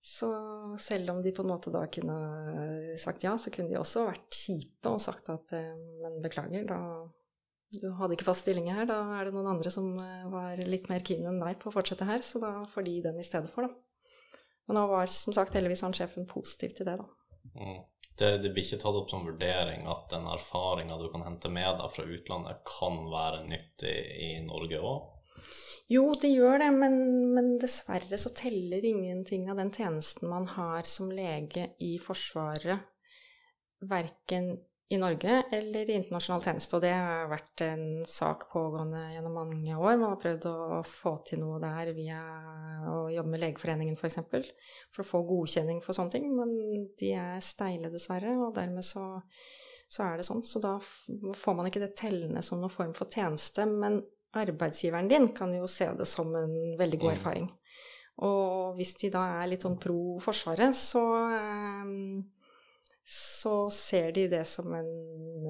så 0.00 0.32
selv 0.80 1.14
om 1.14 1.22
de 1.24 1.34
på 1.36 1.44
en 1.44 1.52
måte 1.52 1.72
da 1.74 1.84
kunne 1.92 2.96
sagt 3.00 3.26
ja, 3.26 3.36
så 3.38 3.52
kunne 3.54 3.72
de 3.72 3.80
også 3.80 4.08
vært 4.08 4.42
kjipe 4.42 4.90
og 4.90 5.02
sagt 5.02 5.28
at 5.32 5.56
men 6.00 6.22
beklager, 6.24 6.64
da 6.68 6.80
du 7.70 7.84
hadde 8.00 8.16
ikke 8.16 8.26
fast 8.26 8.42
stilling 8.42 8.66
her, 8.72 8.86
da 8.88 8.96
er 9.14 9.28
det 9.28 9.34
noen 9.36 9.52
andre 9.52 9.70
som 9.70 9.92
var 10.32 10.58
litt 10.66 10.88
mer 10.90 11.04
keen 11.06 11.28
enn 11.30 11.38
deg 11.38 11.60
på 11.60 11.70
å 11.70 11.74
fortsette 11.76 12.08
her, 12.08 12.22
så 12.24 12.42
da 12.42 12.50
får 12.72 12.86
de 12.88 12.96
den 13.04 13.20
i 13.22 13.26
stedet 13.26 13.52
for, 13.52 13.68
da. 13.68 13.89
Men 14.70 14.76
nå 14.78 14.84
var 14.86 15.08
som 15.10 15.34
sagt 15.34 15.56
heldigvis 15.58 15.80
han 15.82 15.94
sjefen 15.96 16.28
positiv 16.30 16.76
til 16.78 16.86
det, 16.86 16.92
da. 17.00 17.06
Mm. 17.58 17.78
Det, 18.20 18.28
det 18.38 18.52
blir 18.54 18.62
ikke 18.62 18.76
tatt 18.78 18.98
opp 19.00 19.08
som 19.10 19.24
vurdering 19.26 19.88
at 19.90 20.04
den 20.12 20.28
erfaringa 20.30 20.94
du 21.00 21.08
kan 21.10 21.24
hente 21.26 21.50
med 21.50 21.80
deg 21.80 21.90
fra 21.90 22.04
utlandet, 22.06 22.60
kan 22.68 23.00
være 23.10 23.40
nyttig 23.48 23.96
i 24.22 24.28
Norge 24.46 24.78
òg? 24.78 25.08
Jo, 25.90 26.04
det 26.22 26.30
gjør 26.30 26.62
det, 26.62 26.68
men, 26.76 27.00
men, 27.34 27.50
dessverre 27.58 28.14
så 28.22 28.30
teller 28.38 28.86
ingenting 28.86 29.48
av 29.50 29.58
den 29.58 29.74
tjenesten 29.74 30.30
man 30.30 30.46
har 30.54 30.86
som 30.86 31.10
lege 31.10 31.72
i 31.82 31.96
Forsvaret, 31.98 32.86
verken 33.90 34.52
i 34.90 34.98
Norge 34.98 35.42
eller 35.50 35.90
i 35.90 35.94
internasjonal 35.94 36.42
tjeneste. 36.42 36.74
Og 36.76 36.82
det 36.82 36.90
har 36.90 37.28
vært 37.30 37.62
en 37.62 37.84
sak 38.10 38.48
pågående 38.50 39.04
gjennom 39.14 39.36
mange 39.38 39.76
år. 39.76 39.94
Man 40.00 40.08
har 40.08 40.18
prøvd 40.18 40.46
å 40.50 40.80
få 40.86 41.12
til 41.28 41.44
noe 41.44 41.60
der 41.62 41.92
via 41.94 42.18
å 42.90 43.04
jobbe 43.12 43.30
med 43.30 43.42
Legeforeningen 43.44 43.94
f.eks. 43.94 44.00
For, 44.00 44.10
eksempel, 44.10 44.48
for 44.90 45.04
å 45.04 45.10
få 45.12 45.20
godkjenning 45.28 45.78
for 45.84 45.94
sånne 45.94 46.16
ting. 46.16 46.26
Men 46.34 46.88
de 46.98 47.12
er 47.14 47.38
steile, 47.44 47.92
dessverre, 47.92 48.34
og 48.42 48.56
dermed 48.58 48.86
så, 48.86 49.04
så 49.86 50.08
er 50.08 50.18
det 50.18 50.26
sånn. 50.26 50.42
Så 50.42 50.62
da 50.64 50.74
får 50.82 51.56
man 51.60 51.70
ikke 51.70 51.84
det 51.84 51.92
tellende 52.00 52.42
som 52.42 52.58
noen 52.58 52.74
form 52.74 52.96
for 52.98 53.14
tjeneste. 53.14 53.68
Men 53.70 54.02
arbeidsgiveren 54.42 55.12
din 55.12 55.30
kan 55.38 55.54
jo 55.54 55.70
se 55.70 55.86
det 56.02 56.10
som 56.10 56.34
en 56.34 56.58
veldig 56.82 56.98
god 56.98 57.12
mm. 57.12 57.16
erfaring. 57.20 57.48
Og 58.26 58.74
hvis 58.74 58.96
de 59.00 59.14
da 59.14 59.22
er 59.38 59.54
litt 59.54 59.62
sånn 59.64 59.78
pro 59.80 60.18
Forsvaret, 60.20 60.74
så 60.76 61.06
um, 61.30 62.18
så 63.10 63.70
ser 63.70 64.12
de 64.12 64.28
det 64.28 64.44
som 64.44 64.74
en, 64.74 64.90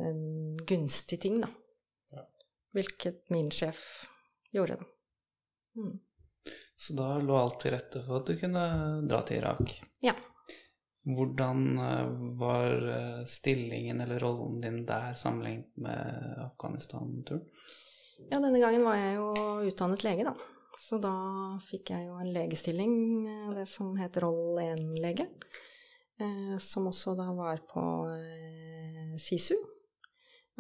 en 0.07 0.21
gunstig 0.57 1.21
ting, 1.21 1.41
da. 1.43 1.49
Ja. 2.11 2.25
Hvilket 2.73 3.27
min 3.29 3.51
sjef 3.53 3.83
gjorde, 4.53 4.79
da. 4.81 4.87
Mm. 5.77 5.99
Så 6.77 6.97
da 6.97 7.19
lå 7.21 7.37
alt 7.37 7.59
til 7.61 7.75
rette 7.75 8.01
for 8.07 8.23
at 8.23 8.31
du 8.31 8.39
kunne 8.41 8.65
dra 9.05 9.21
til 9.29 9.43
Irak? 9.43 9.75
Ja. 10.01 10.15
Hvordan 11.05 11.67
eh, 11.85 12.15
var 12.41 12.89
eh, 12.95 13.25
stillingen 13.29 14.01
eller 14.01 14.25
rollen 14.25 14.61
din 14.65 14.87
der 14.89 15.13
sammenlignet 15.15 15.69
med 15.77 16.41
Afghanistan-turen? 16.47 17.45
Ja, 18.31 18.41
denne 18.41 18.61
gangen 18.61 18.85
var 18.85 18.97
jeg 18.97 19.19
jo 19.19 19.29
utdannet 19.69 20.05
lege, 20.05 20.25
da. 20.29 20.35
Så 20.81 20.97
da 21.03 21.13
fikk 21.69 21.93
jeg 21.93 22.09
jo 22.09 22.17
en 22.21 22.33
legestilling, 22.33 22.95
eh, 23.29 23.53
det 23.61 23.69
som 23.69 23.93
heter 24.01 24.25
roll 24.25 24.63
1-lege. 24.65 25.29
Eh, 26.21 26.59
som 26.59 26.89
også 26.91 27.15
da 27.19 27.31
var 27.33 27.63
på 27.69 27.83
eh, 28.13 29.17
SISU, 29.21 29.57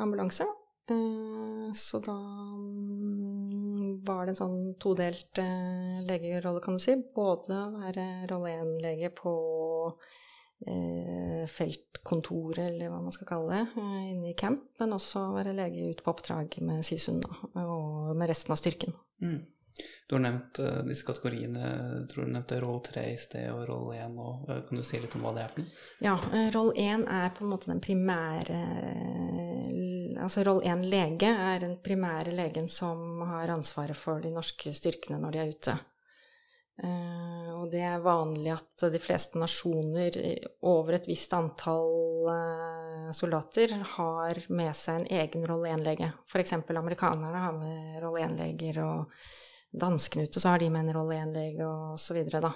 ambulanse. 0.00 0.46
Eh, 0.90 1.68
så 1.76 2.00
da 2.02 2.16
mm, 2.16 4.00
var 4.06 4.24
det 4.24 4.34
en 4.34 4.40
sånn 4.40 4.62
todelt 4.80 5.42
legerolle, 6.08 6.62
kan 6.64 6.78
du 6.78 6.82
si. 6.82 6.96
Både 7.14 7.58
å 7.58 7.76
være 7.76 8.08
rolle 8.30 8.56
1-lege 8.62 9.12
på 9.16 9.34
feltkontoret, 10.60 12.66
eller 12.66 12.90
hva 12.92 12.98
man 13.00 13.14
skal 13.16 13.28
kalle 13.30 13.62
det, 13.62 13.84
inne 14.10 14.28
i 14.28 14.34
camp, 14.36 14.66
men 14.76 14.92
også 14.92 15.22
være 15.32 15.54
lege 15.56 15.86
ute 15.88 16.04
på 16.04 16.12
oppdrag 16.12 16.58
med 16.68 16.84
SISU-en 16.84 17.22
og 17.62 18.10
med 18.12 18.28
resten 18.28 18.52
av 18.52 18.60
styrken. 18.60 18.92
Mm. 19.24 19.38
Du 20.10 20.16
har 20.16 20.22
nevnt 20.24 20.58
uh, 20.58 20.82
disse 20.82 21.06
kategoriene. 21.06 22.06
Tror 22.10 22.24
du 22.24 22.32
nevnte 22.34 22.56
roll 22.60 22.80
3 22.82 23.02
i 23.12 23.18
sted 23.18 23.46
og 23.52 23.60
roll 23.68 23.92
1. 23.94 24.16
Og, 24.18 24.48
uh, 24.48 24.56
kan 24.66 24.80
du 24.80 24.82
si 24.82 24.98
litt 24.98 25.12
om 25.14 25.22
hva 25.22 25.30
det 25.36 25.44
er? 25.44 25.68
Ja, 26.02 26.16
uh, 26.18 26.48
roll 26.50 26.72
1 26.74 27.04
er 27.06 27.28
på 27.36 27.44
en 27.44 27.52
måte 27.52 27.70
den 27.70 27.82
primære 27.84 28.56
Altså 30.20 30.42
roll 30.44 30.58
1 30.66 30.82
lege 30.90 31.28
er 31.30 31.62
den 31.62 31.76
primære 31.84 32.34
legen 32.34 32.66
som 32.68 33.22
har 33.28 33.52
ansvaret 33.54 33.96
for 33.96 34.18
de 34.20 34.32
norske 34.34 34.72
styrkene 34.74 35.20
når 35.22 35.32
de 35.32 35.38
er 35.38 35.52
ute. 35.54 35.74
og 37.54 37.70
det 37.70 37.82
er 37.86 38.02
vanlig 38.02 38.50
at 38.52 38.84
de 38.92 39.00
fleste 39.00 39.38
nasjoner 39.38 40.18
over 40.66 40.96
et 40.96 41.06
visst 41.08 41.32
antall 41.36 43.14
soldater 43.16 43.76
har 43.94 44.42
med 44.48 44.74
seg 44.76 45.00
en 45.00 45.20
egen 45.20 45.46
roll 45.46 45.68
1-lege. 45.70 46.10
F.eks. 46.26 46.56
amerikanerne 46.58 47.44
har 47.46 47.56
med 47.56 48.02
roll 48.02 48.18
1-leger. 48.26 48.82
og 48.82 49.14
danskene 49.70 50.26
ute, 50.26 50.40
så 50.42 50.52
har 50.52 50.62
de 50.62 50.70
med 50.72 50.88
en 50.88 50.96
rolle 50.98 51.20
1-lege 51.22 51.66
og 51.66 51.98
så 52.00 52.16
videre, 52.16 52.42
da. 52.42 52.52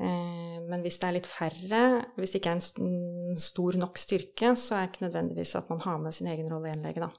Eh, 0.00 0.58
men 0.64 0.84
hvis 0.84 0.98
det 1.00 1.08
er 1.08 1.16
litt 1.18 1.28
færre, 1.28 1.82
hvis 2.16 2.32
det 2.32 2.40
ikke 2.40 2.54
er 2.54 2.60
en 2.62 3.40
stor 3.40 3.76
nok 3.80 4.00
styrke, 4.00 4.54
så 4.56 4.76
er 4.76 4.86
det 4.86 4.92
ikke 4.92 5.06
nødvendigvis 5.08 5.56
at 5.58 5.72
man 5.72 5.82
har 5.84 5.98
med 6.00 6.16
sin 6.16 6.30
egen 6.32 6.48
rolle 6.52 6.72
1-lege, 6.72 7.02
da. 7.02 7.10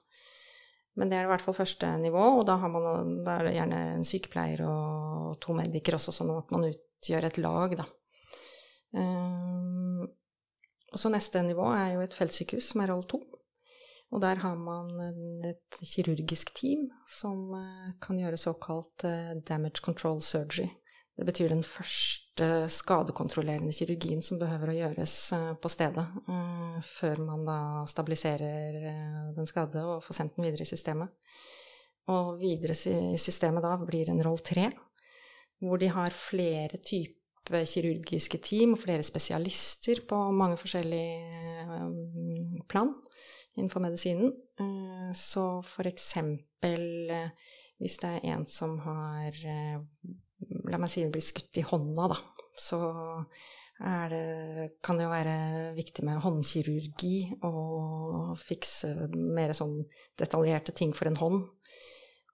Men 0.98 1.10
det 1.10 1.18
er 1.18 1.26
i 1.26 1.32
hvert 1.32 1.42
fall 1.42 1.58
første 1.58 1.90
nivå, 1.98 2.24
og 2.40 2.46
da, 2.46 2.56
man, 2.70 3.14
da 3.26 3.38
er 3.40 3.48
det 3.48 3.56
gjerne 3.58 3.84
en 3.96 4.06
sykepleier 4.06 4.62
og 4.70 5.40
to 5.42 5.56
medikere 5.58 5.98
også, 5.98 6.14
sånn 6.14 6.34
at 6.36 6.54
man 6.54 6.68
utgjør 6.70 7.30
et 7.30 7.40
lag, 7.42 7.78
da. 7.82 7.88
Eh, 8.94 10.04
og 10.94 11.02
så 11.02 11.10
neste 11.10 11.42
nivå 11.42 11.66
er 11.74 11.96
jo 11.96 12.04
et 12.06 12.14
feltsykehus, 12.14 12.70
som 12.74 12.84
er 12.84 12.94
rolle 12.94 13.10
2. 13.10 13.22
Og 14.14 14.22
der 14.22 14.38
har 14.44 14.56
man 14.56 14.92
et 15.48 15.80
kirurgisk 15.82 16.54
team 16.54 16.86
som 17.10 17.54
eh, 17.58 17.94
kan 18.02 18.18
gjøre 18.20 18.38
såkalt 18.38 19.04
eh, 19.10 19.34
damage 19.42 19.82
control 19.82 20.22
surgery. 20.22 20.70
Det 21.18 21.26
betyr 21.26 21.50
den 21.54 21.64
første 21.66 22.70
skadekontrollerende 22.74 23.74
kirurgien 23.74 24.22
som 24.26 24.40
behøver 24.42 24.70
å 24.70 24.78
gjøres 24.78 25.16
eh, 25.38 25.54
på 25.58 25.72
stedet, 25.72 26.06
før 26.86 27.24
man 27.26 27.46
da 27.48 27.58
stabiliserer 27.90 29.34
den 29.34 29.48
skadde 29.50 29.82
og 29.82 30.04
får 30.06 30.16
sendt 30.20 30.36
den 30.38 30.46
videre 30.50 30.66
i 30.66 30.70
systemet. 30.70 31.10
Og 32.14 32.38
videre 32.42 32.76
i 32.76 33.18
systemet 33.22 33.66
da 33.66 33.78
blir 33.82 34.10
en 34.12 34.24
roll 34.26 34.42
tre, 34.46 34.70
hvor 35.64 35.78
de 35.82 35.90
har 35.94 36.12
flere 36.14 36.78
typer 36.84 37.66
kirurgiske 37.70 38.38
team 38.44 38.76
og 38.76 38.84
flere 38.84 39.06
spesialister 39.06 40.04
på 40.10 40.18
mange 40.36 40.58
forskjellige 40.60 42.60
plan 42.70 42.92
innenfor 43.56 43.84
medisinen. 43.84 44.34
Eh, 44.60 45.12
så 45.16 45.62
for 45.66 45.88
eksempel 45.90 47.10
eh, 47.10 47.50
hvis 47.82 47.98
det 48.02 48.12
er 48.18 48.30
en 48.36 48.46
som 48.50 48.78
har 48.86 49.42
eh, 49.46 49.82
La 50.68 50.76
meg 50.76 50.90
si 50.92 51.06
blitt 51.08 51.24
skutt 51.24 51.56
i 51.62 51.64
hånda, 51.64 52.10
da. 52.12 52.18
Så 52.60 52.78
det, 53.80 54.74
kan 54.84 54.98
det 55.00 55.06
jo 55.06 55.12
være 55.14 55.36
viktig 55.78 56.04
med 56.04 56.20
håndkirurgi 56.20 57.40
og 57.48 58.34
fikse 58.42 58.92
mer 59.16 59.54
sånn 59.56 59.78
detaljerte 60.20 60.76
ting 60.76 60.92
for 60.92 61.08
en 61.08 61.16
hånd. 61.22 61.46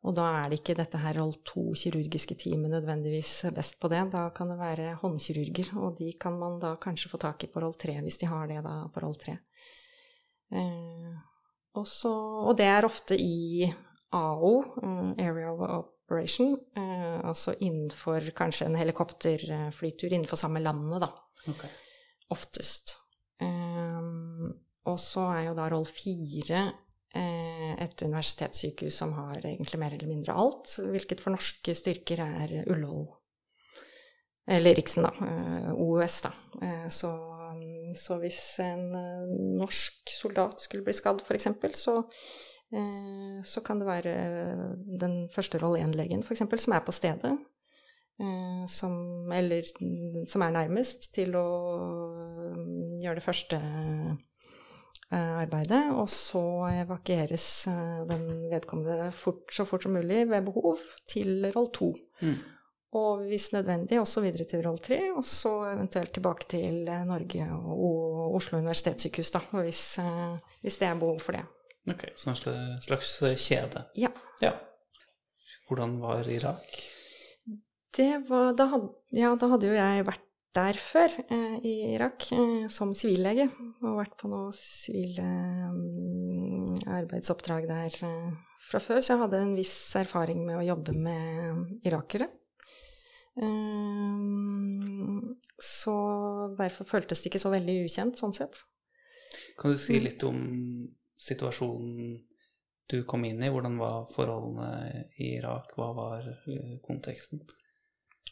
Og 0.09 0.15
da 0.17 0.25
er 0.39 0.49
det 0.49 0.61
ikke 0.61 0.77
dette 0.79 0.99
her 1.03 1.19
roll 1.19 1.35
2 1.45 1.67
kirurgiske 1.83 2.37
teamet 2.39 2.73
nødvendigvis 2.73 3.33
best 3.55 3.77
på 3.77 3.93
det. 3.93 4.05
Da 4.15 4.25
kan 4.35 4.49
det 4.49 4.57
være 4.57 4.95
håndkirurger, 5.03 5.73
og 5.77 6.01
de 6.01 6.13
kan 6.17 6.37
man 6.39 6.57
da 6.61 6.73
kanskje 6.81 7.13
få 7.13 7.21
tak 7.21 7.45
i 7.45 7.51
på 7.53 7.61
roll 7.61 7.77
3 7.77 7.99
hvis 8.05 8.17
de 8.23 8.33
har 8.33 8.49
det 8.49 8.63
da 8.65 8.79
på 8.89 9.05
roll 9.05 9.17
3. 9.21 9.37
Eh, 10.49 11.17
også, 11.77 12.11
og 12.49 12.57
det 12.57 12.65
er 12.65 12.87
ofte 12.87 13.17
i 13.19 13.67
AO, 14.15 14.53
eh, 14.81 15.25
Area 15.27 15.51
of 15.53 15.61
Operation, 16.09 16.55
uh, 16.73 17.19
altså 17.29 17.53
innenfor 17.61 18.31
kanskje 18.33 18.65
en 18.65 18.77
helikopterflytur 18.79 20.09
innenfor 20.09 20.39
samme 20.41 20.57
landet, 20.63 21.03
da. 21.03 21.09
Okay. 21.51 21.69
Oftest. 22.33 22.95
Og 24.89 24.97
så 24.97 25.27
er 25.35 25.43
jo 25.45 25.53
da 25.53 25.67
roll 25.69 25.85
fire 25.85 26.63
et 27.13 28.01
universitetssykehus 28.01 28.97
som 29.03 29.13
har 29.19 29.37
egentlig 29.37 29.79
mer 29.81 29.93
eller 29.93 30.09
mindre 30.09 30.33
alt, 30.33 30.73
hvilket 30.81 31.21
for 31.21 31.35
norske 31.35 31.77
styrker 31.77 32.23
er 32.25 32.55
Ullevål. 32.65 33.05
Eller 34.49 34.77
Riksen, 34.81 35.05
da. 35.05 35.13
OUS, 35.77 36.19
da. 36.25 36.33
så 36.89 37.13
så 37.97 38.17
hvis 38.21 38.41
en 38.63 38.89
eh, 38.95 39.33
norsk 39.59 40.11
soldat 40.13 40.61
skulle 40.61 40.85
bli 40.85 40.95
skadd, 40.95 41.23
f.eks., 41.23 41.49
så, 41.77 41.95
eh, 42.73 43.39
så 43.45 43.63
kan 43.65 43.81
det 43.81 43.87
være 43.89 44.15
den 45.01 45.21
første 45.33 45.61
rolle 45.61 45.83
1-legen, 45.85 46.23
f.eks., 46.23 46.45
som 46.63 46.75
er 46.75 46.85
på 46.85 46.95
stedet. 46.95 47.35
Eh, 48.19 48.63
som, 48.67 49.31
eller 49.31 49.67
som 50.27 50.43
er 50.43 50.55
nærmest 50.55 51.11
til 51.15 51.37
å 51.39 51.47
gjøre 52.99 53.19
det 53.19 53.25
første 53.25 53.61
arbeidet. 55.09 55.87
Og 55.97 56.05
så 56.13 56.43
evakueres 56.83 57.47
den 58.11 58.27
vedkommende 58.51 59.09
fort, 59.17 59.47
så 59.49 59.65
fort 59.65 59.87
som 59.87 59.95
mulig 59.97 60.27
ved 60.29 60.45
behov 60.45 60.83
til 61.09 61.47
roll 61.55 61.71
2. 61.73 61.87
Mm. 62.21 62.39
Og 62.97 63.25
hvis 63.29 63.51
nødvendig 63.53 63.99
også 64.01 64.23
videre 64.25 64.47
til 64.49 64.63
roll 64.65 64.79
3, 64.81 64.99
og 65.13 65.25
så 65.25 65.51
eventuelt 65.75 66.13
tilbake 66.15 66.47
til 66.49 66.87
eh, 66.89 67.03
Norge 67.05 67.49
og 67.53 68.35
Oslo 68.39 68.57
universitetssykehus, 68.57 69.33
da, 69.35 69.43
hvis, 69.61 69.83
eh, 70.01 70.55
hvis 70.65 70.79
det 70.81 70.87
er 70.89 71.01
behov 71.01 71.19
for 71.21 71.37
det. 71.37 71.45
Ok, 71.89 72.07
Så 72.15 72.29
en 72.29 72.81
slags 72.81 73.13
kjede. 73.45 73.85
Ja. 73.97 74.09
Ja. 74.41 74.55
Hvordan 75.67 75.99
var 76.01 76.27
Irak? 76.29 76.65
Det 77.97 78.29
var, 78.29 78.53
da, 78.57 78.65
had, 78.73 78.89
ja, 79.17 79.35
da 79.35 79.47
hadde 79.53 79.69
jo 79.69 79.77
jeg 79.77 80.05
vært 80.07 80.25
der 80.57 80.77
før, 80.81 81.13
eh, 81.29 81.57
i 81.61 81.73
Irak, 81.93 82.25
eh, 82.33 82.67
som 82.67 82.93
sivillege. 82.97 83.49
Og 83.83 83.99
vært 83.99 84.17
på 84.17 84.29
noen 84.31 84.53
sivile 84.55 85.25
mm, 85.73 86.89
arbeidsoppdrag 86.89 87.67
der 87.69 87.97
eh, 88.05 88.31
fra 88.69 88.81
før, 88.81 89.01
så 89.01 89.13
jeg 89.13 89.23
hadde 89.23 89.43
en 89.45 89.55
viss 89.57 89.75
erfaring 89.99 90.41
med 90.45 90.59
å 90.59 90.65
jobbe 90.71 90.95
med 90.97 91.85
irakere. 91.85 92.29
Eh, 93.39 95.35
så 95.63 95.95
derfor 96.57 96.87
føltes 96.87 97.21
det 97.21 97.31
ikke 97.31 97.43
så 97.43 97.51
veldig 97.53 97.77
ukjent, 97.85 98.19
sånn 98.19 98.35
sett. 98.35 98.61
Kan 99.59 99.71
du 99.71 99.77
si 99.77 99.97
Mm. 99.99 100.03
litt 100.03 100.23
om 100.23 100.39
situasjonen 101.19 102.19
du 102.89 103.03
kom 103.03 103.25
inn 103.25 103.43
i? 103.43 103.49
Hvordan 103.49 103.77
var 103.77 104.07
forholdene 104.15 105.05
i 105.19 105.35
Irak? 105.37 105.73
Hva 105.77 105.93
var 105.95 106.29
eh, 106.47 106.77
konteksten? 106.85 107.43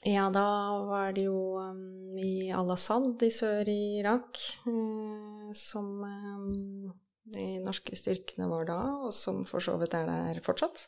Ja, 0.05 0.29
da 0.29 0.45
var 0.85 1.11
det 1.13 1.25
jo 1.25 1.57
um, 1.57 2.13
i 2.17 2.51
Al-Assad 2.53 3.21
i 3.25 3.31
sør 3.33 3.67
i 3.67 3.99
Irak 3.99 4.37
eh, 4.67 5.53
som 5.57 6.03
um, 6.03 6.93
de 7.33 7.47
norske 7.63 7.95
styrkene 7.97 8.47
var 8.47 8.65
da, 8.69 8.77
og 9.07 9.13
som 9.13 9.43
for 9.45 9.59
så 9.59 9.75
vidt 9.81 9.93
er 9.97 10.05
der 10.07 10.39
fortsatt. 10.45 10.87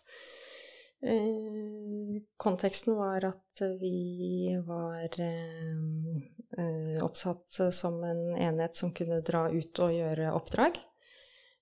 Eh, 1.01 2.21
konteksten 2.38 2.95
var 2.95 3.26
at 3.26 3.61
vi 3.80 4.57
var 4.67 5.19
eh, 5.19 5.77
eh, 6.57 7.03
oppsatt 7.03 7.59
som 7.71 8.03
en 8.03 8.35
enhet 8.35 8.76
som 8.76 8.91
kunne 8.93 9.21
dra 9.21 9.47
ut 9.51 9.80
og 9.80 9.93
gjøre 9.95 10.34
oppdrag. 10.35 10.80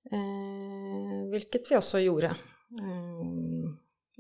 Hvilket 0.08 1.68
vi 1.68 1.76
også 1.76 2.00
gjorde. 2.00 2.30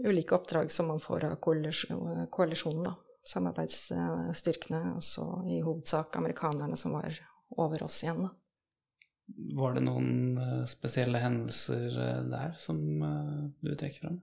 Ulike 0.04 0.36
oppdrag 0.36 0.72
som 0.72 0.90
man 0.92 1.00
får 1.00 1.24
av 1.24 1.38
koalis- 1.40 1.86
koalisjonen, 2.30 2.90
da. 2.90 2.94
Samarbeidsstyrkene, 3.28 4.82
altså 4.98 5.30
i 5.48 5.62
hovedsak 5.64 6.18
amerikanerne 6.20 6.76
som 6.76 6.92
var 6.98 7.16
over 7.56 7.86
oss 7.88 8.02
igjen, 8.04 8.20
da. 8.28 8.34
Var 9.62 9.78
det 9.78 9.86
noen 9.88 10.68
spesielle 10.68 11.24
hendelser 11.24 11.96
der 12.36 12.60
som 12.60 12.84
du 13.64 13.72
trekker 13.72 14.10
fram? 14.10 14.20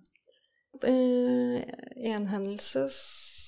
Eh, 0.83 1.63
en 2.15 2.27
hendelse 2.27 2.89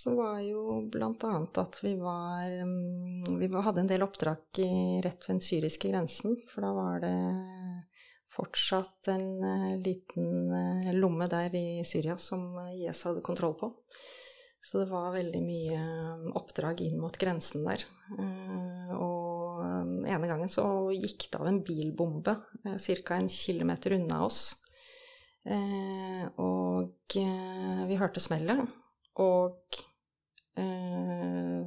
var 0.06 0.38
jo 0.44 0.86
annet 0.94 1.58
at 1.58 1.80
vi 1.82 1.96
var 1.98 2.46
mm, 2.46 3.38
Vi 3.40 3.48
hadde 3.50 3.82
en 3.82 3.90
del 3.90 4.04
oppdrag 4.06 4.60
rett 5.02 5.26
ved 5.26 5.34
den 5.34 5.42
syriske 5.42 5.90
grensen, 5.90 6.36
for 6.46 6.62
da 6.62 6.70
var 6.76 7.02
det 7.02 7.16
fortsatt 8.36 9.08
en 9.08 9.44
eh, 9.44 9.78
liten 9.80 10.52
eh, 10.52 10.94
lomme 10.94 11.28
der 11.30 11.54
i 11.54 11.84
Syria 11.84 12.16
som 12.18 12.54
IS 12.68 13.04
hadde 13.08 13.24
kontroll 13.24 13.54
på. 13.58 13.72
Så 14.60 14.82
det 14.82 14.90
var 14.90 15.14
veldig 15.14 15.42
mye 15.44 15.78
eh, 15.78 16.26
oppdrag 16.38 16.82
inn 16.86 16.98
mot 17.00 17.18
grensen 17.18 17.66
der. 17.66 17.86
Og 18.96 19.62
den 19.62 20.04
ene 20.06 20.28
gangen 20.28 20.52
så 20.52 20.66
gikk 20.94 21.30
det 21.30 21.40
av 21.40 21.48
en 21.48 21.62
bilbombe 21.64 22.36
ca. 22.62 23.16
en 23.16 23.28
kilometer 23.32 23.96
unna 23.96 24.24
oss. 24.26 24.65
Eh, 25.46 26.24
og 26.42 27.18
eh, 27.20 27.82
vi 27.86 27.98
hørte 28.00 28.22
smellet, 28.22 28.64
og 29.22 29.78
eh, 30.58 31.60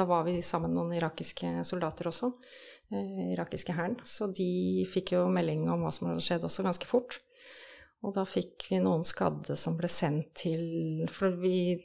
da 0.00 0.06
var 0.08 0.24
vi 0.24 0.38
sammen 0.40 0.72
med 0.72 0.80
noen 0.80 0.96
irakiske 0.96 1.52
soldater 1.68 2.08
også, 2.08 2.32
irakiske 3.34 3.76
hæren, 3.76 3.98
så 4.06 4.30
de 4.32 4.86
fikk 4.88 5.16
jo 5.16 5.26
melding 5.32 5.66
om 5.68 5.84
hva 5.84 5.92
som 5.92 6.08
hadde 6.08 6.24
skjedd 6.24 6.46
også 6.48 6.64
ganske 6.64 6.88
fort. 6.88 7.20
Og 8.04 8.12
da 8.14 8.26
fikk 8.28 8.68
vi 8.70 8.78
noen 8.80 9.04
skadde 9.08 9.56
som 9.58 9.74
ble 9.78 9.88
sendt 9.90 10.28
til 10.38 11.08
For 11.10 11.32
vi 11.40 11.80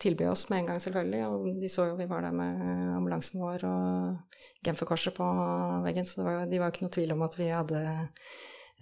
tilbød 0.00 0.30
oss 0.32 0.46
med 0.48 0.62
en 0.62 0.70
gang, 0.72 0.80
selvfølgelig, 0.82 1.20
og 1.28 1.60
de 1.62 1.68
så 1.70 1.86
jo 1.90 1.98
vi 1.98 2.08
var 2.10 2.24
der 2.24 2.34
med 2.34 2.62
ambulansen 2.96 3.42
vår 3.42 3.64
og 3.68 4.40
Genferkorset 4.64 5.14
på 5.14 5.26
veggen, 5.84 6.08
så 6.08 6.24
var, 6.24 6.46
de 6.48 6.58
var 6.58 6.70
jo 6.70 6.74
ikke 6.74 6.86
noe 6.86 6.94
tvil 6.96 7.14
om 7.14 7.24
at 7.26 7.38
vi 7.38 7.48
hadde 7.52 7.82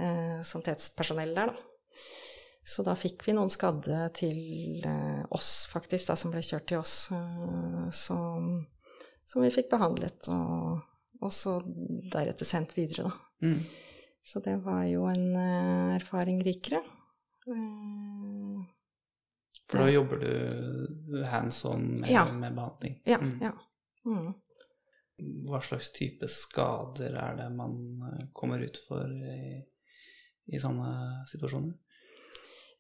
eh, 0.00 0.40
sanitetspersonell 0.46 1.34
der, 1.36 1.52
da. 1.52 2.00
Så 2.70 2.84
da 2.86 2.92
fikk 2.98 3.24
vi 3.26 3.32
noen 3.34 3.50
skadde 3.50 4.02
til 4.14 4.82
eh, 4.86 5.22
oss, 5.34 5.66
faktisk, 5.72 6.10
da, 6.10 6.16
som 6.20 6.30
ble 6.34 6.42
kjørt 6.44 6.66
til 6.70 6.78
oss, 6.82 6.96
eh, 7.16 7.86
som, 7.96 8.50
som 9.26 9.42
vi 9.46 9.50
fikk 9.54 9.70
behandlet, 9.72 10.28
og, 10.34 10.82
og 11.20 11.32
så 11.34 11.56
deretter 12.12 12.46
sendt 12.48 12.76
videre, 12.76 13.08
da. 13.08 13.46
Mm. 13.48 13.62
Så 14.30 14.42
det 14.44 14.58
var 14.64 14.84
jo 14.86 15.06
en 15.08 15.30
eh, 15.40 15.94
erfaring 15.96 16.42
rikere. 16.44 16.82
Eh, 17.48 18.60
For 19.70 19.78
da 19.84 19.88
jobber 19.90 20.20
du 20.22 21.24
hands 21.30 21.64
on 21.64 21.88
med, 22.00 22.10
Ja. 22.10 22.26
med 22.32 22.54
behandling? 22.54 23.00
Ja, 23.06 23.18
Mm. 23.18 23.38
ja. 23.42 23.52
Mm. 24.06 24.34
Hva 25.48 25.60
slags 25.60 25.90
type 25.92 26.28
skader 26.32 27.16
er 27.20 27.36
det 27.36 27.48
man 27.56 27.74
eh, 28.12 28.26
kommer 28.32 28.62
ut 28.64 28.78
for 28.88 29.04
i, 29.08 29.62
i 30.50 30.60
sånne 30.60 30.90
situasjoner? 31.30 31.74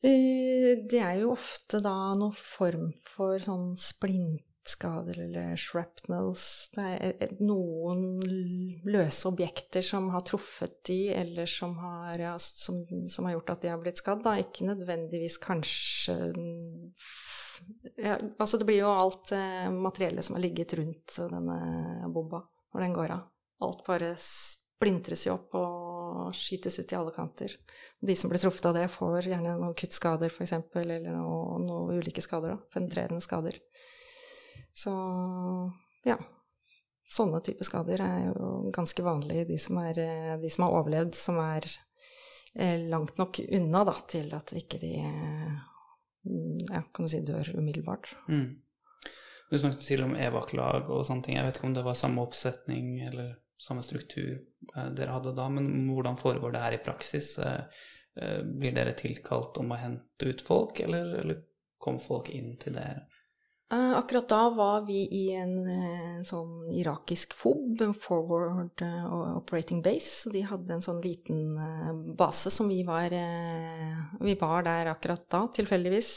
Eh, 0.02 0.78
Det 0.90 1.00
er 1.00 1.20
jo 1.20 1.34
ofte 1.34 1.80
da 1.84 2.12
noen 2.16 2.36
form 2.36 2.88
for 3.04 3.38
sånn 3.44 3.74
splintskader 3.76 5.18
eller 5.26 5.56
shrapnels. 5.60 6.44
Det 6.74 6.86
er 6.86 7.24
eh, 7.26 7.34
noen 7.44 8.22
løse 8.88 9.28
objekter 9.28 9.84
som 9.84 10.08
har 10.14 10.24
truffet 10.24 10.80
de, 10.88 11.02
eller 11.12 11.46
som 11.50 11.76
har, 11.82 12.16
ja, 12.18 12.36
som, 12.40 12.80
som 13.08 13.28
har 13.28 13.36
gjort 13.36 13.56
at 13.56 13.66
de 13.66 13.74
har 13.74 13.82
blitt 13.82 14.00
skadd. 14.00 14.24
Da. 14.24 14.38
Ikke 14.40 14.68
nødvendigvis 14.70 15.38
kanskje 15.42 16.16
ja, 18.00 18.14
Altså 18.38 18.56
det 18.56 18.64
blir 18.64 18.80
jo 18.80 18.88
alt 18.88 19.34
eh, 19.36 19.68
materiellet 19.68 20.24
som 20.24 20.38
har 20.38 20.46
ligget 20.46 20.72
rundt 20.80 21.18
denne 21.28 22.08
bomba 22.08 22.40
når 22.72 22.86
den 22.86 22.96
går 22.96 23.12
av. 23.18 23.26
Alt 23.60 23.84
bare 23.84 24.14
splintres 24.16 25.26
jo 25.26 25.34
opp 25.36 25.58
og 25.60 25.99
skytes 26.36 26.78
ut 26.80 26.92
i 26.92 26.96
alle 26.98 27.12
kanter. 27.14 27.54
De 28.00 28.16
som 28.16 28.30
blir 28.30 28.40
truffet 28.42 28.66
av 28.70 28.76
det, 28.76 28.86
får 28.92 29.28
gjerne 29.28 29.56
noen 29.60 29.76
kuttskader, 29.78 30.32
f.eks., 30.32 30.54
eller 30.80 31.06
noen 31.10 31.66
noe 31.68 31.98
ulike 32.00 32.24
skader. 32.24 32.54
Da. 32.54 32.70
Penetrerende 32.74 33.22
skader. 33.24 33.58
Så 34.76 34.92
ja. 36.06 36.18
Sånne 37.10 37.40
typer 37.42 37.66
skader 37.66 38.02
er 38.04 38.28
jo 38.28 38.70
ganske 38.74 39.02
vanlige. 39.02 39.48
De 39.48 39.58
som, 39.58 39.80
er, 39.82 39.98
eh, 39.98 40.34
de 40.38 40.50
som 40.52 40.68
har 40.68 40.76
overlevd, 40.78 41.16
som 41.18 41.40
er 41.42 41.66
eh, 42.54 42.86
langt 42.86 43.18
nok 43.18 43.42
unna 43.50 43.82
da, 43.88 43.96
til 44.08 44.30
at 44.36 44.54
ikke 44.54 44.78
de 44.78 44.92
ja, 46.70 46.82
kan 46.94 47.06
du 47.06 47.10
si 47.10 47.22
dør 47.26 47.50
umiddelbart. 47.56 48.12
Mm. 48.28 48.60
Du 49.50 49.58
snakket 49.58 49.86
til 49.88 50.04
om 50.04 50.14
EVAK-lag 50.14 50.90
og 50.94 51.02
sånne 51.08 51.26
ting. 51.26 51.36
Jeg 51.36 51.48
vet 51.48 51.58
ikke 51.58 51.70
om 51.70 51.74
det 51.74 51.86
var 51.86 51.98
samme 51.98 52.22
oppsetning 52.22 53.00
eller 53.08 53.32
samme 53.60 53.84
struktur 53.84 54.32
eh, 54.76 54.90
dere 54.96 55.14
hadde 55.16 55.34
da, 55.36 55.48
men 55.52 55.88
hvordan 55.92 56.18
foregår 56.20 56.54
det 56.54 56.64
her 56.64 56.76
i 56.76 56.82
praksis? 56.84 57.34
Eh, 57.38 57.84
eh, 58.20 58.40
Blir 58.44 58.76
dere 58.76 58.96
tilkalt 58.98 59.60
om 59.60 59.72
å 59.74 59.80
hente 59.80 60.30
ut 60.32 60.44
folk, 60.44 60.80
eller, 60.86 61.14
eller 61.22 61.42
kom 61.80 62.00
folk 62.02 62.32
inn 62.34 62.54
til 62.60 62.78
dere? 62.78 63.06
Eh, 63.72 63.96
Akkurat 63.96 64.28
da 64.28 64.50
var 64.50 64.80
vi 64.86 65.08
i 65.10 65.32
en, 65.32 65.68
eh, 65.68 66.16
en 66.16 66.24
sånn 66.26 66.72
irakisk 66.74 67.36
FOB, 67.38 67.84
Forward 68.02 68.82
eh, 68.82 69.04
Operating 69.36 69.78
Base. 69.82 70.26
og 70.26 70.34
De 70.34 70.42
hadde 70.42 70.74
en 70.74 70.82
sånn 70.82 70.98
liten 71.04 71.54
base 72.18 72.50
som 72.50 72.68
vi 72.68 72.82
var 72.82 73.14
Vi 74.20 74.34
var 74.40 74.64
der 74.66 74.90
akkurat 74.90 75.28
da, 75.30 75.44
tilfeldigvis. 75.54 76.10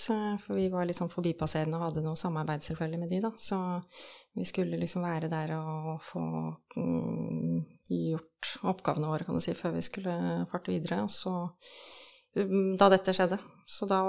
For 0.47 0.57
vi 0.57 0.67
var 0.69 0.89
liksom 0.89 1.11
forbipasserende 1.13 1.77
og 1.77 1.91
hadde 1.91 2.05
noe 2.07 2.17
samarbeid 2.17 2.65
selvfølgelig 2.65 2.99
med 2.99 3.09
de, 3.13 3.21
da. 3.21 3.31
Så 3.37 3.59
vi 4.33 4.45
skulle 4.49 4.79
liksom 4.81 5.05
være 5.05 5.29
der 5.29 5.53
og 5.59 6.01
få 6.01 6.23
mm, 6.75 7.65
gjort 7.85 8.55
oppgavene 8.63 9.13
våre, 9.13 9.25
kan 9.27 9.37
du 9.37 9.45
si, 9.45 9.53
før 9.53 9.77
vi 9.77 9.85
skulle 9.85 10.47
farte 10.49 10.73
videre. 10.73 11.03
Og 11.05 11.13
så 11.13 11.35
Da 12.33 12.89
dette 12.89 13.13
skjedde. 13.13 13.37
Så 13.69 13.85
da 13.89 13.99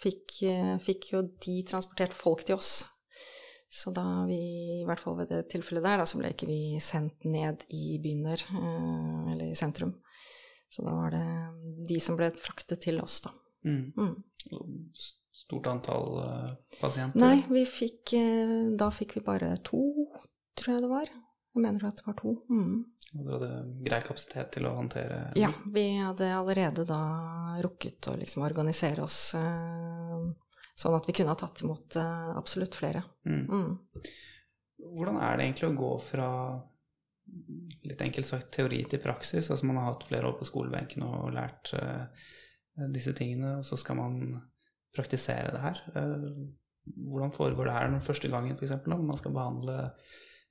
fikk, 0.00 0.42
eh, 0.46 0.76
fikk 0.82 1.10
jo 1.14 1.22
de 1.42 1.56
transportert 1.66 2.14
folk 2.14 2.44
til 2.46 2.58
oss. 2.60 2.84
Så 3.68 3.90
da 3.94 4.24
vi, 4.28 4.38
i 4.80 4.84
hvert 4.86 5.02
fall 5.02 5.16
ved 5.18 5.32
det 5.32 5.48
tilfellet 5.50 5.84
der, 5.84 5.98
da, 5.98 6.06
så 6.06 6.20
ble 6.20 6.30
ikke 6.32 6.48
vi 6.48 6.78
sendt 6.80 7.26
ned 7.26 7.66
i 7.74 7.98
byen 8.02 8.22
der, 8.28 8.44
eh, 8.54 9.32
eller 9.34 9.50
i 9.50 9.58
sentrum. 9.58 9.96
Så 10.70 10.84
da 10.86 10.94
var 10.94 11.10
det 11.14 11.26
de 11.88 11.98
som 12.02 12.16
ble 12.18 12.30
fraktet 12.38 12.84
til 12.86 13.00
oss, 13.02 13.20
da. 13.26 13.34
Mm. 13.66 13.92
Mm. 13.98 14.14
Stort 15.34 15.66
antall 15.66 16.20
eh, 16.22 16.50
pasienter? 16.78 17.18
Nei, 17.18 17.40
vi 17.50 17.64
fikk 17.66 18.14
Da 18.78 18.86
fikk 18.94 19.16
vi 19.18 19.24
bare 19.26 19.56
to, 19.66 19.82
tror 20.54 20.76
jeg 20.76 20.84
det 20.84 20.92
var. 20.92 21.10
Jeg 21.56 21.64
mener 21.64 21.86
at 21.88 21.96
det 21.96 22.04
var 22.04 22.16
to. 22.20 22.34
Mm. 22.52 22.72
Og 23.16 23.20
dere 23.24 23.36
hadde 23.36 23.84
grei 23.86 24.00
kapasitet 24.04 24.50
til 24.56 24.66
å 24.68 24.74
håndtere 24.76 25.20
Ja, 25.40 25.48
vi 25.72 25.86
hadde 25.96 26.28
allerede 26.36 26.84
da 26.88 27.00
rukket 27.64 28.10
å 28.12 28.16
liksom 28.20 28.44
organisere 28.44 29.06
oss 29.06 29.20
eh, 29.38 30.26
Sånn 30.76 30.92
at 30.92 31.06
vi 31.08 31.14
kunne 31.16 31.32
ha 31.32 31.40
tatt 31.40 31.62
imot 31.64 31.96
eh, 31.96 32.32
absolutt 32.36 32.76
flere. 32.76 33.00
Mm. 33.24 33.44
Mm. 33.48 34.02
Hvordan 34.92 35.16
er 35.24 35.38
det 35.38 35.46
egentlig 35.46 35.70
å 35.70 35.78
gå 35.78 35.92
fra 36.04 36.26
litt 37.88 38.02
enkelt 38.04 38.28
sagt 38.28 38.50
teori 38.52 38.82
til 38.84 39.00
praksis? 39.00 39.48
Altså 39.48 39.70
man 39.70 39.80
har 39.80 39.88
hatt 39.94 40.04
flere 40.04 40.28
år 40.28 40.36
på 40.36 40.48
skolebenken 40.50 41.06
og 41.08 41.32
lært 41.32 41.72
eh, 41.80 42.28
disse 42.92 43.16
tingene, 43.16 43.54
og 43.62 43.64
så 43.64 43.80
skal 43.80 43.96
man 44.02 44.20
praktisere 44.96 45.54
det 45.54 45.64
her. 45.64 45.80
Eh, 45.96 46.28
hvordan 47.08 47.32
foregår 47.34 47.70
det 47.70 47.78
her 47.78 47.90
den 47.90 48.04
første 48.04 48.30
gangen, 48.30 48.60
f.eks., 48.60 48.76
når 48.86 49.02
man 49.08 49.18
skal 49.18 49.34
behandle 49.34 49.78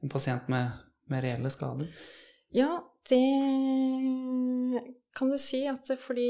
en 0.04 0.12
pasient 0.12 0.50
med, 0.52 0.74
med 1.12 1.26
reelle 1.26 1.52
skader? 1.54 1.90
Ja, 2.56 2.80
det 3.10 3.24
kan 5.16 5.32
du 5.32 5.38
si 5.40 5.66
at 5.70 5.86
det, 5.88 5.98
fordi 6.02 6.30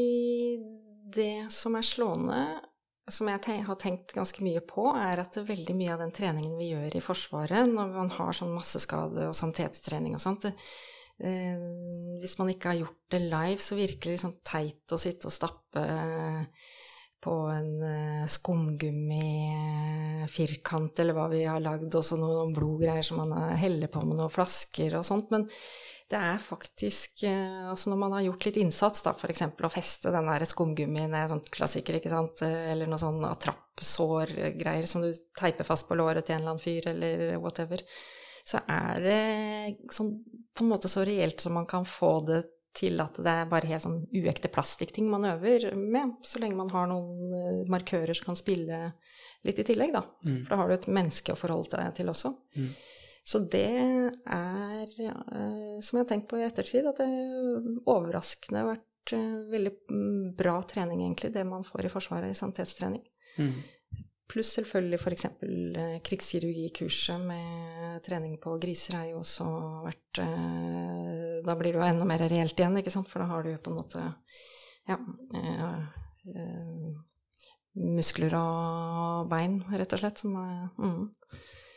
det 1.15 1.51
som 1.53 1.77
er 1.77 1.85
slående, 1.85 2.41
som 3.11 3.29
jeg 3.29 3.65
har 3.67 3.77
tenkt 3.81 4.15
ganske 4.17 4.43
mye 4.45 4.61
på, 4.65 4.87
er 4.97 5.21
at 5.21 5.37
veldig 5.37 5.75
mye 5.77 5.93
av 5.93 6.01
den 6.01 6.13
treningen 6.15 6.57
vi 6.57 6.71
gjør 6.71 6.97
i 6.97 7.03
Forsvaret, 7.03 7.69
når 7.69 7.93
man 7.93 8.11
har 8.17 8.33
sånn 8.33 8.55
masseskade 8.55 9.29
og 9.29 9.37
sanitetstrening 9.37 10.17
og 10.17 10.23
sånt 10.23 10.47
eh, 10.49 11.61
Hvis 12.21 12.37
man 12.41 12.49
ikke 12.53 12.71
har 12.71 12.81
gjort 12.81 13.03
det 13.13 13.21
live, 13.27 13.61
så 13.61 13.77
virker 13.77 14.09
det 14.09 14.17
liksom 14.17 14.39
teit 14.45 14.95
å 14.95 15.01
sitte 15.01 15.29
og 15.29 15.37
stappe 15.37 15.85
på 17.25 17.33
en 17.49 17.81
uh, 17.81 18.29
skumgummifirkant 18.29 20.99
eller 21.01 21.17
hva 21.17 21.25
vi 21.31 21.39
har 21.49 21.63
lagd, 21.63 21.95
og 21.97 22.03
så 22.05 22.17
noen 22.21 22.53
blodgreier 22.53 23.01
som 23.05 23.17
man 23.23 23.31
heller 23.57 23.87
på 23.91 23.99
med 24.05 24.17
noen 24.19 24.33
flasker 24.33 24.95
og 24.99 25.05
sånt. 25.07 25.27
Men 25.33 25.43
det 26.05 26.19
er 26.21 26.37
faktisk 26.37 27.23
uh, 27.25 27.71
Altså 27.71 27.89
når 27.89 27.99
man 28.03 28.13
har 28.13 28.21
gjort 28.27 28.45
litt 28.45 28.57
innsats, 28.61 29.01
da, 29.07 29.11
f.eks. 29.17 29.43
å 29.57 29.69
feste 29.73 30.13
den 30.13 30.29
der 30.29 30.45
skumgummien, 30.49 31.11
det 31.11 31.19
er 31.23 31.31
sånn 31.33 31.53
klassiker, 31.57 31.93
ikke 31.97 32.13
sant, 32.13 32.35
eller 32.45 32.85
noe 32.89 33.01
sånn 33.01 33.29
attrappsårgreier 33.31 34.85
som 34.89 34.99
du 35.01 35.09
teiper 35.39 35.65
fast 35.67 35.85
på 35.89 35.97
låret 35.97 36.23
til 36.27 36.35
en 36.37 36.41
eller 36.43 36.53
annen 36.53 36.67
fyr, 36.67 36.83
eller 36.93 37.15
whatever, 37.41 37.79
så 38.45 38.57
er 38.69 38.95
det 39.01 39.21
sånn 39.89 40.21
på 40.55 40.63
en 40.63 40.71
måte 40.71 40.87
så 40.91 41.03
reelt 41.03 41.41
som 41.41 41.55
man 41.57 41.65
kan 41.67 41.85
få 41.89 42.19
det 42.27 42.43
til 42.75 42.99
at 43.03 43.17
det 43.23 43.31
er 43.31 43.49
bare 43.49 43.69
helt 43.69 43.85
sånn 43.85 44.01
uekte 44.11 44.51
plastikkting 44.51 45.07
man 45.11 45.27
øver 45.29 45.69
med, 45.77 46.17
så 46.25 46.41
lenge 46.41 46.59
man 46.59 46.71
har 46.73 46.89
noen 46.91 47.31
eh, 47.35 47.61
markører 47.71 48.17
som 48.17 48.31
kan 48.31 48.39
spille 48.39 48.81
litt 49.45 49.61
i 49.61 49.65
tillegg, 49.67 49.93
da. 49.95 50.03
Mm. 50.25 50.41
For 50.43 50.51
da 50.51 50.59
har 50.59 50.69
du 50.69 50.75
et 50.75 50.91
menneske 50.99 51.33
å 51.33 51.39
forholde 51.39 51.79
deg 51.79 51.95
til 51.99 52.11
også. 52.11 52.33
Mm. 52.57 52.69
Så 53.25 53.41
det 53.49 53.65
er, 53.65 54.89
eh, 55.01 55.77
som 55.81 55.97
jeg 55.97 56.03
har 56.03 56.09
tenkt 56.11 56.27
på 56.29 56.37
i 56.37 56.45
ettertid, 56.45 56.85
at 56.85 56.99
det 57.01 57.07
er 57.09 57.69
overraskende 57.89 58.61
har 58.61 58.73
vært 58.75 59.15
eh, 59.17 59.37
veldig 59.53 59.73
mm, 59.89 60.25
bra 60.37 60.59
trening, 60.69 61.01
egentlig, 61.07 61.31
det 61.33 61.45
man 61.47 61.65
får 61.65 61.87
i 61.87 61.93
Forsvaret 61.93 62.33
i 62.33 62.37
sanitetstrening. 62.37 63.01
Mm. 63.39 63.55
Pluss 64.25 64.55
selvfølgelig 64.57 64.97
f.eks. 64.97 65.25
Eh, 65.45 65.97
krigskirurgikurset 66.05 67.21
med 67.21 67.99
trening 68.05 68.39
på 68.41 68.55
griser 68.61 68.97
har 68.97 69.09
jo 69.11 69.19
også 69.21 69.49
vært 69.85 70.21
eh, 70.23 71.43
Da 71.45 71.53
blir 71.59 71.75
det 71.75 71.81
jo 71.81 71.85
enda 71.85 72.07
mer 72.09 72.23
reelt 72.25 72.57
igjen, 72.57 72.79
ikke 72.81 72.93
sant, 72.93 73.09
for 73.11 73.21
da 73.21 73.29
har 73.29 73.45
du 73.45 73.51
jo 73.53 73.59
på 73.61 73.73
en 73.73 73.77
måte 73.77 74.05
ja, 74.89 74.97
eh, 75.37 75.77
muskler 77.75 78.33
og 78.39 79.29
bein, 79.29 79.59
rett 79.69 79.93
og 79.93 80.01
slett, 80.01 80.25
som 80.25 80.35
er 80.41 80.57
mm. 80.79 81.05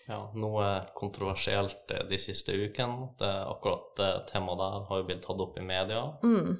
Ja, 0.08 0.22
noe 0.40 0.66
kontroversielt 0.96 1.92
de 2.08 2.18
siste 2.20 2.54
ukene. 2.56 3.10
Det, 3.20 3.28
akkurat 3.44 3.90
det 4.00 4.12
temaet 4.30 4.62
der 4.62 4.86
har 4.88 5.02
jo 5.02 5.08
blitt 5.10 5.20
tatt 5.26 5.42
opp 5.44 5.58
i 5.60 5.64
media. 5.68 6.00
Mm. 6.24 6.54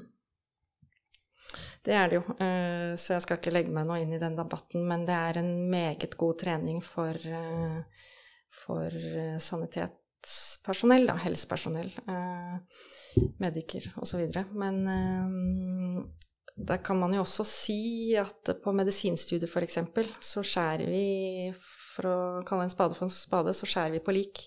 Det 1.85 1.95
er 1.97 2.11
det 2.11 2.19
jo, 2.19 2.25
eh, 2.45 2.93
så 3.01 3.15
jeg 3.15 3.25
skal 3.25 3.39
ikke 3.39 3.53
legge 3.55 3.73
meg 3.73 3.87
noe 3.89 4.01
inn 4.03 4.13
i 4.13 4.21
den 4.21 4.37
debatten, 4.37 4.85
men 4.89 5.07
det 5.09 5.17
er 5.17 5.41
en 5.41 5.53
meget 5.71 6.17
god 6.21 6.41
trening 6.43 6.83
for, 6.85 7.17
eh, 7.17 8.05
for 8.65 8.93
eh, 8.93 9.39
sanitetspersonell, 9.41 11.09
da, 11.09 11.17
helsepersonell, 11.23 11.93
mediker 13.41 13.89
osv. 14.03 14.27
Men 14.61 14.83
der 16.59 16.83
kan 16.85 16.99
man 17.01 17.15
jo 17.15 17.23
også 17.23 17.47
si 17.47 17.81
at 18.19 18.53
på 18.63 18.75
medisinstudiet 18.75 19.49
f.eks. 19.49 19.79
så 20.21 20.45
skjærer 20.45 20.91
vi, 20.91 21.55
for 21.95 22.11
å 22.11 22.19
kalle 22.47 22.67
en 22.67 22.75
spade 22.75 22.99
for 22.99 23.09
en 23.09 23.15
spade, 23.15 23.55
så 23.57 23.69
skjærer 23.69 23.97
vi 23.97 24.05
på 24.05 24.17
lik. 24.19 24.45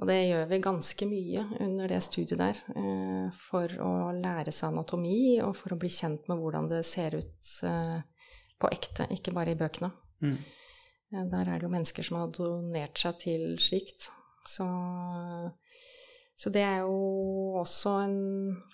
Og 0.00 0.08
det 0.08 0.16
gjør 0.30 0.46
vi 0.48 0.58
ganske 0.64 1.06
mye 1.08 1.42
under 1.60 1.90
det 1.92 1.98
studiet 2.00 2.40
der, 2.40 2.60
eh, 2.72 3.26
for 3.36 3.72
å 3.84 3.90
lære 4.16 4.52
seg 4.54 4.72
anatomi, 4.72 5.40
og 5.44 5.52
for 5.58 5.74
å 5.74 5.80
bli 5.80 5.90
kjent 5.92 6.30
med 6.30 6.40
hvordan 6.40 6.70
det 6.70 6.80
ser 6.88 7.18
ut 7.20 7.50
eh, 7.68 7.98
på 8.60 8.70
ekte, 8.72 9.10
ikke 9.12 9.34
bare 9.36 9.52
i 9.52 9.58
bøkene. 9.60 9.90
Mm. 10.24 10.38
Eh, 11.12 11.26
der 11.34 11.44
er 11.44 11.58
det 11.58 11.68
jo 11.68 11.74
mennesker 11.74 12.06
som 12.06 12.16
har 12.16 12.32
donert 12.32 12.96
seg 13.00 13.20
til 13.26 13.44
slikt. 13.60 14.08
Så, 14.48 14.64
så 16.32 16.52
det 16.54 16.64
er 16.64 16.80
jo 16.86 17.60
også 17.60 17.96
en 18.06 18.20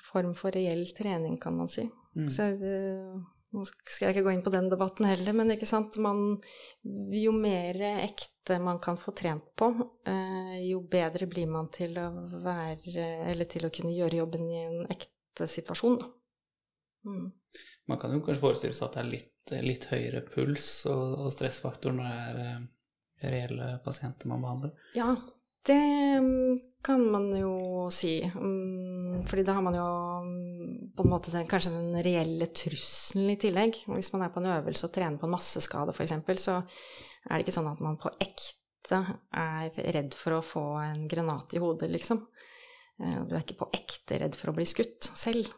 form 0.07 0.37
for 0.39 0.55
reell 0.55 0.87
trening, 0.95 1.41
kan 1.43 1.59
man 1.59 1.73
si. 1.73 1.89
Mm. 2.15 2.29
Så 2.31 2.53
eh, 2.55 3.17
nå 3.57 3.65
skal 3.67 4.09
jeg 4.09 4.15
ikke 4.15 4.27
gå 4.27 4.35
inn 4.37 4.45
på 4.45 4.53
den 4.53 4.69
debatten 4.73 5.09
heller, 5.09 5.37
men 5.37 5.55
ikke 5.55 5.69
sant? 5.69 5.97
Man, 6.03 6.37
jo 7.17 7.33
mer 7.33 7.79
ekte 7.95 8.59
man 8.63 8.79
kan 8.83 8.99
få 9.01 9.15
trent 9.17 9.49
på, 9.59 9.71
eh, 10.07 10.59
jo 10.69 10.83
bedre 10.93 11.29
blir 11.31 11.49
man 11.51 11.71
til 11.75 11.97
å 11.99 12.11
være 12.45 13.07
Eller 13.33 13.49
til 13.51 13.67
å 13.67 13.73
kunne 13.73 13.95
gjøre 13.97 14.21
jobben 14.21 14.47
i 14.51 14.61
en 14.67 14.87
ekte 14.93 15.49
situasjon, 15.51 15.99
da. 16.03 16.13
Mm. 17.07 17.27
Man 17.87 18.01
kan 18.03 18.13
jo 18.13 18.23
kanskje 18.25 18.43
forestille 18.43 18.75
seg 18.75 18.89
at 18.89 18.97
det 18.97 19.03
er 19.03 19.11
litt, 19.13 19.53
litt 19.63 19.85
høyere 19.93 20.25
puls 20.27 20.67
og, 20.91 21.27
og 21.27 21.35
stressfaktor 21.35 21.95
når 21.95 22.09
det 22.09 22.17
er 22.27 22.41
eh, 22.45 22.65
reelle 23.31 23.69
pasienter 23.85 24.29
man 24.29 24.43
behandler. 24.45 24.73
Ja, 24.99 25.15
det 25.67 26.21
mm, 26.23 26.61
kan 26.85 27.03
man 27.11 27.27
jo 27.35 27.89
si. 27.91 28.21
Mm, 28.23 29.23
fordi 29.27 29.43
da 29.43 29.57
har 29.57 29.65
man 29.67 29.75
jo 29.75 29.87
mm, 30.23 30.93
på 30.97 31.03
en 31.05 31.11
måte 31.11 31.33
den, 31.35 31.49
kanskje 31.51 31.75
den 31.75 31.99
reelle 32.07 32.47
trusselen 32.47 33.33
i 33.35 33.39
tillegg. 33.41 33.81
Hvis 33.91 34.13
man 34.15 34.27
er 34.27 34.33
på 34.35 34.43
en 34.43 34.53
øvelse 34.55 34.87
og 34.87 34.95
trener 34.95 35.19
på 35.21 35.27
en 35.27 35.35
masseskade 35.35 35.95
f.eks., 35.97 36.15
så 36.43 36.61
er 36.61 37.35
det 37.35 37.47
ikke 37.47 37.57
sånn 37.59 37.73
at 37.73 37.83
man 37.83 37.99
på 38.01 38.13
ekte 38.23 39.03
er 39.35 39.81
redd 39.97 40.15
for 40.15 40.39
å 40.39 40.45
få 40.47 40.65
en 40.85 41.09
granat 41.11 41.57
i 41.59 41.63
hodet, 41.63 41.91
liksom. 41.91 42.23
Eh, 43.03 43.23
Du 43.27 43.35
er 43.35 43.43
ikke 43.43 43.61
på 43.65 43.71
ekte 43.75 44.21
redd 44.23 44.39
for 44.39 44.53
å 44.53 44.57
bli 44.57 44.67
skutt 44.69 45.11
selv 45.19 45.49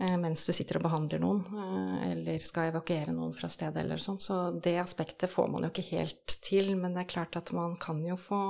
eh, 0.00 0.16
mens 0.16 0.46
du 0.46 0.54
sitter 0.56 0.80
og 0.80 0.86
behandler 0.88 1.20
noen, 1.20 1.44
eh, 1.44 2.06
eller 2.14 2.40
skal 2.40 2.70
evakuere 2.70 3.12
noen 3.12 3.36
fra 3.36 3.52
stedet 3.52 3.84
eller 3.84 4.00
sånn. 4.00 4.16
Så 4.24 4.38
det 4.64 4.78
aspektet 4.80 5.30
får 5.30 5.52
man 5.52 5.68
jo 5.68 5.74
ikke 5.74 5.90
helt 5.92 6.38
til, 6.48 6.72
men 6.80 6.96
det 6.96 7.04
er 7.04 7.12
klart 7.12 7.36
at 7.36 7.52
man 7.52 7.76
kan 7.76 8.00
jo 8.04 8.16
få 8.16 8.40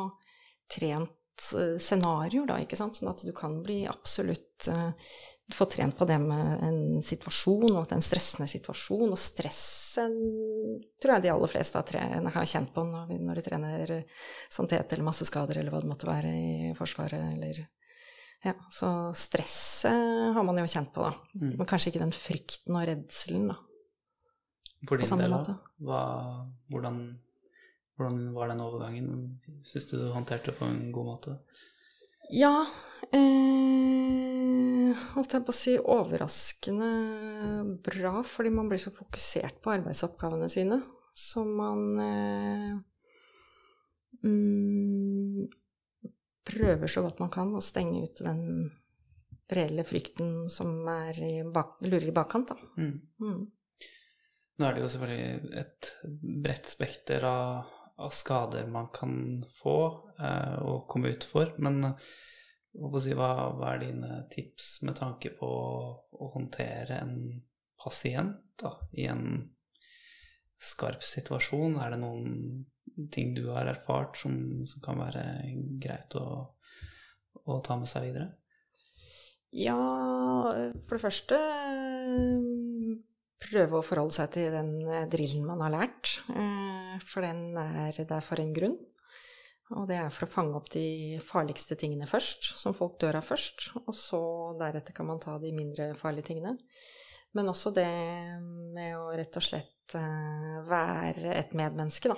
trent 0.70 1.12
scenario 1.36 1.78
scenarioer, 1.78 2.46
da, 2.48 2.60
ikke 2.62 2.78
sant, 2.78 2.96
sånn 2.96 3.10
at 3.10 3.22
du 3.26 3.32
kan 3.36 3.58
bli 3.62 3.84
absolutt 3.88 4.68
eh, 4.72 4.90
få 5.52 5.66
trent 5.70 5.96
på 5.98 6.06
det 6.08 6.16
med 6.18 6.62
en 6.64 6.78
situasjon, 7.04 7.68
og 7.74 7.82
at 7.82 7.90
det 7.90 7.96
er 7.96 8.00
en 8.00 8.06
stressende 8.06 8.48
situasjon. 8.50 9.12
Og 9.12 9.20
stress 9.20 9.98
eh, 10.00 10.16
tror 11.02 11.16
jeg 11.16 11.26
de 11.26 11.32
aller 11.34 11.52
fleste 11.52 11.82
har, 11.82 12.48
kjent 12.48 12.72
på 12.74 12.86
når, 12.88 13.36
de 13.36 13.44
trener 13.44 13.94
sanitet 14.48 14.96
eller 14.96 15.08
masseskader 15.10 15.60
eller 15.60 15.74
hva 15.74 15.82
det 15.84 15.92
måtte 15.92 16.08
være 16.08 16.32
i 16.32 16.72
Forsvaret 16.78 17.34
eller 17.34 17.66
ja, 18.44 18.52
så 18.70 18.88
stresset 19.16 20.34
har 20.36 20.44
man 20.44 20.58
jo 20.60 20.66
kjent 20.68 20.92
på, 20.94 21.02
da. 21.02 21.14
Mm. 21.40 21.54
Men 21.56 21.68
kanskje 21.68 21.90
ikke 21.90 22.02
den 22.04 22.12
frykten 22.14 22.76
og 22.76 22.84
redselen, 22.86 23.48
da. 23.50 23.56
For 24.86 25.00
din 25.00 25.22
del, 25.22 25.32
da? 25.32 25.56
Hva, 25.82 26.02
hvordan, 26.70 27.00
hvordan 27.96 28.34
var 28.36 28.50
den 28.52 28.60
overgangen? 28.64 29.08
Syns 29.64 29.88
du 29.90 29.96
du 29.98 30.10
håndterte 30.12 30.50
det 30.50 30.58
på 30.58 30.68
en 30.68 30.92
god 30.92 31.06
måte? 31.10 31.36
Ja 32.34 32.66
eh, 33.14 34.96
Holdt 35.14 35.36
jeg 35.36 35.44
på 35.46 35.52
å 35.52 35.56
si 35.56 35.76
overraskende 35.78 36.88
bra, 37.84 38.22
fordi 38.26 38.50
man 38.54 38.68
blir 38.70 38.80
så 38.82 38.92
fokusert 38.94 39.60
på 39.62 39.72
arbeidsoppgavene 39.74 40.48
sine. 40.52 40.80
Så 41.16 41.44
man 41.48 42.00
eh, 42.02 42.72
mm, 44.24 45.46
prøver 46.46 46.92
så 46.92 47.04
godt 47.04 47.22
man 47.22 47.32
kan 47.32 47.54
å 47.56 47.64
stenge 47.64 48.02
ut 48.04 48.24
den 48.24 48.42
reelle 49.52 49.84
frykten 49.86 50.50
som 50.50 50.80
er 50.90 51.20
i 51.22 51.34
bak, 51.44 51.78
lurer 51.86 52.08
i 52.10 52.14
bakkant, 52.14 52.52
da. 52.52 52.56
Mm. 52.82 52.96
Mm. 53.22 53.44
Nå 54.56 54.66
er 54.66 54.76
det 54.76 54.82
jo 54.82 54.90
selvfølgelig 54.92 55.56
et 55.60 55.90
bredt 56.44 56.70
spekter 56.70 57.24
av, 57.28 57.72
av 57.96 58.12
skader 58.12 58.66
man 58.66 58.88
kan 58.94 59.44
få 59.60 59.76
eh, 60.20 60.56
og 60.62 60.86
komme 60.90 61.14
ut 61.14 61.24
for, 61.24 61.52
men 61.62 61.82
eh, 61.90 62.06
si, 63.00 63.14
hva, 63.16 63.30
hva 63.56 63.74
er 63.74 63.84
dine 63.86 64.22
tips 64.32 64.82
med 64.86 64.98
tanke 65.00 65.32
på 65.38 65.48
å 65.48 66.30
håndtere 66.34 67.00
en 67.00 67.16
pasient 67.80 68.42
da, 68.60 68.74
i 68.92 69.08
en 69.08 69.26
skarp 70.60 71.04
situasjon? 71.04 71.78
Er 71.80 71.94
det 71.94 72.00
noen 72.02 73.08
ting 73.12 73.34
du 73.36 73.46
har 73.52 73.68
erfart 73.68 74.16
som, 74.20 74.36
som 74.68 74.84
kan 74.84 75.00
være 75.00 75.24
greit 75.80 76.16
å, 76.20 76.26
å 77.44 77.60
ta 77.64 77.78
med 77.80 77.88
seg 77.90 78.10
videre? 78.10 78.30
Ja, 79.56 79.76
for 80.84 80.98
det 80.98 81.04
første 81.04 81.36
prøve 83.46 83.78
å 83.78 83.84
forholde 83.84 84.16
seg 84.16 84.32
til 84.36 84.54
den 84.54 84.72
eh, 84.88 85.06
drillen 85.12 85.46
man 85.48 85.62
har 85.64 85.74
lært. 85.74 86.18
For 87.04 87.24
den 87.24 87.56
er 87.58 87.96
der 87.96 88.24
for 88.24 88.40
en 88.40 88.54
grunn. 88.56 88.76
Og 89.74 89.88
det 89.90 89.96
er 89.98 90.12
for 90.14 90.28
å 90.28 90.30
fange 90.30 90.54
opp 90.54 90.68
de 90.70 91.18
farligste 91.26 91.74
tingene 91.78 92.06
først, 92.06 92.52
som 92.60 92.74
folk 92.76 93.00
dør 93.02 93.18
av 93.18 93.26
først. 93.26 93.72
Og 93.82 93.94
så 93.98 94.20
deretter 94.60 94.94
kan 94.94 95.08
man 95.08 95.18
ta 95.22 95.34
de 95.42 95.50
mindre 95.54 95.90
farlige 95.98 96.30
tingene. 96.30 96.54
Men 97.34 97.50
også 97.50 97.72
det 97.74 97.88
med 98.76 98.94
å 98.96 99.10
rett 99.16 99.36
og 99.36 99.44
slett 99.44 99.96
eh, 99.98 100.54
være 100.70 101.34
et 101.34 101.52
medmenneske, 101.58 102.12
da. 102.12 102.16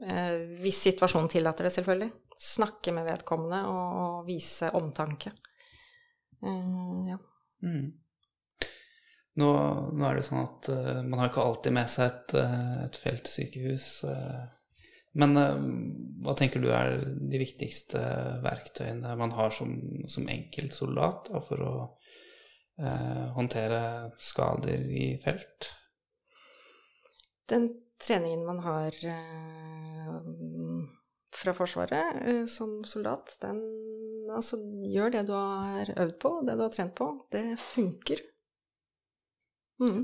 Eh, 0.00 0.56
hvis 0.62 0.80
situasjonen 0.88 1.28
tillater 1.30 1.68
det, 1.68 1.74
selvfølgelig. 1.76 2.10
Snakke 2.40 2.94
med 2.96 3.04
vedkommende 3.10 3.60
og 3.68 4.24
vise 4.26 4.72
omtanke. 4.76 5.34
Eh, 6.40 7.10
ja. 7.12 7.20
Mm. 7.60 7.90
Nå, 9.38 9.50
nå 9.94 10.06
er 10.06 10.18
det 10.18 10.24
sånn 10.26 10.42
at 10.42 10.70
uh, 10.74 11.02
man 11.06 11.20
har 11.20 11.30
ikke 11.30 11.44
alltid 11.44 11.74
med 11.76 11.90
seg 11.90 12.08
et, 12.08 12.32
eh, 12.40 12.72
et 12.86 12.96
feltsykehus. 12.98 13.86
Uh, 14.08 14.40
men 15.20 15.38
uh, 15.38 15.60
hva 16.24 16.34
tenker 16.38 16.62
du 16.62 16.70
er 16.74 16.98
de 17.04 17.40
viktigste 17.40 18.00
verktøyene 18.42 19.14
man 19.20 19.34
har 19.38 19.54
som, 19.54 19.76
som 20.10 20.28
enkeltsoldat 20.30 21.30
da, 21.30 21.42
for 21.44 21.66
å 21.66 21.74
håndtere 23.36 23.78
skader 24.16 24.86
i 24.88 25.10
felt? 25.20 25.66
Den 27.52 27.66
treningen 28.00 28.46
man 28.46 28.62
har 28.64 28.96
fra 31.36 31.52
Forsvaret 31.58 32.48
som 32.48 32.78
soldat, 32.88 33.34
den 33.44 33.60
altså 34.32 34.62
gjør 34.88 35.12
det 35.12 35.26
du 35.28 35.34
har 35.36 35.92
øvd 35.92 36.16
på, 36.24 36.32
det 36.48 36.56
du 36.56 36.64
har 36.64 36.72
trent 36.72 36.96
på, 36.96 37.10
det 37.36 37.44
funker. 37.60 38.24
Mm. 39.80 40.02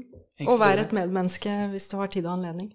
Og 0.49 0.61
være 0.61 0.87
et 0.87 0.95
medmenneske 0.97 1.53
hvis 1.73 1.89
du 1.93 1.99
har 2.01 2.13
tid 2.13 2.27
og 2.27 2.39
anledning. 2.39 2.71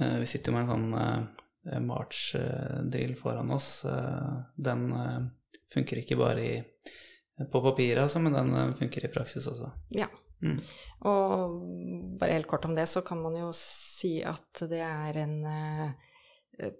Eh, 0.00 0.18
Vi 0.22 0.28
sitter 0.30 0.52
jo 0.52 0.56
med 0.56 0.64
en 0.64 0.72
sånn 0.74 0.94
uh, 0.94 1.80
march-drill 1.82 3.16
foran 3.18 3.50
oss. 3.54 3.84
Eh, 3.88 4.34
Den 4.56 4.86
eh, 4.92 5.20
funker 5.74 6.02
ikke 6.02 6.18
bare 6.20 6.44
i, 6.44 6.54
på 7.50 7.62
papiret, 7.64 8.02
altså, 8.04 8.22
men 8.22 8.36
den 8.36 8.54
eh, 8.54 8.74
funker 8.78 9.06
i 9.06 9.12
praksis 9.12 9.48
også. 9.50 9.72
Ja. 9.96 10.08
Mm. 10.44 10.58
Og 11.08 11.54
bare 12.20 12.36
helt 12.36 12.50
kort 12.50 12.66
om 12.68 12.74
det, 12.76 12.86
så 12.90 13.02
kan 13.06 13.22
man 13.22 13.36
jo 13.38 13.52
si 13.56 14.18
at 14.26 14.66
det 14.68 14.82
er 14.84 15.22
en 15.22 15.38
eh, 15.48 15.94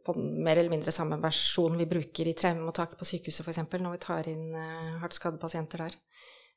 på 0.04 0.14
mer 0.14 0.60
eller 0.60 0.70
mindre 0.70 0.92
samme 0.94 1.16
versjon 1.18 1.78
vi 1.80 1.86
bruker 1.90 2.28
i 2.30 2.36
traumemottaket 2.38 2.98
på 3.00 3.08
sykehuset, 3.08 3.42
f.eks. 3.42 3.62
Når 3.72 3.96
vi 3.96 4.02
tar 4.04 4.28
inn 4.30 4.52
eh, 4.54 4.98
hardt 5.02 5.16
skadde 5.16 5.40
pasienter 5.42 5.86
der. 5.86 5.96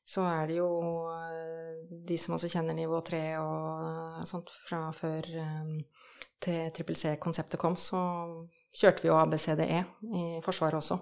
Så 0.08 0.22
er 0.24 0.46
det 0.48 0.56
jo 0.56 0.68
eh, 1.12 1.82
de 2.08 2.16
som 2.20 2.36
også 2.36 2.48
kjenner 2.48 2.76
nivå 2.78 3.00
3 3.04 3.18
og 3.42 4.22
sånt 4.28 4.50
fra 4.68 4.86
før 4.96 5.26
eh, 5.42 5.74
til 6.40 6.70
trippel 6.72 6.96
C-konseptet 6.96 7.60
kom, 7.60 7.76
så 7.76 7.98
kjørte 8.78 9.02
vi 9.04 9.10
jo 9.10 9.18
ABCDE 9.18 9.66
i 10.14 10.22
Forsvaret 10.44 10.78
også. 10.80 10.96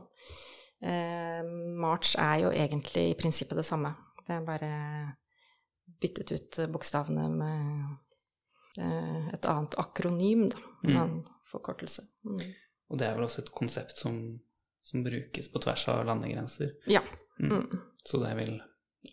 Eh, 0.83 1.43
March 1.79 2.17
er 2.19 2.41
jo 2.47 2.51
egentlig 2.51 3.11
i 3.13 3.17
prinsippet 3.21 3.61
det 3.61 3.67
samme. 3.69 3.93
Det 4.27 4.35
er 4.41 4.47
bare 4.49 4.73
byttet 6.03 6.33
ut 6.35 6.59
bokstavene 6.75 7.29
med 7.31 7.95
et 9.33 9.47
annet 9.49 9.75
akronym, 9.81 10.49
da. 10.53 10.59
En 10.85 10.91
Mm. 10.91 10.97
annen 11.01 11.21
forkortelse. 11.49 12.03
Mm. 12.25 12.41
Og 12.91 12.99
det 12.99 13.07
er 13.07 13.15
vel 13.15 13.25
også 13.25 13.39
et 13.45 13.53
konsept 13.57 13.97
som, 13.97 14.19
som 14.85 15.05
brukes 15.07 15.49
på 15.49 15.63
tvers 15.65 15.87
av 15.89 16.03
landegrenser. 16.05 16.75
Ja. 16.87 17.01
Mm. 17.41 17.53
Mm. 17.55 17.79
Så 18.05 18.19
det 18.21 18.35
vil 18.37 18.59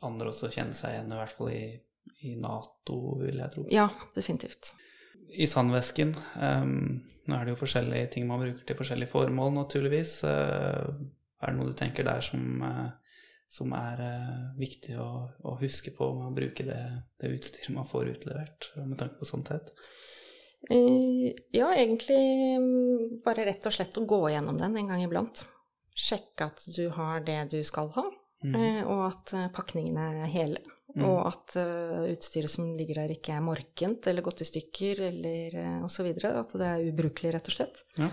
andre 0.02 0.32
også 0.32 0.52
kjenne 0.54 0.76
seg 0.78 0.96
igjen, 0.96 1.12
i 1.12 1.20
hvert 1.20 1.36
fall 1.38 1.52
i, 1.54 1.66
i 2.28 2.36
Nato, 2.40 3.20
vil 3.22 3.42
jeg 3.44 3.54
tro. 3.54 3.68
ja, 3.74 3.90
definitivt. 4.16 4.74
I 5.34 5.48
sandvesken 5.50 6.12
um, 6.38 7.00
Nå 7.26 7.36
er 7.36 7.46
det 7.46 7.54
jo 7.56 7.62
forskjellige 7.64 8.12
ting 8.14 8.28
man 8.30 8.44
bruker 8.44 8.68
til 8.68 8.78
forskjellige 8.78 9.10
formål, 9.14 9.54
naturligvis. 9.56 10.20
Uh, 10.28 10.92
er 11.42 11.50
det 11.50 11.58
noe 11.58 11.72
du 11.72 11.78
tenker 11.78 12.06
der 12.06 12.22
som, 12.22 12.62
uh, 12.62 12.92
som 13.50 13.74
er 13.78 14.04
uh, 14.04 14.44
viktig 14.60 14.98
å, 15.02 15.10
å 15.50 15.56
huske 15.62 15.94
på 15.96 16.12
med 16.18 16.28
å 16.30 16.36
bruke 16.36 16.68
det, 16.68 16.82
det 17.22 17.34
utstyret 17.38 17.74
man 17.74 17.90
får 17.90 18.12
utlevert, 18.14 18.70
med 18.84 19.00
tanke 19.00 19.18
på 19.22 19.30
sannhet? 19.30 19.74
Ja, 20.64 21.74
egentlig 21.76 22.22
mm, 22.62 23.24
bare 23.26 23.44
rett 23.50 23.66
og 23.68 23.74
slett 23.76 23.98
å 24.00 24.06
gå 24.08 24.22
gjennom 24.32 24.56
den 24.62 24.78
en 24.80 24.94
gang 24.94 25.02
iblant. 25.04 25.44
Sjekke 25.94 26.48
at 26.52 26.64
du 26.78 26.86
har 26.96 27.26
det 27.26 27.42
du 27.52 27.60
skal 27.68 27.92
ha, 27.98 28.06
Mm. 28.44 28.56
eh, 28.60 28.80
og 28.86 29.04
at 29.08 29.34
eh, 29.38 29.50
pakningene 29.56 30.08
er 30.24 30.32
hele. 30.32 30.62
Mm. 30.94 31.06
Og 31.08 31.20
at 31.26 31.56
eh, 31.58 32.12
utstyret 32.14 32.52
som 32.52 32.70
ligger 32.78 33.02
der, 33.02 33.16
ikke 33.16 33.34
er 33.34 33.46
morkent 33.46 34.06
eller 34.10 34.26
gått 34.26 34.44
i 34.46 34.48
stykker 34.48 35.02
eller 35.08 35.56
uh, 35.58 35.86
osv. 35.88 36.12
At 36.30 36.54
det 36.60 36.68
er 36.70 36.90
ubrukelig, 36.92 37.34
rett 37.34 37.50
og 37.50 37.56
slett. 37.56 37.82
Ja. 37.98 38.12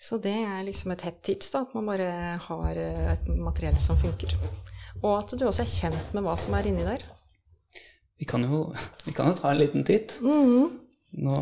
Så 0.00 0.18
det 0.22 0.32
er 0.32 0.64
liksom 0.64 0.94
et 0.94 1.04
hett 1.04 1.20
tips, 1.24 1.52
da. 1.52 1.64
At 1.66 1.74
man 1.76 1.90
bare 1.92 2.08
har 2.46 2.80
eh, 2.80 3.10
et 3.14 3.28
materiell 3.36 3.76
som 3.80 4.00
funker. 4.00 4.36
Og 5.02 5.12
at 5.18 5.36
du 5.36 5.44
også 5.44 5.66
er 5.66 5.74
kjent 5.74 6.16
med 6.16 6.24
hva 6.24 6.36
som 6.40 6.56
er 6.56 6.70
inni 6.70 6.86
der. 6.86 7.04
Vi, 8.20 8.28
kan 8.30 8.44
jo, 8.46 8.66
vi 9.06 9.12
kan 9.16 9.30
jo 9.30 9.38
ta 9.38 9.52
en 9.52 9.60
liten 9.60 9.84
titt. 9.86 10.18
Mhm. 10.24 10.80
Nå 11.24 11.38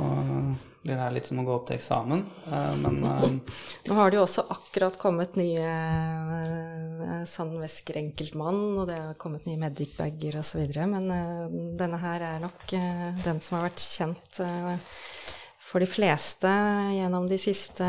blir 0.83 0.97
det 0.97 1.03
her 1.03 1.15
litt 1.15 1.29
som 1.29 1.41
å 1.43 1.47
gå 1.47 1.55
opp 1.55 1.69
til 1.69 1.79
eksamen, 1.79 2.25
eh, 2.51 2.73
men 2.83 2.99
eh, 3.11 3.57
Nå 3.89 3.99
har 3.99 4.11
det 4.11 4.19
jo 4.19 4.25
også 4.27 4.47
akkurat 4.55 4.99
kommet 5.01 5.39
nye 5.39 5.67
uh, 5.67 7.23
sandvesker 7.29 7.99
enkeltmann, 8.01 8.61
og 8.79 8.87
det 8.91 8.99
har 8.99 9.19
kommet 9.21 9.47
nye 9.47 9.61
Medic-bager 9.61 10.39
osv., 10.41 10.63
men 10.91 11.11
eh, 11.15 11.59
denne 11.79 12.01
her 12.03 12.25
er 12.33 12.41
nok 12.43 12.75
eh, 12.77 13.11
den 13.25 13.43
som 13.45 13.59
har 13.59 13.69
vært 13.69 13.83
kjent 13.83 14.41
eh, 14.45 14.89
for 15.63 15.83
de 15.83 15.89
fleste 15.89 16.51
gjennom 16.93 17.29
de 17.31 17.39
siste 17.41 17.87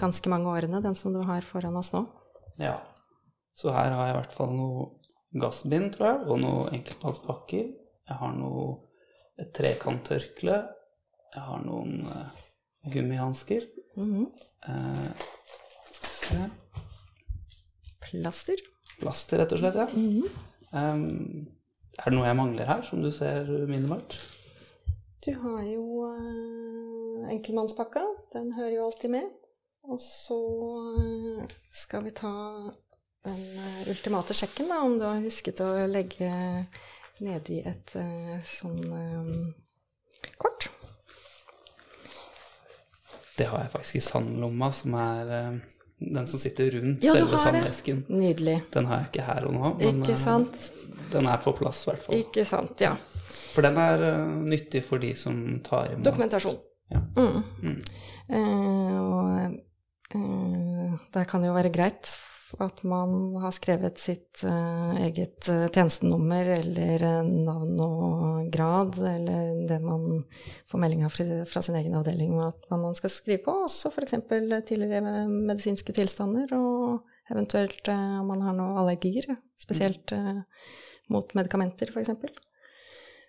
ganske 0.00 0.32
mange 0.32 0.50
årene, 0.52 0.82
den 0.84 0.98
som 0.98 1.14
du 1.14 1.22
har 1.26 1.46
foran 1.46 1.78
oss 1.80 1.92
nå. 1.94 2.06
ja. 2.62 2.78
Så 3.52 3.68
her 3.68 3.90
har 3.92 4.06
jeg 4.08 4.14
i 4.14 4.16
hvert 4.16 4.32
fall 4.32 4.52
noe 4.56 4.84
gassbind, 5.36 5.90
tror 5.92 6.06
jeg, 6.08 6.20
og 6.24 6.38
noe 6.40 6.62
enkeltmannspakker. 6.72 7.66
Jeg 8.08 8.16
har 8.16 8.32
noe 8.32 8.62
et 9.40 9.50
trekanttørkle. 9.52 10.56
Jeg 11.32 11.42
har 11.48 11.64
noen 11.64 12.06
uh, 12.08 12.42
gummihansker. 12.92 13.64
Eh, 13.96 15.08
skal 15.92 16.08
vi 16.08 16.18
se 16.18 16.44
Plaster. 18.02 18.62
Plaster, 19.00 19.40
rett 19.40 19.54
og 19.56 19.62
slett, 19.62 19.78
ja. 19.80 19.88
Mhm. 19.92 20.48
Um, 20.72 21.48
er 22.00 22.08
det 22.08 22.16
noe 22.16 22.28
jeg 22.28 22.36
mangler 22.38 22.68
her, 22.68 22.82
som 22.88 23.02
du 23.04 23.10
ser 23.12 23.48
minimalt? 23.68 24.16
Du 25.24 25.32
har 25.42 25.62
jo 25.68 25.84
uh, 26.08 27.28
enkeltmannspakka, 27.32 28.04
den 28.32 28.52
hører 28.56 28.76
jo 28.78 28.86
alltid 28.88 29.16
med. 29.16 29.30
Og 29.82 30.00
så 30.00 30.38
eh, 30.98 31.46
skal 31.74 32.04
vi 32.04 32.14
ta 32.14 32.32
den 33.24 33.40
eh, 33.58 33.88
ultimate 33.90 34.34
sjekken, 34.34 34.70
da, 34.70 34.82
om 34.86 34.98
du 34.98 35.06
har 35.08 35.22
husket 35.24 35.62
å 35.64 35.72
legge 35.90 36.30
nedi 37.22 37.62
et 37.66 37.96
eh, 37.98 38.36
sånn 38.46 38.78
um, 38.86 39.50
kort. 40.38 40.68
Det 43.42 43.48
har 43.50 43.64
jeg 43.64 43.72
faktisk 43.72 43.98
i 43.98 44.04
sandlomma, 44.06 44.68
som 44.76 44.94
er 45.02 45.30
eh, 45.34 45.54
den 45.98 46.26
som 46.30 46.38
sitter 46.38 46.70
rundt 46.76 47.04
Ja, 47.04 47.16
selve 47.16 47.40
det. 47.56 48.04
Nydelig. 48.08 48.60
Den 48.74 48.86
har 48.86 49.02
jeg 49.02 49.10
ikke 49.10 49.26
her 49.26 49.48
og 49.48 49.56
nå, 49.56 49.72
men 49.80 50.02
Ikke 50.02 50.14
eh, 50.14 50.20
sant? 50.20 50.68
den 51.12 51.26
er 51.28 51.40
på 51.42 51.52
plass, 51.58 51.82
i 51.82 51.90
hvert 51.90 52.04
fall. 52.04 52.20
Ikke 52.22 52.44
sant, 52.48 52.78
ja. 52.80 52.92
For 53.52 53.66
den 53.66 53.80
er 53.82 54.04
eh, 54.12 54.36
nyttig 54.52 54.84
for 54.86 55.02
de 55.02 55.10
som 55.18 55.40
tar 55.66 55.90
imot. 55.90 56.06
Dokumentasjon. 56.06 56.60
Ja. 56.92 57.02
Mm. 57.16 57.42
Mm. 57.64 57.78
Uh, 58.32 58.96
og 59.00 60.14
uh, 60.14 60.94
det 61.14 61.24
kan 61.28 61.44
jo 61.44 61.54
være 61.56 61.72
greit 61.74 62.12
at 62.60 62.82
man 62.84 63.36
har 63.40 63.52
skrevet 63.54 63.98
sitt 64.00 64.42
eh, 64.44 64.92
eget 65.06 65.48
eh, 65.48 65.66
tjenestenummer 65.72 66.50
eller 66.58 67.04
eh, 67.08 67.22
navn 67.24 67.80
og 67.80 68.50
grad, 68.52 68.98
eller 68.98 69.64
det 69.68 69.78
man 69.84 70.22
får 70.70 70.82
melding 70.84 71.06
av 71.06 71.14
fra, 71.14 71.62
sin 71.64 71.78
egen 71.80 71.96
avdeling 71.98 72.36
at 72.44 72.68
man 72.70 72.96
skal 72.98 73.12
skrive 73.12 73.44
på, 73.46 73.56
også 73.66 73.92
f.eks. 73.94 74.18
tidligere 74.68 75.26
medisinske 75.28 75.96
tilstander, 75.96 76.52
og 76.58 77.32
eventuelt 77.32 77.88
om 77.88 78.28
man 78.28 78.44
har 78.44 78.56
noen 78.58 78.80
allergier, 78.82 79.30
spesielt 79.60 80.12
mot 81.12 81.36
medikamenter 81.38 81.92
f.eks. 81.92 82.12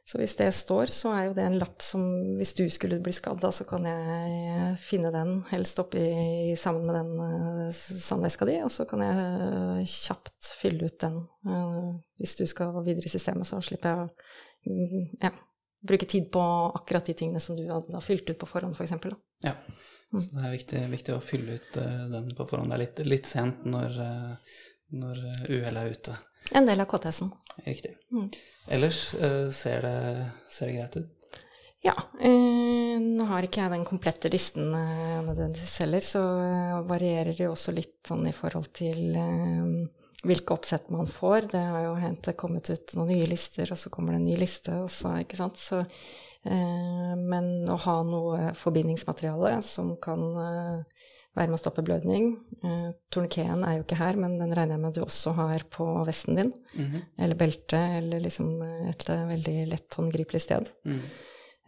Så 0.03 0.19
hvis 0.19 0.35
det 0.35 0.49
står, 0.51 0.91
så 0.91 1.13
er 1.15 1.27
jo 1.29 1.35
det 1.37 1.45
en 1.47 1.59
lapp 1.61 1.83
som 1.83 2.01
hvis 2.35 2.51
du 2.57 2.65
skulle 2.71 2.99
bli 3.03 3.13
skadd, 3.15 3.43
så 3.55 3.63
kan 3.67 3.85
jeg 3.87 4.73
finne 4.83 5.13
den, 5.15 5.37
helst 5.47 5.79
oppi 5.79 6.03
sammen 6.59 6.89
med 6.89 6.97
den 6.97 7.13
uh, 7.21 7.69
sandveska 7.71 8.47
di, 8.49 8.57
og 8.65 8.71
så 8.73 8.83
kan 8.89 9.03
jeg 9.05 9.21
eh, 9.47 9.79
kjapt 9.87 10.51
fylle 10.59 10.89
ut 10.91 10.97
den. 11.05 11.21
Eh, 11.47 11.87
hvis 12.19 12.35
du 12.35 12.43
skal 12.51 12.75
videre 12.83 13.07
i 13.07 13.13
systemet, 13.13 13.47
så 13.47 13.61
slipper 13.63 13.93
jeg 13.93 14.03
å 14.03 14.75
mm, 14.75 15.07
ja, 15.23 15.31
bruke 15.87 16.09
tid 16.11 16.27
på 16.35 16.43
akkurat 16.81 17.07
de 17.07 17.15
tingene 17.23 17.43
som 17.43 17.55
du 17.55 17.63
hadde 17.71 18.03
fylt 18.03 18.27
ut 18.27 18.41
på 18.43 18.49
forhånd, 18.49 18.75
f.eks. 18.75 18.97
For. 18.99 19.15
Ja. 19.47 19.55
Så 20.13 20.27
det 20.35 20.43
er 20.43 20.51
viktig, 20.53 20.81
viktig 20.91 21.15
å 21.15 21.23
fylle 21.23 21.61
ut 21.61 21.77
eh, 21.79 22.01
den 22.11 22.33
på 22.35 22.45
forhånd. 22.51 22.75
Det 22.75 22.75
er 22.75 22.83
litt, 22.83 23.05
litt 23.07 23.31
sent 23.31 23.63
når, 23.63 24.01
når 24.99 25.23
eh, 25.31 25.45
uhellet 25.47 25.79
er 25.79 25.95
ute. 25.95 26.19
En 26.51 26.67
del 26.67 26.83
av 26.83 26.91
KTS-en. 26.91 27.31
Riktig. 27.63 27.95
Mm. 28.11 28.27
Ellers 28.67 29.13
eh, 29.15 29.49
ser, 29.51 29.83
det, 29.83 30.29
ser 30.49 30.69
det 30.69 30.77
greit 30.77 30.97
ut? 30.97 31.39
Ja. 31.83 31.95
Eh, 32.19 32.95
nå 33.03 33.25
har 33.27 33.43
ikke 33.43 33.65
jeg 33.65 33.73
den 33.73 33.83
komplette 33.87 34.31
listen 34.31 34.71
eh, 34.77 35.19
nødvendigvis 35.25 35.81
heller, 35.83 36.05
så 36.05 36.21
eh, 36.39 36.77
varierer 36.87 37.33
det 37.33 37.43
jo 37.43 37.51
også 37.57 37.75
litt 37.75 37.97
sånn 38.07 38.23
i 38.29 38.35
forhold 38.35 38.69
til 38.77 39.17
eh, 39.19 39.73
hvilke 40.23 40.55
oppsett 40.55 40.87
man 40.95 41.09
får. 41.11 41.49
Det 41.51 41.63
har 41.73 41.87
jo 41.89 41.97
hendt 41.99 42.29
det 42.29 42.37
kommet 42.39 42.71
ut 42.71 42.95
noen 42.95 43.11
nye 43.11 43.27
lister, 43.27 43.67
og 43.67 43.79
så 43.79 43.91
kommer 43.91 44.15
det 44.15 44.21
en 44.21 44.29
ny 44.29 44.37
liste, 44.39 44.77
og 44.79 45.19
ikke 45.19 45.41
sant. 45.41 45.59
Så, 45.59 45.81
eh, 46.47 47.11
men 47.19 47.51
å 47.67 47.75
ha 47.83 47.97
noe 48.07 48.53
forbindingsmateriale 48.55 49.57
som 49.67 49.97
kan 50.03 50.23
eh, 50.47 51.03
være 51.33 51.49
med 51.49 51.57
å 51.57 51.61
stoppe 51.61 51.83
blødning 51.85 52.27
eh, 52.61 52.89
Tornikeen 53.13 53.63
er 53.65 53.77
jo 53.77 53.85
ikke 53.85 53.99
her, 53.99 54.17
men 54.21 54.37
den 54.37 54.53
regner 54.53 54.77
jeg 54.77 54.83
med 54.83 54.95
du 54.97 55.01
også 55.03 55.33
har 55.39 55.65
på 55.73 55.87
vesten 56.07 56.39
din. 56.39 56.53
Mhm. 56.77 57.03
Eller 57.25 57.39
belte, 57.39 57.79
eller 57.99 58.23
liksom 58.23 58.55
et 58.89 59.05
eh, 59.09 59.27
veldig 59.33 59.57
lett 59.71 59.99
håndgripelig 59.99 60.43
sted. 60.45 60.69
Mm. 60.85 61.01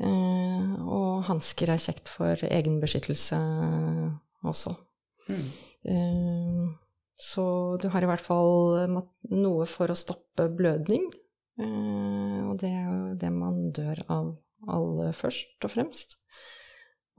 Eh, 0.05 0.71
og 0.85 1.25
hansker 1.29 1.71
er 1.71 1.81
kjekt 1.81 2.11
for 2.11 2.45
egenbeskyttelse 2.47 3.39
også. 4.45 4.75
Mm. 5.31 5.45
Eh, 5.91 6.65
så 7.15 7.45
du 7.81 7.87
har 7.93 8.03
i 8.03 8.09
hvert 8.09 8.23
fall 8.23 8.89
noe 9.31 9.69
for 9.69 9.91
å 9.91 9.97
stoppe 9.97 10.49
blødning. 10.51 11.07
Eh, 11.55 12.39
og 12.43 12.59
det 12.59 12.71
er 12.73 12.89
jo 12.89 13.15
det 13.19 13.31
man 13.31 13.69
dør 13.75 14.03
av 14.11 14.33
aller 14.71 15.15
først 15.15 15.63
og 15.63 15.71
fremst. 15.71 16.17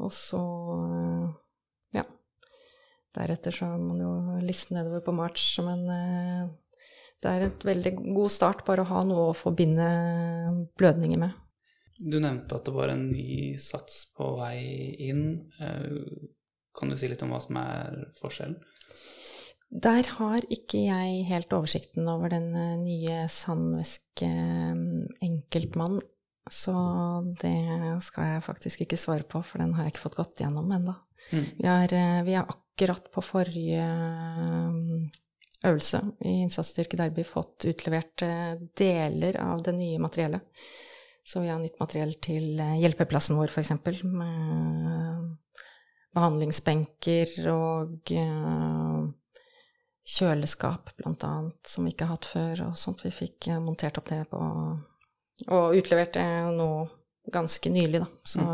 Og 0.03 0.13
så, 0.13 0.43
eh, 0.85 1.29
Deretter 3.17 3.55
så 3.55 3.73
har 3.73 3.81
man 3.81 4.01
jo 4.03 4.13
liste 4.45 4.77
nedover 4.77 5.03
på 5.07 5.15
March, 5.17 5.49
men 5.65 5.87
eh, 5.93 6.47
det 7.23 7.33
er 7.33 7.47
et 7.47 7.65
veldig 7.65 7.93
god 8.05 8.31
start 8.33 8.65
bare 8.67 8.85
å 8.85 8.91
ha 8.91 9.03
noe 9.09 9.31
å 9.31 9.37
forbinde 9.37 9.89
blødninger 10.77 11.21
med. 11.23 11.35
Du 11.97 12.19
nevnte 12.21 12.59
at 12.59 12.67
det 12.69 12.75
var 12.77 12.93
en 12.93 13.07
ny 13.09 13.57
sats 13.61 14.05
på 14.17 14.35
vei 14.41 14.59
inn. 15.09 15.29
Eh, 15.61 16.33
Kan 16.77 16.91
du 16.93 16.97
si 17.01 17.09
litt 17.09 17.23
om 17.25 17.33
hva 17.33 17.41
som 17.41 17.57
er 17.57 18.03
forskjellen? 18.19 18.59
Der 19.73 20.07
har 20.19 20.45
ikke 20.53 20.83
jeg 20.85 21.25
helt 21.31 21.55
oversikten 21.57 22.07
over 22.13 22.31
den 22.35 22.53
eh, 22.53 22.77
nye 22.83 23.25
sandvæske 23.33 24.29
eh, 24.29 24.85
enkeltmann, 25.25 25.99
så 26.53 26.77
det 27.41 27.57
skal 28.07 28.37
jeg 28.37 28.45
faktisk 28.47 28.85
ikke 28.85 29.01
svare 29.01 29.27
på, 29.27 29.41
for 29.43 29.65
den 29.65 29.73
har 29.75 29.87
jeg 29.87 29.97
ikke 29.97 30.05
fått 30.05 30.21
gått 30.21 30.45
gjennom 30.45 30.69
ennå. 30.71 30.95
Mm. 31.33 31.49
Vi, 31.59 31.67
vi 32.29 32.37
er 32.37 32.45
akkurat 32.45 32.66
på 33.13 33.23
forrige 33.25 33.81
eh, 33.81 34.73
øvelse 35.67 36.03
i 36.25 36.43
innsatsstyrke 36.45 36.99
Derby 37.01 37.25
fått 37.25 37.65
utlevert 37.65 38.23
eh, 38.23 38.55
deler 38.77 39.39
av 39.41 39.63
det 39.63 39.73
nye 39.79 39.99
materiellet. 39.99 40.43
Så 41.27 41.41
vi 41.43 41.49
har 41.49 41.59
nytt 41.59 41.81
materiell 41.81 42.15
til 42.23 42.61
eh, 42.61 42.77
hjelpeplassen 42.83 43.39
vår, 43.39 43.49
f.eks. 43.49 43.73
Med 44.05 45.37
behandlingsbenker 46.17 47.49
og 47.53 48.13
kjøleskap, 50.07 50.93
annet, 51.05 51.59
som 51.69 51.85
vi 51.85 51.93
ikke 51.93 52.07
har 52.07 52.17
hatt 52.17 52.29
før, 52.29 52.63
og 52.69 52.79
sånt. 52.81 53.05
Vi 53.05 53.13
fikk 53.13 53.51
montert 53.61 53.99
opp 54.01 54.09
det 54.09 54.23
på 54.31 54.41
Og 55.53 55.77
utlevert 55.77 56.15
det 56.17 56.25
nå 56.57 56.71
ganske 57.33 57.71
nylig, 57.71 58.01
da. 58.01 58.09
Så, 58.25 58.47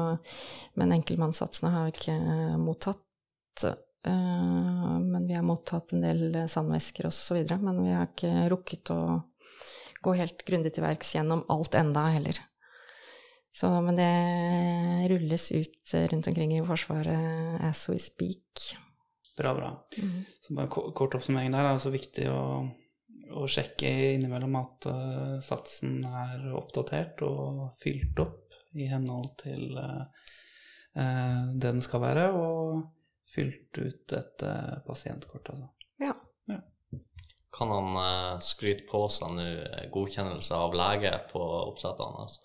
Men 0.75 0.97
enkeltmannssatsene 0.97 1.71
har 1.71 1.87
vi 1.87 1.95
ikke 1.95 2.19
mottatt. 2.59 3.05
Eh, 4.09 4.95
men 5.03 5.27
vi 5.29 5.37
har 5.37 5.47
mottatt 5.47 5.93
en 5.93 6.05
del 6.05 6.43
sandvesker 6.49 7.09
og 7.09 7.15
så 7.17 7.39
videre. 7.39 7.61
Men 7.63 7.83
vi 7.83 7.93
har 7.95 8.09
ikke 8.11 8.49
rukket 8.53 8.95
å 8.95 9.03
gå 10.03 10.17
helt 10.19 10.43
grundig 10.47 10.75
til 10.75 10.85
verks 10.85 11.15
gjennom 11.17 11.45
alt 11.53 11.77
enda 11.79 12.09
heller. 12.15 12.41
Så, 13.53 13.69
men 13.85 13.99
det 13.99 14.09
rulles 15.13 15.51
ut 15.53 15.95
rundt 16.13 16.29
omkring 16.31 16.55
i 16.57 16.63
Forsvaret 16.65 17.61
as 17.61 17.85
we 17.91 17.99
speak. 18.01 18.73
Bra, 19.37 19.55
bra. 19.55 19.85
Så 20.41 20.55
bare 20.57 20.69
kort 20.69 21.15
oppsummering 21.15 21.53
der. 21.53 21.61
Det 21.61 21.69
er 21.69 21.77
altså 21.77 21.93
viktig 21.93 22.25
å, 22.33 22.41
å 23.37 23.45
sjekke 23.49 23.91
innimellom 24.17 24.57
at 24.61 24.89
uh, 24.89 25.37
satsen 25.45 26.01
er 26.05 26.49
oppdatert 26.57 27.21
og 27.29 27.77
fylt 27.83 28.25
opp 28.25 28.57
i 28.73 28.89
henhold 28.89 29.35
til 29.43 29.77
uh, 29.77 30.05
eh, 30.97 31.41
det 31.53 31.67
den 31.67 31.83
skal 31.85 32.01
være, 32.07 32.31
og 32.33 32.87
fylt 33.35 33.79
ut 33.79 34.13
et 34.17 34.45
eh, 34.47 34.77
pasientkort, 34.87 35.49
altså. 35.55 35.71
Ja. 36.03 36.15
Kan 37.53 37.69
han 37.69 37.97
eh, 38.01 38.39
skryte 38.45 38.87
på 38.89 39.05
seg 39.13 39.35
nå 39.37 39.45
eh, 39.45 39.89
godkjennelse 39.93 40.57
av 40.57 40.77
lege 40.77 41.13
på 41.33 41.43
oppsettene? 41.43 42.25
Altså? 42.25 42.41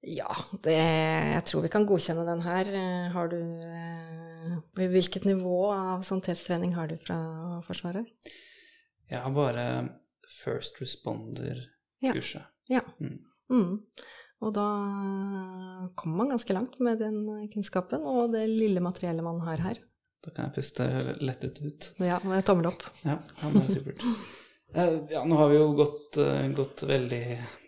Ja, 0.00 0.32
det, 0.64 0.76
jeg 0.76 1.44
tror 1.48 1.64
vi 1.64 1.72
kan 1.72 1.86
godkjenne 1.88 2.24
den 2.28 2.44
her. 2.44 2.68
Eh, 2.72 3.08
Har 3.12 3.32
du 3.32 3.40
eh, 3.40 4.54
Hvilket 4.76 5.26
nivå 5.28 5.72
av 5.72 6.04
sanitetstrening 6.06 6.72
har 6.76 6.88
du 6.88 6.96
fra 7.00 7.18
Forsvaret? 7.66 8.08
Jeg 9.10 9.20
har 9.20 9.32
bare 9.34 9.64
first 10.30 10.80
responder-kurset. 10.80 12.46
Ja. 12.70 12.80
Mm. 13.00 13.18
Mm. 13.50 13.80
Og 14.40 14.54
da 14.56 14.66
kommer 16.00 16.22
man 16.22 16.32
ganske 16.32 16.56
langt 16.56 16.78
med 16.80 17.00
den 17.02 17.48
kunnskapen 17.52 18.04
og 18.08 18.32
det 18.32 18.46
lille 18.48 18.80
materiellet 18.80 19.24
man 19.24 19.42
har 19.44 19.60
her. 19.60 19.80
Da 20.20 20.32
kan 20.32 20.48
jeg 20.48 20.56
puste 20.58 20.86
lettet 21.20 21.60
ut. 21.64 21.90
Ja, 22.00 22.18
med 22.24 22.44
tommel 22.44 22.70
opp. 22.72 22.84
Ja, 23.04 23.18
ja 23.40 23.50
det 23.54 23.64
er 23.64 23.74
supert. 23.78 24.06
Eh, 24.70 24.96
ja, 25.10 25.24
nå 25.26 25.34
har 25.34 25.48
vi 25.50 25.56
jo 25.56 25.72
gått, 25.74 26.16
eh, 26.22 26.48
gått 26.54 26.84
veldig, 26.86 27.24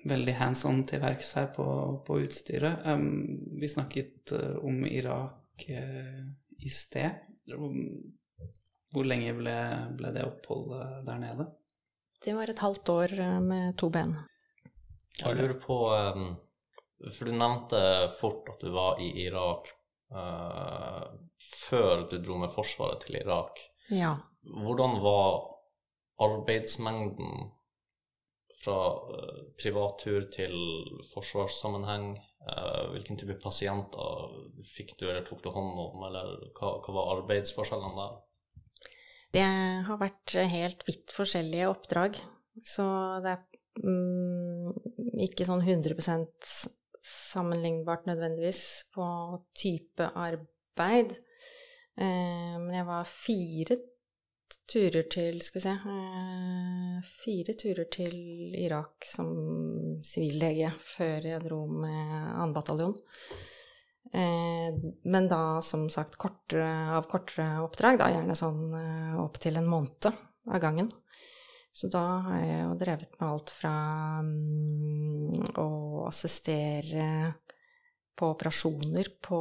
veldig 0.07 0.35
hands 0.39 0.61
on 0.69 0.85
til 0.87 1.01
verks 1.03 1.33
her 1.35 1.49
på, 1.57 1.65
på 2.07 2.21
utstyret. 2.23 2.85
Um, 2.87 3.41
vi 3.59 3.71
snakket 3.71 4.31
eh, 4.37 4.61
om 4.63 4.85
Irak 4.87 5.67
eh, 5.67 6.21
i 6.63 6.71
sted. 6.71 7.25
Hvor, 7.51 9.09
lenge 9.09 9.35
ble, 9.35 9.57
ble 9.99 10.13
det 10.15 10.23
oppholdet 10.29 11.03
der 11.09 11.19
nede? 11.25 11.49
Det 12.23 12.37
var 12.39 12.53
et 12.53 12.63
halvt 12.63 12.95
år 12.95 13.17
eh, 13.19 13.41
med 13.51 13.75
to 13.83 13.91
ben. 13.91 14.15
Jeg 15.19 15.41
lurer 15.41 15.59
på 15.59 15.79
eh, 15.97 16.23
For 17.11 17.27
du 17.27 17.35
nevnte 17.35 17.81
fort 18.21 18.51
at 18.53 18.63
du 18.63 18.71
var 18.75 19.01
i 19.03 19.11
Irak 19.25 19.71
uh, 20.15 21.07
før 21.69 22.07
du 22.11 22.19
dro 22.23 22.39
med 22.43 22.53
Forsvaret 22.55 23.03
til 23.07 23.19
Irak. 23.23 23.59
Ja. 23.91 24.15
Hvordan 24.43 25.01
var 25.03 25.49
arbeidsmengden 26.23 27.51
fra 28.63 28.77
eh, 29.17 29.39
privattur 29.59 30.23
til 30.31 30.53
forsvarssammenheng? 31.11 32.13
Uh, 32.43 32.91
hvilken 32.91 33.19
type 33.19 33.37
pasienter 33.43 34.33
fikk 34.75 34.97
du 34.99 35.05
eller 35.09 35.23
tok 35.27 35.45
du 35.45 35.51
hånd 35.55 35.79
om, 35.79 36.05
eller 36.09 36.31
hva, 36.59 36.73
hva 36.83 36.95
var 36.97 37.11
arbeidsforskjellene 37.17 37.99
der? 37.99 38.17
Det 39.33 39.45
har 39.87 40.01
vært 40.01 40.35
helt 40.51 40.83
vidt 40.87 41.15
forskjellige 41.15 41.71
oppdrag, 41.71 42.19
så 42.67 42.85
det 43.25 43.37
er 43.37 43.87
mm, 43.87 44.73
ikke 45.27 45.47
sånn 45.49 45.63
100 45.63 45.95
sammenlignbart 47.03 48.07
nødvendigvis 48.07 48.85
på 48.95 49.05
type 49.59 50.09
arbeid. 50.15 51.17
Eh, 51.99 52.59
men 52.59 52.75
jeg 52.75 52.87
var 52.89 53.09
fire 53.09 53.77
turer 54.73 55.05
til 55.13 55.43
Skal 55.45 55.59
vi 55.59 55.63
se 55.67 55.73
eh, 55.93 57.09
Fire 57.25 57.55
turer 57.61 57.89
til 57.93 58.15
Irak 58.57 59.05
som 59.05 59.33
sivillege 60.07 60.71
før 60.81 61.29
jeg 61.29 61.43
dro 61.45 61.67
med 61.67 62.31
2. 62.39 62.47
bataljon. 62.57 62.97
Eh, 64.13 64.81
men 65.05 65.29
da 65.29 65.61
som 65.65 65.89
sagt 65.93 66.17
kortere, 66.21 66.71
av 66.97 67.11
kortere 67.11 67.61
oppdrag, 67.67 68.01
da 68.01 68.11
gjerne 68.15 68.39
sånn 68.39 68.65
opptil 69.21 69.61
en 69.61 69.69
måned 69.69 70.13
av 70.13 70.63
gangen. 70.63 70.93
Så 71.73 71.89
da 71.89 72.03
har 72.27 72.43
jeg 72.45 72.65
jo 72.67 72.75
drevet 72.81 73.15
med 73.17 73.29
alt 73.31 73.53
fra 73.53 73.73
mm, 74.21 75.55
å 75.57 75.69
assistere 76.05 77.07
på 78.13 78.29
operasjoner 78.35 79.09
på 79.25 79.39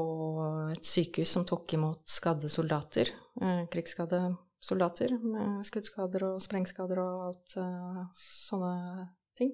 et 0.71 0.87
sykehus 0.87 1.33
som 1.35 1.43
tok 1.47 1.75
imot 1.75 2.05
skadde 2.07 2.49
soldater, 2.49 3.11
eh, 3.41 3.65
krigsskadde 3.71 4.21
soldater 4.61 5.11
med 5.19 5.65
skuddskader 5.67 6.23
og 6.29 6.39
sprengskader 6.43 7.01
og 7.03 7.27
alt 7.27 7.57
eh, 7.59 8.01
sånne 8.15 9.09
ting. 9.37 9.51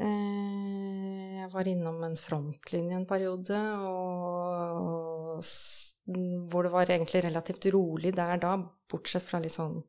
Eh, 0.00 1.42
Jeg 1.42 1.50
var 1.52 1.68
innom 1.68 1.98
en 2.06 2.16
frontlinje 2.16 2.96
en 2.96 3.06
periode, 3.08 3.58
og 3.84 5.42
hvor 6.48 6.64
det 6.64 6.72
var 6.72 6.88
egentlig 6.88 7.24
relativt 7.26 7.66
rolig 7.74 8.14
der 8.16 8.38
da, 8.40 8.56
bortsett 8.88 9.26
fra 9.26 9.40
litt 9.42 9.54
sånn 9.54 9.82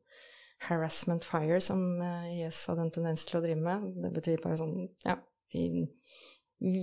harassment 0.68 1.24
fire 1.26 1.60
som 1.64 1.82
eh, 2.02 2.40
IS 2.40 2.64
hadde 2.70 2.86
en 2.86 2.94
tendens 2.94 3.26
til 3.28 3.40
å 3.40 3.44
drive 3.44 3.60
med. 3.60 3.86
Det 4.04 4.12
betyr 4.14 4.42
bare 4.44 4.58
sånn, 4.60 4.76
ja, 5.04 5.18
de 5.54 5.64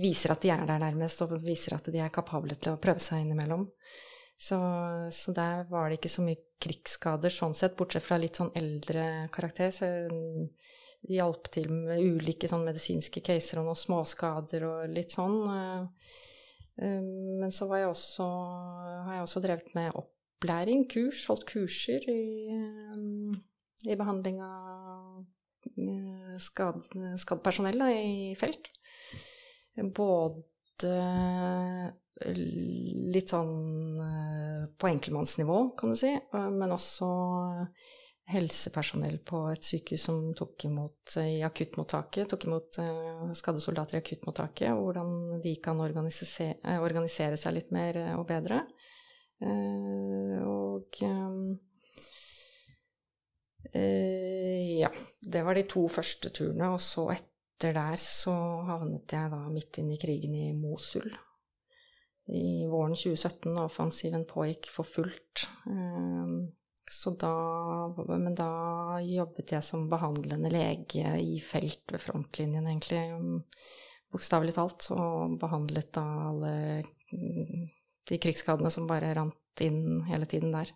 viser 0.02 0.34
at 0.34 0.42
de 0.44 0.52
er 0.54 0.64
der 0.68 0.82
nærmest, 0.82 1.22
og 1.24 1.34
viser 1.42 1.76
at 1.76 1.90
de 1.92 2.00
er 2.02 2.14
kapable 2.14 2.56
til 2.58 2.74
å 2.74 2.80
prøve 2.82 3.02
seg 3.02 3.24
innimellom. 3.24 3.66
Så, 4.42 4.58
så 5.14 5.34
der 5.36 5.66
var 5.70 5.88
det 5.88 6.00
ikke 6.00 6.10
så 6.10 6.24
mye 6.26 6.40
krigsskader 6.62 7.30
sånn 7.30 7.54
sett, 7.54 7.76
bortsett 7.78 8.04
fra 8.06 8.18
litt 8.18 8.38
sånn 8.38 8.50
eldre 8.58 9.28
karakter. 9.34 9.70
Så 9.74 9.90
de 11.02 11.18
hjalp 11.18 11.50
til 11.54 11.68
med 11.70 12.02
ulike 12.02 12.50
sånn 12.50 12.66
medisinske 12.66 13.22
caser 13.24 13.60
og 13.60 13.70
noen 13.70 13.78
småskader 13.78 14.66
og 14.66 14.94
litt 14.94 15.14
sånn. 15.14 15.38
Eh, 15.52 16.10
eh, 16.82 16.98
men 17.42 17.54
så 17.54 17.70
jeg 17.74 17.90
også, 17.90 18.28
har 19.06 19.16
jeg 19.18 19.28
også 19.28 19.44
drevet 19.46 19.72
med 19.78 20.02
opplæring, 20.02 20.86
kurs, 20.90 21.26
holdt 21.30 21.46
kurser 21.50 22.06
i, 22.10 22.22
i 23.86 23.96
behandling 23.98 24.42
av 24.44 25.24
skadd, 26.42 26.82
skadd 27.18 27.42
personell 27.44 27.82
i 27.88 28.34
felt. 28.38 28.68
Både 29.96 30.42
litt 32.22 33.32
sånn 33.32 33.98
på 34.78 34.90
enkeltmannsnivå, 34.90 35.58
kan 35.78 35.92
du 35.92 35.98
si, 35.98 36.12
men 36.32 36.74
også 36.74 37.08
helsepersonell 38.32 39.16
på 39.26 39.40
et 39.50 39.66
sykehus 39.66 40.04
som 40.06 40.18
tok 40.38 40.64
imot 40.68 41.16
i 41.24 41.40
akuttmottaket, 41.42 42.28
tok 42.30 42.46
imot 42.46 42.78
skadde 43.38 43.64
soldater 43.64 43.98
i 43.98 44.02
akuttmottaket, 44.02 44.70
og 44.70 44.84
hvordan 44.86 45.40
de 45.42 45.56
kan 45.64 45.80
organisere, 45.82 46.78
organisere 46.78 47.40
seg 47.40 47.56
litt 47.58 47.72
mer 47.74 47.98
og 48.14 48.26
bedre. 48.30 48.62
Og 49.42 51.02
ja, 53.72 54.90
det 55.22 55.42
var 55.46 55.54
de 55.54 55.66
to 55.70 55.86
første 55.88 56.32
turene, 56.34 56.72
og 56.74 56.80
så 56.82 57.06
etter 57.14 57.76
der 57.76 58.00
så 58.00 58.34
havnet 58.66 59.14
jeg 59.14 59.30
da 59.32 59.42
midt 59.52 59.78
inn 59.78 59.92
i 59.94 60.00
krigen 60.00 60.34
i 60.34 60.50
Mosul. 60.56 61.06
I 62.32 62.66
våren 62.70 62.94
2017, 62.94 63.54
da 63.54 63.66
offensiven 63.66 64.26
pågikk 64.28 64.70
for 64.70 64.86
fullt. 64.86 65.46
Så 66.92 67.14
da 67.16 67.32
Men 67.96 68.34
da 68.36 69.00
jobbet 69.00 69.54
jeg 69.54 69.64
som 69.64 69.88
behandlende 69.90 70.50
lege 70.52 71.14
i 71.22 71.38
felt 71.40 71.92
ved 71.92 72.02
frontlinjen, 72.02 72.66
egentlig. 72.68 73.02
Bokstavelig 74.12 74.54
talt. 74.58 74.90
Og 74.94 75.38
behandlet 75.40 75.92
da 75.96 76.04
alle 76.28 76.54
de 78.08 78.18
krigsskadene 78.18 78.70
som 78.70 78.88
bare 78.90 79.14
rant 79.16 79.64
inn 79.64 80.02
hele 80.08 80.28
tiden 80.28 80.52
der. 80.54 80.70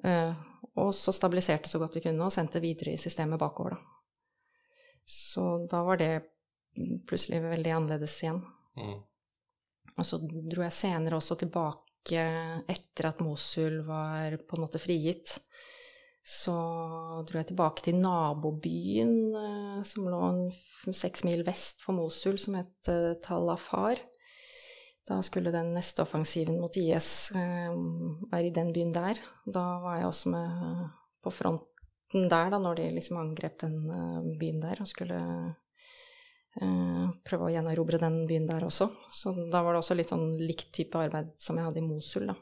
Og 0.00 0.94
så 0.96 1.12
stabiliserte 1.12 1.68
så 1.68 1.78
godt 1.82 1.98
vi 1.98 2.04
kunne, 2.06 2.24
og 2.24 2.32
sendte 2.32 2.62
videre 2.64 2.94
i 2.94 3.00
systemet 3.00 3.40
bakover, 3.40 3.76
da. 3.76 3.78
Så 5.04 5.66
da 5.68 5.82
var 5.84 5.98
det 6.00 6.12
plutselig 7.08 7.42
veldig 7.42 7.72
annerledes 7.76 8.14
igjen. 8.22 8.38
Mm. 8.78 9.00
Og 9.98 10.06
så 10.08 10.18
dro 10.22 10.62
jeg 10.64 10.72
senere 10.72 11.18
også 11.18 11.36
tilbake 11.42 12.22
etter 12.70 13.10
at 13.10 13.20
Mosul 13.20 13.82
var 13.84 14.38
på 14.48 14.56
en 14.56 14.64
måte 14.64 14.80
frigitt. 14.80 15.36
Så 16.22 16.54
dro 17.28 17.40
jeg 17.40 17.50
tilbake 17.50 17.84
til 17.84 17.98
nabobyen 18.00 19.12
som 19.84 20.06
lå 20.08 20.22
seks 20.94 21.26
mil 21.26 21.42
vest 21.44 21.82
for 21.84 21.98
Mosul, 21.98 22.38
som 22.40 22.56
het 22.60 22.92
Talafar. 23.26 24.00
Da 25.08 25.18
skulle 25.26 25.50
den 25.50 25.72
neste 25.74 26.04
offensiven 26.04 26.60
mot 26.62 26.76
IS 26.78 27.32
eh, 27.34 27.74
være 28.30 28.46
i 28.48 28.54
den 28.54 28.70
byen 28.74 28.92
der. 28.94 29.18
Da 29.44 29.64
var 29.82 29.98
jeg 29.98 30.10
også 30.10 30.34
med 30.34 30.84
på 31.22 31.32
fronten 31.34 32.28
der, 32.28 32.52
da, 32.52 32.60
når 32.60 32.78
de 32.78 32.90
liksom 32.92 33.18
angrep 33.22 33.58
den 33.62 33.76
uh, 33.88 34.20
byen 34.38 34.60
der 34.60 34.82
og 34.82 34.88
skulle 34.90 35.18
prøve 37.24 37.46
å 37.46 37.52
gjenerobre 37.52 37.96
den 37.96 38.26
byen 38.28 38.46
der 38.48 38.66
også. 38.66 38.90
Så 39.08 39.32
da 39.50 39.62
var 39.64 39.72
det 39.72 39.82
også 39.82 39.96
litt 39.96 40.10
sånn 40.12 40.34
likt 40.36 40.72
type 40.76 41.00
arbeid 41.00 41.30
som 41.40 41.56
jeg 41.56 41.64
hadde 41.64 41.80
i 41.80 41.86
Mosul, 41.86 42.26
da. 42.28 42.36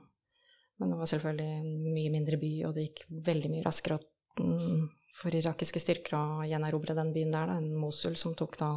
Men 0.80 0.90
det 0.90 0.98
var 0.98 1.10
selvfølgelig 1.10 1.58
en 1.60 1.92
mye 1.92 2.12
mindre 2.14 2.38
by, 2.40 2.50
og 2.66 2.74
det 2.74 2.86
gikk 2.88 3.04
veldig 3.28 3.50
mye 3.52 3.66
raskere 3.66 4.00
um, 4.40 4.88
for 5.14 5.34
irakiske 5.36 5.82
styrker 5.82 6.16
å 6.16 6.24
gjenerobre 6.48 6.96
den 6.96 7.12
byen 7.14 7.34
der 7.34 7.52
da, 7.52 7.58
enn 7.60 7.76
Mosul, 7.78 8.16
som 8.18 8.34
tok 8.38 8.56
da 8.58 8.70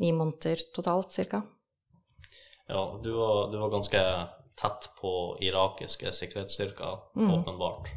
ni 0.00 0.10
måneder 0.16 0.64
totalt, 0.74 1.12
cirka. 1.14 1.44
Ja, 2.66 3.00
du 3.02 3.12
var, 3.12 3.52
du 3.52 3.58
var, 3.58 3.70
ganske 3.70 4.02
tett 4.60 4.90
på 5.00 5.38
irakiske 5.40 6.12
sikkerhetsstyrker, 6.12 6.98
mm. 7.16 7.34
åpenbart. 7.34 7.88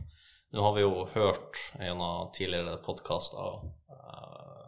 Nå 0.52 0.62
har 0.62 0.74
vi 0.76 0.82
jo 0.82 1.08
hørt 1.14 1.58
av 1.80 2.32
tidligere 2.34 2.78
podkaster 2.86 3.62
uh, 3.64 4.66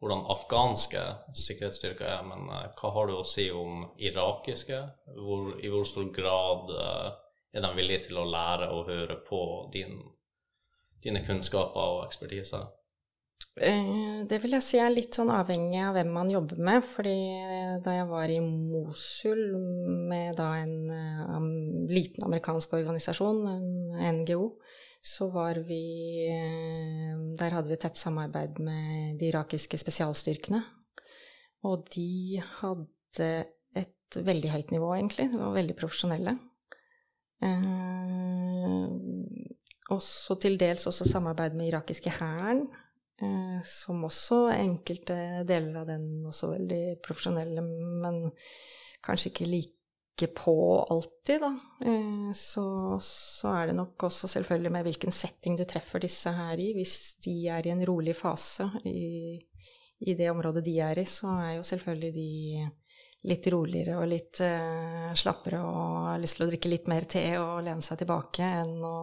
hvordan 0.00 0.24
afghanske 0.32 1.02
sikkerhetsstyrker 1.36 2.08
er, 2.08 2.24
men 2.28 2.48
uh, 2.48 2.68
hva 2.78 2.92
har 2.96 3.08
du 3.08 3.16
å 3.18 3.26
si 3.26 3.48
om 3.50 3.86
irakiske? 4.00 4.80
Hvor, 5.16 5.54
I 5.60 5.72
hvor 5.72 5.88
stor 5.88 6.08
grad 6.14 6.72
uh, 6.76 7.08
er 7.52 7.64
de 7.64 7.72
villige 7.76 8.08
til 8.08 8.20
å 8.20 8.28
lære 8.28 8.70
og 8.72 8.88
høre 8.88 9.18
på 9.28 9.42
din, 9.72 9.98
dine 11.04 11.24
kunnskaper 11.26 11.98
og 11.98 12.06
ekspertise? 12.06 12.64
Eh, 13.60 14.24
det 14.28 14.38
vil 14.40 14.56
jeg 14.56 14.64
si 14.64 14.78
er 14.80 14.92
litt 14.92 15.16
sånn 15.16 15.32
avhengig 15.32 15.82
av 15.84 15.96
hvem 15.98 16.12
man 16.14 16.30
jobber 16.32 16.60
med. 16.62 16.84
fordi 16.84 17.16
da 17.84 17.94
jeg 17.96 18.08
var 18.10 18.30
i 18.32 18.40
Mosul 18.44 19.40
med 20.08 20.36
da 20.38 20.48
en 20.60 20.76
um, 20.90 21.48
liten 21.90 22.24
amerikansk 22.26 22.74
organisasjon, 22.78 23.40
en 23.48 24.20
NGO, 24.20 24.50
så 25.02 25.26
var 25.34 25.58
vi 25.66 25.82
eh, 26.30 27.16
Der 27.38 27.56
hadde 27.56 27.72
vi 27.72 27.78
tett 27.82 27.98
samarbeid 27.98 28.60
med 28.62 29.18
de 29.18 29.32
irakiske 29.32 29.80
spesialstyrkene. 29.80 30.60
Og 31.66 31.88
de 31.94 32.38
hadde 32.60 33.30
et 33.78 34.18
veldig 34.18 34.52
høyt 34.52 34.70
nivå, 34.74 34.92
egentlig. 34.94 35.30
De 35.32 35.40
var 35.40 35.56
veldig 35.56 35.76
profesjonelle. 35.78 36.36
Eh, 37.42 38.86
også 39.90 40.38
til 40.42 40.54
dels 40.60 40.86
også 40.86 41.08
samarbeid 41.10 41.58
med 41.58 41.72
irakiske 41.72 42.14
hæren 42.20 42.66
Eh, 42.66 42.91
som 43.66 44.02
også 44.08 44.46
enkelte 44.54 45.16
deler 45.48 45.82
av 45.82 45.86
den 45.90 46.26
også 46.28 46.52
veldig 46.54 46.82
profesjonelle, 47.04 47.62
men 47.62 48.24
kanskje 49.04 49.32
ikke 49.32 49.48
like 49.50 50.28
på 50.36 50.54
alltid, 50.90 51.40
da. 51.40 51.52
Eh, 51.86 52.32
så, 52.36 52.64
så, 53.02 53.54
er 53.56 53.70
det 53.70 53.78
nok 53.78 54.04
også 54.08 54.28
selvfølgelig 54.28 54.72
med 54.74 54.86
hvilken 54.86 55.14
setting 55.14 55.56
du 55.58 55.64
treffer 55.68 56.02
disse 56.02 56.30
her 56.36 56.60
i. 56.60 56.72
Hvis 56.76 57.16
de 57.24 57.36
er 57.50 57.66
i 57.66 57.72
en 57.72 57.82
rolig 57.88 58.14
fase 58.16 58.68
i, 58.86 59.40
i 60.06 60.14
det 60.18 60.30
området 60.30 60.64
de 60.66 60.76
er 60.84 61.02
i, 61.02 61.08
så 61.08 61.32
er 61.40 61.56
jo 61.56 61.66
selvfølgelig 61.66 62.12
de 62.14 62.68
litt 63.30 63.46
roligere 63.54 63.98
og 64.00 64.08
litt 64.10 64.40
uh, 64.42 65.10
slappere 65.14 65.60
og 65.62 66.08
har 66.08 66.22
lyst 66.22 66.38
til 66.38 66.46
å 66.46 66.50
drikke 66.50 66.70
litt 66.72 66.88
mer 66.90 67.06
te 67.06 67.22
og 67.38 67.60
lene 67.62 67.84
seg 67.86 68.00
tilbake 68.00 68.48
enn 68.62 68.80
å 68.82 68.96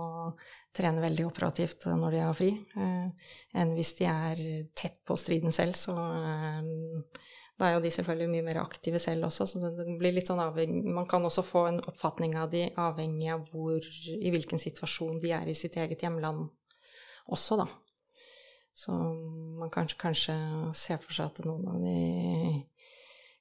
trene 0.75 1.01
veldig 1.01 1.25
operativt 1.27 1.87
når 1.89 2.13
de 2.13 2.21
har 2.23 2.37
fri, 2.37 2.49
eh, 2.77 3.33
enn 3.57 3.75
hvis 3.77 3.95
de 3.99 4.07
er 4.09 4.41
tett 4.77 4.99
på 5.07 5.17
striden 5.17 5.53
selv. 5.55 5.77
Så 5.77 5.95
eh, 5.95 6.69
da 7.59 7.67
er 7.67 7.75
jo 7.75 7.83
de 7.83 7.91
selvfølgelig 7.91 8.31
mye 8.31 8.45
mer 8.45 8.61
aktive 8.61 9.01
selv 9.03 9.27
også, 9.27 9.47
så 9.49 9.73
det, 9.75 9.87
blir 9.99 10.15
litt 10.15 10.29
sånn 10.29 10.39
avhengig 10.39 10.93
Man 10.95 11.09
kan 11.09 11.25
også 11.27 11.43
få 11.43 11.65
en 11.67 11.81
oppfatning 11.91 12.37
av 12.39 12.53
de 12.53 12.69
avhengig 12.79 13.33
av 13.33 13.49
hvor, 13.51 13.83
i 14.15 14.31
hvilken 14.31 14.61
situasjon 14.61 15.19
de 15.23 15.33
er 15.35 15.49
i 15.49 15.57
sitt 15.57 15.75
eget 15.75 16.05
hjemland 16.05 16.47
også, 17.29 17.59
da. 17.59 17.67
Så 18.79 18.95
man 19.59 19.71
kanskje, 19.73 19.99
kanskje 19.99 20.35
ser 20.77 21.01
for 21.03 21.13
seg 21.17 21.33
at 21.33 21.41
noen 21.43 21.67
av 21.67 21.81
de 21.83 21.97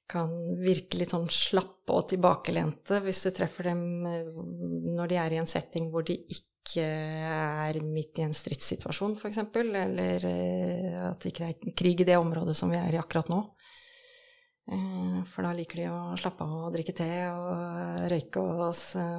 kan 0.09 0.31
virke 0.59 0.99
litt 0.99 1.13
sånn 1.13 1.29
slappe 1.31 1.93
og 1.93 2.07
tilbakelente 2.09 2.97
hvis 3.05 3.21
du 3.27 3.29
treffer 3.37 3.69
dem 3.69 3.83
eh, 4.09 4.29
når 4.97 5.11
de 5.11 5.19
er 5.21 5.35
i 5.35 5.41
en 5.41 5.49
setting 5.49 5.91
hvor 5.93 6.05
de 6.07 6.17
ikke 6.25 6.58
ikke 6.69 6.85
er 6.85 7.79
midt 7.83 8.19
i 8.21 8.25
en 8.27 8.35
stridssituasjon, 8.35 9.15
f.eks., 9.17 9.41
eller 9.57 10.25
eh, 10.29 10.97
at 11.09 11.19
det 11.23 11.33
ikke 11.33 11.49
er 11.49 11.75
krig 11.77 12.03
i 12.03 12.07
det 12.07 12.17
området 12.19 12.55
som 12.57 12.71
vi 12.71 12.77
er 12.79 12.93
i 12.93 13.01
akkurat 13.01 13.31
nå. 13.31 13.41
Eh, 14.69 15.19
for 15.31 15.47
da 15.47 15.53
liker 15.57 15.81
de 15.81 15.87
å 15.89 16.17
slappe 16.19 16.45
av 16.45 16.67
og 16.67 16.73
drikke 16.75 16.95
te 16.97 17.09
og 17.33 18.09
røyke 18.13 18.43
og 18.43 18.73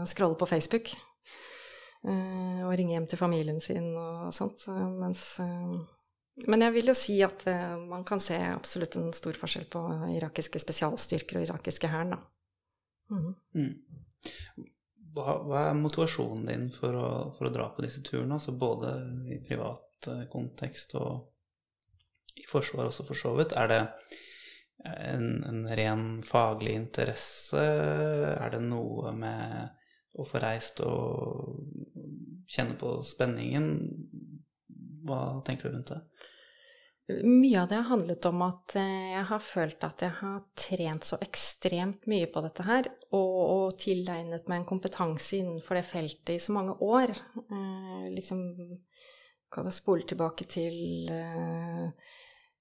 scrolle 0.09 0.39
på 0.39 0.51
Facebook. 0.51 0.93
Eh, 2.06 2.60
og 2.64 2.74
ringe 2.78 2.94
hjem 2.94 3.09
til 3.10 3.20
familien 3.20 3.60
sin 3.62 3.90
og 3.93 4.31
sånt. 4.35 4.68
Mens 4.70 5.40
Men 6.47 6.62
jeg 6.64 6.72
vil 6.72 6.93
jo 6.93 6.97
si 6.97 7.18
at 7.27 7.43
man 7.90 8.05
kan 8.09 8.22
se 8.22 8.39
absolutt 8.48 8.94
en 8.97 9.10
stor 9.12 9.36
forskjell 9.36 9.66
på 9.68 9.82
irakiske 10.14 10.62
spesialstyrker 10.62 11.40
og 11.40 11.48
irakiske 11.48 11.90
hæren, 11.90 12.14
da. 12.14 12.20
Mm. 13.10 13.35
Mm 13.59 14.70
hva, 15.14 15.34
er 15.64 15.78
motivasjonen 15.78 16.46
din 16.46 16.66
for 16.74 16.96
å, 16.96 17.10
for 17.36 17.48
å, 17.48 17.52
dra 17.54 17.68
på 17.74 17.84
disse 17.84 18.02
turene? 18.06 18.36
Altså 18.36 18.54
både 18.56 18.94
i 19.30 19.40
privat 19.44 20.10
eh, 20.10 20.24
kontekst 20.30 20.94
og 21.00 22.40
i 22.40 22.46
forsvar 22.48 22.88
også, 22.88 23.06
for 23.08 23.18
så 23.18 23.34
vidt. 23.38 23.56
Er 23.58 23.70
det 23.70 23.80
en, 24.86 25.42
en, 25.44 25.62
ren 25.76 26.04
faglig 26.26 26.76
interesse? 26.78 27.60
Er 27.60 28.54
det 28.54 28.62
noe 28.64 29.12
med 29.16 30.20
å 30.20 30.26
få 30.26 30.40
reist 30.42 30.82
og 30.86 31.58
kjenne 32.50 32.78
på 32.80 32.98
spenningen? 33.06 33.72
Hva 35.06 35.40
tenker 35.46 35.68
du 35.68 35.76
rundt 35.76 35.94
det? 35.94 36.00
Mye 37.24 37.62
av 37.62 37.68
det 37.70 37.78
har 37.80 37.88
handlet 37.90 38.26
om 38.28 38.42
at 38.46 38.74
eh, 38.78 39.12
jeg 39.14 39.26
har 39.30 39.42
følt 39.44 39.84
at 39.86 40.04
jeg 40.04 40.14
har 40.20 40.40
trent 40.58 41.06
så 41.06 41.18
ekstremt 41.24 42.08
mye 42.10 42.28
på 42.32 42.42
dette 42.44 42.66
her, 42.66 42.88
og, 43.10 43.36
og 43.40 43.78
tilegnet 43.80 44.48
meg 44.50 44.62
en 44.62 44.68
kompetanse 44.68 45.40
innenfor 45.40 45.78
det 45.78 45.86
feltet 45.88 46.34
i 46.34 46.40
så 46.42 46.56
mange 46.56 46.76
år. 46.84 47.14
Eh, 47.44 48.08
liksom 48.14 48.44
kan 49.50 49.66
jeg 49.66 49.78
spole 49.80 50.06
tilbake 50.06 50.46
til 50.50 51.10
eh, 51.10 51.86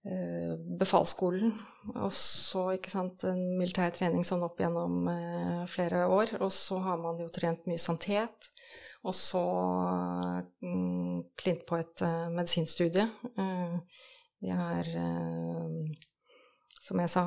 eh, 0.10 0.54
befalsskolen. 0.80 1.54
Og 1.96 2.14
så, 2.16 2.66
ikke 2.76 2.94
sant, 2.94 3.26
en 3.30 3.44
militær 3.60 3.94
trening 3.96 4.26
sånn 4.26 4.46
opp 4.46 4.62
gjennom 4.62 5.10
eh, 5.14 5.66
flere 5.70 6.08
år. 6.10 6.38
Og 6.42 6.52
så 6.56 6.82
har 6.86 7.02
man 7.02 7.22
jo 7.22 7.30
trent 7.34 7.70
mye 7.70 7.82
santet. 7.82 8.50
Og 9.08 9.16
så 9.16 9.42
mm, 10.60 11.20
klint 11.40 11.62
på 11.68 11.78
et 11.80 12.02
uh, 12.04 12.28
medisinstudie. 12.36 13.06
Uh, 13.38 13.78
vi 14.40 14.54
har, 14.56 14.90
uh, 14.96 16.34
som 16.80 17.02
jeg 17.04 17.12
sa, 17.12 17.26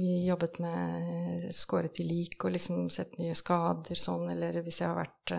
vi 0.00 0.14
jobbet 0.28 0.60
med 0.64 1.50
skåret 1.56 2.00
i 2.02 2.08
lik 2.08 2.44
og 2.44 2.56
liksom 2.56 2.88
sett 2.92 3.18
mye 3.20 3.36
skader 3.36 3.98
sånn, 3.98 4.28
eller 4.34 4.60
hvis 4.64 4.82
jeg 4.82 4.92
har 4.92 5.00
vært 5.00 5.36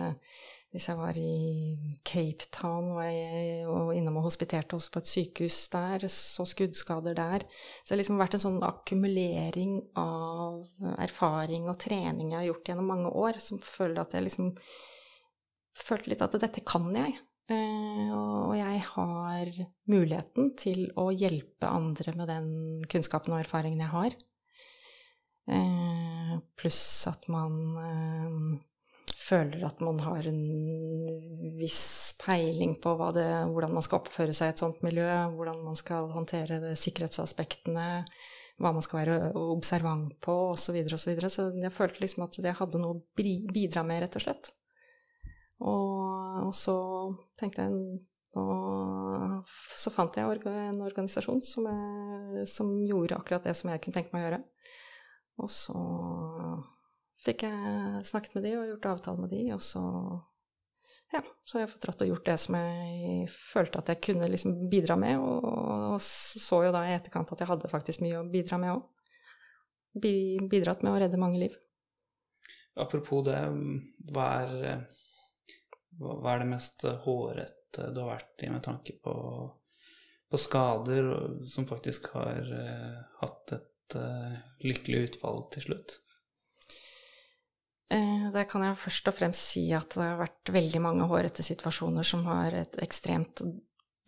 hvis 0.68 0.88
jeg 0.90 0.98
var 0.98 1.16
i 1.16 1.98
Cape 2.04 2.50
Town 2.52 2.90
og, 2.92 3.00
jeg, 3.00 3.62
og 3.72 3.94
innom 3.96 4.18
og 4.20 4.26
hospiterte 4.26 4.76
også 4.76 4.92
på 4.92 5.00
et 5.00 5.10
sykehus 5.10 5.56
der, 5.72 6.04
så 6.12 6.44
skuddskader 6.44 7.16
der. 7.16 7.46
Så 7.48 7.88
det 7.88 7.94
har 7.94 8.00
liksom 8.02 8.20
vært 8.20 8.36
en 8.36 8.42
sånn 8.42 8.58
akkumulering 8.66 9.78
av 9.96 10.66
erfaring 11.00 11.70
og 11.72 11.78
trening 11.80 12.34
jeg 12.34 12.40
har 12.42 12.50
gjort 12.50 12.68
gjennom 12.72 12.92
mange 12.92 13.14
år, 13.16 13.40
som 13.40 13.62
føler 13.64 14.02
at 14.02 14.16
jeg 14.16 14.28
liksom 14.28 14.52
følte 15.78 16.12
litt 16.12 16.26
at 16.26 16.36
dette 16.36 16.64
kan 16.68 16.90
jeg. 16.92 17.16
Eh, 17.48 18.08
og 18.12 18.52
jeg 18.58 18.80
har 18.90 19.50
muligheten 19.88 20.50
til 20.60 20.88
å 21.00 21.08
hjelpe 21.14 21.68
andre 21.68 22.12
med 22.16 22.28
den 22.28 22.48
kunnskapen 22.92 23.32
og 23.32 23.40
erfaringen 23.40 23.80
jeg 23.86 23.94
har. 23.94 24.16
Eh, 25.48 26.34
pluss 26.60 26.82
at 27.08 27.24
man 27.32 27.54
eh, 27.80 28.34
føler 29.16 29.64
at 29.64 29.80
man 29.80 30.00
har 30.04 30.28
en 30.28 30.42
viss 31.56 32.14
peiling 32.20 32.76
på 32.82 32.92
det, 33.16 33.30
hvordan 33.48 33.72
man 33.78 33.86
skal 33.86 34.02
oppføre 34.02 34.34
seg 34.36 34.50
i 34.50 34.54
et 34.54 34.62
sånt 34.64 34.84
miljø, 34.84 35.08
hvordan 35.32 35.62
man 35.64 35.78
skal 35.78 36.12
håndtere 36.12 36.60
det, 36.62 36.74
sikkerhetsaspektene, 36.80 37.88
hva 38.58 38.72
man 38.74 38.84
skal 38.84 39.02
være 39.02 39.32
observant 39.40 40.18
på, 40.24 40.36
osv. 40.52 40.60
Så, 40.68 40.76
videre, 41.08 41.30
og 41.30 41.32
så, 41.32 41.48
så 41.48 41.64
jeg 41.64 41.74
følte 41.74 42.04
liksom 42.04 42.26
at 42.26 42.40
jeg 42.42 42.60
hadde 42.60 42.82
noe 42.82 42.98
å 42.98 43.02
bidra 43.16 43.86
med, 43.86 44.02
rett 44.04 44.20
og 44.20 44.26
slett. 44.26 44.52
Og, 45.58 46.07
og 46.44 46.54
så 46.56 46.76
tenkte 47.40 47.66
jeg 47.66 48.04
og 48.38 49.48
så 49.48 49.90
fant 49.90 50.14
jeg 50.14 50.40
en 50.52 50.82
organisasjon 50.84 51.40
som, 51.46 51.66
jeg, 51.66 52.46
som 52.50 52.70
gjorde 52.86 53.16
akkurat 53.16 53.46
det 53.48 53.54
som 53.56 53.70
jeg 53.72 53.80
kunne 53.82 53.96
tenke 53.96 54.14
meg 54.14 54.22
å 54.22 54.26
gjøre. 54.26 54.40
Og 55.42 55.50
så 55.50 55.78
fikk 57.24 57.46
jeg 57.48 58.02
snakket 58.06 58.36
med 58.36 58.46
de 58.46 58.52
og 58.58 58.66
gjort 58.72 58.90
avtale 58.92 59.24
med 59.24 59.32
de, 59.34 59.44
og 59.56 59.62
så 59.64 59.82
ja, 61.08 61.22
så 61.44 61.56
har 61.56 61.62
jeg 61.64 61.72
fått 61.72 61.84
dratt 61.86 62.02
og 62.04 62.10
gjort 62.10 62.26
det 62.28 62.36
som 62.42 62.56
jeg 62.58 63.28
følte 63.32 63.80
at 63.80 63.90
jeg 63.94 64.02
kunne 64.04 64.28
liksom 64.28 64.58
bidra 64.68 64.98
med, 65.00 65.22
og, 65.22 65.46
og 65.94 66.02
så 66.04 66.60
jo 66.66 66.72
da 66.74 66.84
i 66.84 66.92
etterkant 66.98 67.32
at 67.32 67.42
jeg 67.42 67.48
hadde 67.48 67.70
faktisk 67.72 68.04
mye 68.04 68.20
å 68.20 68.28
bidra 68.28 68.60
med 68.60 68.74
òg. 68.76 68.84
Bidratt 69.98 70.84
med 70.84 70.92
å 70.92 70.98
redde 71.00 71.20
mange 71.20 71.40
liv. 71.40 71.56
Apropos 72.78 73.24
det, 73.26 73.38
hva 74.12 74.26
er, 74.44 74.84
hva 75.98 76.34
er 76.34 76.42
det 76.42 76.50
mest 76.52 76.84
hårete 77.04 77.88
du 77.94 78.02
har 78.02 78.14
vært 78.14 78.44
i 78.46 78.50
med 78.52 78.64
tanke 78.64 78.94
på, 79.04 79.14
på 80.30 80.40
skader 80.40 81.10
som 81.46 81.66
faktisk 81.68 82.10
har 82.14 82.48
uh, 82.48 83.00
hatt 83.20 83.56
et 83.58 83.96
uh, 83.98 84.36
lykkelig 84.64 85.10
utfall 85.10 85.44
til 85.52 85.68
slutt? 85.68 85.98
Eh, 87.88 88.24
det 88.34 88.44
kan 88.50 88.64
jeg 88.66 88.76
først 88.76 89.08
og 89.08 89.16
fremst 89.16 89.54
si 89.54 89.62
at 89.72 89.94
det 89.96 90.04
har 90.04 90.18
vært 90.20 90.52
veldig 90.52 90.80
mange 90.84 91.06
hårete 91.08 91.44
situasjoner 91.44 92.04
som 92.04 92.26
har 92.28 92.52
et 92.58 92.76
ekstremt 92.84 93.40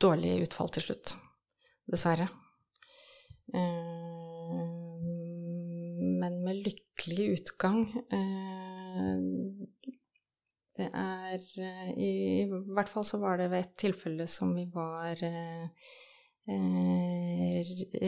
dårlig 0.01 0.43
utfall 0.45 0.69
til 0.75 0.85
slutt. 0.85 1.15
Dessverre. 1.89 2.29
Eh, 3.57 4.67
men 6.21 6.37
med 6.45 6.61
lykkelig 6.67 7.31
utgang 7.39 7.81
eh, 8.13 9.17
Det 10.81 10.89
er 10.97 11.43
I 12.01 12.47
hvert 12.49 12.89
fall 12.89 13.05
så 13.05 13.21
var 13.21 13.37
det 13.41 13.51
ved 13.53 13.67
et 13.67 13.75
tilfelle 13.85 14.27
som 14.31 14.55
vi 14.57 14.65
var 14.73 15.21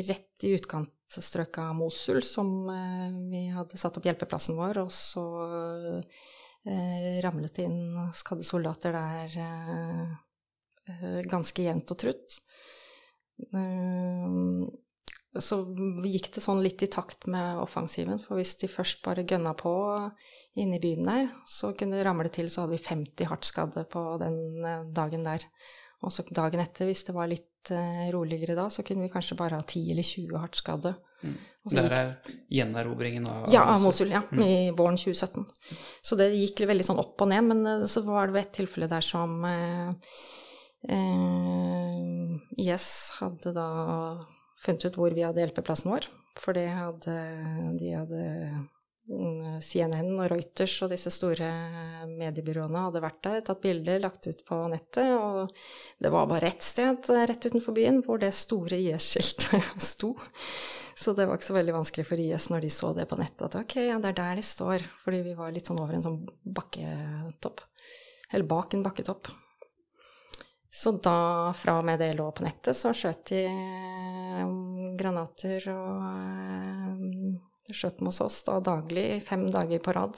rett 0.08 0.44
i 0.44 0.52
utkantstrøket 0.56 1.58
av 1.62 1.74
Mosul 1.76 2.22
som 2.26 2.68
eh, 2.70 3.10
vi 3.30 3.42
hadde 3.52 3.78
satt 3.78 3.96
opp 3.98 4.06
hjelpeplassen 4.08 4.56
vår, 4.58 4.82
og 4.84 4.92
så 4.92 5.24
eh, 6.66 7.20
ramlet 7.24 7.54
det 7.56 7.66
inn 7.68 8.12
skadde 8.16 8.46
soldater 8.46 8.96
der 8.96 9.36
eh, 9.46 11.20
ganske 11.30 11.62
jevnt 11.68 11.92
og 11.94 12.00
trutt. 12.02 12.40
Så 15.40 15.62
gikk 16.04 16.26
det 16.34 16.42
sånn 16.44 16.60
litt 16.60 16.82
i 16.84 16.90
takt 16.92 17.24
med 17.30 17.60
offensiven, 17.62 18.18
for 18.20 18.36
hvis 18.36 18.56
de 18.60 18.68
først 18.68 19.00
bare 19.04 19.24
gønna 19.24 19.54
på 19.56 19.72
inne 20.60 20.76
i 20.76 20.82
byen 20.82 21.08
der, 21.08 21.30
så 21.48 21.70
kunne 21.72 21.96
det 21.96 22.04
ramle 22.04 22.28
til, 22.28 22.50
så 22.52 22.66
hadde 22.66 22.76
vi 22.76 22.82
50 22.84 23.30
hardt 23.30 23.48
skadde 23.48 23.86
på 23.88 24.02
den 24.20 24.36
dagen 24.92 25.24
der. 25.24 25.46
Og 26.02 26.12
så 26.12 26.24
dagen 26.34 26.60
etter, 26.62 26.88
hvis 26.90 27.04
det 27.06 27.14
var 27.14 27.30
litt 27.30 27.70
uh, 27.70 28.10
roligere 28.14 28.56
da, 28.58 28.66
så 28.72 28.82
kunne 28.86 29.06
vi 29.06 29.12
kanskje 29.12 29.38
bare 29.38 29.60
ha 29.60 29.64
10 29.64 29.94
eller 29.94 30.06
20 30.06 30.42
hardt 30.42 30.58
skadde. 30.58 30.94
Mm. 31.22 31.36
Der 31.70 31.94
er 31.94 32.08
gjenerobringen 32.50 33.28
av 33.30 33.46
Ja, 33.52 33.62
av 33.70 33.80
Mosul, 33.84 34.10
ja. 34.10 34.24
Mm. 34.32 34.42
I 34.42 34.54
våren 34.74 34.98
2017. 34.98 35.46
Så 36.02 36.18
det 36.18 36.32
gikk 36.34 36.64
veldig 36.66 36.88
sånn 36.88 37.00
opp 37.02 37.22
og 37.22 37.30
ned, 37.30 37.46
men 37.52 37.62
uh, 37.84 37.86
så 37.90 38.02
var 38.06 38.28
det 38.28 38.42
et 38.42 38.54
tilfelle 38.58 38.90
der 38.90 39.06
som 39.06 39.38
uh, 39.46 39.94
IS 42.58 42.88
hadde 43.20 43.54
da 43.54 43.68
funnet 44.62 44.86
ut 44.88 44.98
hvor 45.00 45.14
vi 45.14 45.24
hadde 45.26 45.42
hjelpeplassen 45.42 45.92
vår, 45.92 46.06
for 46.40 46.56
det 46.56 46.68
hadde 46.70 47.16
de 47.80 47.96
hadde 47.96 48.22
Mm, 49.10 49.58
CNN 49.58 50.12
og 50.14 50.28
Reuters 50.30 50.76
og 50.84 50.92
disse 50.92 51.10
store 51.10 51.48
mediebyråene 52.06 52.84
hadde 52.84 53.00
vært 53.02 53.18
der, 53.26 53.40
tatt 53.42 53.62
bilder, 53.64 53.98
lagt 53.98 54.28
ut 54.30 54.44
på 54.46 54.58
nettet, 54.70 55.10
og 55.16 55.50
det 55.98 56.12
var 56.14 56.28
bare 56.30 56.52
ett 56.52 56.62
sted 56.62 57.10
rett 57.10 57.48
utenfor 57.48 57.74
byen 57.74 57.98
hvor 58.06 58.22
det 58.22 58.30
store 58.38 58.78
IS-skiltet 58.78 59.74
sto. 59.90 60.12
Så 60.94 61.16
det 61.18 61.26
var 61.26 61.34
ikke 61.34 61.48
så 61.50 61.58
veldig 61.58 61.74
vanskelig 61.80 62.06
for 62.06 62.22
IS 62.22 62.46
når 62.52 62.62
de 62.62 62.70
så 62.70 62.92
det 62.94 63.08
på 63.10 63.18
nettet, 63.18 63.48
at 63.48 63.58
ok, 63.64 63.76
ja, 63.88 63.98
det 63.98 64.12
er 64.12 64.18
der 64.20 64.38
de 64.38 64.46
står, 64.46 64.86
fordi 65.02 65.24
vi 65.26 65.34
var 65.40 65.50
litt 65.50 65.66
sånn 65.66 65.82
over 65.82 65.98
en 65.98 66.06
sånn 66.06 66.20
bakketopp. 66.46 67.64
Eller 68.30 68.46
bak 68.46 68.76
en 68.76 68.86
bakketopp. 68.86 69.32
Så 70.74 70.94
da, 71.04 71.52
fra 71.52 71.76
og 71.78 71.84
med 71.84 72.00
det 72.00 72.14
lå 72.16 72.30
på 72.32 72.46
nettet, 72.46 72.72
så 72.72 72.94
skjøt 72.96 73.26
de 73.28 73.42
eh, 73.44 74.52
granater 74.96 75.66
og 75.68 76.06
eh, 76.08 77.74
skjøt 77.76 77.98
den 77.98 78.08
hos 78.08 78.20
oss 78.24 78.38
da 78.46 78.56
daglig, 78.64 79.20
fem 79.26 79.44
dager 79.52 79.82
på 79.84 79.92
rad. 79.92 80.16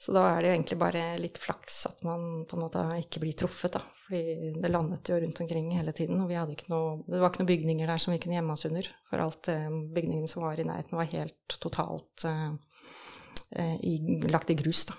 Så 0.00 0.14
da 0.16 0.22
er 0.30 0.40
det 0.40 0.48
jo 0.48 0.54
egentlig 0.54 0.78
bare 0.80 1.02
litt 1.20 1.36
flaks 1.40 1.82
at 1.90 2.00
man 2.04 2.46
på 2.48 2.56
en 2.56 2.64
måte 2.64 2.86
ikke 2.96 3.20
blir 3.26 3.36
truffet, 3.36 3.76
da. 3.76 3.84
Fordi 4.06 4.54
det 4.60 4.72
landet 4.72 5.12
jo 5.12 5.20
rundt 5.20 5.44
omkring 5.44 5.68
hele 5.76 5.92
tiden, 5.96 6.20
og 6.24 6.32
vi 6.32 6.40
hadde 6.40 6.56
ikke 6.56 6.72
noe, 6.72 6.98
det 7.04 7.20
var 7.20 7.28
ikke 7.28 7.44
noen 7.44 7.52
bygninger 7.52 7.92
der 7.92 8.00
som 8.00 8.16
vi 8.16 8.20
kunne 8.24 8.38
gjemme 8.38 8.56
oss 8.56 8.64
under. 8.70 8.88
For 9.12 9.26
alt 9.26 9.52
eh, 9.52 9.68
bygningene 9.68 10.32
som 10.32 10.48
var 10.48 10.60
i 10.60 10.64
nærheten, 10.64 10.96
var 10.96 11.12
helt 11.12 11.58
totalt 11.60 12.24
eh 12.24 12.54
i, 13.54 13.92
lagt 14.26 14.48
i 14.50 14.56
grus, 14.58 14.80
da. 14.88 14.96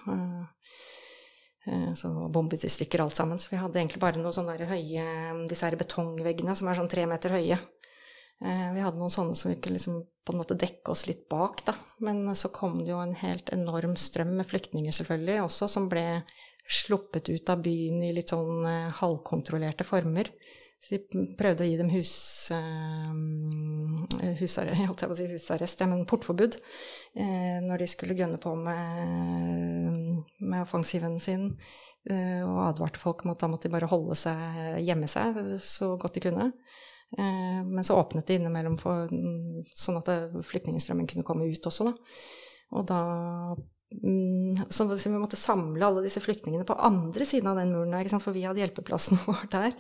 Eh, 1.66 1.94
så 1.98 2.12
bombet 2.30 2.66
i 2.66 2.70
stykker 2.70 3.02
alt 3.02 3.16
sammen. 3.18 3.40
Så 3.42 3.54
vi 3.54 3.62
hadde 3.62 3.80
egentlig 3.82 4.02
bare 4.04 4.22
noen 4.22 4.36
sånne 4.36 4.70
høye 4.70 5.06
Disse 5.50 5.66
her 5.66 5.78
betongveggene 5.80 6.56
som 6.58 6.70
er 6.70 6.80
sånn 6.80 6.92
tre 6.92 7.06
meter 7.10 7.34
høye. 7.34 7.58
Eh, 8.44 8.68
vi 8.76 8.84
hadde 8.84 9.00
noen 9.00 9.14
sånne 9.14 9.36
som 9.38 9.52
vi 9.52 9.60
kunne 9.62 9.80
liksom 9.80 10.02
på 10.26 10.34
en 10.34 10.42
måte 10.42 10.58
dekke 10.60 10.92
oss 10.92 11.06
litt 11.08 11.28
bak, 11.32 11.64
da. 11.68 11.76
Men 12.04 12.28
så 12.36 12.50
kom 12.54 12.80
det 12.82 12.92
jo 12.92 13.00
en 13.00 13.16
helt 13.20 13.52
enorm 13.54 13.96
strøm 14.00 14.36
med 14.40 14.50
flyktninger, 14.50 14.94
selvfølgelig, 14.96 15.44
også, 15.46 15.70
som 15.72 15.88
ble 15.92 16.24
sluppet 16.66 17.30
ut 17.30 17.50
av 17.54 17.62
byen 17.62 18.02
i 18.04 18.14
litt 18.16 18.34
sånn 18.34 18.66
eh, 18.66 18.94
halvkontrollerte 19.00 19.86
former. 19.88 20.32
Så 20.86 21.00
de 21.00 21.24
prøvde 21.40 21.66
å 21.66 21.68
gi 21.70 21.78
dem 21.80 21.90
hus, 21.90 22.14
uh, 22.54 23.10
husarrest, 24.38 25.06
si 25.18 25.30
husarrest 25.32 25.82
men 25.90 26.06
portforbud 26.06 26.60
uh, 26.60 27.58
når 27.66 27.82
de 27.82 27.88
skulle 27.90 28.18
gønne 28.18 28.38
på 28.42 28.54
med, 28.60 30.22
med 30.46 30.60
offensiven 30.62 31.18
sin, 31.24 31.48
uh, 32.12 32.42
og 32.46 32.60
advarte 32.68 33.02
folk 33.02 33.26
om 33.26 33.34
at 33.34 33.42
da 33.42 33.50
måtte 33.50 33.66
de 33.66 33.74
bare 33.74 33.90
holde 33.90 34.18
seg, 34.20 34.84
gjemme 34.86 35.10
seg 35.10 35.42
så 35.64 35.96
godt 35.98 36.20
de 36.20 36.28
kunne. 36.28 36.52
Eh, 37.18 37.66
men 37.66 37.84
så 37.84 37.96
åpnet 37.96 38.28
det 38.28 38.40
innimellom 38.40 38.78
for, 38.82 39.12
mm, 39.12 39.64
sånn 39.78 40.00
at 40.02 40.10
flyktningstrømmen 40.44 41.08
kunne 41.08 41.24
komme 41.28 41.48
ut 41.48 41.70
også, 41.70 41.90
da. 41.90 41.94
Og 42.76 42.88
da 42.90 43.02
så 44.70 44.86
vi 45.10 45.10
måtte 45.14 45.38
samle 45.38 45.86
alle 45.86 46.02
disse 46.04 46.20
flyktningene 46.20 46.66
på 46.66 46.74
andre 46.74 47.26
siden 47.26 47.48
av 47.52 47.60
den 47.60 47.72
muren, 47.72 48.20
for 48.20 48.34
vi 48.34 48.44
hadde 48.44 48.60
hjelpeplassen 48.64 49.20
vår 49.28 49.46
der. 49.52 49.78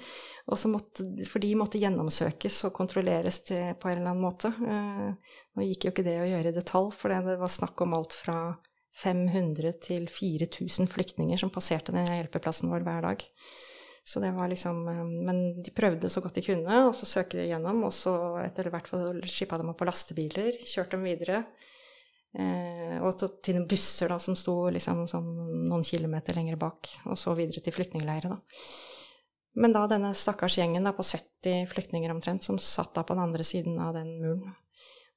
Måtte, 0.71 1.07
for 1.29 1.43
de 1.43 1.51
måtte 1.57 1.81
gjennomsøkes 1.81 2.61
og 2.69 2.75
kontrolleres 2.77 3.41
til, 3.49 3.73
på 3.81 3.89
en 3.89 3.99
eller 3.99 4.13
annen 4.13 4.23
måte. 4.23 4.53
Eh, 4.53 5.35
nå 5.55 5.67
gikk 5.67 5.87
jo 5.87 5.93
ikke 5.95 6.07
det 6.07 6.19
å 6.21 6.29
gjøre 6.29 6.53
i 6.53 6.55
detalj, 6.55 6.93
for 6.95 7.13
det 7.13 7.37
var 7.41 7.51
snakk 7.51 7.85
om 7.85 7.97
alt 7.97 8.15
fra 8.15 8.39
500 8.95 9.75
til 9.83 10.05
4000 10.07 10.87
flyktninger 10.87 11.41
som 11.41 11.51
passerte 11.51 11.95
den 11.95 12.07
hjelpeplassen 12.07 12.71
vår 12.71 12.85
hver 12.85 13.09
dag. 13.09 13.25
Så 14.05 14.21
det 14.21 14.35
var 14.37 14.51
liksom 14.51 14.83
eh, 14.87 15.05
Men 15.25 15.45
de 15.65 15.73
prøvde 15.75 16.11
så 16.13 16.21
godt 16.21 16.37
de 16.37 16.45
kunne, 16.45 16.83
og 16.87 16.93
så 16.95 17.09
søkte 17.09 17.41
de 17.41 17.49
gjennom, 17.49 17.87
og 17.89 17.95
så 17.95 18.15
etter 18.45 18.69
hvert 18.69 18.91
skippa 19.27 19.57
dem 19.59 19.73
opp 19.73 19.81
på 19.81 19.89
lastebiler, 19.89 20.61
kjørte 20.61 20.95
dem 20.95 21.09
videre. 21.09 21.47
Eh, 22.35 22.97
og 22.99 23.15
til, 23.19 23.55
noen 23.55 23.69
busser 23.69 24.11
da, 24.11 24.17
som 24.19 24.35
sto 24.37 24.57
liksom 24.73 25.05
sånn 25.07 25.29
noen 25.69 25.85
kilometer 25.87 26.35
lenger 26.35 26.59
bak, 26.59 26.89
og 27.07 27.19
så 27.19 27.35
videre 27.37 27.63
til 27.63 27.75
flyktningleirer. 27.75 28.35
Men 29.55 29.71
da 29.71 29.85
denne 29.87 30.11
stakkars 30.17 30.57
gjengen 30.59 30.83
da, 30.83 30.91
på 30.95 31.05
70 31.05 31.69
flyktninger 31.71 32.11
omtrent, 32.11 32.43
som 32.43 32.59
satt 32.59 32.95
da 32.97 33.05
på 33.07 33.15
den 33.15 33.23
andre 33.23 33.45
siden 33.47 33.79
av 33.79 33.95
den 33.95 34.17
muren. 34.19 34.55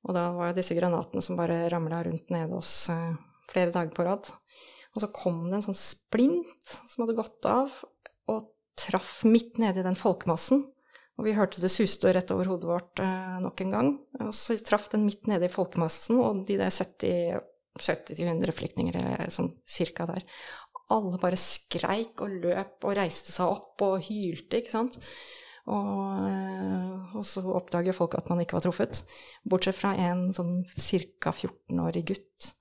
Og 0.06 0.14
da 0.14 0.28
var 0.36 0.52
jo 0.52 0.58
disse 0.60 0.76
granatene 0.78 1.24
som 1.24 1.38
bare 1.38 1.64
ramla 1.72 2.04
rundt 2.06 2.30
nede 2.30 2.54
oss 2.54 2.86
eh, 2.94 3.16
flere 3.50 3.74
dager 3.74 3.90
på 3.96 4.06
rad. 4.06 4.30
Og 4.94 5.02
så 5.02 5.10
kom 5.14 5.48
det 5.48 5.58
en 5.58 5.66
sånn 5.68 5.78
splint 5.78 6.76
som 6.86 7.02
hadde 7.02 7.18
gått 7.18 7.48
av, 7.50 7.74
og 8.30 8.52
traff 8.78 9.24
midt 9.26 9.58
nede 9.58 9.82
i 9.82 9.86
den 9.86 9.98
folkemassen. 9.98 10.68
Og 11.18 11.26
vi 11.26 11.34
hørte 11.34 11.62
det 11.62 11.72
suste 11.74 12.12
rett 12.14 12.30
over 12.30 12.46
hodet 12.46 12.68
vårt 12.70 13.02
eh, 13.02 13.38
nok 13.42 13.62
en 13.64 13.74
gang. 13.74 13.92
Og 14.22 14.34
så 14.36 14.54
traff 14.62 14.86
den 14.92 15.06
midt 15.08 15.26
nede 15.30 15.48
i 15.48 15.52
folkemassen, 15.52 16.20
og 16.22 16.44
de 16.48 16.58
der 16.60 16.70
70 16.74 17.40
70-100 17.78 18.54
flyktninger, 18.54 18.96
sånn 19.30 19.52
cirka 19.68 20.06
der. 20.08 20.24
Alle 20.94 21.20
bare 21.20 21.38
skreik 21.38 22.22
og 22.24 22.38
løp 22.42 22.86
og 22.88 22.96
reiste 22.98 23.30
seg 23.30 23.50
opp 23.52 23.84
og 23.84 24.00
hylte, 24.08 24.58
ikke 24.58 24.72
sant. 24.72 24.98
Og, 25.68 26.24
eh, 26.24 27.16
og 27.18 27.24
så 27.28 27.44
oppdager 27.44 27.96
folk 27.96 28.16
at 28.16 28.30
man 28.32 28.40
ikke 28.40 28.56
var 28.56 28.64
truffet. 28.64 29.02
Bortsett 29.44 29.76
fra 29.76 29.92
en 30.00 30.30
sånn 30.34 30.62
ca. 30.64 31.34
14-årig 31.34 32.06
gutt 32.08 32.52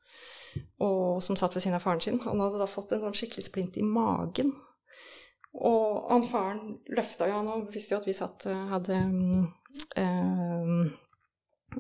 og, 0.82 1.24
som 1.24 1.38
satt 1.40 1.56
ved 1.56 1.64
siden 1.64 1.78
av 1.78 1.86
faren 1.86 2.04
sin. 2.04 2.20
Han 2.26 2.42
hadde 2.44 2.60
da 2.60 2.68
fått 2.70 2.92
en 2.96 3.06
sånn 3.06 3.16
skikkelig 3.16 3.48
splint 3.48 3.80
i 3.80 3.86
magen. 3.86 4.52
Og 5.58 6.08
han 6.12 6.26
faren 6.30 6.78
løfta 6.94 7.28
jo 7.30 7.40
han 7.40 7.52
og 7.54 7.70
visste 7.74 7.96
jo 7.96 8.02
at 8.02 8.08
vi 8.10 8.14
satt 8.14 8.46
hadde 8.70 8.98
eh, 9.98 10.74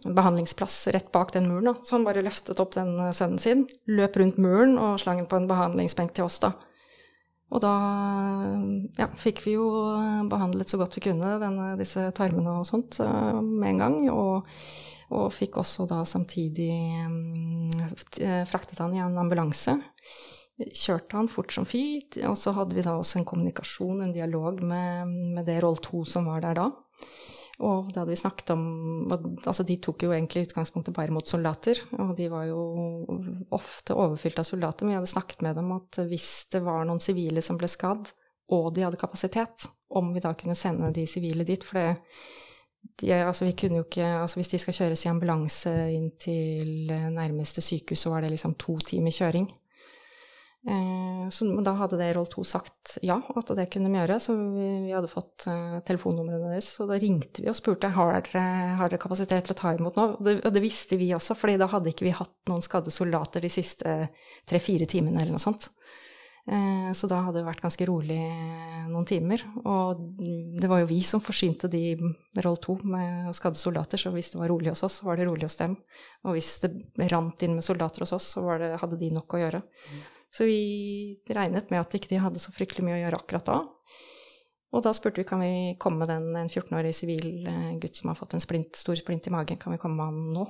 behandlingsplass 0.04 0.88
rett 0.96 1.12
bak 1.14 1.34
den 1.36 1.50
muren. 1.52 1.72
Da. 1.72 1.76
Så 1.84 1.98
han 1.98 2.08
bare 2.08 2.26
løftet 2.26 2.62
opp 2.64 2.74
den 2.78 2.98
sønnen 3.14 3.42
sin, 3.42 3.68
løp 3.90 4.18
rundt 4.18 4.40
muren 4.42 4.78
og 4.82 4.98
slang 5.02 5.22
den 5.22 5.30
på 5.30 5.40
en 5.40 5.50
behandlingsbenk 5.50 6.16
til 6.18 6.26
oss, 6.26 6.40
da. 6.44 6.56
Og 7.48 7.64
da 7.64 7.74
ja, 9.00 9.08
fikk 9.16 9.40
vi 9.46 9.54
jo 9.56 9.68
behandlet 10.28 10.68
så 10.68 10.80
godt 10.82 10.98
vi 10.98 11.06
kunne 11.06 11.38
denne, 11.40 11.76
disse 11.80 12.10
tarmene 12.16 12.58
og 12.60 12.68
sånt 12.68 13.00
med 13.00 13.70
en 13.70 13.84
gang. 13.84 14.00
Og, 14.12 14.50
og 15.16 15.30
fikk 15.32 15.62
også 15.62 15.88
da 15.88 16.02
samtidig 16.08 16.74
um, 17.08 17.70
fraktet 18.50 18.82
han 18.84 18.96
i 18.96 19.04
en 19.04 19.16
ambulanse. 19.22 19.78
Kjørte 20.58 21.20
han 21.20 21.30
fort 21.30 21.54
som 21.54 21.68
fy, 21.70 22.02
og 22.26 22.38
så 22.40 22.54
hadde 22.58 22.74
vi 22.74 22.86
da 22.86 22.96
også 22.98 23.20
en 23.20 23.28
kommunikasjon, 23.30 24.02
en 24.02 24.14
dialog 24.16 24.64
med, 24.66 25.12
med 25.38 25.46
det 25.46 25.60
Roll 25.62 25.78
2 25.86 26.02
som 26.10 26.30
var 26.32 26.42
der 26.46 26.58
da. 26.58 26.72
Og 27.58 27.90
det 27.90 27.98
hadde 27.98 28.14
vi 28.14 28.20
snakket 28.20 28.52
om 28.54 28.64
Altså, 29.10 29.64
de 29.66 29.80
tok 29.82 30.04
jo 30.06 30.12
egentlig 30.14 30.48
utgangspunktet 30.48 30.94
bare 30.94 31.14
mot 31.14 31.26
soldater, 31.28 31.80
og 31.98 32.16
de 32.18 32.28
var 32.30 32.46
jo 32.50 32.62
ofte 33.54 33.98
overfylt 33.98 34.42
av 34.42 34.50
soldater, 34.50 34.86
men 34.86 34.96
vi 34.96 35.00
hadde 35.00 35.14
snakket 35.14 35.46
med 35.46 35.58
dem 35.58 35.72
at 35.78 36.02
hvis 36.10 36.32
det 36.54 36.62
var 36.66 36.86
noen 36.86 37.02
sivile 37.02 37.42
som 37.46 37.58
ble 37.58 37.70
skadd, 37.72 38.12
og 38.54 38.74
de 38.76 38.86
hadde 38.86 39.00
kapasitet, 39.00 39.70
om 39.94 40.12
vi 40.14 40.22
da 40.24 40.34
kunne 40.38 40.58
sende 40.58 40.92
de 40.96 41.06
sivile 41.10 41.46
dit, 41.48 41.64
for 41.64 41.80
det 41.80 41.88
de, 43.02 43.12
altså 43.14 43.46
vi 43.46 43.56
kunne 43.58 43.82
jo 43.82 43.84
ikke, 43.84 44.06
altså 44.06 44.38
Hvis 44.38 44.48
de 44.48 44.60
skal 44.62 44.74
kjøres 44.74 45.06
i 45.06 45.10
ambulanse 45.10 45.74
inn 45.92 46.12
til 46.20 46.92
nærmeste 47.14 47.62
sykehus, 47.62 48.00
så 48.00 48.14
var 48.14 48.22
det 48.22 48.32
liksom 48.32 48.56
to 48.56 48.78
timer 48.80 49.12
kjøring. 49.12 49.48
Eh, 50.68 51.30
så 51.30 51.46
da 51.64 51.72
hadde 51.80 52.00
det 52.00 52.10
Roll 52.18 52.28
2 52.28 52.44
sagt 52.44 52.98
ja, 53.06 53.16
at 53.40 53.52
det 53.56 53.70
kunne 53.72 53.88
de 53.88 54.02
gjøre. 54.02 54.18
Så 54.20 54.36
vi, 54.36 54.66
vi 54.88 54.96
hadde 54.96 55.12
fått 55.12 55.48
eh, 55.48 55.78
telefonnumrene 55.88 56.52
deres. 56.52 56.74
Så 56.76 56.88
da 56.90 56.98
ringte 57.00 57.44
vi 57.44 57.52
og 57.52 57.56
spurte 57.58 57.94
har 57.96 58.18
dere 58.18 58.44
har 58.80 58.92
dere 58.92 59.02
kapasitet 59.02 59.48
til 59.48 59.56
å 59.56 59.60
ta 59.62 59.72
imot 59.78 60.00
nå. 60.00 60.10
Og 60.18 60.28
det, 60.28 60.40
og 60.44 60.52
det 60.56 60.64
visste 60.64 61.00
vi 61.00 61.14
også, 61.16 61.38
fordi 61.40 61.56
da 61.62 61.70
hadde 61.72 61.94
ikke 61.94 62.10
vi 62.10 62.18
hatt 62.18 62.36
noen 62.52 62.66
skadde 62.66 62.92
soldater 62.92 63.44
de 63.44 63.54
siste 63.54 63.96
tre-fire 64.50 64.90
timene 64.90 65.24
eller 65.24 65.38
noe 65.38 65.46
sånt. 65.46 65.70
Eh, 66.48 66.92
så 66.96 67.10
da 67.12 67.22
hadde 67.26 67.42
det 67.42 67.48
vært 67.48 67.64
ganske 67.64 67.88
rolig 67.88 68.20
noen 68.88 69.08
timer. 69.08 69.44
Og 69.64 70.04
det 70.20 70.68
var 70.68 70.84
jo 70.84 70.92
vi 70.92 71.00
som 71.04 71.24
forsynte 71.24 71.72
de 71.72 71.96
Roll 72.44 72.60
2 72.64 72.78
med 72.88 73.32
skadde 73.40 73.60
soldater, 73.60 74.00
så 74.00 74.12
hvis 74.12 74.34
det 74.36 74.44
var 74.44 74.52
rolig 74.52 74.72
hos 74.72 74.84
oss, 74.88 75.00
så 75.00 75.08
var 75.08 75.20
det 75.20 75.32
rolig 75.32 75.48
hos 75.48 75.60
dem. 75.60 75.80
Og 76.28 76.36
hvis 76.36 76.54
det 76.64 76.72
rant 77.12 77.48
inn 77.48 77.56
med 77.56 77.68
soldater 77.68 78.04
hos 78.04 78.16
oss, 78.16 78.32
så 78.36 78.46
det, 78.60 78.76
hadde 78.84 79.00
de 79.00 79.16
nok 79.16 79.36
å 79.36 79.44
gjøre. 79.46 79.64
Så 80.38 80.46
vi 80.46 81.18
regnet 81.34 81.72
med 81.74 81.82
at 81.82 81.96
ikke 81.98 82.12
de 82.12 82.22
hadde 82.22 82.42
så 82.42 82.52
fryktelig 82.54 82.86
mye 82.86 83.00
å 83.00 83.02
gjøre 83.02 83.20
akkurat 83.24 83.48
da. 83.48 83.58
Og 84.76 84.84
da 84.86 84.92
spurte 84.94 85.24
vi 85.24 85.26
kan 85.26 85.42
vi 85.42 85.76
komme 85.82 86.04
med 86.04 86.12
den, 86.12 86.28
en 86.38 86.52
14-årig 86.52 86.94
sivil 86.94 87.48
eh, 87.50 87.72
gutt 87.82 87.98
som 87.98 88.12
har 88.12 88.20
fått 88.20 88.36
en 88.38 88.44
splint, 88.44 88.76
stor 88.78 89.00
splint 89.00 89.30
i 89.30 89.34
magen, 89.34 89.58
kan 89.58 89.74
vi 89.74 89.80
komme 89.82 89.98
med 89.98 90.12
han 90.12 90.34
nå? 90.36 90.44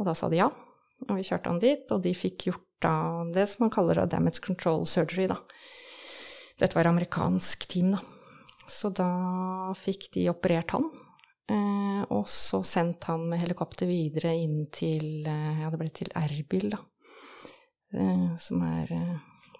Og 0.00 0.08
da 0.08 0.14
sa 0.16 0.30
de 0.32 0.40
ja. 0.40 0.48
Og 1.06 1.12
vi 1.18 1.26
kjørte 1.28 1.52
han 1.52 1.60
dit, 1.62 1.84
og 1.92 2.02
de 2.02 2.14
fikk 2.16 2.48
gjort 2.48 2.64
da 2.82 2.96
det 3.32 3.46
som 3.48 3.66
man 3.66 3.72
kaller 3.72 4.02
damage 4.10 4.42
control 4.44 4.86
surgery, 4.88 5.28
da. 5.30 5.38
Dette 6.58 6.76
var 6.76 6.88
amerikansk 6.88 7.68
team, 7.70 7.94
da. 7.94 8.02
Så 8.66 8.90
da 8.90 9.10
fikk 9.78 10.08
de 10.16 10.26
operert 10.32 10.72
han. 10.74 10.88
Eh, 11.46 12.02
og 12.10 12.26
så 12.32 12.64
sendt 12.66 13.06
han 13.06 13.28
med 13.30 13.38
helikopter 13.44 13.86
videre 13.86 14.32
inn 14.34 14.64
til 14.74 15.28
eh, 15.28 15.62
Ja, 15.62 15.70
det 15.70 15.78
ble 15.78 15.92
til 15.94 16.10
Erbil, 16.18 16.72
da. 16.74 16.80
Eh, 17.96 18.36
som 18.38 18.62
er, 18.66 18.90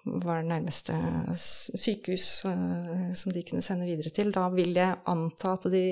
var 0.05 0.41
det 0.41 0.49
nærmeste 0.51 0.95
sykehus 1.37 2.27
eh, 2.49 3.13
som 3.17 3.33
de 3.33 3.43
kunne 3.47 3.65
sende 3.65 3.87
videre 3.89 4.13
til. 4.13 4.31
Da 4.35 4.47
vil 4.53 4.75
jeg 4.77 4.99
anta 5.09 5.55
at 5.57 5.69
de 5.73 5.85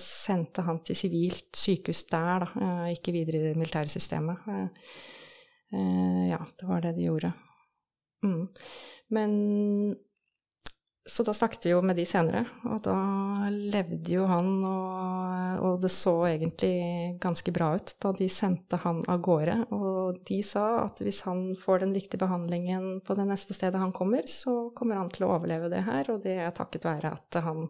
sendte 0.00 0.64
han 0.66 0.82
til 0.84 0.98
sivilt 0.98 1.52
sykehus 1.56 2.04
der, 2.10 2.48
da, 2.50 2.72
ikke 2.92 3.14
videre 3.14 3.40
i 3.40 3.50
det 3.50 3.60
militære 3.60 3.92
systemet. 3.94 4.50
Ja, 5.74 6.38
det 6.38 6.66
var 6.68 6.82
det 6.84 6.92
de 6.94 7.06
gjorde. 7.08 7.32
Mm. 8.22 8.44
Men 9.10 9.30
så 11.06 11.22
da 11.22 11.34
snakket 11.36 11.66
vi 11.66 11.72
jo 11.74 11.82
med 11.84 11.98
de 12.00 12.04
senere, 12.08 12.46
og 12.64 12.78
da 12.86 12.94
levde 13.52 14.14
jo 14.14 14.24
han, 14.24 14.46
og, 14.64 15.58
og, 15.60 15.74
det 15.82 15.90
så 15.92 16.14
egentlig 16.30 17.18
ganske 17.20 17.52
bra 17.52 17.74
ut 17.76 17.92
da 18.00 18.12
de 18.16 18.28
sendte 18.32 18.78
han 18.80 19.02
av 19.12 19.20
gårde. 19.24 19.58
Og 19.76 20.22
de 20.24 20.38
sa 20.46 20.64
at 20.86 21.02
hvis 21.04 21.20
han 21.28 21.50
får 21.60 21.84
den 21.84 21.92
riktige 21.96 22.22
behandlingen 22.24 23.02
på 23.04 23.16
det 23.18 23.28
neste 23.28 23.56
stedet 23.56 23.82
han 23.82 23.92
kommer, 23.92 24.24
så 24.30 24.70
kommer 24.76 24.96
han 25.02 25.12
til 25.12 25.26
å 25.26 25.34
overleve 25.36 25.68
det 25.72 25.84
her, 25.84 26.08
og 26.14 26.24
det 26.24 26.38
er 26.40 26.56
takket 26.56 26.88
være 26.88 27.12
at 27.18 27.40
han 27.44 27.66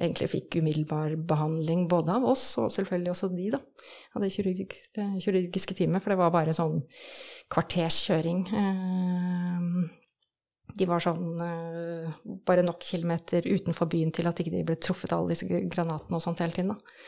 egentlig 0.00 0.30
fikk 0.32 0.58
umiddelbar 0.60 1.14
behandling 1.28 1.86
både 1.88 2.16
av 2.18 2.24
oss 2.28 2.42
og 2.60 2.72
selvfølgelig 2.72 3.12
også 3.14 3.30
de, 3.32 3.46
da, 3.54 3.60
av 4.12 4.24
det 4.24 4.32
eh, 4.32 5.14
kirurgiske 5.24 5.76
teamet, 5.76 6.04
for 6.04 6.12
det 6.12 6.18
var 6.20 6.34
bare 6.34 6.56
sånn 6.56 6.82
kvarterskjøring. 7.52 8.42
Eh, 8.64 10.04
de 10.74 10.88
var 10.88 11.02
sånn 11.02 11.38
uh, 11.40 12.16
bare 12.46 12.64
nok 12.66 12.82
kilometer 12.82 13.46
utenfor 13.46 13.88
byen 13.90 14.12
til 14.14 14.28
at 14.28 14.40
ikke 14.42 14.54
de 14.54 14.64
ble 14.66 14.76
truffet 14.80 15.12
av 15.12 15.22
alle 15.22 15.36
disse 15.36 15.46
granatene 15.48 16.18
og 16.18 16.24
sånt 16.24 16.42
hele 16.42 16.56
tiden. 16.56 16.74
Da. 16.74 16.98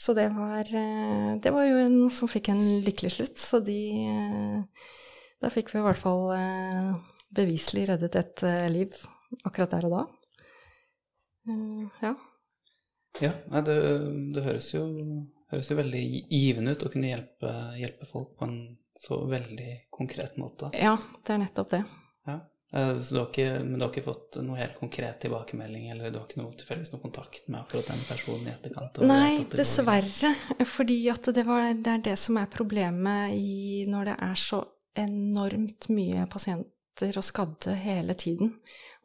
Så 0.00 0.14
det 0.16 0.30
var, 0.32 0.64
uh, 0.64 1.36
det 1.42 1.52
var 1.54 1.68
jo 1.68 1.82
en 1.82 2.00
som 2.14 2.30
fikk 2.30 2.52
en 2.52 2.64
lykkelig 2.86 3.12
slutt. 3.18 3.38
Så 3.42 3.62
de 3.64 3.80
uh, 4.08 4.88
Da 5.40 5.48
fikk 5.48 5.70
vi 5.72 5.80
i 5.80 5.84
hvert 5.86 5.96
fall 5.96 6.26
beviselig 7.32 7.86
reddet 7.88 8.16
et 8.18 8.42
liv 8.68 8.92
akkurat 9.48 9.72
der 9.72 9.86
og 9.88 9.94
da. 9.94 10.02
ja. 12.02 12.10
Ja, 13.24 13.30
nei, 13.48 13.62
det, 13.64 13.76
det 14.36 14.44
høres, 14.44 14.68
jo, 14.74 14.82
høres, 15.48 15.70
jo, 15.72 15.78
veldig 15.80 16.02
givende 16.28 16.74
ut 16.76 16.84
å 16.84 16.90
kunne 16.92 17.08
hjelpe, 17.08 17.54
hjelpe 17.80 18.10
folk 18.10 18.36
på 18.36 18.50
en 18.50 18.60
så 19.00 19.22
veldig 19.32 19.70
konkret 19.96 20.36
måte. 20.36 20.68
Ja, 20.76 20.98
det 21.24 21.34
er 21.34 21.42
nettopp 21.46 21.72
det. 21.72 21.82
Eh, 22.72 23.00
så 23.00 23.14
du 23.14 23.20
har 23.20 23.28
ikke, 23.28 23.48
men 23.64 23.78
du 23.78 23.84
har 23.84 23.92
ikke 23.92 24.06
fått 24.06 24.38
noe 24.46 24.58
helt 24.60 24.78
konkret 24.78 25.20
tilbakemelding, 25.24 25.88
eller 25.90 26.12
du 26.12 26.20
har 26.20 26.26
ikke 26.28 26.42
noe, 26.42 26.54
tilfeldigvis 26.54 26.92
noe 26.94 27.02
kontakt 27.02 27.48
med 27.48 27.60
akkurat 27.64 27.90
den 27.90 28.02
personen 28.06 28.46
i 28.46 28.52
etterkant? 28.54 29.00
Nei, 29.10 29.30
dessverre. 29.50 30.34
Fordi 30.76 31.00
at 31.12 31.32
det, 31.34 31.46
var, 31.48 31.70
det, 31.74 31.96
er 31.96 32.04
det 32.12 32.18
som 32.20 32.38
er 32.40 32.50
problemet 32.52 33.34
i, 33.34 33.86
når 33.90 34.12
det 34.12 34.18
er 34.28 34.44
så 34.48 34.62
enormt 34.98 35.90
mye 35.94 36.26
pasienter 36.30 36.70
og 37.16 37.24
skadde 37.24 37.74
hele 37.80 38.14
tiden. 38.18 38.50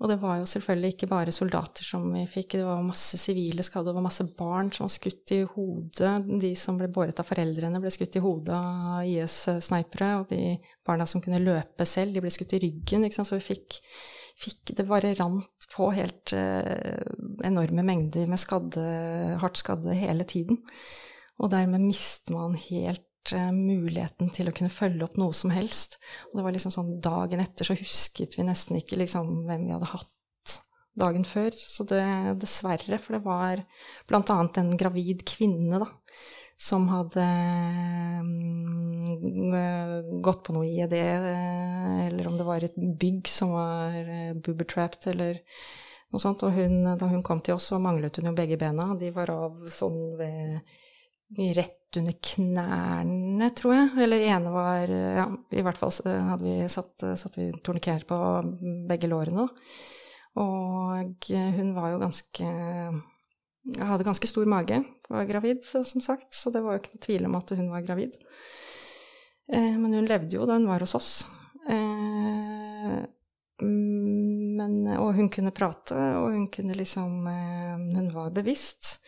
Og 0.02 0.10
det 0.12 0.18
var 0.20 0.42
jo 0.42 0.48
selvfølgelig 0.50 0.90
ikke 0.94 1.08
bare 1.08 1.32
soldater 1.32 1.86
som 1.88 2.10
vi 2.12 2.26
fikk, 2.28 2.58
det 2.58 2.66
var 2.68 2.82
masse 2.84 3.18
sivile 3.20 3.64
skadde, 3.64 3.88
det 3.90 3.96
var 3.96 4.04
masse 4.04 4.26
barn 4.38 4.72
som 4.76 4.88
var 4.88 4.94
skutt 4.96 5.32
i 5.32 5.40
hodet. 5.48 6.12
De 6.42 6.52
som 6.60 6.80
ble 6.80 6.90
båret 6.92 7.22
av 7.22 7.30
foreldrene, 7.30 7.80
ble 7.80 7.94
skutt 7.94 8.20
i 8.20 8.24
hodet 8.24 8.58
av 8.58 9.08
IS-snipere. 9.08 10.12
Og 10.20 10.28
de 10.34 10.58
barna 10.86 11.08
som 11.08 11.24
kunne 11.24 11.40
løpe 11.44 11.88
selv, 11.88 12.16
de 12.16 12.26
ble 12.26 12.34
skutt 12.34 12.58
i 12.58 12.62
ryggen. 12.66 13.08
Så 13.16 13.38
vi 13.38 13.48
fikk, 13.54 13.80
fikk 14.42 14.76
Det 14.76 14.88
bare 14.90 15.16
rant 15.16 15.70
på 15.72 15.90
helt 15.96 16.36
eh, 16.36 17.02
enorme 17.48 17.88
mengder 17.88 18.28
med 18.28 18.42
skadde, 18.42 18.86
hardt 19.42 19.64
skadde 19.64 19.96
hele 19.96 20.28
tiden. 20.28 20.60
Og 21.40 21.52
dermed 21.52 21.84
mister 21.84 22.36
man 22.36 22.60
helt 22.68 23.08
muligheten 23.34 24.30
til 24.34 24.50
å 24.50 24.54
kunne 24.56 24.74
følge 24.74 25.06
opp 25.08 25.16
noe 25.20 25.34
som 25.34 25.54
helst. 25.56 25.98
Og 26.30 26.40
det 26.40 26.46
var 26.46 26.56
liksom 26.56 26.74
sånn 26.74 27.00
dagen 27.04 27.42
etter 27.44 27.68
så 27.68 27.78
husket 27.78 28.38
vi 28.38 28.46
nesten 28.48 28.78
ikke 28.80 29.00
liksom 29.02 29.48
hvem 29.48 29.66
vi 29.66 29.74
hadde 29.76 29.94
hatt 29.94 30.12
dagen 30.96 31.26
før. 31.28 31.52
Så 31.56 31.84
det 31.90 32.04
dessverre, 32.42 33.00
for 33.02 33.18
det 33.18 33.24
var 33.26 33.64
annet 34.16 34.58
en 34.62 34.78
gravid 34.80 35.26
kvinne, 35.28 35.80
da, 35.84 35.90
som 36.56 36.88
hadde 36.88 37.26
mm, 38.24 40.22
gått 40.24 40.44
på 40.46 40.56
noe 40.56 40.68
IED, 40.70 40.94
eh, 41.00 42.06
eller 42.08 42.30
om 42.30 42.38
det 42.40 42.48
var 42.48 42.64
et 42.64 42.78
bygg 42.78 43.28
som 43.32 43.52
var 43.58 43.92
boobertrapped, 44.40 45.10
eller 45.12 45.42
noe 46.14 46.22
sånt. 46.24 46.44
Og 46.48 46.56
hun, 46.56 46.84
da 46.96 47.06
hun 47.12 47.24
kom 47.26 47.42
til 47.44 47.56
oss, 47.58 47.68
så 47.72 47.82
manglet 47.82 48.18
hun 48.20 48.32
jo 48.32 48.38
begge 48.38 48.60
bena. 48.62 48.94
De 49.00 49.12
var 49.16 49.34
av 49.34 49.52
sånn 49.74 50.02
ved 50.20 50.60
Rett 51.58 51.85
under 52.02 52.16
knærne, 52.30 53.50
tror 53.58 53.76
jeg. 53.76 53.90
Eller 54.06 54.28
ene 54.30 54.54
var 54.54 54.92
Ja, 54.92 55.26
i 55.52 55.66
hvert 55.66 55.80
fall 55.80 55.94
hadde 56.06 56.44
vi 56.44 56.56
satt, 56.72 57.08
satt 57.20 57.38
vi 57.40 57.50
torniker 57.66 58.06
på 58.08 58.20
begge 58.90 59.10
lårene. 59.12 59.48
Og 60.36 61.30
hun 61.30 61.76
var 61.78 61.94
jo 61.94 62.02
ganske 62.02 62.50
hadde 63.74 64.06
ganske 64.06 64.28
stor 64.30 64.46
mage, 64.46 64.84
var 65.10 65.26
gravid, 65.26 65.64
som 65.66 66.02
sagt, 66.02 66.34
så 66.34 66.52
det 66.54 66.62
var 66.62 66.76
jo 66.76 66.84
ikke 66.84 66.94
noe 66.94 67.06
tvil 67.06 67.28
om 67.30 67.38
at 67.40 67.54
hun 67.58 67.72
var 67.72 67.86
gravid. 67.86 68.18
Eh, 69.52 69.74
men 69.78 69.94
hun 69.94 70.10
levde 70.10 70.38
jo 70.38 70.46
da 70.46 70.58
hun 70.60 70.70
var 70.70 70.86
hos 70.86 70.96
oss. 70.98 71.12
Eh, 71.70 72.98
men, 73.66 74.74
og 75.00 75.14
hun 75.18 75.30
kunne 75.34 75.54
prate, 75.56 75.96
og 76.20 76.34
hun 76.34 76.50
kunne 76.54 76.76
liksom 76.76 77.28
eh, 77.32 77.78
Hun 77.96 78.12
var 78.14 78.34
bevisst. 78.36 79.00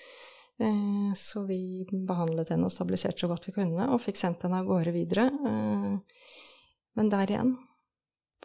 Eh, 0.59 1.13
så 1.15 1.43
vi 1.45 1.85
behandlet 2.07 2.49
henne 2.53 2.65
og 2.65 2.73
stabiliserte 2.73 3.21
så 3.21 3.29
godt 3.29 3.45
vi 3.49 3.55
kunne, 3.59 3.89
og 3.93 4.01
fikk 4.01 4.17
sendt 4.17 4.45
henne 4.45 4.63
av 4.63 4.69
gårde 4.69 4.93
videre. 4.95 5.27
Eh, 5.29 6.21
men 6.97 7.13
der 7.13 7.33
igjen 7.33 7.57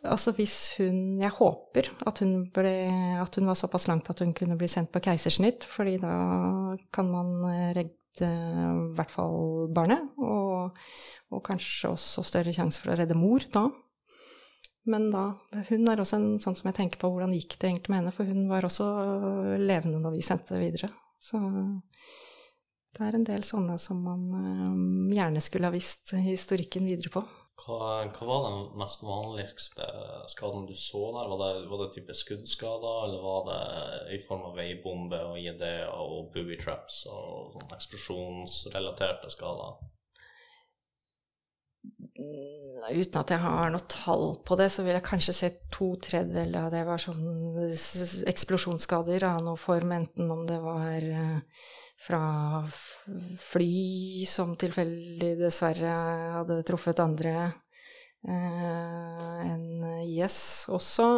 Altså 0.03 0.33
hvis 0.35 0.75
hun 0.81 1.21
Jeg 1.21 1.31
håper 1.37 1.87
at 2.11 2.19
hun, 2.25 2.49
ble, 2.51 2.73
at 3.23 3.37
hun 3.39 3.47
var 3.47 3.55
såpass 3.55 3.85
langt 3.87 4.09
at 4.11 4.19
hun 4.19 4.33
kunne 4.35 4.57
bli 4.59 4.67
sendt 4.67 4.91
på 4.91 5.03
keisersnitt, 5.05 5.63
fordi 5.69 5.99
da 6.03 6.15
kan 6.91 7.07
man 7.13 7.31
redde 7.77 7.93
i 8.27 8.97
hvert 8.97 9.13
fall 9.13 9.69
barnet, 9.73 10.03
og, 10.19 10.75
og 11.31 11.45
kanskje 11.47 11.93
også 11.93 12.25
større 12.27 12.57
sjanse 12.57 12.83
for 12.83 12.93
å 12.93 12.97
redde 12.99 13.15
mor 13.15 13.47
da. 13.55 13.69
Men 14.91 15.07
da 15.13 15.29
Hun 15.69 15.87
er 15.87 16.03
også 16.03 16.19
en 16.19 16.41
sånn 16.43 16.59
som 16.59 16.73
jeg 16.73 16.81
tenker 16.81 16.99
på 16.99 17.13
hvordan 17.13 17.37
gikk 17.37 17.55
det 17.61 17.71
egentlig 17.71 17.95
med 17.95 18.03
henne, 18.03 18.17
for 18.17 18.27
hun 18.27 18.51
var 18.51 18.67
også 18.67 18.89
levende 19.63 20.03
når 20.03 20.17
vi 20.17 20.27
sendte 20.27 20.59
videre. 20.59 20.91
Så 21.23 21.39
det 22.93 23.07
er 23.07 23.17
en 23.17 23.29
del 23.29 23.45
sånne 23.47 23.79
som 23.81 24.03
man 24.05 24.27
gjerne 25.15 25.41
skulle 25.45 25.71
ha 25.71 25.75
visst 25.75 26.13
historikken 26.19 26.89
videre 26.91 27.13
på. 27.15 27.23
Hva, 27.63 28.09
hva, 28.11 28.27
var 28.27 28.45
den 28.49 28.63
mest 28.81 29.05
vanligste 29.05 29.87
skaden 30.33 30.65
du 30.67 30.75
så 30.75 31.03
der? 31.15 31.31
Var 31.31 31.43
det, 31.43 31.51
var 31.71 31.83
det 31.83 31.89
type 31.95 32.17
skuddskader, 32.17 32.97
eller 33.07 33.23
var 33.23 33.45
det 33.49 34.17
i 34.17 34.21
form 34.27 34.49
av 34.49 34.57
veibombe 34.59 35.21
og 35.29 35.39
IED 35.39 35.63
og 35.93 36.33
booby 36.35 36.59
traps 36.59 37.05
og 37.13 37.61
eksplosjonsrelaterte 37.77 39.31
skader? 39.31 39.77
Mm, 42.13 42.83
uten 42.93 43.21
at 43.23 43.31
jeg 43.33 43.41
har 43.41 43.71
noe 43.73 43.87
tall 43.89 44.35
på 44.45 44.57
det, 44.61 44.69
så 44.75 44.85
vil 44.85 44.93
jeg 44.99 45.07
kanskje 45.07 45.35
se 45.37 45.49
to 45.73 45.95
tredjedeler 46.03 46.67
av 46.67 46.75
det 46.75 46.83
var 46.85 47.01
sånn 47.01 47.23
eksplosjonsskader 48.29 49.25
av 49.31 49.41
noe 49.47 49.61
form, 49.61 49.95
enten 49.97 50.29
om 50.35 50.43
det 50.49 50.59
var 50.61 51.07
eh, 51.09 51.63
fra 52.03 52.23
fly 53.41 54.27
som 54.29 54.57
tilfeldig 54.59 55.35
dessverre 55.41 55.93
hadde 56.37 56.61
truffet 56.69 57.01
andre 57.01 57.35
eh, 58.27 59.39
enn 59.47 59.87
IS 60.03 60.39
også. 60.73 61.09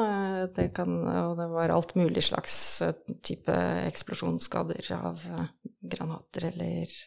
Det 0.55 0.71
kan, 0.77 0.95
og 1.27 1.37
det 1.41 1.51
var 1.57 1.75
alt 1.75 1.97
mulig 1.99 2.27
slags 2.29 2.57
eh, 2.87 2.95
type 3.25 3.59
eksplosjonsskader 3.89 4.93
av 5.01 5.27
eh, 5.27 5.47
granater 5.95 6.51
eller 6.53 6.99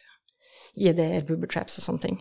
IED-er, 0.78 1.24
boober 1.26 1.62
og 1.62 1.72
sånne 1.72 2.04
ting. 2.04 2.18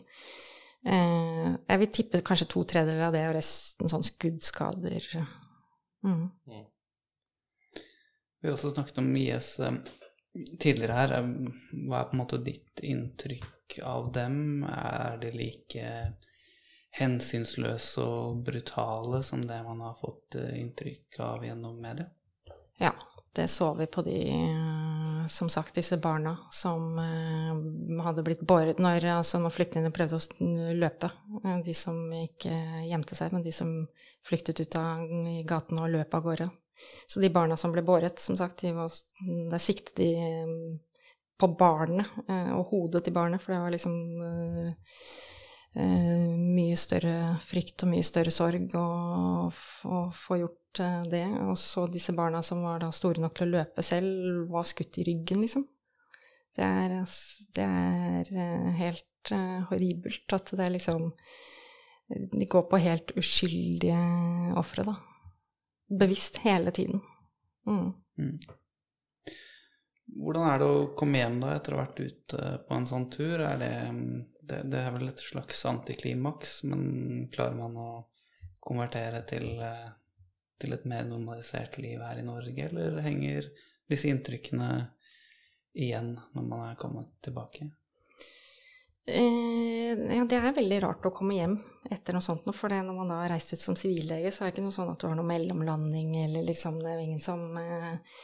Eh, 0.85 1.53
jeg 1.67 1.81
vil 1.81 1.93
tippe 1.93 2.23
kanskje 2.25 2.49
to 2.53 2.63
tredjedeler 2.69 3.07
av 3.09 3.15
det, 3.15 3.23
og 3.29 3.37
resten 3.37 3.91
sånn 3.91 4.05
skuddskader. 4.05 5.07
Mm. 6.05 6.27
Mm. 6.47 6.65
Vi 8.37 8.47
har 8.47 8.53
også 8.53 8.75
snakket 8.75 9.01
om 9.01 9.09
IS. 9.17 9.55
Eh, 9.59 9.79
tidligere 10.61 10.99
her, 10.99 11.15
hva 11.87 12.01
er 12.03 12.09
på 12.09 12.17
en 12.17 12.21
måte 12.21 12.41
ditt 12.45 12.83
inntrykk 12.85 13.79
av 13.83 14.11
dem? 14.15 14.63
Er 14.69 15.17
de 15.21 15.33
like 15.33 15.91
hensynsløse 16.97 18.01
og 18.01 18.43
brutale 18.45 19.21
som 19.25 19.43
det 19.45 19.59
man 19.65 19.81
har 19.85 19.97
fått 19.99 20.37
eh, 20.39 20.55
inntrykk 20.61 21.19
av 21.25 21.45
gjennom 21.45 21.81
media? 21.81 22.07
Ja, 22.79 22.93
det 23.35 23.47
så 23.53 23.73
vi 23.77 23.89
på 23.89 24.01
de, 24.05 24.17
som 25.27 25.49
sagt, 25.49 25.75
disse 25.75 25.97
barna 25.97 26.37
som 26.51 26.97
eh, 26.99 28.03
hadde 28.03 28.23
blitt 28.25 28.41
båret 28.47 28.79
når, 28.81 29.05
altså 29.17 29.39
når 29.41 29.53
flyktningene 29.55 29.93
prøvde 29.95 30.19
å 30.19 30.73
løpe. 30.77 31.11
Eh, 31.43 31.59
de 31.65 31.75
som 31.77 31.99
ikke 32.17 32.53
gjemte 32.87 33.17
seg, 33.17 33.33
men 33.35 33.45
de 33.45 33.53
som 33.55 33.71
flyktet 34.27 34.61
ut 34.63 34.79
av 34.79 35.05
gaten 35.47 35.81
og 35.81 35.93
løp 35.93 36.17
av 36.17 36.25
gårde. 36.25 36.49
Så 37.09 37.23
de 37.23 37.31
barna 37.33 37.57
som 37.57 37.73
ble 37.73 37.81
båret, 37.85 38.19
som 38.21 38.37
sagt, 38.37 38.61
de 38.61 38.73
var, 38.75 38.93
der 39.51 39.61
siktet 39.61 39.95
de 39.97 40.11
mm, 40.17 40.75
på 41.41 41.49
barnet 41.57 42.19
eh, 42.27 42.51
og 42.57 42.73
hodet 42.73 43.05
til 43.05 43.15
barnet, 43.17 43.43
for 43.43 43.55
det 43.55 43.63
var 43.63 43.75
liksom 43.75 43.97
mye 45.77 46.77
større 46.79 47.35
frykt 47.43 47.83
og 47.85 47.91
mye 47.91 48.05
større 48.05 48.31
sorg 48.33 48.71
å, 48.79 49.51
få 49.53 50.37
gjort 50.39 50.66
uh, 50.83 51.01
det. 51.11 51.25
Og 51.47 51.57
så 51.59 51.87
disse 51.91 52.15
barna 52.17 52.43
som 52.45 52.63
var 52.65 52.81
da 52.83 52.91
store 52.95 53.23
nok 53.23 53.35
til 53.37 53.49
å 53.49 53.57
løpe 53.57 53.85
selv, 53.85 54.47
var 54.51 54.67
skutt 54.67 55.01
i 55.01 55.07
ryggen, 55.07 55.43
liksom. 55.45 55.67
Det 56.57 56.65
er, 56.65 56.95
det 57.53 57.65
er 57.67 58.71
helt 58.79 59.31
horribelt 59.69 60.33
at 60.33 60.49
det 60.57 60.63
er 60.63 60.71
liksom 60.73 61.11
De 62.07 62.47
går 62.49 62.63
på 62.71 62.79
helt 62.81 63.11
uskyldige 63.19 63.99
ofre, 64.57 64.87
da 64.87 64.95
bevisst 65.87 66.37
hele 66.37 66.71
tiden. 66.71 67.01
Mm. 67.67 67.93
Mm. 68.17 68.39
Hvordan 70.23 70.49
er 70.49 70.59
det 70.59 70.67
å 70.67 70.87
komme 70.97 71.21
hjem 71.21 71.39
da 71.43 71.53
etter 71.55 71.75
å 71.75 71.79
ha 71.79 71.85
vært 71.85 71.99
ute 71.99 72.51
på 72.67 72.77
en 72.77 72.87
sånn 72.89 73.09
tur? 73.13 73.41
Er 73.43 73.59
det, 73.61 73.71
det, 74.41 74.61
det, 74.71 74.81
er 74.81 74.95
vel 74.95 75.11
et 75.11 75.23
slags 75.23 75.63
antiklimaks, 75.69 76.61
men 76.69 77.27
klarer 77.33 77.57
man 77.59 77.77
å 77.81 77.89
konvertere 78.63 79.23
til, 79.29 79.51
til 80.61 80.75
et 80.75 80.85
mer 80.89 81.07
normalisert 81.07 81.77
liv 81.81 82.01
her 82.01 82.19
i 82.21 82.25
Norge, 82.25 82.69
eller 82.69 83.01
henger 83.05 83.49
disse 83.89 84.09
inntrykkene 84.11 84.69
igjen 85.77 86.15
når 86.33 86.47
man 86.47 86.63
er 86.69 86.79
kommet 86.79 87.13
tilbake? 87.23 87.69
Eh, 89.07 89.93
ja, 90.15 90.25
det 90.27 90.35
er 90.35 90.51
veldig 90.51 90.81
rart 90.83 91.05
å 91.07 91.13
komme 91.15 91.37
hjem 91.37 91.53
etter 91.93 92.15
noe 92.17 92.25
sånt, 92.25 92.43
for 92.55 92.73
når 92.73 92.95
man 92.97 93.13
har 93.15 93.29
reist 93.31 93.53
ut 93.55 93.61
som 93.61 93.77
sivillege, 93.79 94.33
så 94.35 94.43
er 94.43 94.49
det 94.49 94.57
ikke 94.57 94.65
noe 94.65 94.75
sånn 94.75 94.91
at 94.91 94.99
du 94.99 95.07
har 95.07 95.15
noe 95.15 95.29
mellomlanding, 95.29 96.11
eller 96.25 96.43
liksom 96.43 96.81
det 96.81 96.91
er 96.91 97.05
ingen 97.05 97.23
som 97.23 97.45
eh, 97.61 98.17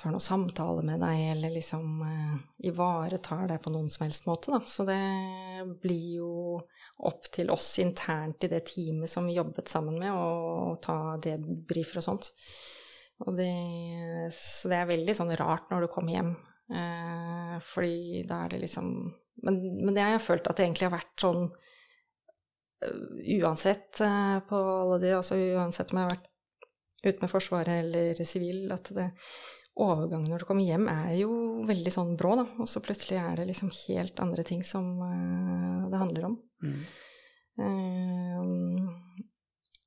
tar 0.00 0.14
noen 0.14 0.24
samtale 0.24 0.86
med 0.86 1.04
deg, 1.04 1.26
eller 1.34 1.52
liksom 1.52 2.00
eh, 2.08 2.38
ivaretar 2.70 3.50
deg 3.52 3.60
på 3.62 3.74
noen 3.74 3.92
som 3.92 4.06
helst 4.06 4.24
måte, 4.30 4.54
da. 4.54 4.62
Så 4.64 4.86
det 4.88 5.02
blir 5.82 6.22
jo 6.22 6.32
opp 7.04 7.26
til 7.34 7.50
oss 7.50 7.72
internt 7.82 8.46
i 8.46 8.50
det 8.52 8.62
teamet 8.70 9.10
som 9.10 9.26
vi 9.26 9.36
jobbet 9.36 9.68
sammen 9.70 9.98
med, 9.98 10.14
å 10.14 10.76
ta 10.82 11.16
debrifer 11.22 12.00
og 12.00 12.06
sånt. 12.06 12.30
Og 13.24 13.36
det, 13.38 13.50
så 14.34 14.70
det 14.70 14.78
er 14.80 14.90
veldig 14.90 15.16
sånn 15.16 15.34
rart 15.38 15.70
når 15.70 15.84
du 15.84 15.90
kommer 15.92 16.16
hjem, 16.16 16.32
eh, 16.74 17.56
fordi 17.62 18.24
da 18.28 18.44
er 18.44 18.54
det 18.54 18.64
liksom 18.64 18.94
men, 19.42 19.56
men, 19.84 19.94
det 19.94 20.04
har 20.04 20.14
jeg 20.14 20.26
følt 20.28 20.46
at 20.46 20.58
det 20.58 20.68
egentlig 20.68 20.86
har 20.88 20.94
vært 20.94 21.24
sånn 21.24 21.42
uh, 21.50 23.00
uansett 23.40 23.98
uh, 24.04 24.38
på 24.46 24.60
alle 24.60 25.00
de, 25.02 25.10
altså 25.16 25.38
uansett 25.56 25.90
om 25.90 26.00
jeg 26.00 26.06
har 26.06 26.14
vært 26.14 26.30
ute 27.04 27.20
med 27.20 27.32
Forsvaret 27.32 27.82
eller 27.82 28.22
sivil, 28.24 28.68
at 28.72 28.88
det, 28.96 29.10
overgangen 29.74 30.30
når 30.30 30.44
du 30.44 30.46
kommer 30.46 30.64
hjem 30.64 30.86
er 30.88 31.16
jo 31.18 31.32
veldig 31.66 31.92
sånn 31.92 32.14
brå, 32.18 32.36
da. 32.38 32.44
Og 32.62 32.70
så 32.70 32.80
plutselig 32.84 33.18
er 33.18 33.40
det 33.40 33.48
liksom 33.48 33.72
helt 33.74 34.22
andre 34.22 34.46
ting 34.46 34.62
som 34.66 34.86
uh, 35.02 35.90
det 35.90 36.00
handler 36.00 36.30
om. 36.30 36.38
Mm. 36.64 36.84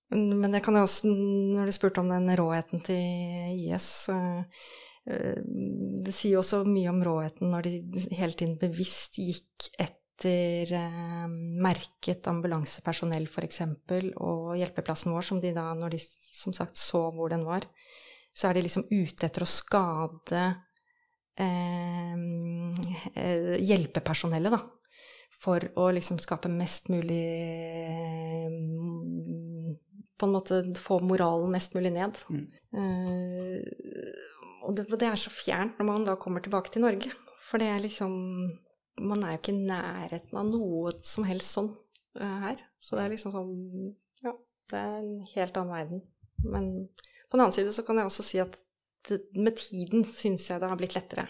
men 0.09 0.53
det 0.53 0.61
kan 0.63 0.77
jo 0.79 0.85
også, 0.85 1.09
når 1.11 1.67
du 1.67 1.75
spurte 1.75 1.99
om 1.99 2.07
den 2.13 2.31
råheten 2.39 2.79
til 2.85 3.57
IS 3.67 3.89
uh, 4.13 4.39
det 5.07 6.13
sier 6.15 6.39
også 6.39 6.61
mye 6.67 6.91
om 6.91 7.01
råheten 7.03 7.51
når 7.51 7.67
de 7.67 7.73
hele 8.15 8.31
tiden 8.31 8.55
bevisst 8.59 9.19
gikk 9.19 9.67
etter 9.79 10.71
uh, 10.75 11.27
merket 11.63 12.27
ambulansepersonell, 12.31 13.27
f.eks., 13.27 13.61
og 14.15 14.55
hjelpeplassen 14.59 15.11
vår, 15.15 15.27
som 15.27 15.43
de 15.43 15.51
da, 15.55 15.69
når 15.75 15.95
de 15.95 16.01
som 16.01 16.55
sagt 16.55 16.79
så 16.79 17.09
hvor 17.15 17.31
den 17.31 17.43
var, 17.47 17.67
så 18.37 18.49
er 18.49 18.57
de 18.57 18.65
liksom 18.67 18.85
ute 18.91 19.25
etter 19.25 19.43
å 19.43 19.49
skade 19.49 20.41
eh, 21.41 22.15
eh 23.17 23.53
hjelpepersonellet, 23.65 24.53
da. 24.53 24.59
For 25.41 25.61
å 25.77 25.89
liksom 25.93 26.17
skape 26.21 26.49
mest 26.49 26.89
mulig 26.89 27.21
På 30.17 30.25
en 30.25 30.33
måte 30.33 30.63
få 30.81 30.97
moralen 31.05 31.51
mest 31.53 31.75
mulig 31.77 31.91
ned. 31.93 32.17
Mm. 32.33 32.45
Uh, 32.73 33.59
og 34.65 34.73
det, 34.77 34.87
det 34.97 35.11
er 35.11 35.19
så 35.21 35.31
fjernt 35.31 35.77
når 35.77 35.87
man 35.91 36.07
da 36.07 36.17
kommer 36.19 36.41
tilbake 36.43 36.73
til 36.73 36.83
Norge. 36.87 37.13
For 37.47 37.61
det 37.61 37.69
er 37.71 37.83
liksom 37.83 38.15
Man 38.97 39.21
er 39.21 39.35
jo 39.35 39.41
ikke 39.43 39.53
i 39.53 39.67
nærheten 39.67 40.39
av 40.41 40.47
noe 40.49 40.95
som 41.05 41.27
helst 41.29 41.53
sånn 41.53 41.69
uh, 42.17 42.37
her. 42.47 42.63
Så 42.81 42.97
det 42.97 43.05
er 43.05 43.13
liksom 43.13 43.35
sånn 43.35 43.53
Ja, 44.25 44.33
det 44.73 44.81
er 44.81 44.97
en 45.03 45.11
helt 45.35 45.61
annen 45.61 45.75
verden. 45.75 46.05
Men 46.41 46.71
på 47.29 47.37
den 47.37 47.43
annen 47.45 47.55
side 47.55 47.73
så 47.75 47.85
kan 47.85 47.99
jeg 47.99 48.09
også 48.09 48.25
si 48.25 48.41
at 48.41 48.57
det, 49.07 49.21
med 49.37 49.57
tiden 49.59 50.05
syns 50.07 50.49
jeg 50.49 50.61
det 50.61 50.69
har 50.71 50.79
blitt 50.79 50.97
lettere. 50.97 51.27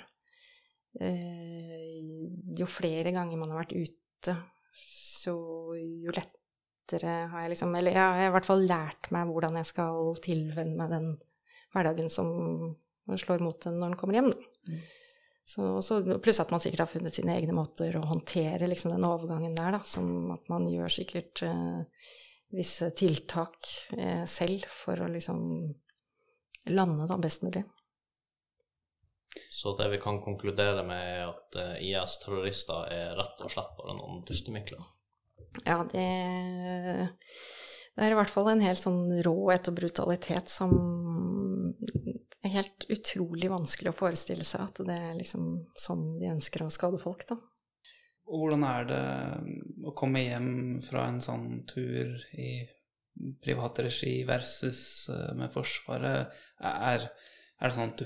Uh, 0.98 2.28
jo 2.58 2.68
flere 2.70 3.14
ganger 3.14 3.40
man 3.40 3.54
har 3.54 3.62
vært 3.62 3.76
ute, 3.78 4.36
så 4.78 5.36
jo 5.78 6.14
lettere 6.14 7.14
har 7.32 7.44
jeg 7.44 7.52
liksom 7.52 7.76
Eller 7.78 7.98
jeg 7.98 8.16
har 8.18 8.30
i 8.30 8.34
hvert 8.34 8.48
fall 8.48 8.64
lært 8.66 9.10
meg 9.14 9.30
hvordan 9.30 9.58
jeg 9.60 9.70
skal 9.70 10.14
tilvenne 10.24 10.78
meg 10.80 10.94
den 10.94 11.10
hverdagen 11.76 12.10
som 12.10 12.30
slår 13.16 13.44
mot 13.44 13.68
en 13.70 13.78
når 13.82 13.94
en 13.94 14.00
kommer 14.00 14.18
hjem. 14.18 14.32
Da. 14.32 14.72
Mm. 14.72 14.80
Så, 15.48 15.82
så, 15.82 16.02
pluss 16.20 16.42
at 16.44 16.50
man 16.52 16.60
sikkert 16.60 16.84
har 16.84 16.90
funnet 16.92 17.16
sine 17.16 17.38
egne 17.38 17.54
måter 17.56 17.96
å 17.96 18.04
håndtere 18.10 18.68
liksom, 18.68 18.92
den 18.92 19.06
overgangen 19.08 19.54
der, 19.56 19.78
da, 19.78 19.80
som 19.88 20.34
at 20.34 20.50
man 20.52 20.66
gjør 20.68 20.92
sikkert 20.92 21.40
eh, 21.48 22.10
visse 22.52 22.90
tiltak 23.00 23.70
eh, 23.96 24.26
selv 24.28 24.68
for 24.68 25.00
å 25.00 25.08
liksom 25.14 25.40
lande 26.76 27.08
da 27.08 27.16
best 27.24 27.46
mulig. 27.48 27.64
Så 29.54 29.76
det 29.80 29.90
vi 29.94 30.02
kan 30.02 30.22
konkludere 30.24 30.84
med, 30.88 31.14
er 31.14 31.30
at 31.30 31.60
eh, 31.62 31.86
IS-terrorister 31.92 32.92
er 32.94 33.16
rett 33.20 33.44
og 33.44 33.54
slett 33.54 33.74
bare 33.80 33.98
noen 33.98 34.24
dustemikler? 34.28 34.84
Ja, 35.66 35.82
det 35.92 36.08
det 37.98 38.06
er 38.06 38.14
i 38.14 38.18
hvert 38.20 38.30
fall 38.30 38.52
en 38.52 38.62
helt 38.62 38.78
sånn 38.78 39.10
råhet 39.26 39.72
og 39.72 39.78
brutalitet 39.80 40.52
som 40.54 40.74
er 42.46 42.54
helt 42.54 42.86
utrolig 42.94 43.50
vanskelig 43.50 43.90
å 43.90 43.98
forestille 43.98 44.46
seg 44.46 44.68
at 44.68 44.82
det 44.86 44.98
er 45.08 45.16
liksom 45.18 45.48
sånn 45.74 46.04
de 46.22 46.30
ønsker 46.30 46.62
å 46.62 46.70
skade 46.74 47.00
folk, 47.02 47.26
da. 47.26 47.40
Og 48.30 48.44
hvordan 48.44 48.66
er 48.68 48.86
det 48.86 49.02
å 49.88 49.96
komme 49.98 50.22
hjem 50.28 50.52
fra 50.86 51.08
en 51.10 51.18
sånn 51.24 51.64
tur 51.70 52.14
i 52.38 52.52
privat 53.42 53.82
regi 53.82 54.20
versus 54.28 54.82
eh, 55.10 55.34
med 55.40 55.50
Forsvaret? 55.56 56.38
Er, 56.62 57.08
er 57.08 57.66
det 57.66 57.74
sånn 57.80 57.96
at 57.96 58.04
du 58.04 58.06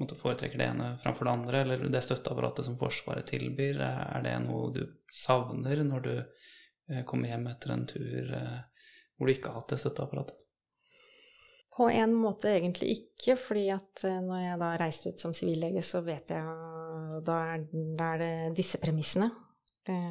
måtte 0.00 0.16
foretrekker 0.18 0.60
det 0.60 0.68
ene 0.70 0.88
framfor 1.02 1.24
det 1.24 1.32
andre, 1.32 1.60
eller 1.60 1.84
det 1.92 2.02
støtteapparatet 2.04 2.66
som 2.66 2.78
Forsvaret 2.80 3.28
tilbyr, 3.30 3.80
er 3.80 4.24
det 4.24 4.34
noe 4.44 4.72
du 4.74 4.82
savner 5.12 5.80
når 5.86 6.04
du 6.04 6.14
eh, 6.16 7.04
kommer 7.08 7.32
hjem 7.32 7.46
etter 7.52 7.72
en 7.72 7.86
tur 7.88 8.34
eh, 8.36 8.58
hvor 9.16 9.28
du 9.28 9.32
ikke 9.32 9.52
har 9.52 9.62
hatt 9.62 9.72
det 9.72 9.80
støtteapparatet? 9.80 10.42
På 11.76 11.88
en 11.92 12.12
måte 12.16 12.52
egentlig 12.56 12.94
ikke, 12.94 13.36
fordi 13.40 13.66
at 13.72 14.04
eh, 14.08 14.20
når 14.24 14.42
jeg 14.42 14.60
da 14.60 14.70
reiste 14.80 15.12
ut 15.12 15.24
som 15.24 15.34
sivillege, 15.36 15.84
så 15.84 16.02
vet 16.04 16.34
jeg 16.36 17.24
da 17.24 17.40
er, 17.54 17.66
da 17.96 18.12
er 18.12 18.22
det 18.24 18.34
disse 18.60 18.80
premissene. 18.82 19.30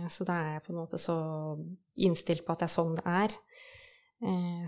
Så 0.07 0.23
da 0.23 0.37
er 0.39 0.53
jeg 0.53 0.61
på 0.63 0.71
en 0.71 0.77
måte 0.79 0.97
så 1.03 1.13
innstilt 1.99 2.45
på 2.47 2.53
at 2.53 2.61
det 2.61 2.67
er 2.69 2.71
sånn 2.71 2.93
det 2.95 3.03
er. 3.11 3.33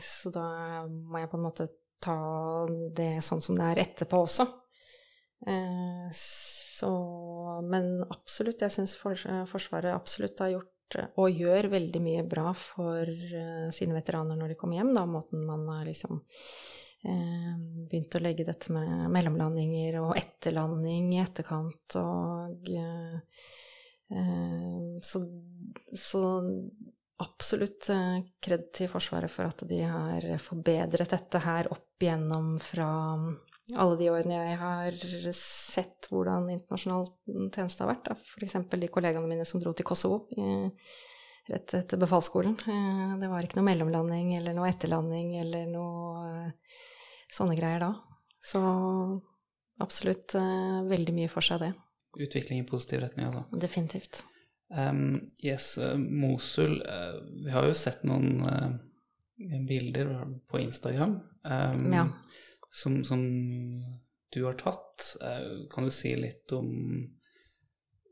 Så 0.04 0.34
da 0.36 0.50
må 0.84 1.22
jeg 1.22 1.30
på 1.32 1.38
en 1.38 1.46
måte 1.46 1.68
ta 2.04 2.18
det 2.68 3.24
sånn 3.24 3.40
som 3.46 3.56
det 3.56 3.70
er 3.70 3.82
etterpå 3.86 4.20
også. 4.26 4.50
Så 6.18 6.90
Men 7.70 8.04
absolutt, 8.10 8.62
jeg 8.62 8.74
syns 8.74 8.96
Forsvaret 8.98 9.94
absolutt 9.94 10.42
har 10.42 10.56
gjort 10.56 10.74
og 10.96 11.36
gjør 11.36 11.68
veldig 11.72 12.02
mye 12.04 12.24
bra 12.28 12.52
for 12.56 13.08
uh, 13.08 13.68
sine 13.76 13.96
veteraner 13.98 14.40
når 14.40 14.54
de 14.54 14.60
kommer 14.60 14.80
hjem. 14.80 14.94
Da, 14.96 15.06
måten 15.10 15.44
man 15.48 15.66
har 15.74 15.86
liksom 15.88 16.20
uh, 16.22 17.54
begynt 17.90 18.16
å 18.16 18.24
legge 18.24 18.48
dette 18.48 18.74
med 18.76 19.08
mellomlandinger 19.14 20.00
og 20.04 20.16
etterlanding 20.20 21.12
i 21.16 21.24
etterkant 21.24 21.98
og 22.02 22.72
uh, 22.72 23.42
så, 25.04 25.20
så, 25.92 26.22
absolutt 27.20 27.90
kred 28.40 28.70
til 28.78 28.88
Forsvaret 28.88 29.28
for 29.34 29.50
at 29.50 29.66
de 29.68 29.82
har 29.84 30.24
forbedret 30.40 31.12
dette 31.12 31.42
her 31.44 31.68
opp 31.74 32.06
igjennom 32.06 32.54
fra 32.64 32.88
alle 33.76 33.98
de 34.00 34.08
årene 34.14 34.38
jeg 34.38 34.58
har 34.62 34.96
sett 35.36 36.08
hvordan 36.12 36.48
internasjonal 36.54 37.10
tjeneste 37.52 37.84
har 37.84 37.92
vært. 37.92 38.14
F.eks. 38.16 38.56
de 38.72 38.90
kollegaene 38.94 39.28
mine 39.28 39.46
som 39.48 39.60
dro 39.60 39.74
til 39.76 39.88
Kosovo 39.88 40.28
rett 41.48 41.74
etter 41.74 41.98
befalsskolen. 41.98 42.58
Eh, 42.68 43.18
det 43.22 43.30
var 43.32 43.46
ikke 43.46 43.60
noe 43.60 43.70
mellomlanding 43.70 44.36
eller 44.38 44.56
noe 44.58 44.70
etterlanding 44.72 45.36
eller 45.42 45.68
noe 45.72 46.24
eh, 46.28 46.80
sånne 47.34 47.58
greier 47.60 47.84
da. 47.84 47.92
Så 48.44 48.62
absolutt 49.84 50.36
eh, 50.40 50.80
veldig 50.88 51.16
mye 51.16 51.32
for 51.32 51.46
seg, 51.46 51.64
det. 51.64 51.74
Utvikling 52.18 52.64
i 52.64 52.68
positiv 52.68 53.04
retning, 53.06 53.30
altså? 53.30 53.60
Definitivt. 53.62 54.24
Um, 54.68 55.30
yes, 55.40 55.78
Mosul 55.96 56.74
Vi 57.46 57.52
har 57.54 57.64
jo 57.64 57.76
sett 57.78 58.02
noen 58.04 58.42
uh, 58.44 59.62
bilder 59.64 60.10
på 60.52 60.60
Instagram. 60.60 61.14
Um, 61.48 61.86
ja 61.94 62.04
som, 62.78 63.00
som 63.08 63.24
du 64.34 64.44
har 64.46 64.58
tatt. 64.60 65.16
Eh, 65.22 65.68
kan 65.74 65.88
du 65.88 65.94
si 65.94 66.14
litt 66.20 66.52
om, 66.56 66.70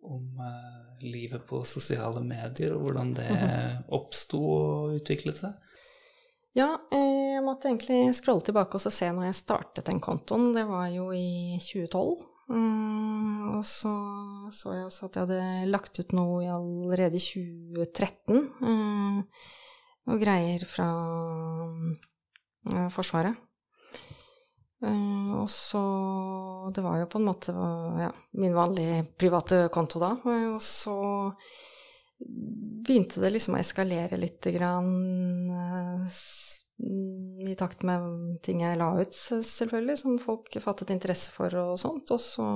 om 0.01 0.41
uh, 0.41 1.03
livet 1.05 1.45
på 1.47 1.61
sosiale 1.67 2.23
medier, 2.25 2.73
og 2.73 2.87
hvordan 2.87 3.13
det 3.17 3.29
oppsto 3.93 4.41
og 4.41 4.97
utviklet 4.99 5.43
seg? 5.43 5.61
Ja, 6.55 6.69
eh, 6.95 7.35
jeg 7.35 7.43
måtte 7.43 7.67
egentlig 7.67 8.15
scrolle 8.15 8.45
tilbake 8.47 8.79
og 8.79 8.93
se 8.93 9.09
når 9.11 9.27
jeg 9.27 9.41
startet 9.41 9.89
den 9.89 9.99
kontoen. 9.99 10.53
Det 10.55 10.63
var 10.69 10.87
jo 10.93 11.09
i 11.11 11.59
2012. 11.59 12.31
Mm, 12.45 13.57
og 13.57 13.63
så 13.65 13.91
så 14.53 14.75
jeg 14.75 14.85
også 14.85 15.07
at 15.07 15.15
jeg 15.17 15.25
hadde 15.25 15.69
lagt 15.73 15.99
ut 15.99 16.11
noe 16.13 16.45
allerede 16.53 17.17
i 17.17 17.23
2013. 17.23 18.43
Mm, 18.61 19.23
noe 20.05 20.21
greier 20.21 20.65
fra 20.69 20.87
mm, 21.73 21.95
Forsvaret. 22.93 23.37
Uh, 24.85 25.41
og 25.41 25.49
så 25.49 25.81
Det 26.75 26.83
var 26.85 26.99
jo 26.99 27.07
på 27.09 27.17
en 27.17 27.25
måte 27.25 27.53
ja, 28.01 28.11
min 28.37 28.53
vanlige 28.53 29.05
private 29.17 29.65
konto 29.73 30.01
da. 30.01 30.11
Og 30.53 30.61
så 30.63 30.97
begynte 32.85 33.21
det 33.23 33.33
liksom 33.33 33.57
å 33.57 33.61
eskalere 33.61 34.19
litt 34.19 34.45
grann 34.55 34.91
uh, 35.51 36.19
i 37.45 37.55
takt 37.57 37.85
med 37.87 38.39
ting 38.43 38.61
jeg 38.63 38.79
la 38.79 38.91
ut, 38.99 39.15
selvfølgelig, 39.15 39.97
som 40.01 40.21
folk 40.21 40.57
fattet 40.63 40.93
interesse 40.93 41.33
for 41.33 41.53
og 41.59 41.75
sånt. 41.79 42.11
Og 42.11 42.21
så, 42.21 42.47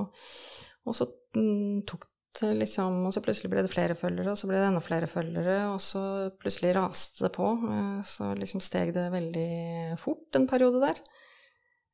og 0.86 0.98
så 0.98 1.10
mm, 1.38 1.86
tok 1.90 2.08
det 2.40 2.52
liksom 2.56 3.08
Og 3.08 3.14
så 3.16 3.24
plutselig 3.26 3.50
ble 3.52 3.64
det 3.66 3.72
flere 3.72 3.96
følgere, 3.98 4.32
og 4.32 4.38
så 4.38 4.48
ble 4.48 4.60
det 4.60 4.68
enda 4.70 4.82
flere 4.86 5.08
følgere, 5.10 5.56
og 5.74 5.80
så 5.82 6.02
plutselig 6.40 6.76
raste 6.78 7.26
det 7.26 7.32
på. 7.36 7.48
Så 8.06 8.30
liksom 8.38 8.62
steg 8.64 8.94
det 8.96 9.08
veldig 9.12 9.98
fort 10.00 10.38
en 10.38 10.46
periode 10.48 10.84
der. 10.84 11.02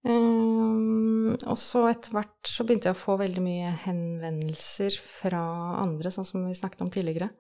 Um, 0.05 1.33
og 1.33 1.55
så 1.57 1.87
etter 1.89 2.13
hvert 2.13 2.49
så 2.49 2.65
begynte 2.65 2.91
jeg 2.91 2.97
å 2.97 2.99
få 2.99 3.15
veldig 3.17 3.41
mye 3.41 3.71
henvendelser 3.87 4.99
fra 5.01 5.41
andre, 5.81 6.11
sånn 6.13 6.27
som 6.27 6.45
vi 6.45 6.53
snakket 6.57 6.83
om 6.85 6.91
tidligere. 6.93 7.31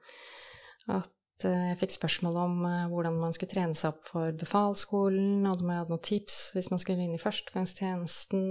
At 0.89 1.45
uh, 1.45 1.67
jeg 1.69 1.77
fikk 1.83 1.93
spørsmål 1.93 2.39
om 2.41 2.57
uh, 2.65 2.87
hvordan 2.89 3.19
man 3.21 3.37
skulle 3.37 3.53
trene 3.53 3.77
seg 3.77 3.93
opp 3.93 4.09
for 4.09 4.33
befalsskolen, 4.41 5.45
og 5.45 5.61
om 5.61 5.69
jeg 5.69 5.83
hadde 5.83 5.93
noen 5.93 6.05
tips 6.09 6.39
hvis 6.55 6.71
man 6.73 6.81
skulle 6.81 7.05
inn 7.05 7.13
i 7.13 7.21
førstegangstjenesten, 7.21 8.43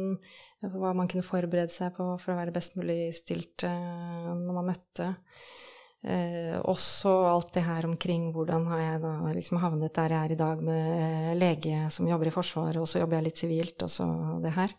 hva 0.77 0.95
man 0.95 1.11
kunne 1.11 1.27
forberede 1.27 1.74
seg 1.74 1.97
på 1.99 2.07
for 2.23 2.35
å 2.35 2.39
være 2.39 2.55
best 2.55 2.78
mulig 2.78 3.09
stilt 3.19 3.66
uh, 3.66 4.31
når 4.31 4.61
man 4.61 4.70
møtte. 4.70 5.11
Eh, 6.05 6.56
også 6.68 7.10
alt 7.31 7.55
det 7.56 7.62
her 7.64 7.86
omkring 7.89 8.26
hvordan 8.35 8.66
har 8.68 8.81
jeg 8.82 9.02
da 9.06 9.12
liksom 9.32 9.56
havnet 9.62 9.94
der 9.97 10.12
jeg 10.12 10.26
er 10.26 10.32
i 10.35 10.36
dag 10.36 10.60
med 10.60 11.39
lege 11.40 11.86
som 11.94 12.09
jobber 12.10 12.28
i 12.28 12.35
Forsvaret, 12.35 12.76
og 12.76 12.89
så 12.90 13.01
jobber 13.01 13.16
jeg 13.18 13.28
litt 13.31 13.40
sivilt, 13.40 13.85
og 13.86 13.93
så 13.93 14.09
det 14.44 14.52
her. 14.52 14.74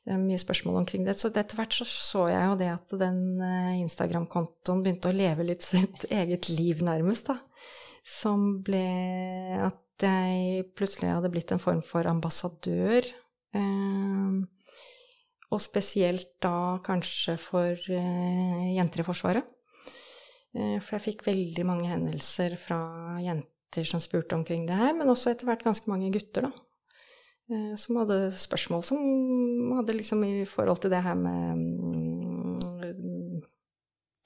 Det 0.00 0.16
er 0.16 0.22
mye 0.22 0.40
spørsmål 0.40 0.80
omkring 0.80 1.04
det. 1.06 1.14
Så 1.20 1.28
etter 1.30 1.58
hvert 1.58 1.76
så, 1.76 1.86
så 1.86 2.24
jeg 2.32 2.48
jo 2.48 2.56
det 2.58 2.70
at 2.72 2.96
den 2.98 3.20
eh, 3.44 3.76
Instagram-kontoen 3.84 4.82
begynte 4.82 5.12
å 5.12 5.14
leve 5.14 5.46
litt 5.46 5.66
sitt 5.66 6.08
eget 6.20 6.50
liv, 6.50 6.82
nærmest, 6.82 7.30
da. 7.30 7.38
Som 8.02 8.64
ble 8.66 8.86
at 9.60 10.02
jeg 10.02 10.64
plutselig 10.74 11.12
hadde 11.12 11.30
blitt 11.30 11.52
en 11.54 11.62
form 11.62 11.84
for 11.86 12.08
ambassadør. 12.10 13.06
Eh, 13.54 14.40
og 15.50 15.62
spesielt 15.62 16.32
da 16.42 16.80
kanskje 16.82 17.36
for 17.38 17.94
eh, 17.94 18.68
jenter 18.74 19.04
i 19.04 19.06
Forsvaret. 19.06 19.59
Eh, 20.56 20.78
for 20.82 20.96
jeg 20.96 21.06
fikk 21.06 21.26
veldig 21.28 21.64
mange 21.66 21.90
henvendelser 21.90 22.56
fra 22.58 22.80
jenter 23.22 23.86
som 23.86 24.02
spurte 24.02 24.34
omkring 24.34 24.66
det 24.66 24.78
her, 24.78 24.94
men 24.96 25.10
også 25.12 25.30
etter 25.32 25.46
hvert 25.48 25.62
ganske 25.66 25.90
mange 25.90 26.10
gutter, 26.14 26.48
da. 26.48 26.52
Eh, 27.50 27.74
som 27.78 27.98
hadde 27.98 28.30
spørsmål 28.34 28.82
som 28.86 28.98
hadde 29.78 29.96
liksom 29.98 30.22
i 30.26 30.44
forhold 30.46 30.82
til 30.82 30.92
det 30.92 31.02
her 31.02 31.16
med 31.18 31.58
mm, 31.58 33.40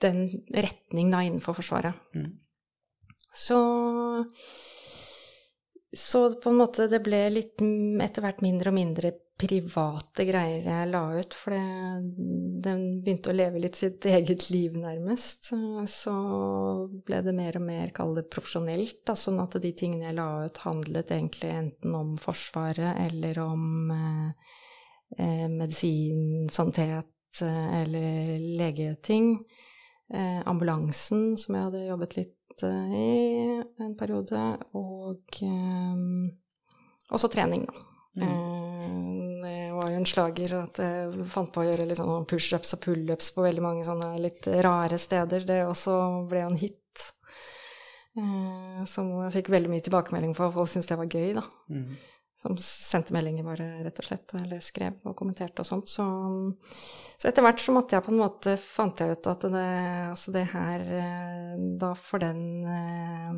den 0.04 0.18
retning 0.52 1.12
da 1.12 1.22
innenfor 1.24 1.56
Forsvaret. 1.56 1.96
Mm. 2.16 2.32
Så 3.32 3.58
så 5.94 6.26
på 6.42 6.50
en 6.50 6.58
måte 6.58 6.88
det 6.90 7.00
ble 7.06 7.20
litt 7.30 7.62
etter 7.62 8.24
hvert 8.24 8.42
mindre 8.42 8.72
og 8.72 8.76
mindre 8.76 9.12
private 9.40 10.24
greier 10.28 10.62
jeg 10.62 10.90
la 10.92 11.02
ut, 11.18 11.34
for 11.34 11.54
den 11.54 12.82
begynte 13.02 13.32
å 13.32 13.36
leve 13.36 13.62
litt 13.64 13.78
sitt 13.78 14.06
eget 14.06 14.46
liv, 14.54 14.76
nærmest. 14.78 15.50
Så 15.90 16.14
ble 17.06 17.20
det 17.26 17.34
mer 17.34 17.58
og 17.58 17.64
mer, 17.66 17.90
kall 17.96 18.14
det 18.18 18.28
profesjonelt, 18.32 19.00
da, 19.06 19.16
sånn 19.18 19.40
at 19.42 19.56
de 19.62 19.72
tingene 19.76 20.08
jeg 20.08 20.18
la 20.18 20.28
ut, 20.46 20.60
handlet 20.64 21.10
egentlig 21.16 21.50
enten 21.50 21.96
om 21.98 22.14
Forsvaret 22.22 23.00
eller 23.08 23.40
om 23.42 23.90
eh, 23.94 24.52
eh 25.18 25.48
medisin, 25.50 26.46
sanitet 26.52 27.42
eh, 27.42 27.80
eller 27.82 28.38
legeting. 28.62 29.34
Eh, 30.14 30.40
ambulansen, 30.46 31.34
som 31.40 31.56
jeg 31.56 31.66
hadde 31.66 31.86
jobbet 31.88 32.14
litt 32.20 32.62
eh, 32.62 32.94
i 32.94 33.82
en 33.82 33.96
periode, 33.98 34.44
og 34.78 35.42
eh, 35.42 36.06
også 37.10 37.32
trening, 37.34 37.66
da. 37.66 37.93
Mm. 38.20 39.42
Det 39.44 39.58
var 39.74 39.90
jo 39.90 39.98
en 39.98 40.08
slager 40.08 40.54
at 40.60 40.80
jeg 40.80 41.26
fant 41.32 41.50
på 41.52 41.62
å 41.62 41.66
gjøre 41.66 41.88
liksom 41.90 42.08
sånn 42.10 42.28
pushups 42.30 42.76
og 42.76 42.82
pullups 42.84 43.32
på 43.34 43.44
veldig 43.44 43.64
mange 43.64 43.84
sånne 43.86 44.14
litt 44.22 44.48
rare 44.66 44.98
steder. 45.00 45.46
Det 45.48 45.60
også 45.66 45.98
ble 46.30 46.46
en 46.46 46.58
hit. 46.60 46.80
Som 48.86 49.08
jeg 49.24 49.32
fikk 49.40 49.48
veldig 49.50 49.72
mye 49.72 49.82
tilbakemelding 49.82 50.36
på. 50.38 50.46
Folk 50.54 50.70
syntes 50.70 50.86
det 50.90 51.00
var 51.00 51.10
gøy, 51.10 51.32
da. 51.40 51.46
Mm 51.72 51.94
som 52.44 52.56
sendte 52.60 53.14
meldinger 53.16 53.46
bare, 53.46 53.66
rett 53.86 54.00
og 54.02 54.04
slett, 54.04 54.34
eller 54.36 54.60
skrev 54.60 54.98
og 55.08 55.16
kommenterte 55.16 55.64
og 55.64 55.68
sånt. 55.68 55.88
Så, 55.88 56.04
så 57.16 57.30
etter 57.30 57.44
hvert 57.46 57.62
så 57.62 57.72
måtte 57.72 57.96
jeg 57.96 58.04
på 58.04 58.12
en 58.12 58.20
måte 58.20 58.56
fant 58.60 59.00
jeg 59.00 59.16
ut 59.16 59.28
at 59.32 59.46
det, 59.54 59.68
altså 60.10 60.34
det 60.34 60.44
her 60.52 60.84
eh, 60.98 61.54
Da 61.80 61.94
får 61.96 62.24
den 62.26 62.42
eh, 62.68 63.30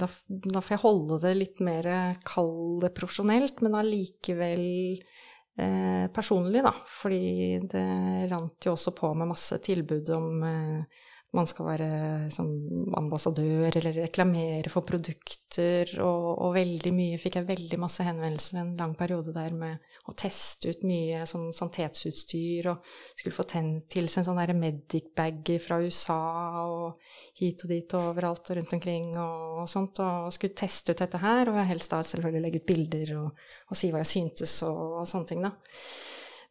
da, 0.00 0.08
da, 0.28 0.62
får 0.62 0.78
jeg 0.78 0.84
holde 0.86 1.20
det 1.26 1.34
litt 1.36 1.60
mer, 1.64 1.90
kall 2.24 2.78
det 2.80 2.94
profesjonelt, 2.96 3.60
men 3.66 3.76
allikevel 3.76 4.64
eh, 4.96 6.06
personlig, 6.14 6.64
da. 6.64 6.72
Fordi 7.02 7.22
det 7.68 7.86
rant 8.32 8.64
jo 8.64 8.72
også 8.78 8.96
på 8.96 9.12
med 9.12 9.28
masse 9.34 9.60
tilbud 9.68 10.08
om 10.16 10.48
eh, 10.48 11.04
man 11.36 11.44
skal 11.48 11.66
være 11.66 11.88
sånn 12.32 12.52
ambassadør 12.96 13.76
eller 13.76 13.98
reklamere 14.00 14.70
for 14.72 14.86
produkter, 14.88 15.90
og, 16.00 16.28
og, 16.40 16.54
veldig 16.56 16.92
mye 16.96 17.18
fikk 17.20 17.36
jeg 17.36 17.48
veldig 17.50 17.78
masse 17.82 18.06
henvendelser 18.06 18.62
en 18.62 18.70
lang 18.78 18.94
periode 18.96 19.34
der 19.36 19.52
med 19.56 19.90
å 20.08 20.14
teste 20.16 20.72
ut 20.72 20.86
mye 20.88 21.26
sånn 21.28 21.50
sanitetsutstyr, 21.52 22.70
og 22.72 22.88
skulle 23.12 23.36
få 23.36 23.44
tilsendt 23.92 24.32
derre 24.38 24.56
Medic-bager 24.56 25.60
fra 25.60 25.80
USA 25.84 26.20
og 26.64 27.12
hit 27.36 27.66
og 27.66 27.74
dit 27.74 27.98
og 27.98 28.12
overalt 28.14 28.48
og 28.48 28.60
rundt 28.60 28.76
omkring 28.78 29.10
og, 29.12 29.58
og, 29.60 29.66
sånt, 29.68 30.00
og 30.00 30.32
skulle 30.32 30.56
teste 30.56 30.96
ut 30.96 31.02
dette 31.04 31.20
her, 31.20 31.52
og 31.52 31.60
helst 31.68 31.92
da 31.92 32.00
selvfølgelig 32.00 32.46
legge 32.46 32.62
ut 32.62 32.70
bilder 32.72 33.18
og, 33.20 33.50
og 33.68 33.76
si 33.76 33.92
hva 33.92 34.00
jeg 34.00 34.14
syntes 34.14 34.62
og, 34.64 35.02
og 35.02 35.10
sånne 35.12 35.34
ting, 35.34 35.44
da. 35.44 35.52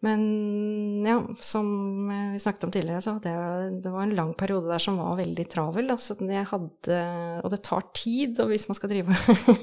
Men 0.06 1.02
ja, 1.08 1.16
som 1.42 1.70
vi 2.34 2.40
snakket 2.40 2.68
om 2.68 2.74
tidligere, 2.74 3.02
så 3.02 3.16
hadde 3.16 3.32
jeg 3.34 3.80
Det 3.82 3.90
var 3.90 4.04
en 4.06 4.14
lang 4.20 4.34
periode 4.38 4.70
der 4.70 4.84
som 4.84 5.00
var 5.02 5.18
veldig 5.18 5.46
travel. 5.50 5.90
Altså 5.94 6.18
jeg 6.22 6.50
hadde 6.52 7.00
Og 7.42 7.50
det 7.54 7.64
tar 7.66 7.88
tid, 7.98 8.38
hvis 8.52 8.68
man 8.70 8.78
skal 8.78 8.94
drive 8.94 9.18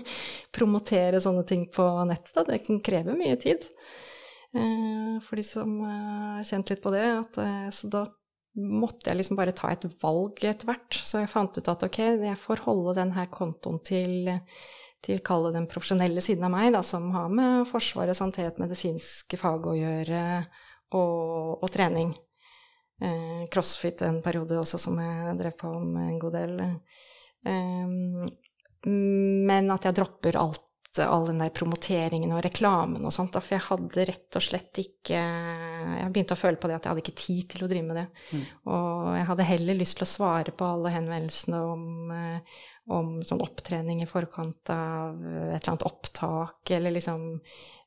promotere 0.57 1.23
sånne 1.23 1.47
ting 1.47 1.69
på 1.71 1.87
nettet, 2.11 2.43
det 2.51 2.65
kan 2.67 2.83
kreve 2.83 3.15
mye 3.19 3.39
tid. 3.39 3.63
Eh, 4.55 5.15
for 5.23 5.39
de 5.39 5.47
som 5.47 5.79
har 5.83 6.45
kjent 6.47 6.71
litt 6.71 6.83
på 6.83 6.93
det. 6.95 7.07
At, 7.15 7.39
eh, 7.43 7.71
så 7.75 7.91
da 7.93 8.05
måtte 8.55 9.11
jeg 9.11 9.19
liksom 9.19 9.39
bare 9.39 9.55
ta 9.57 9.73
et 9.75 9.87
valg 10.03 10.43
etter 10.47 10.69
hvert. 10.71 10.99
Så 10.99 11.23
jeg 11.23 11.31
fant 11.31 11.59
ut 11.59 11.71
at 11.71 11.87
ok, 11.87 12.01
jeg 12.23 12.41
får 12.43 12.67
holde 12.69 12.97
denne 13.01 13.27
kontoen 13.35 13.81
til 13.87 14.31
til 15.05 15.23
kalle 15.25 15.53
den 15.55 15.69
profesjonelle 15.71 16.23
siden 16.25 16.47
av 16.49 16.55
meg, 16.55 16.73
da, 16.75 16.83
som 16.87 17.11
har 17.15 17.33
med 17.33 17.67
Forsvaret, 17.69 18.17
sannhet, 18.17 18.61
medisinske 18.63 19.39
fag 19.41 19.69
å 19.69 19.77
gjøre, 19.77 20.23
og, 20.95 21.65
og 21.65 21.73
trening. 21.73 22.15
Eh, 23.03 23.49
crossfit 23.51 24.03
en 24.07 24.23
periode 24.23 24.59
også, 24.61 24.79
som 24.81 24.99
jeg 25.03 25.39
drev 25.41 25.57
på 25.59 25.73
med 25.83 26.13
en 26.13 26.21
god 26.23 26.37
del. 26.39 26.61
Eh, 27.45 28.31
men 28.87 29.75
at 29.75 29.89
jeg 29.89 29.97
dropper 29.97 30.39
alt, 30.39 30.63
all 31.03 31.27
den 31.27 31.41
der 31.43 31.51
promoteringen 31.55 32.33
og 32.37 32.45
reklamen 32.45 33.03
og 33.05 33.13
sånt. 33.15 33.35
Da, 33.35 33.43
for 33.43 33.57
jeg 33.57 33.67
hadde 33.67 34.07
rett 34.13 34.39
og 34.39 34.45
slett 34.45 34.79
ikke 34.79 35.19
Jeg 35.19 36.13
begynte 36.13 36.37
å 36.37 36.39
føle 36.39 36.61
på 36.61 36.71
det 36.71 36.77
at 36.77 36.87
jeg 36.87 36.93
hadde 36.93 37.03
ikke 37.03 37.23
tid 37.25 37.49
til 37.51 37.65
å 37.65 37.71
drive 37.71 37.89
med 37.89 37.99
det. 37.99 38.07
Mm. 38.31 38.45
Og 38.77 39.09
jeg 39.19 39.27
hadde 39.33 39.49
heller 39.49 39.81
lyst 39.81 39.99
til 39.99 40.07
å 40.07 40.13
svare 40.13 40.55
på 40.55 40.69
alle 40.69 40.95
henvendelsene 40.95 41.65
om 41.75 42.15
eh, 42.15 42.61
om 42.93 43.17
sånn 43.25 43.41
opptrening 43.41 44.03
i 44.05 44.09
forkant 44.09 44.69
av 44.75 45.17
et 45.25 45.57
eller 45.57 45.71
annet 45.73 45.87
opptak, 45.89 46.71
eller 46.77 46.93
liksom 46.93 47.23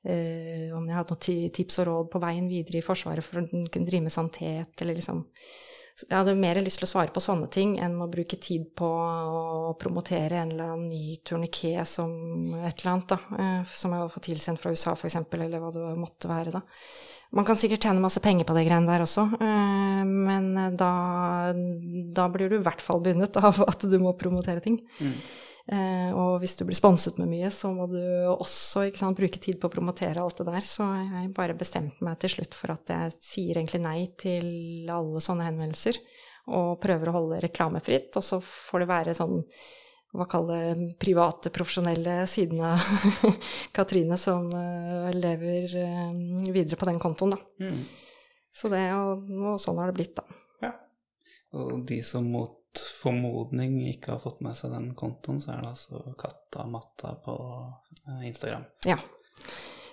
eh, 0.01 0.73
om 0.73 0.87
jeg 0.87 0.97
hadde 0.97 1.17
noen 1.17 1.53
tips 1.53 1.81
og 1.83 1.89
råd 1.91 2.11
på 2.13 2.21
veien 2.23 2.49
videre 2.49 2.81
i 2.81 2.85
Forsvaret 2.85 3.25
for 3.25 3.43
å 3.43 3.45
kunne 3.45 3.85
drive 3.85 4.07
med 4.07 4.15
sannhet, 4.15 4.73
eller 4.81 4.97
liksom 4.97 5.21
Jeg 5.97 6.13
hadde 6.13 6.35
mer 6.37 6.59
lyst 6.61 6.77
til 6.77 6.85
å 6.85 6.91
svare 6.91 7.09
på 7.13 7.21
sånne 7.23 7.47
ting 7.49 7.71
enn 7.81 7.95
å 8.03 8.09
bruke 8.11 8.37
tid 8.37 8.67
på 8.77 8.85
å 8.85 9.71
promotere 9.81 10.37
en 10.37 10.51
eller 10.53 10.75
annen 10.75 10.91
ny 10.91 11.15
turniké 11.25 11.73
som 11.89 12.11
et 12.59 12.83
eller 12.83 12.91
annet, 12.91 13.15
da, 13.15 13.17
eh, 13.41 13.71
som 13.71 13.93
jeg 13.93 14.03
hadde 14.03 14.13
fått 14.13 14.27
tilsendt 14.29 14.61
fra 14.61 14.73
USA, 14.75 14.93
f.eks., 14.93 15.17
eller 15.17 15.63
hva 15.63 15.71
det 15.73 15.87
måtte 15.97 16.29
være, 16.29 16.53
da. 16.53 16.61
Man 17.33 17.47
kan 17.47 17.57
sikkert 17.59 17.87
tjene 17.87 18.03
masse 18.03 18.21
penger 18.23 18.45
på 18.47 18.53
de 18.55 18.63
greiene 18.67 18.87
der 18.87 19.07
også, 19.07 19.25
eh, 19.41 20.03
men 20.05 20.53
da, 20.77 20.91
da, 22.13 22.29
blir 22.29 22.53
du 22.53 22.59
i 22.59 22.63
hvert 22.69 22.85
fall 22.85 23.01
bundet 23.01 23.41
av 23.41 23.63
at 23.65 23.89
du 23.89 23.97
må 24.03 24.13
promotere 24.21 24.61
ting. 24.61 24.77
Mm. 25.01 25.17
Eh, 25.67 26.11
og 26.15 26.37
hvis 26.39 26.55
du 26.55 26.63
blir 26.67 26.77
sponset 26.79 27.17
med 27.19 27.27
mye, 27.27 27.49
så 27.51 27.73
må 27.75 27.89
du 27.91 27.99
også 28.31 28.85
sant, 28.95 29.17
bruke 29.19 29.39
tid 29.43 29.59
på 29.59 29.67
å 29.67 29.73
promotere 29.73 30.23
alt 30.23 30.39
det 30.39 30.47
der. 30.47 30.63
Så 30.63 30.87
jeg 31.01 31.33
bare 31.35 31.57
bestemte 31.59 32.05
meg 32.07 32.19
til 32.21 32.37
slutt 32.37 32.55
for 32.55 32.75
at 32.77 32.93
jeg 32.93 33.17
sier 33.19 33.59
egentlig 33.59 33.83
nei 33.83 33.99
til 34.19 34.87
alle 34.93 35.23
sånne 35.23 35.49
henvendelser. 35.49 35.99
Og 36.55 36.77
prøver 36.79 37.11
å 37.11 37.17
holde 37.17 37.41
reklamefritt. 37.43 38.15
Og 38.15 38.23
så 38.23 38.39
får 38.43 38.85
det 38.85 38.91
være 38.93 39.17
sånn 39.17 39.41
hva 40.15 40.25
kaller 40.29 40.79
private, 40.99 41.51
profesjonelle 41.53 42.21
siden 42.31 42.61
av 42.63 42.81
Katrine 43.75 44.15
som 44.17 44.47
uh, 44.49 45.09
lever 45.13 45.73
uh, 45.75 46.47
videre 46.47 46.79
på 46.79 46.87
den 46.87 46.99
kontoen, 47.01 47.35
da. 47.35 47.67
Mm. 47.67 47.81
Så 48.55 48.71
det, 48.71 48.85
og, 48.95 49.27
og, 49.37 49.59
sånn 49.61 49.77
har 49.81 49.91
det 49.91 49.97
blitt, 49.99 50.15
da. 50.17 50.39
Ja. 50.63 50.71
Og 51.59 51.83
de 51.89 51.99
som 52.07 52.25
mot 52.31 52.56
formodning 53.01 53.79
ikke 53.91 54.15
har 54.15 54.23
fått 54.23 54.41
med 54.45 54.57
seg 54.57 54.73
den 54.75 54.91
kontoen, 54.97 55.41
så 55.43 55.53
er 55.53 55.63
det 55.63 55.73
altså 55.73 56.15
Katta 56.19 56.67
Matta 56.69 57.15
på 57.25 57.35
uh, 57.37 58.21
Instagram. 58.27 58.65
Ja. 58.87 58.99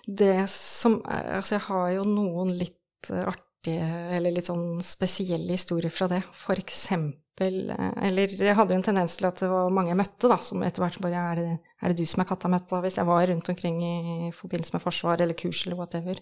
Det 0.07 0.47
som 0.53 0.99
Altså, 1.09 1.57
jeg 1.57 1.67
har 1.71 1.91
jo 1.97 2.07
noen 2.09 2.53
litt 2.59 3.09
artige, 3.09 3.89
eller 4.17 4.35
litt 4.37 4.51
sånn 4.51 4.83
spesielle 4.85 5.57
historier 5.57 5.93
fra 5.93 6.11
det. 6.13 6.21
For 6.37 6.61
eksempel 6.61 7.23
Eh, 7.41 7.93
eller 8.09 8.31
jeg 8.31 8.55
hadde 8.55 8.75
jo 8.75 8.79
en 8.79 8.87
tendens 8.87 9.17
til 9.19 9.27
at 9.27 9.41
det 9.43 9.49
var 9.51 9.73
mange 9.75 9.91
jeg 9.91 9.99
møtte, 9.99 10.31
da, 10.31 10.37
som 10.39 10.63
etter 10.63 10.85
hvert 10.85 11.01
bare 11.03 11.23
er 11.33 11.41
det, 11.41 11.47
er 11.83 11.91
det 11.91 11.99
du 11.99 12.07
som 12.07 12.23
er 12.23 12.29
katta 12.29 12.51
møtt? 12.51 12.75
Hvis 12.85 12.99
jeg 13.01 13.09
var 13.09 13.27
rundt 13.31 13.49
omkring 13.51 13.81
i 13.83 14.31
forbindelse 14.35 14.77
med 14.77 14.85
forsvar 14.85 15.23
eller 15.25 15.39
kurs 15.39 15.65
eller 15.67 15.81
whatever. 15.81 16.21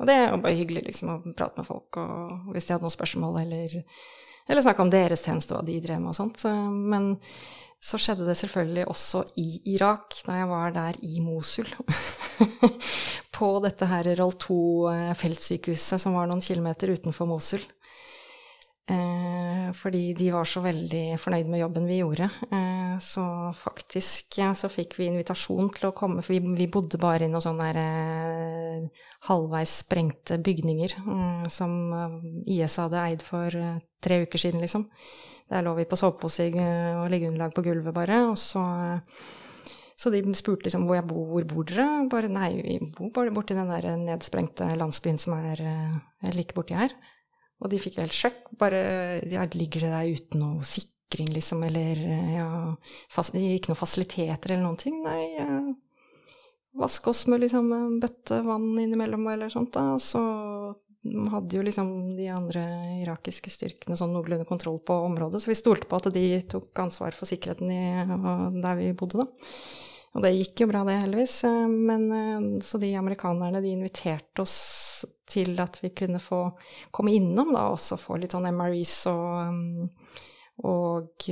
Og 0.00 0.08
det 0.08 0.16
var 0.16 0.40
bare 0.44 0.56
hyggelig 0.56 0.86
liksom 0.88 1.12
å 1.12 1.18
prate 1.36 1.60
med 1.60 1.68
folk, 1.68 2.00
og 2.00 2.54
hvis 2.54 2.68
de 2.68 2.76
hadde 2.76 2.84
noen 2.84 2.96
spørsmål 2.96 3.40
eller, 3.44 3.76
eller 4.48 4.62
snakke 4.62 4.84
om 4.84 4.90
deres 4.92 5.24
tjeneste, 5.26 5.56
hva 5.56 5.64
de 5.66 5.80
drev 5.82 6.00
med 6.02 6.12
og 6.14 6.18
sånt. 6.18 6.44
Men 6.70 7.14
så 7.82 7.98
skjedde 8.00 8.26
det 8.26 8.36
selvfølgelig 8.40 8.86
også 8.90 9.22
i 9.38 9.48
Irak, 9.76 10.16
da 10.26 10.40
jeg 10.40 10.48
var 10.50 10.72
der 10.74 10.98
i 11.06 11.20
Mosul. 11.22 11.68
På 13.36 13.50
dette 13.62 13.88
her 13.90 14.08
Roll 14.18 14.32
2-feltsykehuset 14.42 16.02
som 16.02 16.16
var 16.16 16.30
noen 16.30 16.42
kilometer 16.42 16.94
utenfor 16.96 17.28
Mosul. 17.30 17.62
Eh, 18.86 19.72
fordi 19.74 20.12
de 20.14 20.28
var 20.30 20.46
så 20.46 20.60
veldig 20.62 21.16
fornøyd 21.18 21.48
med 21.50 21.58
jobben 21.58 21.88
vi 21.88 21.98
gjorde. 21.98 22.28
Eh, 22.54 22.96
så 23.02 23.24
faktisk 23.58 24.38
så 24.54 24.70
fikk 24.70 24.94
vi 25.00 25.08
invitasjon 25.10 25.72
til 25.74 25.88
å 25.88 25.94
komme, 25.96 26.22
for 26.22 26.36
vi, 26.36 26.68
bodde 26.70 27.00
bare 27.02 27.26
i 27.26 27.30
noen 27.32 27.42
sånne 27.42 27.70
der, 27.72 27.80
eh, 27.82 29.08
halvveis 29.26 29.72
sprengte 29.82 30.38
bygninger 30.38 30.94
eh, 31.00 31.48
som 31.50 31.72
IS 32.46 32.78
hadde 32.78 33.02
eid 33.02 33.24
for 33.26 33.50
tre 34.00 34.20
uker 34.22 34.38
siden, 34.38 34.62
liksom. 34.62 34.86
Der 35.50 35.66
lå 35.66 35.74
vi 35.78 35.86
på 35.86 35.98
sovepose 35.98 36.46
og 36.50 37.10
liggeunderlag 37.10 37.54
på 37.54 37.66
gulvet, 37.66 37.94
bare. 37.94 38.22
Og 38.30 38.38
så, 38.38 38.62
så 39.98 40.10
de 40.14 40.22
spurte 40.34 40.66
liksom 40.66 40.86
hvor 40.86 40.98
jeg 40.98 41.06
bor, 41.10 41.26
hvor 41.30 41.50
bor 41.50 41.66
dere? 41.66 42.06
Bare 42.10 42.30
nei, 42.30 42.54
vi 42.62 42.78
bor 42.94 43.10
bare 43.14 43.34
borti 43.34 43.54
den 43.58 43.70
der 43.70 43.92
nedsprengte 43.98 44.72
landsbyen 44.78 45.18
som 45.22 45.38
er 45.38 45.62
like 46.34 46.54
borti 46.54 46.78
her. 46.78 46.94
Og 47.62 47.72
de 47.72 47.80
fikk 47.80 47.98
jo 47.98 48.04
helt 48.04 48.16
sjokk. 48.16 48.50
Bare 48.60 48.82
ja, 49.30 49.46
ligger 49.56 49.86
det 49.86 49.92
der 49.94 50.12
uten 50.18 50.42
noe 50.44 50.66
sikring, 50.68 51.30
liksom, 51.32 51.64
eller 51.66 52.02
ja, 52.36 52.48
fas, 53.12 53.32
Ikke 53.32 53.72
noen 53.72 53.80
fasiliteter 53.80 54.52
eller 54.54 54.66
noen 54.66 54.80
ting. 54.80 55.00
Nei, 55.04 55.24
Eh, 55.40 55.74
vaske 56.76 57.08
oss 57.08 57.26
med 57.26 57.40
liksom 57.40 57.70
en 57.72 58.00
bøtte 58.02 58.42
vann 58.44 58.74
innimellom 58.78 59.26
eller 59.32 59.48
sånt, 59.48 59.72
da. 59.72 59.94
Og 59.96 60.02
så 60.04 60.20
hadde 61.32 61.56
jo 61.56 61.64
liksom 61.64 62.16
de 62.18 62.28
andre 62.34 62.62
irakiske 63.02 63.50
styrkene 63.52 63.96
sånn 63.98 64.12
noenlunde 64.12 64.46
kontroll 64.48 64.80
på 64.84 64.96
området, 65.06 65.40
så 65.42 65.52
vi 65.52 65.58
stolte 65.58 65.88
på 65.88 66.00
at 66.00 66.10
de 66.14 66.24
tok 66.50 66.82
ansvar 66.82 67.14
for 67.14 67.30
sikkerheten 67.30 67.70
i, 67.70 67.82
der 68.60 68.80
vi 68.80 68.90
bodde, 68.98 69.24
da. 69.24 69.28
Og 70.16 70.24
det 70.24 70.32
gikk 70.32 70.62
jo 70.62 70.70
bra, 70.70 70.82
det, 70.88 70.96
heldigvis. 71.02 71.36
Eh, 71.48 71.68
Men 71.68 72.06
eh, 72.12 72.44
så 72.64 72.80
de 72.80 72.94
amerikanerne, 72.96 73.60
de 73.64 73.74
inviterte 73.74 74.44
oss 74.44 75.04
til 75.28 75.58
at 75.60 75.80
vi 75.82 75.90
kunne 75.96 76.20
få 76.22 76.40
komme 76.94 77.16
innom, 77.16 77.52
da, 77.56 77.66
også 77.72 77.98
få 78.00 78.20
litt 78.22 78.36
sånn 78.36 78.46
MREs 78.54 78.94
og 79.10 79.32
um, 79.50 79.88
Og 80.66 81.26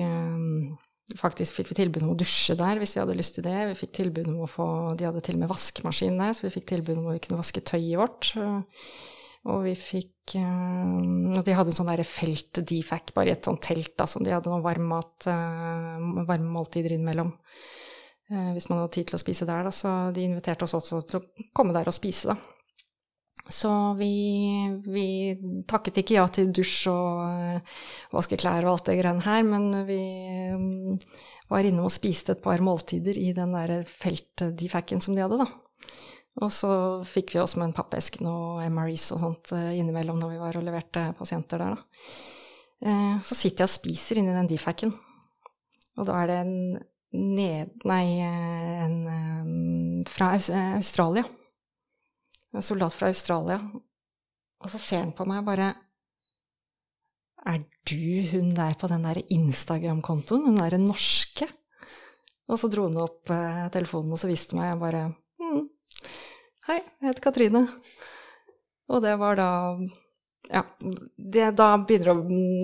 faktisk 1.20 1.56
fikk 1.56 1.70
vi 1.70 1.76
tilbud 1.78 2.02
om 2.05 2.12
å 2.12 2.18
dusje 2.18 2.56
der 2.59 2.80
hvis 2.80 2.94
vi 2.96 3.01
hadde 3.01 3.16
lyst 3.16 3.38
til 3.38 3.46
det. 3.46 3.56
Vi 3.70 3.78
fikk 3.78 3.94
tilbud 4.01 4.28
om 4.28 4.42
å 4.44 4.51
få 4.51 4.66
De 4.98 5.06
hadde 5.06 5.22
til 5.24 5.38
og 5.38 5.44
med 5.44 5.52
vaskemaskin 5.52 6.20
der, 6.20 6.34
så 6.36 6.46
vi 6.46 6.52
fikk 6.59 6.66
tilbud 6.72 6.98
om 6.98 7.09
å 7.09 7.14
vi 7.14 7.22
kunne 7.24 7.40
vaske 7.40 7.62
tøyet 7.64 8.01
vårt. 8.01 8.32
Og 9.44 9.64
vi 9.64 9.74
fikk 9.78 10.34
Og 10.40 11.40
de 11.44 11.56
hadde 11.56 11.72
en 11.72 11.78
sånn 11.78 11.90
derre 11.92 12.09
felt-defac, 12.09 13.14
bare 13.16 13.30
i 13.30 13.34
et 13.36 13.48
sånt 13.48 13.62
telt 13.64 13.94
da, 14.01 14.09
som 14.09 14.24
de 14.24 14.32
hadde 14.32 14.51
noe 14.51 14.64
varme, 14.64 14.88
mat, 14.96 15.28
varme 15.28 16.51
måltider 16.51 16.96
innimellom. 16.96 17.34
Uh, 18.32 18.55
hvis 18.56 18.70
man 18.70 18.80
hadde 18.80 18.94
tid 18.96 19.10
til 19.10 19.18
å 19.18 19.20
spise 19.20 19.44
der, 19.48 19.66
da. 19.66 19.72
Så 19.74 19.90
de 20.16 20.24
inviterte 20.24 20.64
oss 20.64 20.76
også 20.78 21.02
til 21.05 21.20
å 21.20 21.48
komme 21.56 21.74
der 21.76 21.90
og 21.90 21.96
spise, 21.96 22.32
da. 22.32 22.38
Så 23.52 23.68
vi, 23.98 24.14
vi 24.88 25.09
takket 25.68 26.01
ikke 26.01 26.16
ja 26.16 26.24
til 26.32 26.48
dusj 26.55 26.88
og 26.88 27.18
uh, 27.20 27.80
vaske 28.14 28.38
klær 28.40 28.64
og 28.64 28.70
alt 28.72 28.88
det 28.88 28.96
greiene 29.02 29.24
her, 29.26 29.42
men 29.44 29.82
vi 29.84 30.01
um, 30.56 30.94
var 31.51 31.68
inne 31.68 31.84
og 31.84 31.92
spiste 31.92 32.32
et 32.32 32.44
par 32.44 32.64
måltider 32.64 33.18
i 33.20 33.34
den 33.36 33.52
der 33.52 33.82
felt-defacen 33.84 35.05
som 35.05 35.18
de 35.18 35.26
hadde, 35.26 35.44
da. 35.44 35.92
Og 36.40 36.48
så 36.51 36.70
fikk 37.06 37.34
vi 37.34 37.42
også 37.42 37.60
med 37.60 37.68
en 37.68 37.76
pappeske 37.76 38.24
noe 38.24 38.64
MREs 38.72 39.10
og 39.14 39.20
sånt 39.20 39.52
uh, 39.52 39.68
innimellom 39.76 40.16
når 40.22 40.32
vi 40.32 40.40
var 40.40 40.56
og 40.56 40.64
leverte 40.64 41.05
pasienter 41.18 41.60
der, 41.60 41.76
da. 41.76 42.09
Så 43.24 43.36
sitter 43.38 43.62
jeg 43.62 43.70
og 43.70 43.72
spiser 43.72 44.18
inni 44.20 44.32
den 44.34 44.48
defacen, 44.51 44.90
og 45.96 46.05
da 46.05 46.18
er 46.20 46.28
det 46.28 46.34
en 46.42 46.56
ned... 47.15 47.73
Nei, 47.89 48.05
en 48.20 49.01
um, 49.07 50.05
fra 50.11 50.35
Australia 50.74 51.24
en 52.55 52.62
soldat 52.62 52.95
fra 52.95 53.11
Australia. 53.11 53.59
Og 54.62 54.70
så 54.70 54.78
ser 54.81 55.03
han 55.03 55.15
på 55.16 55.27
meg 55.28 55.45
bare 55.47 55.74
Er 57.45 57.61
du 57.85 58.23
hun 58.31 58.55
der 58.57 58.77
på 58.81 58.89
den 58.89 59.05
der 59.05 59.20
Instagram-kontoen? 59.28 60.47
Hun 60.47 60.61
derre 60.62 60.78
norske? 60.81 61.49
Og 62.49 62.61
så 62.61 62.70
dro 62.73 62.86
han 62.86 63.01
opp 63.01 63.31
eh, 63.32 63.66
telefonen 63.73 64.15
og 64.15 64.20
så 64.20 64.28
viste 64.31 64.57
meg, 64.57 64.70
jeg 64.70 64.81
bare 64.81 65.03
hm, 65.41 65.66
Hei, 66.69 66.78
jeg 66.78 67.09
heter 67.09 67.24
Katrine. 67.24 67.66
Og 68.89 69.03
det 69.05 69.12
var 69.20 69.36
da 69.36 69.51
Ja, 70.53 70.61
det, 71.16 71.51
da, 71.57 71.71
begynner, 71.81 72.19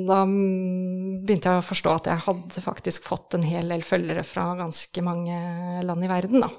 da 0.09 0.19
begynte 0.29 1.53
jeg 1.53 1.63
å 1.63 1.65
forstå 1.65 1.95
at 1.95 2.11
jeg 2.11 2.25
hadde 2.27 2.65
faktisk 2.65 3.07
fått 3.09 3.37
en 3.39 3.47
hel 3.47 3.73
del 3.73 3.85
følgere 3.87 4.25
fra 4.27 4.51
ganske 4.59 5.05
mange 5.05 5.39
land 5.87 6.05
i 6.05 6.11
verden, 6.11 6.45
da. 6.45 6.51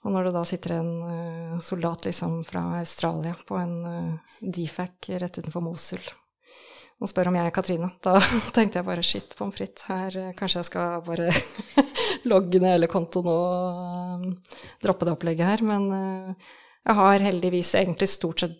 Og 0.00 0.14
når 0.14 0.28
det 0.28 0.36
da 0.38 0.46
sitter 0.48 0.78
en 0.78 0.90
uh, 1.04 1.58
soldat 1.60 2.06
liksom 2.06 2.40
fra 2.48 2.62
Australia 2.78 3.34
på 3.46 3.58
en 3.60 3.74
uh, 3.84 4.38
DFAC 4.40 5.10
rett 5.20 5.40
utenfor 5.42 5.64
Mosul 5.64 6.00
og 7.00 7.08
spør 7.08 7.30
om 7.30 7.36
jeg 7.38 7.48
er 7.48 7.52
Katrine, 7.56 7.86
da 8.04 8.18
tenkte 8.56 8.80
jeg 8.80 8.84
bare 8.88 9.04
shit, 9.04 9.30
pommes 9.36 9.56
frites, 9.56 9.84
her 9.88 10.16
uh, 10.20 10.32
kanskje 10.36 10.62
jeg 10.62 10.70
skal 10.70 11.04
bare 11.04 11.28
logge 12.32 12.60
ned 12.60 12.78
hele 12.78 12.90
kontoen 12.92 13.28
og 13.32 14.56
droppe 14.80 15.08
det 15.08 15.14
opplegget 15.16 15.48
her. 15.48 15.64
Men 15.68 15.86
jeg 16.84 16.96
har 16.96 17.24
heldigvis 17.24 17.74
egentlig 17.80 18.08
stort 18.08 18.44
sett 18.44 18.56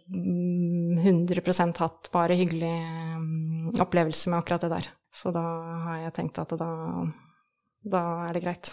100% 1.00 1.80
hatt 1.82 2.10
bare 2.14 2.36
hyggelig 2.38 2.74
um, 3.16 3.72
opplevelse 3.80 4.30
med 4.30 4.40
akkurat 4.40 4.66
det 4.66 4.72
der. 4.74 4.90
Så 5.14 5.32
da 5.34 5.42
har 5.86 6.04
jeg 6.04 6.14
tenkt 6.20 6.38
at 6.42 6.54
da, 6.60 6.70
da 7.82 8.04
er 8.28 8.36
det 8.36 8.44
greit. 8.44 8.72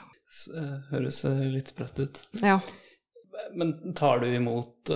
Høres 0.92 1.24
litt 1.48 1.72
sprøtt 1.74 2.02
ut. 2.04 2.22
Ja. 2.44 2.60
Men 3.58 3.74
tar 3.98 4.22
du 4.22 4.28
imot 4.30 4.92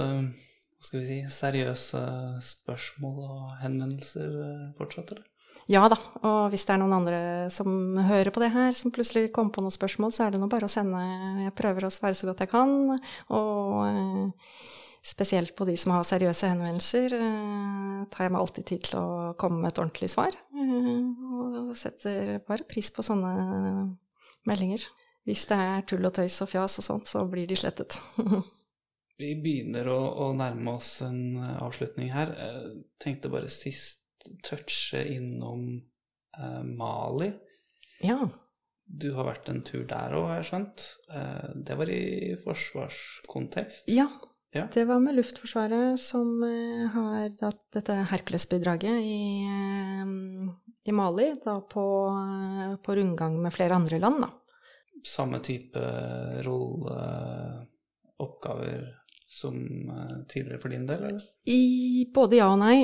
hva 0.81 0.87
skal 0.87 1.03
vi 1.03 1.07
si, 1.07 1.17
seriøse 1.29 1.99
spørsmål 2.41 3.17
og 3.21 3.49
henvendelser 3.61 4.31
fortsatt, 4.79 5.13
eller? 5.13 5.27
Ja 5.69 5.83
da, 5.91 5.97
og 6.25 6.49
hvis 6.51 6.63
det 6.65 6.73
er 6.73 6.79
noen 6.81 6.95
andre 6.95 7.19
som 7.53 7.97
hører 8.07 8.31
på 8.33 8.41
det 8.41 8.49
her, 8.53 8.71
som 8.75 8.91
plutselig 8.93 9.29
kommer 9.35 9.53
på 9.53 9.61
noen 9.63 9.73
spørsmål, 9.73 10.13
så 10.15 10.25
er 10.25 10.33
det 10.33 10.41
nå 10.41 10.49
bare 10.49 10.65
å 10.65 10.71
sende 10.71 11.01
Jeg 11.45 11.53
prøver 11.59 11.85
å 11.85 11.91
svare 11.93 12.17
så 12.17 12.27
godt 12.27 12.41
jeg 12.43 12.51
kan, 12.51 12.97
og 13.29 13.75
spesielt 15.01 15.55
på 15.57 15.65
de 15.65 15.75
som 15.79 15.95
har 15.95 16.05
seriøse 16.05 16.51
henvendelser, 16.51 17.15
tar 18.13 18.27
jeg 18.27 18.33
meg 18.33 18.41
alltid 18.41 18.67
tid 18.69 18.83
til 18.85 18.99
å 19.01 19.09
komme 19.39 19.61
med 19.63 19.71
et 19.71 19.81
ordentlig 19.81 20.11
svar. 20.13 20.37
Og 20.53 21.71
setter 21.77 22.37
bare 22.45 22.67
pris 22.69 22.91
på 22.93 23.05
sånne 23.05 23.31
meldinger. 24.49 24.85
Hvis 25.27 25.45
det 25.49 25.57
er 25.57 25.85
tull 25.89 26.05
og 26.07 26.15
tøys 26.17 26.39
og 26.43 26.49
fjas 26.49 26.79
og 26.81 26.85
sånt, 26.85 27.09
så 27.09 27.23
blir 27.29 27.49
de 27.49 27.57
slettet. 27.57 27.97
Vi 29.21 29.35
begynner 29.37 29.89
å, 29.93 29.99
å, 30.23 30.29
nærme 30.33 30.77
oss 30.79 30.95
en 31.05 31.37
avslutning 31.61 32.09
her. 32.13 32.33
Jeg 32.33 32.71
tenkte 33.01 33.29
bare 33.29 33.51
sist 33.53 34.01
touche 34.45 35.03
innom 35.13 35.75
eh, 36.37 36.63
Mali. 36.65 37.29
Ja. 38.01 38.17
Du 38.85 39.11
har 39.15 39.29
vært 39.29 39.49
en 39.51 39.61
tur 39.65 39.85
der 39.89 40.15
òg, 40.17 40.27
har 40.29 40.41
jeg 40.41 40.49
skjønt. 40.49 40.87
Eh, 41.13 41.53
det 41.69 41.77
var 41.77 41.93
i 41.93 42.01
forsvarskontekst? 42.41 43.91
Ja. 43.93 44.09
Ja. 44.51 44.65
Det 44.73 44.83
var 44.89 44.99
med 44.99 45.15
Luftforsvaret 45.15 45.99
som 46.01 46.43
eh, 46.43 46.89
har 46.91 47.29
hatt 47.41 47.63
dette 47.77 47.95
Hercules-bidraget 48.11 48.99
i, 48.99 49.47
i, 50.83 50.95
Mali, 50.95 51.29
da 51.43 51.59
på, 51.61 51.85
på 52.83 52.99
rundgang 52.99 53.39
med 53.41 53.55
flere 53.55 53.79
andre 53.79 54.01
land, 54.01 54.25
da 54.25 54.31
samme 55.03 55.39
type 55.39 55.79
rolleoppgaver 56.45 59.00
som 59.31 59.55
tidligere 60.27 60.59
for 60.59 60.73
din 60.73 60.83
del, 60.89 61.05
eller? 61.07 61.27
I 61.47 62.05
både 62.13 62.35
ja 62.41 62.49
og 62.51 62.59
nei. 62.59 62.83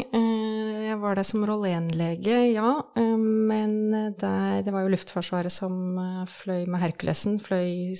Jeg 0.87 0.99
var 1.01 1.17
der 1.19 1.27
som 1.27 1.43
rolle 1.45 1.73
1-lege, 1.75 2.37
ja. 2.55 2.71
Men 2.95 3.91
der, 3.91 4.61
det 4.63 4.71
var 4.71 4.85
jo 4.85 4.93
Luftforsvaret 4.93 5.51
som 5.51 5.97
fløy 6.31 6.63
med 6.71 6.81
Herculesen. 6.85 7.35
Fløy 7.43 7.91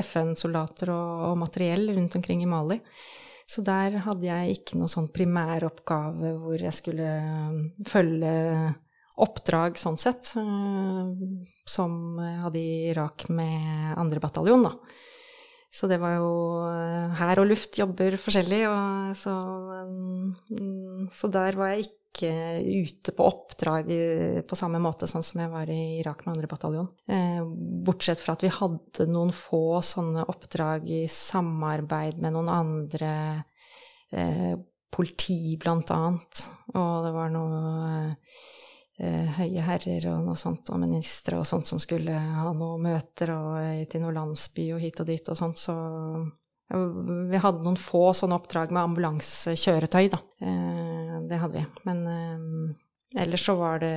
FN-soldater 0.00 0.94
og, 0.94 1.26
og 1.28 1.36
materiell 1.44 1.92
rundt 1.92 2.16
omkring 2.16 2.40
i 2.46 2.48
Mali. 2.48 2.80
Så 3.52 3.60
der 3.66 4.00
hadde 4.06 4.24
jeg 4.30 4.56
ikke 4.56 4.78
noen 4.80 4.90
sånn 4.90 5.12
primæroppgave 5.12 6.32
hvor 6.40 6.56
jeg 6.56 6.72
skulle 6.72 7.10
følge 7.88 8.32
oppdrag 9.20 9.76
sånn 9.76 9.98
sett, 10.00 10.30
som 10.32 11.96
jeg 12.16 12.38
hadde 12.46 12.62
i 12.62 12.90
Irak 12.94 13.26
med 13.28 13.92
andre 14.00 14.22
bataljon, 14.22 14.64
da. 14.64 14.72
Så 15.72 15.88
det 15.88 15.96
var 16.02 16.18
jo 16.18 16.32
Hær 17.16 17.40
og 17.40 17.48
luft 17.48 17.78
jobber 17.80 18.18
forskjellig, 18.20 18.62
og 18.68 19.16
så, 19.16 19.32
så 21.16 21.30
der 21.32 21.56
var 21.56 21.72
jeg 21.72 21.86
ikke 21.88 22.28
ute 22.60 23.14
på 23.16 23.24
oppdrag 23.24 23.88
på 24.44 24.58
samme 24.58 24.82
måte 24.84 25.08
sånn 25.08 25.24
som 25.24 25.40
jeg 25.40 25.48
var 25.48 25.70
i 25.72 25.78
Irak 26.02 26.26
med 26.26 26.34
andre 26.34 26.50
bataljon. 26.50 26.90
Bortsett 27.88 28.20
fra 28.20 28.36
at 28.36 28.44
vi 28.44 28.52
hadde 28.52 29.08
noen 29.08 29.32
få 29.32 29.80
sånne 29.80 30.26
oppdrag 30.28 30.84
i 30.92 31.06
samarbeid 31.08 32.20
med 32.20 32.36
noen 32.36 32.52
andre 32.52 33.14
politi, 34.92 35.56
blant 35.56 35.88
annet. 35.96 36.44
Og 36.76 37.06
det 37.06 37.14
var 37.16 37.32
noe 37.32 37.56
høye 39.02 39.62
herrer 39.66 40.06
og 40.12 40.22
noe 40.26 40.38
sånt, 40.38 40.70
og 40.70 40.78
ministre 40.78 41.40
og 41.40 41.46
sånt 41.48 41.66
som 41.66 41.80
skulle 41.82 42.14
ha 42.14 42.52
noen 42.54 42.84
møter 42.86 43.32
og 43.34 43.58
til 43.90 44.04
noen 44.04 44.16
landsby 44.20 44.68
og 44.76 44.82
hit 44.84 45.02
og 45.02 45.08
dit 45.10 45.28
og 45.28 45.38
sånt, 45.38 45.58
så 45.58 45.74
vi 46.72 47.40
hadde 47.42 47.64
noen 47.66 47.76
få 47.76 48.14
sånne 48.16 48.38
oppdrag 48.38 48.70
med 48.72 48.82
ambulansekjøretøy, 48.86 50.06
da. 50.14 50.20
Det 51.28 51.40
hadde 51.42 51.58
vi. 51.58 51.64
Men 51.84 51.98
ellers 53.12 53.44
så 53.44 53.58
var 53.58 53.82
det 53.82 53.96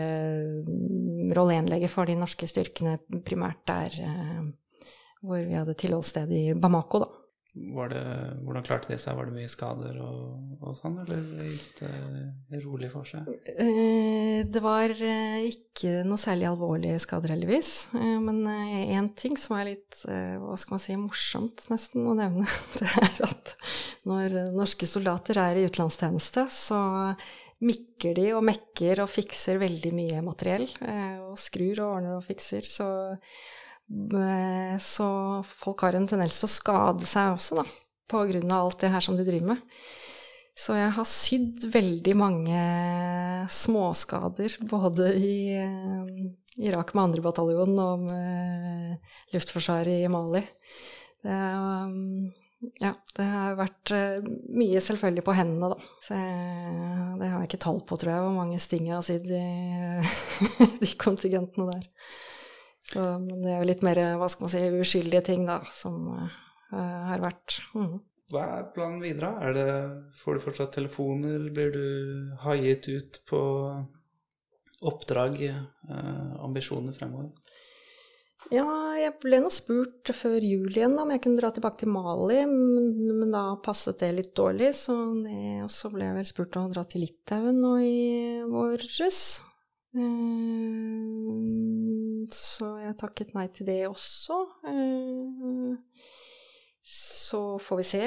rolle 1.38 1.56
1-lege 1.62 1.88
for 1.88 2.10
de 2.10 2.18
norske 2.20 2.50
styrkene 2.52 2.98
primært 3.24 3.62
der 3.70 3.96
hvor 5.26 5.40
vi 5.40 5.56
hadde 5.56 5.78
tilholdssted 5.80 6.34
i 6.36 6.44
Bamako, 6.60 7.06
da. 7.06 7.10
Det, 7.56 8.02
hvordan 8.44 8.66
klarte 8.68 8.92
de 8.92 8.98
seg? 9.00 9.16
Var 9.16 9.30
det 9.30 9.36
mye 9.38 9.52
skader 9.52 9.96
og, 10.04 10.58
og 10.60 10.74
sånn, 10.76 10.98
eller 11.06 11.22
gikk 11.48 11.80
det 11.80 12.60
rolig 12.66 12.90
for 12.92 13.08
seg? 13.08 13.30
Det 14.52 14.64
var 14.64 14.92
ikke 14.92 16.02
noe 16.08 16.20
særlig 16.20 16.50
alvorlige 16.50 17.00
skader, 17.00 17.32
heldigvis. 17.32 17.72
Men 17.96 18.44
én 18.50 19.08
ting 19.16 19.40
som 19.40 19.56
er 19.56 19.70
litt, 19.72 20.02
hva 20.04 20.60
skal 20.60 20.76
man 20.76 20.84
si, 20.84 21.00
morsomt 21.00 21.66
nesten 21.72 22.04
å 22.12 22.18
nevne, 22.20 22.44
det 22.82 22.92
er 22.92 23.24
at 23.30 23.56
når 24.06 24.40
norske 24.56 24.90
soldater 24.90 25.40
er 25.40 25.62
i 25.62 25.66
utenlandstjeneste, 25.70 26.50
så 26.52 26.82
mikker 27.64 28.18
de 28.20 28.32
og 28.36 28.44
mekker 28.46 29.00
og 29.04 29.12
fikser 29.12 29.62
veldig 29.62 29.92
mye 29.96 30.24
materiell. 30.26 30.68
Og 31.30 31.38
skrur 31.40 31.80
og 31.80 31.88
ordner 31.88 32.18
og 32.20 32.26
fikser. 32.28 32.68
Så 32.68 32.88
så 34.82 35.08
folk 35.46 35.84
har 35.86 35.98
en 35.98 36.08
tendens 36.10 36.40
til 36.40 36.48
å 36.48 36.56
skade 36.56 37.06
seg 37.06 37.36
også, 37.36 37.60
da, 37.62 37.66
på 38.10 38.24
grunn 38.32 38.52
av 38.52 38.66
alt 38.66 38.82
det 38.82 38.92
her 38.94 39.04
som 39.06 39.18
de 39.18 39.26
driver 39.28 39.54
med. 39.54 39.78
Så 40.56 40.78
jeg 40.78 40.94
har 40.96 41.08
sydd 41.10 41.66
veldig 41.74 42.14
mange 42.16 42.60
småskader, 43.52 44.56
både 44.72 45.10
i, 45.20 45.36
Irak 46.64 46.94
med 46.96 47.18
2. 47.18 47.24
bataljon 47.26 47.76
og 47.84 48.06
med 48.08 49.36
luftforsvaret 49.36 50.06
i 50.06 50.12
Mali. 50.12 50.40
Det, 51.26 51.36
um, 51.36 52.30
ja, 52.80 52.94
det 53.18 53.26
har 53.28 53.58
vært 53.60 53.92
mye 54.56 54.80
selvfølgelig 54.80 55.26
på 55.28 55.36
hendene, 55.36 55.74
da. 55.76 55.90
Så 56.00 56.16
det 57.20 57.28
har 57.28 57.42
jeg 57.42 57.50
ikke 57.50 57.64
tall 57.66 57.82
på, 57.84 58.00
tror 58.00 58.14
jeg, 58.14 58.24
hvor 58.24 58.38
mange 58.38 58.62
sting 58.64 58.88
jeg 58.88 58.96
har 58.96 59.04
sydd 59.06 59.28
i 59.36 59.44
de 60.86 60.94
kontingentene 61.02 61.68
der. 61.74 61.90
Så, 62.86 63.02
men 63.02 63.42
det 63.42 63.54
er 63.54 63.64
jo 63.64 63.70
litt 63.72 63.86
mer, 63.86 64.02
hva 64.20 64.28
skal 64.30 64.46
man 64.46 64.54
si, 64.54 64.66
uskyldige 64.86 65.24
ting, 65.32 65.46
da, 65.48 65.58
som 65.74 66.04
uh, 66.14 66.28
har 67.10 67.24
vært 67.24 67.60
mm. 67.74 67.96
Hva 68.34 68.44
er 68.56 68.70
planen 68.74 69.02
videre? 69.04 69.32
Er 69.46 69.54
det, 69.54 69.66
får 70.22 70.38
du 70.38 70.44
fortsatt 70.48 70.72
telefoner? 70.74 71.44
Blir 71.54 71.74
du 71.74 71.86
haiet 72.42 72.88
ut 72.90 73.20
på 73.30 73.42
oppdrag, 74.86 75.38
uh, 75.90 76.32
ambisjoner 76.46 76.94
fremover? 76.98 77.34
Ja, 78.54 78.66
jeg 79.00 79.16
ble 79.24 79.40
nå 79.42 79.50
spurt 79.54 80.12
før 80.14 80.38
jul 80.38 80.70
igjen 80.70 80.94
om 81.02 81.10
jeg 81.10 81.24
kunne 81.24 81.40
dra 81.40 81.50
tilbake 81.54 81.82
til 81.82 81.90
Mali, 81.90 82.44
men, 82.50 82.92
men 83.22 83.34
da 83.34 83.56
passet 83.66 83.98
det 84.04 84.12
litt 84.20 84.36
dårlig, 84.38 84.70
så 84.78 84.94
det, 85.24 85.64
også 85.66 85.90
ble 85.94 86.06
jeg 86.06 86.18
vel 86.20 86.30
spurt 86.30 86.60
om 86.60 86.68
å 86.68 86.74
dra 86.74 86.86
til 86.86 87.06
Litauen 87.08 87.58
nå 87.62 87.74
i 87.82 87.96
våres. 88.46 89.22
Eh, 89.98 91.95
så 92.34 92.76
jeg 92.82 92.98
takket 92.98 93.36
nei 93.36 93.48
til 93.54 93.68
det 93.70 93.82
også. 93.90 94.40
Eh, 94.72 95.76
så 96.86 97.42
får 97.62 97.82
vi 97.82 97.86
se 97.88 98.04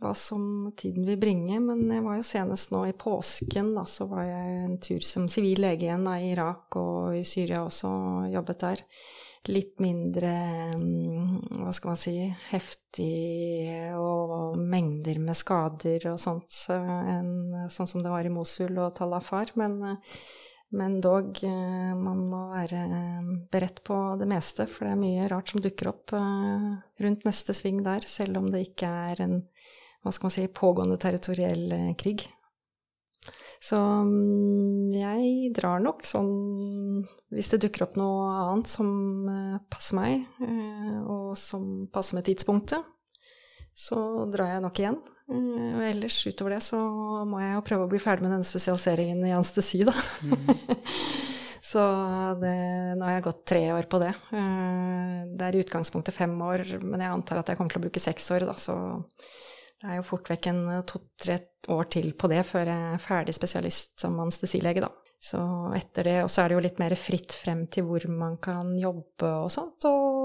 hva, 0.00 0.12
som 0.16 0.72
tiden 0.76 1.06
vil 1.08 1.18
bringe. 1.20 1.60
Men 1.60 1.84
jeg 1.92 2.04
var 2.04 2.18
jo 2.18 2.26
senest 2.26 2.72
nå 2.72 2.86
i 2.88 2.96
påsken, 2.96 3.74
da, 3.76 3.84
så 3.88 4.08
var 4.10 4.24
jeg 4.28 4.56
en 4.64 4.80
tur 4.82 5.04
som 5.04 5.28
sivil 5.30 5.60
lege 5.66 5.88
igjen 5.88 6.08
da, 6.08 6.16
i 6.18 6.32
Irak 6.32 6.78
og 6.80 7.16
i 7.18 7.24
Syria 7.28 7.62
også, 7.66 7.92
og 7.92 8.32
jobbet 8.32 8.64
der. 8.64 8.84
Litt 9.46 9.76
mindre, 9.78 10.32
mm, 10.74 11.60
hva 11.60 11.74
skal 11.76 11.92
man 11.92 12.00
si, 12.00 12.16
heftig 12.48 13.92
og 13.94 14.56
mengder 14.58 15.20
med 15.22 15.38
skader 15.38 16.08
og 16.10 16.18
sånt 16.18 16.56
enn 16.74 17.68
sånn 17.70 17.86
som 17.86 18.02
det 18.02 18.10
var 18.10 18.26
i 18.26 18.32
Mosul 18.32 18.74
og 18.82 18.96
Talafar, 18.98 19.52
Men 19.54 19.78
men 20.74 21.00
dog, 21.00 21.38
eh, 21.46 21.94
man 21.94 22.24
må 22.26 22.40
være 22.50 22.80
eh, 22.84 23.26
beredt 23.52 23.82
på 23.86 23.96
det 24.18 24.26
meste, 24.30 24.66
for 24.66 24.86
det 24.86 24.94
er 24.96 25.02
mye 25.02 25.26
rart 25.30 25.52
som 25.52 25.62
dukker 25.62 25.92
opp 25.92 26.14
eh, 26.18 26.70
rundt 27.04 27.26
neste 27.28 27.54
sving 27.54 27.84
der, 27.86 28.06
selv 28.06 28.40
om 28.40 28.48
det 28.50 28.64
ikke 28.70 28.90
er 29.12 29.22
en 29.26 29.36
hva 30.02 30.12
skal 30.14 30.28
man 30.28 30.34
si, 30.36 30.46
pågående 30.54 30.98
territoriell 31.02 31.94
krig. 31.98 32.26
Så 33.62 33.78
mm, 33.78 34.92
jeg 34.94 35.50
drar 35.56 35.80
nok 35.82 36.04
sånn 36.06 36.28
Hvis 37.32 37.48
det 37.50 37.58
dukker 37.64 37.86
opp 37.86 37.96
noe 37.98 38.28
annet 38.44 38.70
som 38.70 38.90
passer 39.72 39.98
meg, 39.98 40.28
og 41.10 41.32
som 41.40 41.88
passer 41.90 42.20
med 42.20 42.28
tidspunktet, 42.28 42.86
så 43.74 43.98
drar 44.30 44.54
jeg 44.54 44.62
nok 44.62 44.82
igjen. 44.82 45.00
Eh, 45.26 45.70
og 45.76 45.82
ellers 45.86 46.20
utover 46.28 46.56
det 46.56 46.62
så 46.64 46.78
må 47.26 47.40
jeg 47.42 47.56
jo 47.56 47.64
prøve 47.66 47.86
å 47.86 47.90
bli 47.90 48.02
ferdig 48.02 48.26
med 48.26 48.36
denne 48.36 48.46
spesialiseringen 48.46 49.24
i 49.26 49.34
anestesi, 49.34 49.82
da. 49.86 49.94
Mm. 50.22 50.46
så 51.70 51.82
det, 52.42 52.54
nå 52.98 53.08
har 53.08 53.16
jeg 53.16 53.26
gått 53.26 53.42
tre 53.48 53.64
år 53.74 53.90
på 53.90 54.00
det. 54.02 54.12
Eh, 54.30 55.18
det 55.32 55.48
er 55.48 55.58
i 55.58 55.64
utgangspunktet 55.64 56.16
fem 56.16 56.36
år, 56.46 56.64
men 56.84 57.02
jeg 57.02 57.14
antar 57.16 57.42
at 57.42 57.50
jeg 57.50 57.58
kommer 57.58 57.74
til 57.74 57.82
å 57.82 57.86
bruke 57.88 58.02
seks 58.02 58.30
år, 58.36 58.46
da, 58.52 58.56
så 58.60 58.78
det 59.76 59.90
er 59.90 59.98
jo 59.98 60.06
fort 60.08 60.30
vekk 60.32 60.52
en 60.52 60.62
to-tre 60.88 61.40
år 61.74 61.90
til 61.92 62.12
på 62.16 62.30
det 62.32 62.40
før 62.48 62.70
jeg 62.70 62.94
er 62.94 63.02
ferdig 63.02 63.34
spesialist 63.36 63.98
som 64.00 64.16
anestesilege, 64.22 64.86
da. 64.86 64.92
Så 65.26 65.40
etter 65.74 66.06
det, 66.06 66.16
og 66.22 66.30
så 66.30 66.42
er 66.42 66.52
det 66.52 66.56
jo 66.56 66.64
litt 66.68 66.80
mer 66.80 66.94
fritt 67.00 67.34
frem 67.34 67.64
til 67.72 67.86
hvor 67.88 68.04
man 68.12 68.36
kan 68.42 68.74
jobbe 68.78 69.30
og 69.42 69.50
sånt, 69.52 69.86
og 69.88 70.15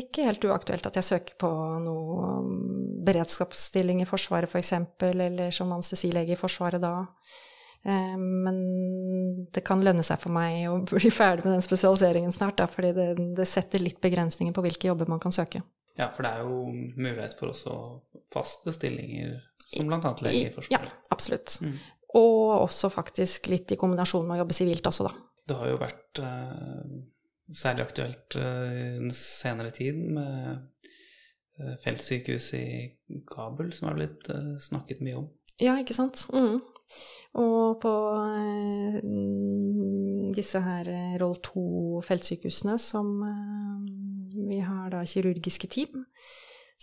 ikke 0.00 0.26
helt 0.28 0.44
uaktuelt 0.48 0.86
at 0.88 0.98
jeg 0.98 1.06
søker 1.06 1.38
på 1.40 1.50
noe 1.84 2.30
beredskapsstilling 3.04 4.02
i 4.02 4.08
Forsvaret 4.08 4.50
f.eks., 4.50 4.72
for 5.00 5.24
eller 5.26 5.52
som 5.54 5.72
anestesilege 5.74 6.34
i 6.34 6.40
Forsvaret 6.40 6.82
da. 6.82 6.94
Eh, 7.84 8.16
men 8.18 8.60
det 9.52 9.64
kan 9.66 9.82
lønne 9.84 10.04
seg 10.06 10.20
for 10.22 10.32
meg 10.34 10.64
å 10.70 10.78
bli 10.88 11.12
ferdig 11.12 11.44
med 11.44 11.56
den 11.58 11.64
spesialiseringen 11.66 12.32
snart, 12.34 12.58
da, 12.60 12.68
fordi 12.70 12.94
det, 12.96 13.08
det, 13.36 13.48
setter 13.48 13.82
litt 13.82 14.00
begrensninger 14.04 14.56
på 14.56 14.64
hvilke 14.64 14.88
jobber 14.88 15.10
man 15.10 15.22
kan 15.22 15.34
søke. 15.34 15.62
Ja, 15.98 16.08
for 16.10 16.26
det 16.26 16.32
er 16.34 16.46
jo 16.48 16.62
mulighet 16.72 17.36
for 17.38 17.52
også 17.52 17.76
faste 18.34 18.72
stillinger, 18.74 19.36
som 19.68 19.90
bl.a. 19.90 20.14
lege 20.26 20.48
i 20.48 20.54
Forsvaret. 20.54 20.88
Ja, 20.90 21.04
absolutt. 21.14 21.58
Mm. 21.62 21.76
Og 22.18 22.64
også 22.64 22.90
faktisk 22.94 23.50
litt 23.50 23.74
i 23.74 23.78
kombinasjon 23.78 24.26
med 24.26 24.38
å 24.38 24.42
jobbe 24.42 24.56
sivilt 24.56 24.86
også, 24.90 25.06
da. 25.06 25.14
Det 25.44 25.56
har 25.60 25.68
jo 25.68 25.76
vært 25.76 26.20
uh, 26.24 26.82
særlig 27.52 27.84
aktuelt 27.84 28.36
uh, 28.38 28.70
i 28.70 28.86
den 29.00 29.10
senere 29.14 29.74
tid 29.74 29.98
med 30.16 30.70
feltsykehuset 31.54 31.82
feltsykehus 31.84 32.46
i 32.58 33.20
Kabul, 33.30 33.68
som 33.72 33.88
har 33.88 33.98
blitt 33.98 34.30
uh, 34.34 34.54
snakket 34.62 35.02
mye 35.06 35.20
om. 35.20 35.28
Ja, 35.62 35.76
ikke 35.78 35.94
sant. 35.94 36.24
Mm. 36.34 36.58
Og 37.38 37.78
på 37.80 37.92
disse 40.34 40.60
her 40.60 40.90
Roll 41.22 41.38
2-feltsykehusene 41.46 42.74
som 42.82 43.12
vi 44.34 44.58
har 44.58 44.90
da 44.92 45.04
kirurgiske 45.06 45.70
team, 45.70 46.02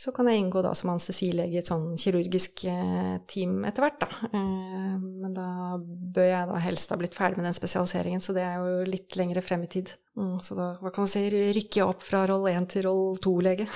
så 0.02 0.10
kan 0.16 0.26
jeg 0.26 0.40
inngå 0.42 0.64
da 0.66 0.72
som 0.78 0.90
anestesilege 0.96 1.54
i 1.54 1.60
et 1.60 1.70
sånn 1.70 1.92
kirurgisk 2.00 2.64
eh, 2.70 3.20
team 3.30 3.60
etter 3.70 3.86
hvert, 3.86 4.00
da. 4.02 4.30
Eh, 4.34 4.96
men 4.98 5.36
da 5.36 5.78
bør 5.78 6.26
jeg 6.26 6.48
da 6.50 6.62
helst 6.64 6.94
ha 6.94 6.98
blitt 6.98 7.18
ferdig 7.18 7.38
med 7.38 7.46
den 7.46 7.58
spesialiseringen, 7.58 8.24
så 8.24 8.34
det 8.34 8.46
er 8.48 8.58
jo 8.58 8.88
litt 8.90 9.18
lengre 9.20 9.44
frem 9.46 9.68
i 9.68 9.70
tid. 9.70 9.94
Mm, 10.18 10.40
så 10.42 10.58
da, 10.58 10.72
hva 10.82 10.90
kan 10.90 11.06
man 11.06 11.12
si, 11.12 11.22
rykker 11.30 11.84
jeg 11.84 11.86
opp 11.86 12.02
fra 12.06 12.24
roll 12.32 12.50
1 12.50 12.70
til 12.74 12.88
roll 12.88 13.20
2-lege. 13.22 13.68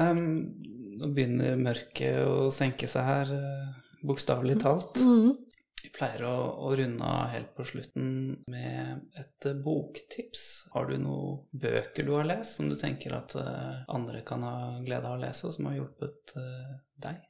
um, 0.00 0.26
nå 0.98 1.12
begynner 1.14 1.60
mørket 1.60 2.18
å 2.26 2.50
senke 2.54 2.90
seg 2.90 3.06
her, 3.12 3.30
eh, 3.36 4.02
bokstavelig 4.10 4.58
talt. 4.64 4.98
Mm. 5.06 5.38
Vi 5.82 5.90
pleier 5.94 6.24
å, 6.28 6.34
å, 6.66 6.72
runde 6.76 7.06
av 7.06 7.30
helt 7.32 7.54
på 7.56 7.64
slutten 7.68 8.10
med 8.50 9.16
et 9.20 9.48
uh, 9.48 9.56
boktips. 9.64 10.44
Har 10.74 10.90
du 10.90 10.98
noen 11.00 11.40
bøker 11.56 12.06
du 12.06 12.14
har 12.18 12.28
lest 12.28 12.58
som 12.58 12.68
du 12.68 12.76
tenker 12.80 13.16
at 13.16 13.36
uh, 13.38 13.80
andre 13.88 14.20
kan 14.26 14.44
ha 14.44 14.54
glede 14.84 15.08
av 15.08 15.16
å 15.16 15.22
lese, 15.22 15.48
og 15.48 15.56
som 15.56 15.70
har 15.70 15.78
hjulpet 15.78 16.36
uh, 16.36 16.76
deg? 17.00 17.24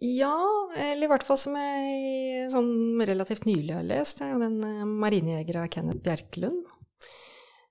Ja, 0.00 0.40
eller 0.80 1.06
i 1.06 1.10
hvert 1.12 1.26
fall 1.28 1.38
som 1.38 1.56
jeg 1.60 2.48
sånn 2.50 3.02
relativt 3.04 3.44
nylig 3.44 3.76
har 3.76 3.84
lest. 3.84 4.18
Det 4.18 4.30
er 4.30 4.34
jo 4.34 4.40
den 4.40 4.60
'Marinejeger' 4.96 5.60
av 5.60 5.68
Kenneth 5.74 6.02
Bjerkelund. 6.06 6.64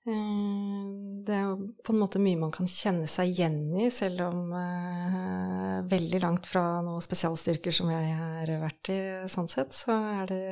Eh, 0.08 0.84
det 1.26 1.34
er 1.36 1.50
på 1.84 1.92
en 1.92 2.00
måte 2.00 2.20
mye 2.22 2.38
man 2.40 2.52
kan 2.54 2.68
kjenne 2.70 3.08
seg 3.10 3.34
igjen 3.34 3.58
i, 3.76 3.90
selv 3.92 4.22
om 4.30 4.54
eh, 4.56 5.76
veldig 5.90 6.20
langt 6.22 6.48
fra 6.48 6.80
noen 6.84 7.04
spesialstyrker 7.04 7.74
som 7.74 7.90
jeg 7.92 8.14
har 8.16 8.52
vært 8.62 8.92
i, 8.94 9.00
sånn 9.28 9.50
sett, 9.52 9.76
så 9.76 9.96
er 10.22 10.30
det 10.30 10.44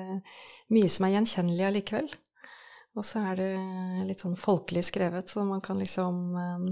mye 0.74 0.90
som 0.92 1.08
er 1.08 1.16
gjenkjennelig 1.16 1.68
allikevel. 1.70 2.10
Og 2.98 3.06
så 3.06 3.22
er 3.30 3.38
det 3.38 3.52
litt 4.08 4.24
sånn 4.24 4.36
folkelig 4.36 4.82
skrevet, 4.88 5.30
så 5.30 5.46
man 5.48 5.62
kan 5.64 5.80
liksom 5.80 6.22
eh, 6.42 6.68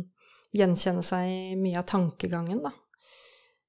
gjenkjenne 0.61 1.05
seg 1.07 1.31
i 1.31 1.57
mye 1.61 1.81
av 1.81 1.89
tankegangen, 1.89 2.65
da. 2.67 2.75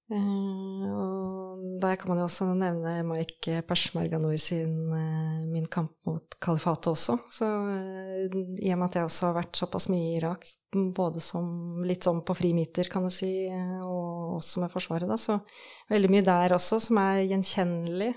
Uh, 0.08 0.84
og 0.88 1.64
der 1.82 1.98
kan 2.00 2.08
man 2.08 2.22
jo 2.22 2.28
også 2.30 2.46
nevne 2.56 2.94
Mike 3.04 3.58
Persmerganoui 3.68 4.38
sin 4.40 4.72
uh, 4.88 5.44
'Min 5.44 5.66
kamp 5.68 5.92
mot 6.08 6.38
kalifatet' 6.40 6.94
også. 6.94 7.18
Så 7.30 7.46
uh, 7.46 8.38
i 8.56 8.72
og 8.72 8.80
med 8.80 8.88
at 8.88 8.96
jeg 8.96 9.10
også 9.10 9.26
har 9.28 9.36
vært 9.42 9.60
såpass 9.60 9.90
mye 9.92 10.14
i 10.14 10.16
Irak, 10.22 10.48
både 10.72 11.20
som 11.24 11.84
litt 11.84 12.08
sånn 12.08 12.22
på 12.24 12.38
frimiter, 12.40 12.88
kan 12.92 13.04
du 13.04 13.12
si, 13.12 13.50
og 13.84 14.38
også 14.40 14.64
med 14.64 14.72
Forsvaret, 14.72 15.10
da, 15.10 15.18
så 15.20 15.40
veldig 15.92 16.12
mye 16.12 16.28
der 16.28 16.56
også 16.56 16.80
som 16.88 17.00
er 17.04 17.26
gjenkjennelig. 17.28 18.14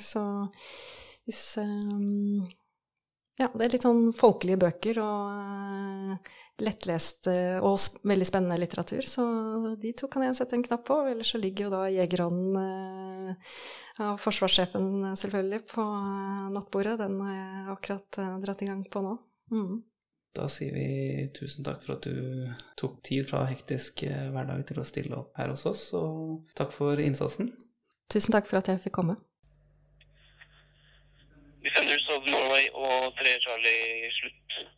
så 0.00 0.22
hvis 1.26 1.58
Ja, 3.36 3.50
det 3.52 3.64
er 3.66 3.74
litt 3.74 3.84
sånn 3.84 4.14
folkelige 4.16 4.62
bøker 4.62 5.02
og 5.02 6.30
lettlest 6.62 7.28
eh, 7.28 7.58
og 7.60 7.76
veldig 8.08 8.26
spennende 8.28 8.58
litteratur. 8.60 9.04
Så 9.04 9.24
de 9.80 9.92
to 9.96 10.08
kan 10.12 10.24
jeg 10.24 10.38
sette 10.38 10.56
en 10.56 10.64
knapp 10.64 10.86
på. 10.88 11.00
Ellers 11.10 11.32
så 11.34 11.40
ligger 11.40 11.66
jo 11.66 11.74
da 11.74 11.82
'Jegerånden' 11.90 12.56
eh, 12.62 13.52
av 14.06 14.16
forsvarssjefen 14.20 14.88
eh, 15.10 15.18
selvfølgelig 15.20 15.60
på 15.74 15.84
nattbordet. 16.54 16.96
Den 17.02 17.20
har 17.20 17.36
jeg 17.36 17.76
akkurat 17.76 18.22
dratt 18.44 18.64
i 18.64 18.70
gang 18.70 18.82
på 18.90 19.04
nå. 19.04 19.18
Mm. 19.52 19.76
Da 20.36 20.48
sier 20.52 20.72
vi 20.72 21.28
tusen 21.36 21.64
takk 21.64 21.84
for 21.84 21.96
at 21.96 22.04
du 22.04 22.48
tok 22.76 22.98
tid 23.04 23.24
fra 23.28 23.46
hektisk 23.48 24.02
hverdag 24.04 24.66
til 24.68 24.82
å 24.82 24.84
stille 24.84 25.16
opp 25.16 25.38
her 25.38 25.48
hos 25.48 25.64
oss, 25.64 25.86
og 25.96 26.44
takk 26.58 26.74
for 26.76 27.00
innsatsen. 27.00 27.54
Tusen 28.12 28.36
takk 28.36 28.44
for 28.50 28.60
at 28.60 28.68
jeg 28.68 28.82
fikk 28.84 28.98
komme. 28.98 29.16
Vi 31.64 31.72
sender 31.72 32.04
Norway 32.28 32.68
og 32.76 33.16
3 33.16 33.32
Charlie 33.46 34.12
slutt. 34.18 34.75